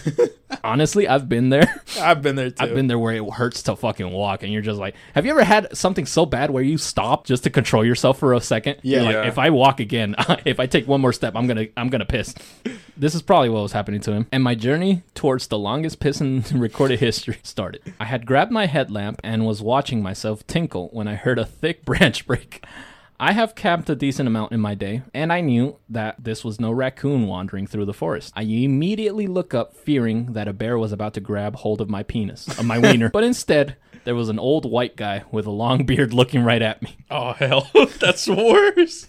Honestly, 0.63 1.09
I've 1.09 1.29
been 1.29 1.49
there. 1.51 1.83
I've 2.01 2.23
been 2.23 2.37
there 2.37 2.51
too. 2.51 2.63
I've 2.65 2.75
been 2.75 2.87
there 2.87 2.99
where 2.99 3.15
it 3.15 3.29
hurts 3.33 3.63
to 3.65 3.77
fucking 3.77 4.11
walk, 4.11 4.43
and 4.43 4.53
you're 4.53 4.63
just 4.63 4.79
like, 4.79 4.95
have 5.15 5.25
you 5.27 5.33
ever 5.33 5.45
had 5.45 5.77
something 5.77 6.07
so 6.07 6.25
bad 6.27 6.51
where 6.51 6.63
you 6.63 6.79
stop 6.79 7.27
just 7.27 7.43
to 7.45 7.51
control 7.51 7.85
yourself 7.85 8.19
for 8.19 8.33
a 8.35 8.41
second? 8.41 8.77
Yeah. 8.83 8.99
You're 8.99 9.05
like, 9.07 9.15
Yeah. 9.15 9.27
if 9.29 9.39
I 9.39 9.51
walk 9.51 9.81
again, 9.81 10.15
if 10.45 10.61
I 10.61 10.67
take 10.67 10.87
one 10.87 11.01
more 11.01 11.13
step, 11.13 11.35
I'm 11.37 11.47
gonna, 11.47 11.67
I'm 11.77 11.89
gonna 11.89 12.05
piss. 12.07 12.35
This 12.97 13.15
is 13.15 13.21
probably 13.23 13.49
what 13.49 13.63
was 13.63 13.73
happening 13.73 14.01
to 14.03 14.13
him. 14.13 14.27
And 14.33 14.43
my 14.45 14.55
journey 14.55 15.03
towards 15.15 15.49
the 15.49 15.59
longest 15.59 15.99
piss 16.01 16.21
in 16.21 16.43
recorded 16.55 17.01
history 17.01 17.39
started. 17.43 17.83
I 17.99 18.05
had 18.05 18.25
grabbed 18.25 18.53
my 18.53 18.67
headlamp 18.67 19.21
and 19.25 19.45
was 19.45 19.61
watching 19.61 20.03
myself 20.03 20.24
tinkle 20.47 20.89
when 20.93 21.09
I 21.09 21.15
heard 21.15 21.39
a 21.39 21.45
thick 21.45 21.85
branch 21.87 22.27
break. 22.27 22.65
I 23.19 23.33
have 23.33 23.55
camped 23.55 23.89
a 23.89 23.95
decent 23.95 24.27
amount 24.27 24.53
in 24.53 24.61
my 24.61 24.75
day, 24.75 25.03
and 25.15 25.33
I 25.33 25.41
knew 25.41 25.77
that 25.89 26.25
this 26.25 26.45
was 26.45 26.59
no 26.59 26.73
raccoon 26.73 27.27
wandering 27.29 27.67
through 27.67 27.85
the 27.85 27.95
forest. 27.95 28.33
I 28.35 28.43
immediately 28.43 29.29
look 29.29 29.55
up, 29.55 29.77
fearing 29.77 30.33
that 30.33 30.49
a 30.49 30.53
bear 30.53 30.77
was 30.79 30.91
about 30.91 31.15
to 31.15 31.21
grab 31.21 31.57
hold 31.57 31.81
of 31.81 31.89
my 31.89 32.03
penis, 32.03 32.49
of 32.59 32.65
my 32.65 32.79
wiener. 32.81 33.11
But 33.11 33.23
instead, 33.23 33.77
there 34.05 34.17
was 34.17 34.29
an 34.29 34.41
old 34.41 34.69
white 34.69 34.97
guy 34.97 35.23
with 35.31 35.47
a 35.47 35.53
long 35.53 35.87
beard 35.87 36.13
looking 36.13 36.43
right 36.43 36.61
at 36.61 36.83
me. 36.83 36.97
Oh 37.09 37.33
hell, 37.35 37.71
that's 38.01 38.27
worse. 38.29 39.07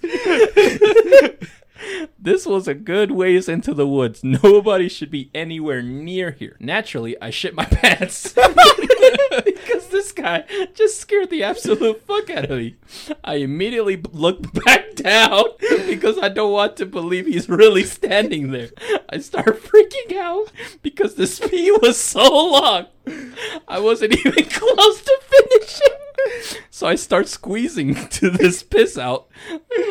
This 2.18 2.46
was 2.46 2.68
a 2.68 2.74
good 2.74 3.12
ways 3.12 3.48
into 3.48 3.74
the 3.74 3.88
woods. 3.88 4.24
Nobody 4.24 4.90
should 4.90 5.12
be 5.12 5.30
anywhere 5.34 5.82
near 5.82 6.32
here. 6.32 6.56
Naturally, 6.60 7.20
I 7.22 7.30
shit 7.30 7.56
my 7.56 7.66
pants. 7.72 8.34
because 9.46 9.88
this 9.90 10.12
guy 10.12 10.44
just 10.74 11.00
scared 11.00 11.30
the 11.30 11.44
absolute 11.44 12.02
fuck 12.06 12.30
out 12.30 12.46
of 12.46 12.58
me. 12.58 12.76
I 13.24 13.36
immediately 13.36 14.02
look 14.12 14.54
back 14.66 14.96
down 14.96 15.46
because 15.88 16.18
I 16.18 16.30
don't 16.30 16.52
want 16.52 16.78
to 16.78 16.86
believe 16.86 17.26
he's 17.26 17.50
really 17.50 17.84
standing 17.84 18.52
there. 18.52 18.70
I 19.10 19.20
start 19.20 19.62
freaking 19.62 20.18
out 20.18 20.52
because 20.82 21.16
the 21.16 21.28
speed 21.28 21.74
was 21.82 21.98
so 21.98 22.24
long. 22.24 22.88
I 23.68 23.80
wasn't 23.80 24.14
even 24.26 24.46
close 24.46 25.02
to 25.04 25.20
finishing. 25.24 26.05
So 26.70 26.88
I 26.88 26.96
start 26.96 27.28
squeezing 27.28 27.96
to 28.10 28.30
this 28.30 28.62
piss 28.62 28.98
out 28.98 29.28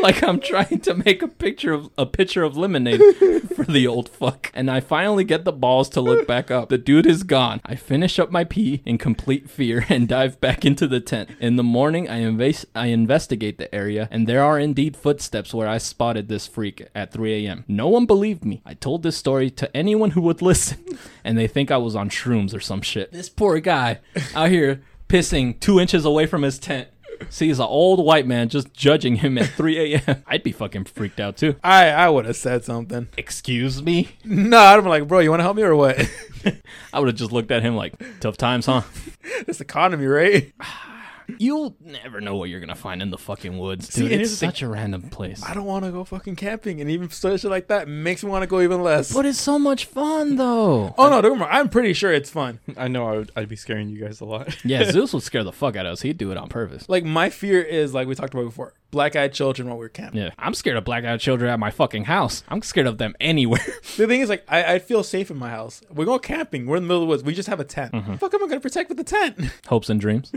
like 0.03 0.23
I'm 0.23 0.39
trying 0.41 0.81
to 0.81 0.95
make 0.95 1.23
a 1.23 1.29
picture 1.29 1.73
of 1.73 1.89
a 1.97 2.05
pitcher 2.05 2.43
of 2.43 2.57
lemonade 2.57 3.01
for 3.57 3.65
the 3.65 3.87
old 3.87 4.09
fuck. 4.09 4.51
And 4.53 4.71
I 4.71 4.81
finally 4.81 5.25
get 5.25 5.45
the 5.45 5.53
balls 5.53 5.89
to 5.91 6.01
look 6.03 6.27
back 6.27 6.51
up. 6.51 6.69
The 6.69 6.79
dude 6.79 7.07
is 7.07 7.23
gone. 7.23 7.61
I 7.65 7.75
finish 7.75 8.19
up 8.19 8.31
my 8.31 8.45
pee 8.45 8.83
in 8.85 8.99
complete 8.99 9.49
fear 9.49 9.87
and 9.89 10.07
dive 10.07 10.41
back 10.41 10.65
into 10.65 10.87
the 10.87 11.01
tent. 11.01 11.31
In 11.41 11.57
the 11.57 11.63
morning, 11.63 12.09
I 12.09 12.21
invas- 12.21 12.67
I 12.75 12.89
investigate 12.89 13.57
the 13.57 13.75
area 13.75 14.09
and 14.11 14.27
there 14.27 14.43
are 14.43 14.59
indeed 14.59 14.97
footsteps 14.97 15.55
where 15.55 15.69
I 15.69 15.79
spotted 15.79 16.29
this 16.29 16.47
freak 16.47 16.87
at 16.95 17.13
3 17.13 17.47
a.m. 17.47 17.65
No 17.67 17.89
one 17.89 18.07
believed 18.07 18.45
me. 18.45 18.61
I 18.67 18.75
told 18.75 19.03
this 19.03 19.17
story 19.17 19.51
to 19.53 19.75
anyone 19.75 20.11
who 20.11 20.21
would 20.23 20.43
listen, 20.43 20.85
and 21.25 21.39
they 21.39 21.47
think 21.47 21.71
I 21.71 21.77
was 21.79 21.97
on 21.97 22.11
shrooms 22.11 22.55
or 22.55 22.61
some 22.61 22.83
shit. 22.83 23.13
This 23.13 23.29
poor 23.29 23.59
guy 23.61 24.01
out 24.35 24.51
here 24.51 24.83
pissing 25.09 25.59
two 25.61 25.81
inches 25.81 26.05
away 26.05 26.27
from 26.27 26.43
his 26.43 26.59
tent. 26.59 26.89
Sees 27.31 27.61
an 27.61 27.67
old 27.67 28.05
white 28.05 28.27
man 28.27 28.49
just 28.49 28.75
judging 28.75 29.17
him 29.17 29.39
at 29.39 29.49
3 29.51 29.95
a.m. 29.95 30.23
I'd 30.27 30.43
be 30.43 30.51
fucking 30.53 30.85
freaked 30.87 31.21
out 31.21 31.37
too. 31.37 31.55
I 31.63 31.89
I 31.89 32.09
would 32.09 32.27
have 32.27 32.37
said 32.37 32.65
something. 32.65 33.09
Excuse 33.17 33.83
me? 33.83 34.09
No, 34.25 34.59
I'd 34.59 34.83
be 34.83 34.89
like, 34.89 35.07
bro, 35.07 35.21
you 35.21 35.31
want 35.31 35.41
to 35.41 35.45
help 35.45 35.57
me 35.57 35.63
or 35.63 35.77
what? 35.77 35.97
I 36.93 36.99
would 36.99 37.09
have 37.09 37.17
just 37.17 37.33
looked 37.33 37.53
at 37.53 37.63
him 37.63 37.77
like, 37.77 37.95
tough 38.21 38.37
times, 38.37 38.67
huh? 38.67 38.83
this 39.47 39.61
economy, 39.61 40.07
right? 40.07 40.53
You'll 41.39 41.77
never 41.81 42.21
know 42.21 42.37
what 42.37 42.49
you're 42.51 42.61
gonna 42.61 42.75
find 42.75 43.03
in 43.03 43.11
the 43.11 43.19
fucking 43.19 43.59
woods, 43.59 43.89
See, 43.93 44.03
dude. 44.03 44.13
and 44.13 44.21
it's 44.21 44.31
here's 44.31 44.41
the 44.41 44.47
thing. 44.47 44.51
such 44.51 44.63
a 44.63 44.69
random 44.69 45.03
place. 45.11 45.43
I 45.43 45.55
don't 45.55 45.65
want 45.65 45.85
to 45.85 45.91
go 45.91 46.05
fucking 46.05 46.37
camping, 46.37 46.81
and 46.81 46.91
even 46.91 47.11
such 47.11 47.41
shit 47.43 47.51
like 47.51 47.69
that 47.69 47.89
makes 47.89 48.23
me 48.25 48.31
want 48.31 48.43
to 48.43 48.47
go 48.47 48.61
even 48.61 48.83
less. 48.83 49.13
But 49.13 49.27
it's 49.27 49.41
so 49.41 49.59
much 49.59 49.87
fun, 49.87 50.37
though. 50.37 50.95
oh 50.99 51.11
no, 51.11 51.21
don't 51.21 51.39
worry. 51.39 51.49
I'm 51.51 51.69
pretty 51.69 51.93
sure 51.93 52.13
it's 52.13 52.31
fun. 52.31 52.61
I 52.77 52.89
know 52.89 53.07
I 53.09 53.17
would, 53.19 53.31
I'd 53.37 53.49
be 53.49 53.57
scaring 53.57 53.89
you 53.89 53.99
guys 54.03 54.21
a 54.21 54.25
lot. 54.25 54.57
Yeah, 54.65 54.91
Zeus 54.91 55.13
would 55.15 55.23
scare 55.23 55.45
the 55.45 55.53
fuck 55.53 55.77
out 55.77 55.87
of 55.87 55.93
us. 55.93 56.03
He'd 56.03 56.17
do 56.19 56.31
it 56.31 56.37
on 56.39 56.49
purpose. 56.49 56.89
Like 56.89 57.05
my 57.05 57.29
fear 57.31 57.61
is 57.63 57.93
like 57.95 58.09
we 58.09 58.15
talked 58.15 58.33
about 58.35 58.45
before, 58.45 58.73
black-eyed 58.91 59.33
children 59.33 59.69
while 59.69 59.77
we're 59.79 59.89
camping. 59.89 60.21
Yeah, 60.23 60.31
I'm 60.39 60.55
scared 60.55 60.77
of 60.77 60.85
black-eyed 60.85 61.21
children 61.21 61.51
at 61.51 61.59
my 61.59 61.71
fucking 61.71 62.05
house. 62.05 62.43
I'm 62.49 62.63
scared 62.63 62.87
of 62.87 62.99
them 62.99 63.15
anywhere. 63.21 63.61
The 63.97 64.07
thing 64.07 64.21
is, 64.23 64.29
like, 64.29 64.45
I, 64.49 64.75
I 64.75 64.79
feel 64.79 65.03
safe 65.03 65.31
in 65.31 65.37
my 65.37 65.51
house. 65.51 65.83
We're 65.91 66.05
going 66.07 66.21
camping. 66.21 66.67
We're 66.67 66.77
in 66.77 66.85
the 66.85 66.87
middle 66.89 67.03
of 67.03 67.07
the 67.09 67.11
woods. 67.11 67.23
We 67.23 67.35
just 67.35 67.49
have 67.49 67.61
a 67.61 67.65
tent. 67.65 67.93
Mm-hmm. 67.93 68.15
Fuck, 68.17 68.35
am 68.35 68.43
I 68.45 68.49
gonna 68.49 68.61
protect 68.61 68.89
with 68.89 68.99
the 68.99 69.05
tent? 69.05 69.39
Hopes 69.69 69.89
and 69.91 70.01
dreams. 70.01 70.33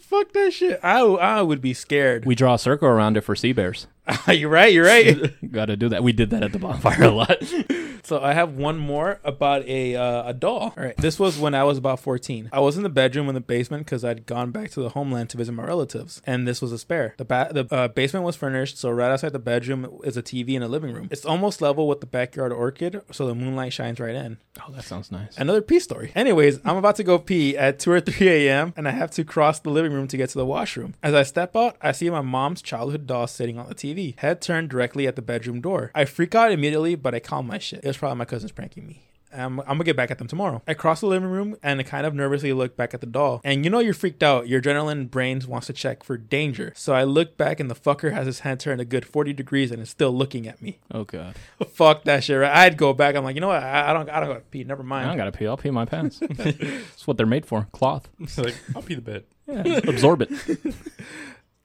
Fuck 0.00 0.31
that 0.34 0.52
shit. 0.52 0.80
I, 0.82 1.00
I 1.00 1.42
would 1.42 1.60
be 1.60 1.74
scared. 1.74 2.24
We 2.24 2.34
draw 2.34 2.54
a 2.54 2.58
circle 2.58 2.88
around 2.88 3.16
it 3.16 3.22
for 3.22 3.34
sea 3.34 3.52
bears. 3.52 3.86
you're 4.28 4.50
right. 4.50 4.72
You're 4.72 4.86
right. 4.86 5.34
Got 5.52 5.66
to 5.66 5.76
do 5.76 5.88
that. 5.90 6.02
We 6.02 6.12
did 6.12 6.30
that 6.30 6.42
at 6.42 6.52
the 6.52 6.58
bonfire 6.58 7.04
a 7.04 7.10
lot. 7.10 7.36
So 8.04 8.20
I 8.20 8.32
have 8.32 8.56
one 8.56 8.78
more 8.78 9.20
about 9.22 9.64
a 9.66 9.94
uh, 9.94 10.30
a 10.30 10.34
doll. 10.34 10.74
All 10.76 10.84
right, 10.84 10.96
this 10.96 11.20
was 11.20 11.38
when 11.38 11.54
I 11.54 11.62
was 11.62 11.78
about 11.78 12.00
14. 12.00 12.50
I 12.52 12.58
was 12.58 12.76
in 12.76 12.82
the 12.82 12.88
bedroom 12.88 13.28
in 13.28 13.34
the 13.34 13.40
basement 13.40 13.86
because 13.86 14.04
I'd 14.04 14.26
gone 14.26 14.50
back 14.50 14.70
to 14.72 14.80
the 14.80 14.88
homeland 14.88 15.30
to 15.30 15.36
visit 15.36 15.52
my 15.52 15.64
relatives, 15.64 16.20
and 16.26 16.46
this 16.46 16.60
was 16.60 16.72
a 16.72 16.78
spare. 16.78 17.14
The 17.16 17.24
ba- 17.24 17.50
the 17.52 17.72
uh, 17.72 17.88
basement 17.88 18.26
was 18.26 18.34
furnished, 18.34 18.76
so 18.76 18.90
right 18.90 19.10
outside 19.10 19.32
the 19.32 19.38
bedroom 19.38 20.00
is 20.02 20.16
a 20.16 20.22
TV 20.22 20.56
and 20.56 20.64
a 20.64 20.68
living 20.68 20.92
room. 20.92 21.08
It's 21.12 21.24
almost 21.24 21.62
level 21.62 21.86
with 21.86 22.00
the 22.00 22.06
backyard 22.06 22.52
orchid, 22.52 23.02
so 23.12 23.26
the 23.28 23.36
moonlight 23.36 23.72
shines 23.72 24.00
right 24.00 24.16
in. 24.16 24.38
oh, 24.60 24.72
that 24.72 24.82
sounds 24.84 25.12
nice. 25.12 25.36
Another 25.38 25.62
pee 25.62 25.78
story. 25.78 26.10
Anyways, 26.16 26.58
I'm 26.64 26.76
about 26.76 26.96
to 26.96 27.04
go 27.04 27.20
pee 27.20 27.56
at 27.56 27.78
2 27.78 27.92
or 27.92 28.00
3 28.00 28.28
a.m. 28.28 28.74
and 28.76 28.88
I 28.88 28.90
have 28.90 29.12
to 29.12 29.24
cross 29.24 29.60
the 29.60 29.70
living 29.70 29.92
room 29.92 30.08
to 30.08 30.16
get 30.16 30.28
to 30.30 30.38
the 30.38 30.46
washroom. 30.46 30.94
As 31.04 31.14
I 31.14 31.22
step 31.22 31.54
out, 31.54 31.76
I 31.80 31.92
see 31.92 32.10
my 32.10 32.20
mom's 32.20 32.62
childhood 32.62 33.06
doll 33.06 33.28
sitting 33.28 33.58
on 33.58 33.68
the 33.68 33.76
TV, 33.76 33.91
head 34.18 34.40
turned 34.40 34.70
directly 34.70 35.06
at 35.06 35.16
the 35.16 35.22
bedroom 35.22 35.60
door. 35.60 35.90
I 35.94 36.04
freak 36.04 36.34
out 36.34 36.52
immediately, 36.52 36.94
but 36.94 37.14
I 37.14 37.20
calm 37.20 37.46
my 37.46 37.58
shit. 37.58 37.84
It 37.84 37.86
was 37.86 37.96
probably 37.96 38.18
my 38.18 38.24
cousins 38.24 38.52
pranking 38.52 38.86
me. 38.86 39.02
I'm, 39.34 39.60
I'm 39.60 39.66
gonna 39.66 39.84
get 39.84 39.96
back 39.96 40.10
at 40.10 40.18
them 40.18 40.28
tomorrow. 40.28 40.62
I 40.68 40.74
cross 40.74 41.00
the 41.00 41.06
living 41.06 41.30
room 41.30 41.56
and 41.62 41.80
I 41.80 41.82
kind 41.82 42.06
of 42.06 42.14
nervously 42.14 42.52
look 42.52 42.76
back 42.76 42.94
at 42.94 43.00
the 43.00 43.06
doll. 43.06 43.40
And 43.44 43.64
you 43.64 43.70
know 43.70 43.78
you're 43.78 43.94
freaked 43.94 44.22
out. 44.22 44.48
Your 44.48 44.60
adrenaline 44.60 45.10
brains 45.10 45.46
wants 45.46 45.68
to 45.68 45.72
check 45.72 46.04
for 46.04 46.16
danger. 46.16 46.72
So 46.76 46.92
I 46.92 47.04
look 47.04 47.36
back 47.36 47.60
and 47.60 47.70
the 47.70 47.74
fucker 47.74 48.12
has 48.12 48.26
his 48.26 48.40
head 48.40 48.60
turned 48.60 48.80
a 48.80 48.84
good 48.84 49.06
40 49.06 49.32
degrees 49.32 49.70
and 49.70 49.80
is 49.80 49.90
still 49.90 50.12
looking 50.12 50.46
at 50.46 50.60
me. 50.60 50.80
Oh 50.90 51.04
god, 51.04 51.36
Fuck 51.72 52.04
that 52.04 52.24
shit. 52.24 52.38
Right? 52.38 52.54
I'd 52.54 52.76
go 52.76 52.92
back. 52.92 53.14
I'm 53.14 53.24
like, 53.24 53.34
you 53.34 53.40
know 53.40 53.48
what? 53.48 53.62
I, 53.62 53.90
I 53.90 53.92
don't. 53.92 54.10
I 54.10 54.20
don't 54.20 54.28
gotta 54.28 54.40
pee. 54.40 54.64
Never 54.64 54.82
mind. 54.82 55.06
I 55.06 55.08
don't 55.08 55.16
gotta 55.16 55.32
pee. 55.32 55.46
I'll 55.46 55.56
pee 55.56 55.70
my 55.70 55.84
pants. 55.84 56.20
That's 56.30 57.06
what 57.06 57.16
they're 57.16 57.26
made 57.26 57.46
for. 57.46 57.68
Cloth. 57.72 58.08
like 58.36 58.56
I'll 58.76 58.82
be 58.82 58.94
the 58.94 59.00
bed. 59.00 59.24
Yeah, 59.46 59.80
absorb 59.88 60.22
it. 60.22 60.30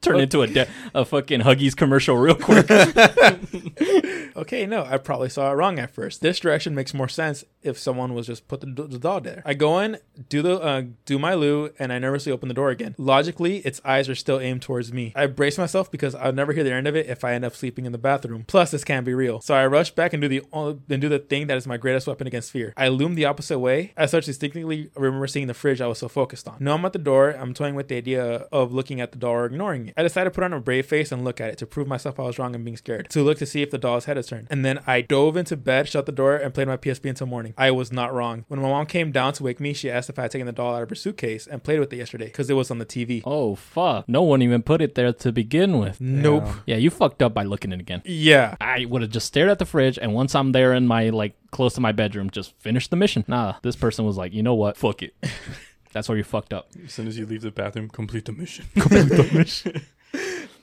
Turn 0.01 0.19
into 0.19 0.41
a 0.43 0.47
de- 0.47 0.67
a 0.93 1.03
fucking 1.05 1.41
Huggies 1.41 1.75
commercial 1.75 2.17
real 2.17 2.35
quick. 2.35 2.67
Okay, 4.38 4.67
no, 4.67 4.85
I 4.85 4.97
probably 4.97 5.29
saw 5.29 5.51
it 5.51 5.55
wrong 5.55 5.79
at 5.79 5.89
first. 5.89 6.21
This 6.21 6.39
direction 6.39 6.75
makes 6.75 6.93
more 6.93 7.07
sense 7.09 7.43
if 7.63 7.77
someone 7.77 8.13
was 8.13 8.27
just 8.27 8.47
put 8.47 8.61
the, 8.61 8.67
the 8.67 8.99
doll 8.99 9.19
there. 9.19 9.41
I 9.43 9.55
go 9.55 9.79
in, 9.79 9.97
do 10.29 10.43
the 10.43 10.59
uh, 10.59 10.83
do 11.05 11.17
my 11.17 11.33
loo, 11.33 11.71
and 11.79 11.91
I 11.91 11.97
nervously 11.97 12.31
open 12.31 12.47
the 12.47 12.53
door 12.53 12.69
again. 12.69 12.93
Logically, 12.99 13.57
its 13.57 13.81
eyes 13.83 14.07
are 14.07 14.15
still 14.15 14.39
aimed 14.39 14.61
towards 14.61 14.93
me. 14.93 15.11
I 15.15 15.25
brace 15.25 15.57
myself 15.57 15.89
because 15.89 16.13
I'll 16.13 16.33
never 16.33 16.53
hear 16.53 16.63
the 16.63 16.71
end 16.71 16.88
of 16.88 16.95
it 16.95 17.07
if 17.07 17.23
I 17.23 17.33
end 17.33 17.45
up 17.45 17.55
sleeping 17.55 17.85
in 17.88 17.91
the 17.91 17.97
bathroom. 17.97 18.45
Plus, 18.47 18.69
this 18.69 18.83
can't 18.83 19.05
be 19.05 19.13
real. 19.15 19.41
So 19.41 19.55
I 19.55 19.65
rush 19.65 19.91
back 19.91 20.13
and 20.13 20.21
do 20.21 20.27
the 20.27 20.43
only, 20.53 20.79
and 20.88 21.01
do 21.01 21.09
the 21.09 21.19
thing 21.19 21.47
that 21.47 21.57
is 21.57 21.65
my 21.65 21.77
greatest 21.77 22.05
weapon 22.05 22.27
against 22.27 22.51
fear. 22.51 22.73
I 22.77 22.89
loom 22.89 23.15
the 23.15 23.25
opposite 23.25 23.57
way. 23.57 23.93
I 23.97 24.05
such 24.05 24.25
distinctly 24.25 24.91
remember 24.95 25.25
seeing 25.25 25.47
the 25.47 25.55
fridge 25.55 25.81
I 25.81 25.88
was 25.88 25.97
so 25.97 26.07
focused 26.07 26.47
on. 26.47 26.57
Now 26.59 26.75
I'm 26.75 26.85
at 26.85 26.93
the 26.93 26.99
door. 26.99 27.31
I'm 27.31 27.55
toying 27.55 27.73
with 27.73 27.88
the 27.88 27.97
idea 27.97 28.47
of 28.51 28.71
looking 28.71 29.01
at 29.01 29.11
the 29.11 29.17
doll 29.17 29.33
or 29.33 29.45
ignoring 29.47 29.88
it. 29.88 29.95
I 29.97 30.03
decided 30.03 30.29
to 30.29 30.35
put 30.35 30.43
on 30.43 30.53
a 30.53 30.59
brave 30.59 30.85
face 30.85 31.11
and 31.11 31.25
look 31.25 31.41
at 31.41 31.49
it 31.49 31.57
to 31.57 31.65
prove 31.65 31.88
myself 31.88 32.19
I 32.19 32.23
was 32.23 32.38
wrong 32.38 32.53
and 32.53 32.63
being 32.63 32.77
scared. 32.77 33.09
To 33.09 33.23
look 33.23 33.39
to 33.39 33.45
see 33.47 33.63
if 33.63 33.71
the 33.71 33.79
doll's 33.79 34.05
head 34.05 34.17
is 34.17 34.26
turned. 34.28 34.47
And 34.49 34.63
then 34.63 34.80
I 34.86 35.01
dove 35.01 35.38
into 35.38 35.55
bed, 35.57 35.88
shut 35.88 36.05
the 36.05 36.11
door, 36.11 36.36
and 36.36 36.53
played 36.53 36.67
my 36.67 36.78
PSP 36.78 37.09
until 37.09 37.28
morning. 37.28 37.53
I 37.57 37.71
was 37.71 37.91
not 37.91 38.13
wrong. 38.13 38.45
When 38.47 38.59
my 38.61 38.69
mom 38.69 38.86
came 38.86 39.11
down 39.11 39.34
to 39.34 39.43
wake 39.43 39.59
me, 39.59 39.73
she 39.73 39.89
asked 39.89 40.09
if 40.09 40.19
I 40.19 40.23
had 40.23 40.32
taken 40.32 40.45
the 40.45 40.51
doll 40.51 40.75
out 40.75 40.84
of 40.84 40.89
her 40.89 40.95
suitcase 40.95 41.47
and 41.47 41.63
played 41.63 41.80
with 41.80 41.91
it 41.93 41.97
yesterday 41.97 42.25
because 42.25 42.49
it 42.49 42.53
was 42.53 42.69
on 42.71 42.78
the 42.80 42.86
TV. 42.86 43.21
oh 43.25 43.55
fuck! 43.55 44.07
No 44.07 44.21
one 44.23 44.41
even 44.41 44.61
put 44.63 44.82
it 44.82 44.95
there 44.95 45.11
to 45.13 45.32
begin 45.32 45.78
with. 45.80 45.99
Nope. 46.01 46.45
Yeah, 46.65 46.78
you 46.78 46.89
fucked 46.89 47.21
up 47.21 47.34
by 47.34 47.43
looking 47.43 47.71
at 47.73 47.80
it 47.80 47.82
again. 47.82 48.01
Yeah. 48.05 48.55
I 48.61 48.86
would 48.86 49.01
have 49.01 49.11
just 49.11 49.28
stared 49.28 49.49
at 49.49 49.59
the 49.59 49.65
fridge, 49.65 49.97
and 49.97 50.13
once 50.13 50.36
I'm 50.36 50.51
there 50.51 50.73
in 50.73 50.88
my 50.88 51.09
like 51.09 51.36
close 51.51 51.73
to 51.75 51.82
my 51.82 51.91
bedroom, 51.91 52.30
just 52.30 52.53
finish 52.59 52.88
the 52.88 52.95
mission. 52.95 53.23
Nah, 53.28 53.55
this 53.61 53.75
person 53.75 54.05
was 54.05 54.17
like, 54.17 54.34
you 54.34 54.43
know 54.43 54.55
what? 54.55 54.78
Fuck 54.78 55.01
it. 55.03 55.15
That's 55.93 56.09
where 56.09 56.17
you 56.17 56.23
fucked 56.23 56.53
up. 56.53 56.67
As 56.86 56.93
soon 56.93 57.07
as 57.07 57.17
you 57.17 57.25
leave 57.25 57.41
the 57.41 57.49
bathroom, 57.49 57.88
complete 57.89 58.25
the 58.25 58.32
mission. 58.34 58.65
complete 58.78 59.09
the 59.09 59.30
mission. 59.34 59.82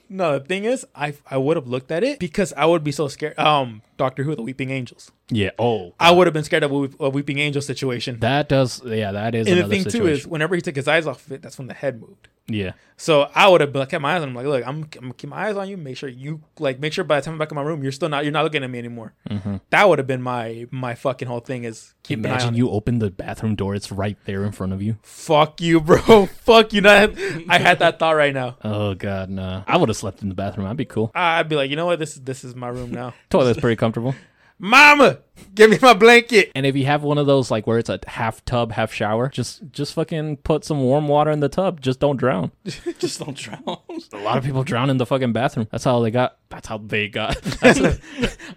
No, 0.08 0.38
the 0.38 0.44
thing 0.44 0.64
is, 0.64 0.86
I 0.94 1.14
I 1.30 1.36
would 1.38 1.56
have 1.56 1.66
looked 1.66 1.90
at 1.90 2.04
it 2.04 2.18
because 2.18 2.52
I 2.56 2.66
would 2.66 2.84
be 2.84 2.92
so 2.92 3.08
scared. 3.08 3.38
Um, 3.38 3.82
Doctor 3.96 4.22
Who, 4.22 4.34
the 4.34 4.42
Weeping 4.42 4.70
Angels. 4.70 5.10
Yeah. 5.30 5.50
Oh, 5.58 5.94
I 5.98 6.10
would 6.10 6.26
have 6.26 6.34
been 6.34 6.44
scared 6.44 6.62
of 6.62 6.72
a, 7.00 7.08
Weeping 7.10 7.38
Angel 7.38 7.62
situation. 7.62 8.20
that 8.20 8.48
does. 8.48 8.82
Yeah, 8.84 9.12
that 9.12 9.34
is. 9.34 9.46
and 9.46 9.58
the 9.60 9.68
thing 9.68 9.84
too 9.84 10.06
is, 10.06 10.26
whenever 10.26 10.54
he 10.54 10.60
took 10.60 10.76
his 10.76 10.88
eyes 10.88 11.06
off 11.06 11.26
of 11.26 11.32
it, 11.32 11.42
that's 11.42 11.58
when 11.58 11.68
the 11.68 11.74
head 11.74 12.00
moved. 12.00 12.28
Yeah. 12.46 12.72
So 12.96 13.28
I 13.34 13.48
would 13.48 13.60
have 13.60 13.72
kept 13.88 14.00
my 14.00 14.14
eyes 14.14 14.22
on 14.22 14.28
him. 14.28 14.34
Like, 14.34 14.46
look, 14.46 14.66
I'm, 14.66 14.76
I'm 14.76 14.82
gonna 14.82 15.14
keep 15.14 15.30
my 15.30 15.48
eyes 15.48 15.56
on 15.56 15.68
you. 15.68 15.76
Make 15.76 15.96
sure 15.96 16.08
you 16.08 16.42
like, 16.58 16.78
make 16.78 16.92
sure 16.92 17.02
by 17.04 17.18
the 17.18 17.24
time 17.24 17.34
I'm 17.34 17.38
back 17.38 17.50
in 17.50 17.56
my 17.56 17.62
room, 17.62 17.82
you're 17.82 17.92
still 17.92 18.08
not, 18.08 18.24
you're 18.24 18.32
not 18.32 18.44
looking 18.44 18.62
at 18.62 18.70
me 18.70 18.78
anymore. 18.78 19.14
Mm-hmm. 19.28 19.56
That 19.70 19.88
would 19.88 19.98
have 19.98 20.06
been 20.06 20.22
my 20.22 20.66
my 20.70 20.94
fucking 20.94 21.26
whole 21.26 21.40
thing 21.40 21.64
is 21.64 21.94
keep 22.02 22.18
an 22.18 22.26
eye 22.26 22.28
Imagine 22.30 22.48
on 22.48 22.54
you 22.54 22.70
open 22.70 22.98
the 22.98 23.10
bathroom 23.10 23.54
door; 23.54 23.74
it's 23.74 23.90
right 23.90 24.16
there 24.26 24.44
in 24.44 24.52
front 24.52 24.72
of 24.72 24.82
you. 24.82 24.96
Fuck 25.02 25.60
you, 25.60 25.80
bro. 25.80 26.26
Fuck 26.26 26.72
you. 26.72 26.82
Not. 26.82 27.18
I 27.48 27.58
had 27.58 27.80
that 27.80 27.98
thought 27.98 28.16
right 28.16 28.34
now. 28.34 28.56
Oh 28.62 28.94
god, 28.94 29.30
nah. 29.30 29.64
I 29.66 29.76
would 29.76 29.88
have 29.88 29.96
slept 29.96 30.22
in 30.22 30.28
the 30.28 30.34
bathroom. 30.34 30.66
I'd 30.66 30.76
be 30.76 30.84
cool. 30.84 31.10
I'd 31.14 31.48
be 31.48 31.56
like, 31.56 31.70
you 31.70 31.76
know 31.76 31.86
what? 31.86 31.98
This 31.98 32.16
is 32.16 32.22
this 32.22 32.44
is 32.44 32.54
my 32.54 32.68
room 32.68 32.90
now. 32.90 33.14
Toilet's 33.30 33.60
pretty 33.60 33.76
comfortable. 33.76 34.14
Mama, 34.58 35.18
give 35.54 35.70
me 35.70 35.78
my 35.82 35.94
blanket. 35.94 36.52
And 36.54 36.64
if 36.64 36.76
you 36.76 36.86
have 36.86 37.02
one 37.02 37.18
of 37.18 37.26
those 37.26 37.50
like 37.50 37.66
where 37.66 37.78
it's 37.78 37.88
a 37.88 37.98
half 38.06 38.44
tub, 38.44 38.72
half 38.72 38.92
shower, 38.92 39.28
just 39.28 39.62
just 39.72 39.94
fucking 39.94 40.38
put 40.38 40.64
some 40.64 40.80
warm 40.80 41.08
water 41.08 41.30
in 41.30 41.40
the 41.40 41.48
tub. 41.48 41.80
Just 41.80 42.00
don't 42.00 42.16
drown. 42.16 42.52
Just 42.98 43.18
don't 43.20 43.36
drown. 43.36 43.78
A 44.12 44.18
lot 44.18 44.38
of 44.38 44.44
people 44.44 44.62
drown 44.62 44.90
in 44.90 44.96
the 44.96 45.06
fucking 45.06 45.32
bathroom. 45.32 45.68
That's 45.70 45.84
how 45.84 46.00
they 46.00 46.10
got. 46.10 46.38
That's 46.48 46.68
how 46.68 46.78
they 46.78 47.08
got. 47.08 47.40
That's 47.60 47.98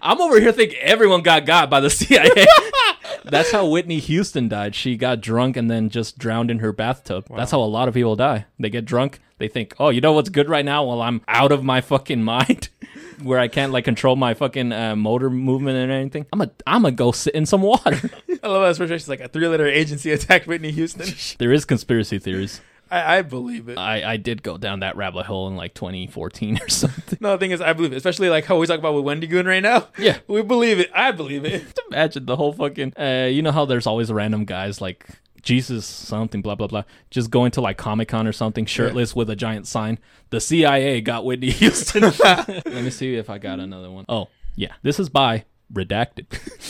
I'm 0.00 0.20
over 0.20 0.40
here 0.40 0.52
thinking 0.52 0.78
everyone 0.78 1.22
got 1.22 1.44
got 1.46 1.68
by 1.68 1.80
the 1.80 1.90
CIA. 1.98 2.46
That's 3.24 3.50
how 3.50 3.66
Whitney 3.66 3.98
Houston 3.98 4.48
died. 4.48 4.74
She 4.74 4.96
got 4.96 5.20
drunk 5.20 5.56
and 5.56 5.70
then 5.70 5.90
just 5.90 6.18
drowned 6.18 6.50
in 6.50 6.60
her 6.60 6.72
bathtub. 6.72 7.26
That's 7.34 7.50
how 7.50 7.60
a 7.60 7.64
lot 7.64 7.88
of 7.88 7.94
people 7.94 8.16
die. 8.16 8.46
They 8.58 8.70
get 8.70 8.84
drunk. 8.84 9.20
They 9.38 9.48
think, 9.48 9.74
oh, 9.78 9.90
you 9.90 10.00
know 10.00 10.12
what's 10.12 10.30
good 10.30 10.48
right 10.48 10.64
now? 10.64 10.84
While 10.84 11.00
I'm 11.02 11.20
out 11.28 11.52
of 11.52 11.62
my 11.62 11.80
fucking 11.80 12.22
mind, 12.22 12.70
where 13.22 13.38
I 13.38 13.48
can't 13.48 13.72
like 13.72 13.84
control 13.84 14.16
my 14.16 14.34
fucking 14.34 14.72
uh, 14.72 14.96
motor 14.96 15.30
movement 15.30 15.76
and 15.78 15.90
anything. 15.92 16.26
I'm 16.32 16.40
a 16.40 16.50
I'm 16.66 16.82
gonna 16.82 16.94
go 16.94 17.12
sit 17.12 17.34
in 17.34 17.46
some 17.46 17.62
water. 17.62 18.10
I 18.42 18.48
love 18.48 18.62
that 18.62 18.82
expression. 18.82 19.10
Like 19.10 19.20
a 19.20 19.28
three-letter 19.28 19.66
agency 19.66 20.12
attacked 20.12 20.46
Whitney 20.46 20.70
Houston. 20.72 21.06
there 21.38 21.52
is 21.52 21.64
conspiracy 21.64 22.18
theories. 22.18 22.60
I, 22.90 23.18
I 23.18 23.22
believe 23.22 23.68
it. 23.68 23.76
I, 23.76 24.12
I 24.12 24.16
did 24.16 24.42
go 24.42 24.56
down 24.56 24.80
that 24.80 24.96
rabbit 24.96 25.26
hole 25.26 25.46
in 25.48 25.56
like 25.56 25.74
2014 25.74 26.58
or 26.62 26.68
something. 26.68 27.18
No, 27.20 27.32
the 27.32 27.38
thing 27.38 27.50
is, 27.50 27.60
I 27.60 27.74
believe 27.74 27.92
it. 27.92 27.96
Especially 27.96 28.30
like 28.30 28.46
how 28.46 28.56
we 28.56 28.66
talk 28.66 28.78
about 28.78 28.94
with 28.94 29.04
Wendy 29.04 29.26
Goon 29.26 29.44
right 29.44 29.62
now. 29.62 29.88
Yeah. 29.98 30.18
we 30.26 30.40
believe 30.40 30.80
it. 30.80 30.90
I 30.94 31.10
believe 31.12 31.44
it. 31.44 31.78
Imagine 31.90 32.24
the 32.24 32.36
whole 32.36 32.54
fucking. 32.54 32.94
Uh, 32.98 33.28
you 33.30 33.42
know 33.42 33.52
how 33.52 33.66
there's 33.66 33.86
always 33.86 34.10
random 34.10 34.46
guys 34.46 34.80
like 34.80 35.06
Jesus 35.42 35.86
something 35.86 36.42
blah 36.42 36.54
blah 36.54 36.66
blah 36.66 36.84
just 37.10 37.30
going 37.30 37.50
to 37.52 37.60
like 37.60 37.76
Comic 37.76 38.08
Con 38.08 38.26
or 38.26 38.32
something 38.32 38.66
shirtless 38.66 39.14
with 39.14 39.30
a 39.30 39.36
giant 39.36 39.66
sign. 39.66 39.98
The 40.30 40.40
CIA 40.40 41.00
got 41.00 41.24
Whitney 41.24 41.50
Houston. 41.62 42.02
Let 42.24 42.66
me 42.66 42.90
see 42.90 43.14
if 43.14 43.30
I 43.30 43.38
got 43.38 43.60
another 43.60 43.90
one. 43.90 44.04
Oh 44.08 44.28
yeah, 44.56 44.74
this 44.82 44.98
is 44.98 45.08
by 45.08 45.44
redacted. 45.72 46.26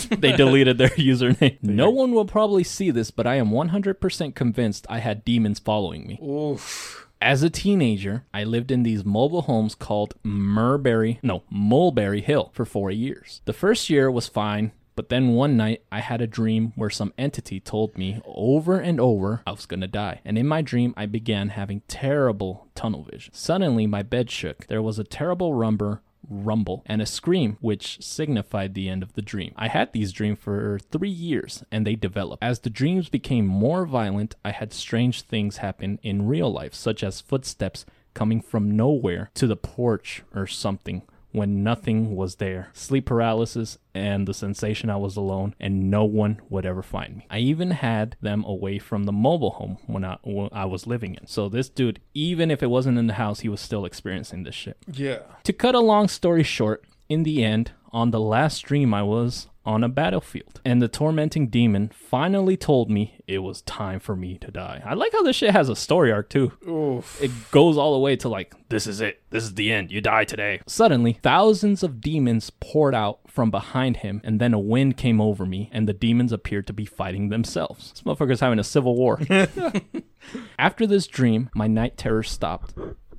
they 0.20 0.32
deleted 0.32 0.78
their 0.78 0.88
username. 0.90 1.62
No 1.62 1.90
one 1.90 2.12
will 2.12 2.24
probably 2.24 2.64
see 2.64 2.90
this, 2.90 3.10
but 3.10 3.26
I 3.26 3.36
am 3.36 3.50
100% 3.50 4.34
convinced 4.34 4.86
I 4.88 4.98
had 4.98 5.24
demons 5.24 5.58
following 5.58 6.06
me. 6.06 6.18
Oof. 6.22 7.06
As 7.20 7.42
a 7.42 7.50
teenager, 7.50 8.24
I 8.32 8.44
lived 8.44 8.70
in 8.70 8.84
these 8.84 9.04
mobile 9.04 9.42
homes 9.42 9.74
called 9.74 10.14
Murberry, 10.22 11.18
no, 11.22 11.42
Mulberry 11.50 12.20
Hill 12.20 12.50
for 12.54 12.64
four 12.64 12.92
years. 12.92 13.42
The 13.44 13.52
first 13.52 13.90
year 13.90 14.08
was 14.08 14.28
fine, 14.28 14.70
but 14.98 15.10
then 15.10 15.28
one 15.28 15.56
night 15.56 15.84
I 15.92 16.00
had 16.00 16.20
a 16.20 16.26
dream 16.26 16.72
where 16.74 16.90
some 16.90 17.14
entity 17.16 17.60
told 17.60 17.96
me 17.96 18.20
over 18.24 18.80
and 18.80 18.98
over 18.98 19.42
I 19.46 19.52
was 19.52 19.64
gonna 19.64 19.86
die. 19.86 20.20
And 20.24 20.36
in 20.36 20.48
my 20.48 20.60
dream, 20.60 20.92
I 20.96 21.06
began 21.06 21.50
having 21.50 21.82
terrible 21.86 22.66
tunnel 22.74 23.04
vision. 23.04 23.32
Suddenly, 23.32 23.86
my 23.86 24.02
bed 24.02 24.28
shook. 24.28 24.66
There 24.66 24.82
was 24.82 24.98
a 24.98 25.04
terrible 25.04 25.54
rumber 25.54 26.02
rumble 26.28 26.82
and 26.84 27.00
a 27.00 27.06
scream 27.06 27.58
which 27.60 28.02
signified 28.02 28.74
the 28.74 28.88
end 28.88 29.04
of 29.04 29.12
the 29.12 29.22
dream. 29.22 29.52
I 29.54 29.68
had 29.68 29.92
these 29.92 30.10
dreams 30.10 30.40
for 30.40 30.80
3 30.90 31.08
years 31.08 31.62
and 31.70 31.86
they 31.86 31.94
developed. 31.94 32.42
As 32.42 32.58
the 32.58 32.68
dreams 32.68 33.08
became 33.08 33.46
more 33.46 33.86
violent, 33.86 34.34
I 34.44 34.50
had 34.50 34.72
strange 34.72 35.22
things 35.22 35.58
happen 35.58 36.00
in 36.02 36.26
real 36.26 36.52
life 36.52 36.74
such 36.74 37.04
as 37.04 37.20
footsteps 37.20 37.86
coming 38.14 38.40
from 38.40 38.76
nowhere 38.76 39.30
to 39.34 39.46
the 39.46 39.54
porch 39.54 40.24
or 40.34 40.48
something 40.48 41.02
when 41.32 41.62
nothing 41.62 42.16
was 42.16 42.36
there, 42.36 42.70
sleep 42.72 43.06
paralysis, 43.06 43.78
and 43.94 44.26
the 44.26 44.34
sensation 44.34 44.90
I 44.90 44.96
was 44.96 45.16
alone 45.16 45.54
and 45.60 45.90
no 45.90 46.04
one 46.04 46.40
would 46.48 46.64
ever 46.64 46.82
find 46.82 47.16
me. 47.16 47.26
I 47.30 47.38
even 47.38 47.72
had 47.72 48.16
them 48.20 48.44
away 48.44 48.78
from 48.78 49.04
the 49.04 49.12
mobile 49.12 49.50
home 49.50 49.78
when 49.86 50.04
I, 50.04 50.18
when 50.22 50.48
I 50.52 50.64
was 50.64 50.86
living 50.86 51.14
in. 51.14 51.26
So 51.26 51.48
this 51.48 51.68
dude, 51.68 52.00
even 52.14 52.50
if 52.50 52.62
it 52.62 52.70
wasn't 52.70 52.98
in 52.98 53.06
the 53.06 53.14
house, 53.14 53.40
he 53.40 53.48
was 53.48 53.60
still 53.60 53.84
experiencing 53.84 54.44
this 54.44 54.54
shit. 54.54 54.78
Yeah. 54.90 55.20
To 55.44 55.52
cut 55.52 55.74
a 55.74 55.80
long 55.80 56.08
story 56.08 56.42
short, 56.42 56.84
in 57.08 57.22
the 57.22 57.44
end, 57.44 57.72
on 57.92 58.10
the 58.10 58.20
last 58.20 58.60
dream 58.62 58.92
I 58.92 59.02
was 59.02 59.48
on 59.64 59.84
a 59.84 59.88
battlefield, 59.88 60.62
and 60.64 60.80
the 60.80 60.88
tormenting 60.88 61.48
demon 61.48 61.90
finally 61.94 62.56
told 62.56 62.90
me 62.90 63.20
it 63.26 63.38
was 63.38 63.60
time 63.62 64.00
for 64.00 64.16
me 64.16 64.38
to 64.38 64.50
die. 64.50 64.82
I 64.84 64.94
like 64.94 65.12
how 65.12 65.22
this 65.22 65.36
shit 65.36 65.50
has 65.50 65.68
a 65.68 65.76
story 65.76 66.10
arc 66.10 66.30
too. 66.30 66.52
Oof. 66.66 67.20
It 67.22 67.30
goes 67.50 67.76
all 67.76 67.92
the 67.92 67.98
way 67.98 68.16
to 68.16 68.30
like, 68.30 68.54
this 68.70 68.86
is 68.86 69.02
it. 69.02 69.20
This 69.28 69.44
is 69.44 69.54
the 69.54 69.70
end. 69.70 69.90
You 69.90 70.00
die 70.00 70.24
today. 70.24 70.60
Suddenly, 70.66 71.18
thousands 71.22 71.82
of 71.82 72.00
demons 72.00 72.50
poured 72.60 72.94
out 72.94 73.20
from 73.26 73.50
behind 73.50 73.98
him, 73.98 74.22
and 74.24 74.40
then 74.40 74.54
a 74.54 74.58
wind 74.58 74.96
came 74.96 75.20
over 75.20 75.44
me, 75.44 75.68
and 75.70 75.86
the 75.86 75.92
demons 75.92 76.32
appeared 76.32 76.66
to 76.68 76.72
be 76.72 76.86
fighting 76.86 77.28
themselves. 77.28 77.92
This 77.92 78.02
motherfucker's 78.02 78.40
having 78.40 78.58
a 78.58 78.64
civil 78.64 78.96
war. 78.96 79.20
After 80.58 80.86
this 80.86 81.06
dream, 81.06 81.50
my 81.54 81.66
night 81.66 81.98
terror 81.98 82.22
stopped, 82.22 82.74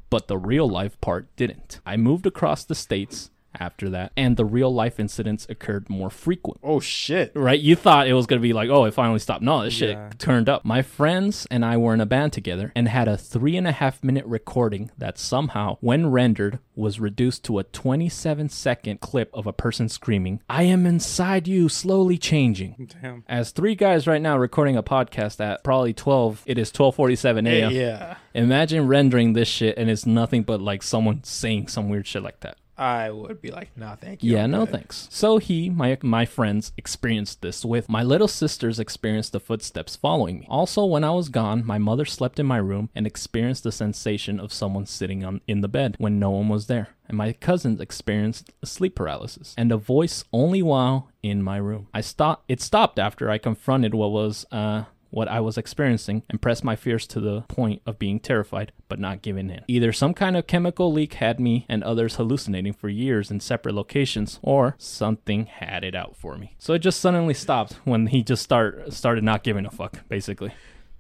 but 0.10 0.28
the 0.28 0.38
real 0.38 0.68
life 0.68 1.00
part 1.00 1.36
didn't. 1.36 1.80
I 1.86 1.96
moved 1.96 2.26
across 2.26 2.64
the 2.64 2.76
states 2.76 3.30
after 3.60 3.90
that, 3.90 4.12
and 4.18 4.38
the 4.38 4.46
real 4.46 4.74
life 4.74 5.00
incidents 5.00 5.46
occurred 5.50 5.90
more 5.90 6.10
frequent. 6.10 6.60
Oh 6.64 6.80
shit. 6.80 7.32
Right? 7.36 7.60
You 7.60 7.76
thought 7.76 8.08
it 8.08 8.14
was 8.14 8.26
gonna 8.26 8.42
be 8.42 8.54
like, 8.54 8.70
oh, 8.70 8.86
it 8.86 8.94
finally 8.94 9.20
stopped. 9.20 9.42
No, 9.44 9.64
this 9.64 9.74
shit 9.74 9.92
Yeah. 9.92 10.10
turned 10.18 10.50
up. 10.50 10.66
My 10.66 10.82
friends 10.82 11.48
and 11.52 11.64
I 11.66 11.78
were 11.78 11.94
in 11.94 12.02
a 12.02 12.06
band 12.06 12.34
together 12.34 12.72
and 12.76 12.88
had 12.88 13.08
a 13.08 13.18
three 13.18 13.56
and 13.58 13.68
a 13.68 13.72
half 13.72 14.04
minute 14.04 14.26
recording 14.26 14.92
that 14.98 15.18
somehow, 15.18 15.78
when 15.82 16.12
rendered, 16.12 16.60
was 16.76 17.00
reduced 17.00 17.44
to 17.46 17.60
a 17.60 17.64
27 17.64 18.48
second 18.50 19.02
clip 19.02 19.30
of 19.34 19.46
a 19.46 19.52
person 19.54 19.90
screaming, 19.90 20.42
I 20.50 20.64
am 20.64 20.86
inside 20.86 21.48
you, 21.48 21.68
slowly 21.68 22.18
changing. 22.18 22.90
Damn. 23.02 23.24
As 23.28 23.52
three 23.52 23.76
guys 23.76 24.08
right 24.08 24.22
now 24.22 24.38
recording 24.38 24.78
a 24.78 24.84
podcast 24.84 25.40
at 25.42 25.64
probably 25.64 25.94
12, 25.94 26.44
it 26.46 26.58
is 26.58 26.72
12:47 26.72 27.48
a.m. 27.48 27.72
Yeah. 27.72 28.16
Imagine 28.34 28.88
rendering 28.88 29.34
this 29.34 29.48
shit 29.50 29.78
and 29.78 29.90
it's 29.90 30.06
nothing 30.06 30.44
but 30.44 30.62
like 30.62 30.82
someone 30.84 31.24
saying 31.24 31.68
some 31.68 31.90
weird 31.90 32.08
shit 32.08 32.24
like 32.24 32.40
that. 32.42 32.58
I 32.80 33.10
would 33.12 33.42
be 33.42 33.52
like, 33.52 33.76
nah, 33.76 33.96
thank 33.96 34.24
you. 34.24 34.34
Yeah, 34.34 34.46
I'm 34.46 34.52
no 34.52 34.66
good. 34.66 34.74
thanks. 34.74 35.08
So 35.12 35.38
he, 35.38 35.70
my 35.70 35.98
my 36.02 36.26
friends, 36.26 36.72
experienced 36.78 37.42
this 37.42 37.66
with 37.66 37.90
my 37.90 38.04
little 38.04 38.28
sisters 38.30 38.80
experienced 38.80 39.34
the 39.34 39.40
footsteps 39.40 39.96
following 39.98 40.40
me. 40.40 40.48
Also, 40.50 40.86
when 40.86 41.04
I 41.04 41.12
was 41.12 41.28
gone, 41.30 41.66
my 41.66 41.78
mother 41.78 42.06
slept 42.06 42.40
in 42.40 42.46
my 42.46 42.58
room 42.58 42.90
and 42.96 43.06
experienced 43.06 43.64
the 43.64 43.72
sensation 43.72 44.40
of 44.40 44.54
someone 44.54 44.86
sitting 44.86 45.26
on 45.26 45.42
in 45.46 45.60
the 45.62 45.68
bed 45.68 45.96
when 45.98 46.20
no 46.20 46.30
one 46.30 46.48
was 46.48 46.68
there. 46.68 46.90
And 47.08 47.18
my 47.18 47.34
cousins 47.34 47.82
experienced 47.82 48.52
sleep 48.64 48.96
paralysis 48.96 49.56
and 49.58 49.72
a 49.72 49.78
voice 49.78 50.24
only 50.32 50.62
while 50.62 51.10
in 51.22 51.42
my 51.44 51.58
room. 51.58 51.88
I 51.94 52.02
stopped. 52.02 52.46
It 52.48 52.62
stopped 52.62 52.98
after 53.00 53.30
I 53.30 53.40
confronted 53.40 53.94
what 53.94 54.12
was 54.12 54.46
uh 54.52 54.84
what 55.10 55.28
I 55.28 55.40
was 55.40 55.58
experiencing 55.58 56.24
and 56.30 56.42
pressed 56.42 56.64
my 56.64 56.76
fears 56.76 57.08
to 57.08 57.20
the 57.20 57.42
point 57.42 57.82
of 57.86 58.00
being 58.00 58.20
terrified 58.20 58.72
but 58.88 59.00
not 59.00 59.22
giving 59.22 59.50
in. 59.50 59.64
Either 59.68 59.92
some 59.92 60.14
kind 60.14 60.36
of 60.36 60.48
chemical 60.48 60.92
leak 60.92 61.16
had 61.16 61.40
me 61.40 61.66
and 61.70 61.84
others 61.84 62.16
hallucinating 62.16 62.74
for 62.74 62.90
years 62.90 63.32
in 63.32 63.40
separate 63.40 63.76
locations, 63.76 64.40
or 64.42 64.76
something 64.78 65.46
had 65.46 65.84
it 65.84 65.96
out 65.96 66.16
for 66.16 66.38
me. 66.38 66.56
So 66.58 66.74
it 66.74 66.80
just 66.80 67.00
suddenly 67.00 67.34
stopped 67.34 67.74
when 67.84 68.08
he 68.08 68.24
just 68.24 68.44
start 68.44 68.94
started 68.94 69.24
not 69.24 69.44
giving 69.44 69.66
a 69.66 69.72
fuck, 69.72 70.08
basically. 70.08 70.54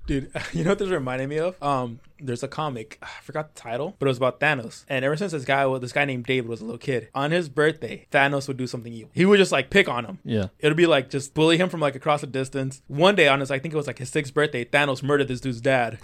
Dude, 0.09 0.31
you 0.53 0.63
know 0.63 0.71
what 0.71 0.79
this 0.79 0.89
reminded 0.89 1.29
me 1.29 1.37
of? 1.37 1.61
Um, 1.61 1.99
there's 2.19 2.41
a 2.41 2.47
comic, 2.47 2.97
I 3.03 3.09
forgot 3.21 3.53
the 3.53 3.61
title, 3.61 3.95
but 3.99 4.07
it 4.07 4.09
was 4.09 4.17
about 4.17 4.39
Thanos. 4.39 4.83
And 4.89 5.05
ever 5.05 5.15
since 5.15 5.33
this 5.33 5.45
guy, 5.45 5.67
well, 5.67 5.79
this 5.79 5.91
guy 5.91 6.05
named 6.05 6.25
David 6.25 6.49
was 6.49 6.61
a 6.61 6.65
little 6.65 6.79
kid, 6.79 7.09
on 7.13 7.29
his 7.29 7.47
birthday, 7.47 8.07
Thanos 8.11 8.47
would 8.47 8.57
do 8.57 8.65
something 8.65 8.91
evil. 8.91 9.11
He 9.13 9.23
would 9.23 9.37
just 9.37 9.51
like 9.51 9.69
pick 9.69 9.87
on 9.87 10.05
him. 10.05 10.17
Yeah. 10.25 10.47
It 10.57 10.67
would 10.67 10.77
be 10.77 10.87
like 10.87 11.11
just 11.11 11.35
bully 11.35 11.57
him 11.57 11.69
from 11.69 11.79
like 11.79 11.93
across 11.93 12.21
the 12.21 12.27
distance. 12.27 12.81
One 12.87 13.13
day 13.13 13.27
on 13.27 13.39
his, 13.39 13.51
I 13.51 13.59
think 13.59 13.75
it 13.75 13.77
was 13.77 13.85
like 13.85 13.99
his 13.99 14.09
sixth 14.09 14.33
birthday, 14.33 14.65
Thanos 14.65 15.03
murdered 15.03 15.27
this 15.27 15.41
dude's 15.41 15.61
dad. 15.61 15.99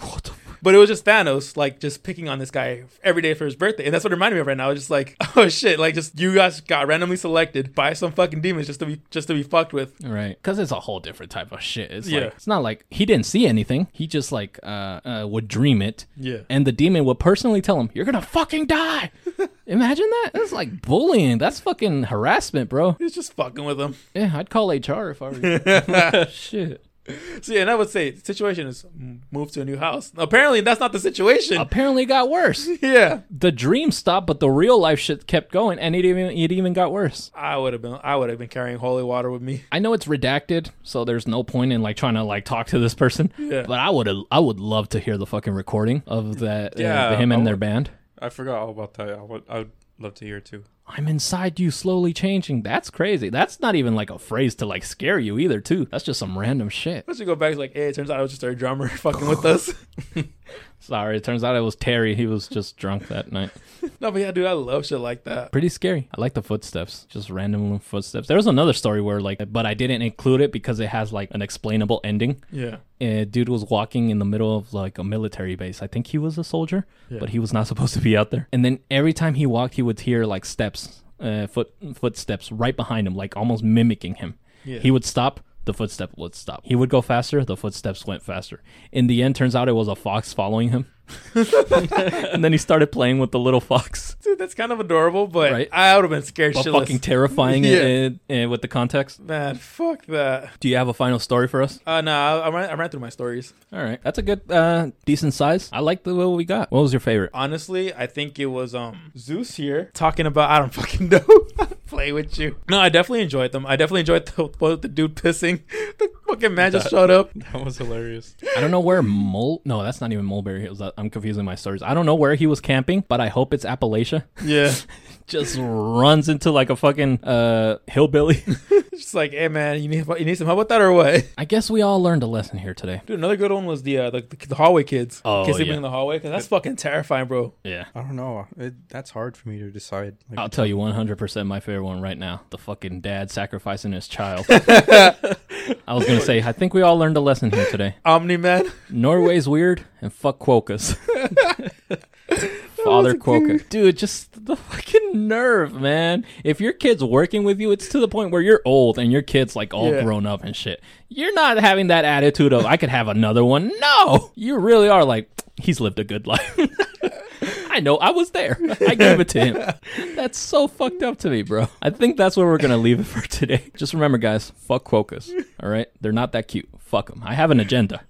But 0.62 0.74
it 0.74 0.78
was 0.78 0.88
just 0.88 1.04
Thanos, 1.04 1.56
like 1.56 1.80
just 1.80 2.02
picking 2.02 2.28
on 2.28 2.38
this 2.38 2.50
guy 2.50 2.84
every 3.02 3.22
day 3.22 3.34
for 3.34 3.44
his 3.44 3.54
birthday, 3.56 3.84
and 3.84 3.94
that's 3.94 4.04
what 4.04 4.12
it 4.12 4.16
reminded 4.16 4.36
me 4.36 4.40
of 4.40 4.46
right 4.46 4.56
now. 4.56 4.70
It's 4.70 4.80
just 4.82 4.90
like, 4.90 5.16
oh 5.36 5.48
shit, 5.48 5.78
like 5.78 5.94
just 5.94 6.18
you 6.18 6.34
guys 6.34 6.60
got 6.60 6.86
randomly 6.86 7.16
selected 7.16 7.74
by 7.74 7.92
some 7.92 8.12
fucking 8.12 8.40
demons 8.40 8.66
just 8.66 8.80
to 8.80 8.86
be 8.86 9.00
just 9.10 9.28
to 9.28 9.34
be 9.34 9.42
fucked 9.42 9.72
with. 9.72 9.94
Right, 10.04 10.36
because 10.40 10.58
it's 10.58 10.72
a 10.72 10.80
whole 10.80 11.00
different 11.00 11.30
type 11.32 11.52
of 11.52 11.60
shit. 11.62 11.90
It's 11.90 12.08
Yeah. 12.08 12.20
like 12.20 12.34
it's 12.34 12.46
not 12.46 12.62
like 12.62 12.84
he 12.90 13.04
didn't 13.06 13.26
see 13.26 13.46
anything. 13.46 13.88
He 13.92 14.06
just 14.06 14.32
like 14.32 14.58
uh, 14.62 15.00
uh 15.04 15.26
would 15.28 15.48
dream 15.48 15.82
it. 15.82 16.06
Yeah. 16.16 16.38
and 16.48 16.66
the 16.66 16.72
demon 16.72 17.04
would 17.04 17.18
personally 17.18 17.60
tell 17.60 17.78
him, 17.80 17.90
"You're 17.94 18.04
gonna 18.04 18.22
fucking 18.22 18.66
die." 18.66 19.10
Imagine 19.66 20.08
that. 20.22 20.30
That's 20.34 20.52
like 20.52 20.82
bullying. 20.82 21.38
That's 21.38 21.58
fucking 21.60 22.04
harassment, 22.04 22.70
bro. 22.70 22.92
He's 22.92 23.14
just 23.14 23.32
fucking 23.32 23.64
with 23.64 23.80
him. 23.80 23.96
Yeah, 24.14 24.30
I'd 24.34 24.48
call 24.50 24.70
HR 24.70 25.10
if 25.10 25.20
I 25.22 25.28
were 25.30 26.24
you. 26.24 26.26
shit. 26.30 26.84
So 27.42 27.52
yeah, 27.52 27.60
and 27.60 27.70
I 27.70 27.74
would 27.74 27.90
say 27.90 28.10
the 28.10 28.24
situation 28.24 28.66
is 28.66 28.84
move 29.30 29.52
to 29.52 29.60
a 29.60 29.64
new 29.64 29.76
house. 29.76 30.10
Apparently, 30.16 30.60
that's 30.62 30.80
not 30.80 30.92
the 30.92 30.98
situation. 30.98 31.58
Apparently, 31.58 32.02
it 32.04 32.06
got 32.06 32.28
worse. 32.30 32.68
yeah, 32.82 33.20
The 33.30 33.52
dream 33.52 33.90
stopped, 33.90 34.26
but 34.26 34.40
the 34.40 34.50
real 34.50 34.78
life 34.78 34.98
shit 34.98 35.26
kept 35.26 35.52
going, 35.52 35.78
and 35.78 35.94
it 35.94 36.04
even 36.04 36.26
it 36.30 36.50
even 36.50 36.72
got 36.72 36.92
worse. 36.92 37.30
I 37.34 37.56
would 37.56 37.72
have 37.74 37.82
been. 37.82 37.98
I 38.02 38.16
would 38.16 38.30
have 38.30 38.38
been 38.38 38.48
carrying 38.48 38.78
holy 38.78 39.02
water 39.04 39.30
with 39.30 39.42
me. 39.42 39.64
I 39.70 39.78
know 39.78 39.92
it's 39.92 40.06
redacted, 40.06 40.70
so 40.82 41.04
there's 41.04 41.26
no 41.28 41.42
point 41.44 41.72
in 41.72 41.82
like 41.82 41.96
trying 41.96 42.14
to 42.14 42.24
like 42.24 42.44
talk 42.44 42.68
to 42.68 42.78
this 42.78 42.94
person. 42.94 43.32
Yeah. 43.38 43.64
But 43.66 43.78
I 43.78 43.90
would 43.90 44.08
I 44.30 44.40
would 44.40 44.58
love 44.58 44.88
to 44.90 44.98
hear 44.98 45.16
the 45.18 45.26
fucking 45.26 45.52
recording 45.52 46.02
of 46.06 46.38
that. 46.38 46.78
Yeah, 46.78 47.08
uh, 47.10 47.16
him 47.16 47.32
and 47.32 47.46
their 47.46 47.56
band. 47.56 47.90
I 48.18 48.30
forgot 48.30 48.58
all 48.58 48.70
about 48.70 48.94
that. 48.94 49.10
I 49.10 49.22
would, 49.22 49.42
I 49.48 49.58
would 49.58 49.72
love 49.98 50.14
to 50.14 50.24
hear 50.24 50.40
too. 50.40 50.64
I'm 50.88 51.08
inside 51.08 51.58
you, 51.58 51.70
slowly 51.70 52.12
changing. 52.12 52.62
That's 52.62 52.90
crazy. 52.90 53.28
That's 53.28 53.58
not 53.60 53.74
even 53.74 53.94
like 53.94 54.08
a 54.10 54.18
phrase 54.18 54.54
to 54.56 54.66
like 54.66 54.84
scare 54.84 55.18
you 55.18 55.38
either, 55.38 55.60
too. 55.60 55.86
That's 55.90 56.04
just 56.04 56.20
some 56.20 56.38
random 56.38 56.68
shit. 56.68 57.04
Let's 57.08 57.18
just 57.18 57.26
go 57.26 57.34
back 57.34 57.56
like, 57.56 57.72
hey, 57.72 57.88
it 57.88 57.94
turns 57.96 58.08
out 58.10 58.18
I 58.18 58.22
was 58.22 58.30
just 58.30 58.44
our 58.44 58.54
drummer 58.54 58.88
fucking 58.98 59.28
with 59.28 59.44
us. 59.44 59.72
Sorry, 60.78 61.16
it 61.16 61.24
turns 61.24 61.42
out 61.42 61.56
it 61.56 61.60
was 61.60 61.74
Terry. 61.74 62.14
He 62.14 62.26
was 62.26 62.46
just 62.48 62.76
drunk 62.76 63.08
that 63.08 63.32
night. 63.32 63.50
no, 64.00 64.10
but 64.12 64.20
yeah, 64.20 64.30
dude, 64.30 64.46
I 64.46 64.52
love 64.52 64.86
shit 64.86 65.00
like 65.00 65.24
that. 65.24 65.50
Pretty 65.50 65.68
scary. 65.68 66.08
I 66.16 66.20
like 66.20 66.34
the 66.34 66.42
footsteps, 66.42 67.06
just 67.08 67.28
random 67.28 67.78
footsteps. 67.80 68.28
There 68.28 68.36
was 68.36 68.46
another 68.46 68.72
story 68.72 69.00
where 69.00 69.20
like, 69.20 69.40
but 69.52 69.66
I 69.66 69.74
didn't 69.74 70.02
include 70.02 70.40
it 70.40 70.52
because 70.52 70.78
it 70.78 70.88
has 70.90 71.12
like 71.12 71.30
an 71.32 71.42
explainable 71.42 72.00
ending. 72.04 72.42
Yeah, 72.52 72.76
And 73.00 73.32
dude 73.32 73.48
was 73.48 73.64
walking 73.64 74.10
in 74.10 74.18
the 74.20 74.24
middle 74.24 74.56
of 74.56 74.72
like 74.72 74.98
a 74.98 75.04
military 75.04 75.56
base. 75.56 75.82
I 75.82 75.86
think 75.88 76.08
he 76.08 76.18
was 76.18 76.38
a 76.38 76.44
soldier, 76.44 76.86
Yeah. 77.10 77.18
but 77.18 77.30
he 77.30 77.38
was 77.40 77.52
not 77.52 77.66
supposed 77.70 77.94
to 77.94 78.00
be 78.00 78.16
out 78.16 78.30
there. 78.30 78.46
And 78.52 78.64
then 78.64 78.78
every 78.90 79.12
time 79.12 79.34
he 79.34 79.46
walked, 79.46 79.74
he 79.74 79.82
would 79.82 80.00
hear 80.00 80.24
like 80.24 80.44
steps, 80.44 81.02
uh, 81.18 81.46
foot 81.48 81.72
footsteps 81.94 82.52
right 82.52 82.76
behind 82.76 83.06
him, 83.08 83.16
like 83.16 83.36
almost 83.36 83.64
mimicking 83.64 84.16
him. 84.16 84.34
Yeah. 84.64 84.78
He 84.80 84.90
would 84.90 85.04
stop, 85.04 85.40
the 85.66 85.74
footstep 85.74 86.10
would 86.16 86.34
stop. 86.34 86.62
He 86.64 86.74
would 86.74 86.88
go 86.88 87.02
faster, 87.02 87.44
the 87.44 87.56
footsteps 87.56 88.06
went 88.06 88.22
faster. 88.22 88.62
In 88.90 89.06
the 89.06 89.22
end, 89.22 89.36
turns 89.36 89.54
out 89.54 89.68
it 89.68 89.72
was 89.72 89.88
a 89.88 89.94
fox 89.94 90.32
following 90.32 90.70
him. 90.70 90.86
and 91.36 92.42
then 92.42 92.50
he 92.50 92.58
started 92.58 92.90
playing 92.90 93.20
with 93.20 93.30
the 93.30 93.38
little 93.38 93.60
fox. 93.60 94.16
Dude, 94.22 94.38
that's 94.40 94.54
kind 94.54 94.72
of 94.72 94.80
adorable, 94.80 95.28
but 95.28 95.52
Right. 95.52 95.68
I 95.72 95.94
would 95.94 96.02
have 96.02 96.10
been 96.10 96.22
scared 96.22 96.54
But 96.54 96.66
shitless. 96.66 96.80
fucking 96.80 96.98
terrifying 96.98 97.62
Yeah. 97.64 97.70
it, 97.70 98.14
it- 98.28 98.46
with 98.50 98.60
the 98.62 98.66
context. 98.68 99.20
Man, 99.20 99.54
fuck 99.56 100.06
that. 100.06 100.50
Do 100.58 100.68
you 100.68 100.76
have 100.76 100.88
a 100.88 100.94
final 100.94 101.18
story 101.20 101.46
for 101.46 101.62
us? 101.62 101.78
Uh, 101.86 102.00
no, 102.00 102.12
I, 102.12 102.38
I, 102.38 102.48
ran, 102.50 102.70
I 102.70 102.74
ran 102.74 102.88
through 102.90 103.00
my 103.00 103.10
stories. 103.10 103.52
All 103.72 103.82
right, 103.82 104.00
that's 104.02 104.18
a 104.18 104.22
good, 104.22 104.50
uh, 104.50 104.90
decent 105.04 105.34
size. 105.34 105.68
I 105.72 105.78
like 105.80 106.02
the 106.02 106.12
little 106.12 106.34
we 106.34 106.44
got. 106.44 106.70
What 106.72 106.80
was 106.82 106.92
your 106.92 107.00
favorite? 107.00 107.30
Honestly, 107.34 107.94
I 107.94 108.06
think 108.08 108.38
it 108.40 108.46
was 108.46 108.74
um 108.74 109.12
Zeus 109.16 109.54
here 109.56 109.90
talking 109.94 110.26
about 110.26 110.50
I 110.50 110.58
don't 110.58 110.74
fucking 110.74 111.08
know. 111.08 111.24
Play 111.86 112.12
with 112.12 112.38
you. 112.38 112.56
No, 112.68 112.78
I 112.80 112.88
definitely 112.88 113.22
enjoyed 113.22 113.52
them. 113.52 113.64
I 113.66 113.76
definitely 113.76 114.00
enjoyed 114.00 114.26
the 114.26 114.44
both 114.58 114.82
the 114.82 114.88
dude 114.88 115.16
pissing. 115.16 115.62
The 115.98 116.10
fucking 116.32 116.54
man 116.54 116.72
just 116.72 116.90
showed 116.90 117.10
up. 117.10 117.30
That 117.34 117.64
was 117.64 117.78
hilarious. 117.78 118.34
I 118.56 118.60
don't 118.60 118.72
know 118.72 118.80
where 118.80 119.00
Mul. 119.00 119.62
No, 119.64 119.82
that's 119.82 120.00
not 120.00 120.12
even 120.12 120.24
Mulberry 120.24 120.60
Hills. 120.60 120.82
I'm 120.98 121.08
confusing 121.08 121.44
my 121.44 121.54
stories. 121.54 121.82
I 121.82 121.94
don't 121.94 122.04
know 122.04 122.16
where 122.16 122.34
he 122.34 122.46
was 122.48 122.60
camping, 122.60 123.04
but 123.06 123.20
I 123.20 123.28
hope 123.28 123.54
it's 123.54 123.64
Appalachia. 123.64 124.24
Yeah. 124.44 124.74
Just 125.26 125.56
runs 125.60 126.28
into 126.28 126.50
like 126.50 126.70
a 126.70 126.76
fucking 126.76 127.24
uh 127.24 127.78
hillbilly. 127.86 128.44
just 128.92 129.14
like, 129.14 129.32
hey 129.32 129.48
man, 129.48 129.82
you 129.82 129.88
need 129.88 130.06
you 130.06 130.24
need 130.24 130.38
some 130.38 130.46
help 130.46 130.58
with 130.58 130.68
that 130.68 130.80
or 130.80 130.92
what? 130.92 131.26
I 131.36 131.44
guess 131.44 131.70
we 131.70 131.82
all 131.82 132.02
learned 132.02 132.22
a 132.22 132.26
lesson 132.26 132.58
here 132.58 132.74
today. 132.74 133.02
Dude, 133.06 133.18
another 133.18 133.36
good 133.36 133.52
one 133.52 133.66
was 133.66 133.82
the 133.82 133.98
uh, 133.98 134.10
the, 134.10 134.20
the 134.48 134.54
hallway 134.54 134.84
kids. 134.84 135.20
Oh, 135.24 135.44
kids 135.44 135.56
sleeping 135.56 135.72
yeah. 135.72 135.76
in 135.76 135.82
the 135.82 135.90
hallway 135.90 136.16
because 136.16 136.30
that's 136.30 136.46
fucking 136.46 136.76
terrifying, 136.76 137.26
bro. 137.26 137.54
Yeah. 137.64 137.86
I 137.94 138.02
don't 138.02 138.16
know. 138.16 138.46
It, 138.56 138.88
that's 138.88 139.10
hard 139.10 139.36
for 139.36 139.48
me 139.48 139.58
to 139.58 139.70
decide. 139.70 140.16
Like, 140.30 140.38
I'll 140.38 140.48
tell 140.48 140.66
you 140.66 140.76
100% 140.76 141.46
my 141.46 141.60
favorite 141.60 141.84
one 141.84 142.00
right 142.00 142.18
now. 142.18 142.42
The 142.50 142.58
fucking 142.58 143.00
dad 143.00 143.30
sacrificing 143.30 143.92
his 143.92 144.08
child. 144.08 144.46
I 144.50 145.94
was 145.94 146.06
going 146.06 146.18
to 146.18 146.24
say, 146.24 146.42
I 146.42 146.52
think 146.52 146.74
we 146.74 146.82
all 146.82 146.98
learned 146.98 147.16
a 147.16 147.20
lesson 147.20 147.50
here 147.50 147.66
today. 147.70 147.96
Omni 148.04 148.36
man. 148.36 148.70
Norway's 148.90 149.48
weird 149.48 149.84
and 150.00 150.12
fuck 150.12 150.38
Quokkas. 150.38 150.96
Father 152.84 153.14
Quokka. 153.14 153.68
Dude, 153.68 153.96
just 153.96 154.35
the 154.46 154.56
fucking 154.56 155.28
nerve, 155.28 155.74
man. 155.74 156.24
If 156.44 156.60
your 156.60 156.72
kid's 156.72 157.02
working 157.04 157.44
with 157.44 157.60
you, 157.60 157.70
it's 157.72 157.88
to 157.90 157.98
the 158.00 158.08
point 158.08 158.30
where 158.30 158.40
you're 158.42 158.62
old 158.64 158.98
and 158.98 159.12
your 159.12 159.22
kid's 159.22 159.54
like 159.56 159.74
all 159.74 159.92
Yeah. 159.92 160.02
grown 160.02 160.26
up 160.26 160.42
and 160.44 160.54
shit. 160.56 160.82
You're 161.08 161.34
not 161.34 161.58
having 161.58 161.88
that 161.88 162.04
attitude 162.04 162.52
of, 162.52 162.64
I 162.64 162.76
could 162.76 162.88
have 162.88 163.08
another 163.08 163.44
one. 163.44 163.70
No! 163.80 164.30
You 164.34 164.58
really 164.58 164.88
are 164.88 165.04
like, 165.04 165.28
he's 165.60 165.80
lived 165.80 165.98
a 165.98 166.04
good 166.04 166.26
life. 166.26 166.58
I 167.70 167.80
know, 167.80 167.98
I 167.98 168.10
was 168.10 168.30
there. 168.30 168.58
I 168.88 168.94
gave 168.94 169.20
it 169.20 169.28
to 169.30 169.40
him. 169.44 169.74
That's 170.16 170.38
so 170.38 170.66
fucked 170.66 171.02
up 171.02 171.18
to 171.18 171.28
me, 171.30 171.42
bro. 171.42 171.68
I 171.82 171.90
think 171.90 172.16
that's 172.16 172.34
where 172.36 172.46
we're 172.46 172.56
gonna 172.56 172.78
leave 172.78 173.00
it 173.00 173.04
for 173.04 173.20
today. 173.28 173.70
Just 173.76 173.92
remember, 173.92 174.16
guys, 174.16 174.50
fuck 174.56 174.84
Quokkas. 174.84 175.30
All 175.62 175.68
right, 175.68 175.86
they're 176.00 176.10
not 176.12 176.32
that 176.32 176.48
cute. 176.48 176.68
Fuck 176.78 177.10
them. 177.10 177.22
I 177.24 177.34
have 177.34 177.50
an 177.50 177.60
agenda 177.60 178.00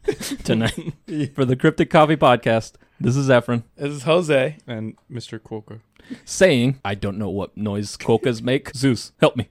tonight 0.45 0.93
for 1.35 1.45
the 1.45 1.57
Cryptic 1.57 1.91
Coffee 1.91 2.17
Podcast. 2.17 2.75
This 3.01 3.17
is 3.17 3.29
Efren 3.29 3.65
This 3.77 3.91
is 3.93 4.03
Jose. 4.05 4.57
And 4.69 4.97
Mr. 5.11 5.41
Quokka. 5.41 5.81
Saying, 6.25 6.81
"I 6.85 6.95
don't 6.95 7.19
know 7.19 7.31
what 7.31 7.57
noise 7.57 7.97
Quokkas 7.97 8.43
make. 8.43 8.71
Zeus, 8.77 9.13
help 9.21 9.37
me." 9.37 9.49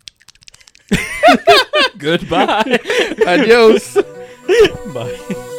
Goodbye. 1.97 2.80
Adios. 3.26 3.95
Bye. 4.93 5.51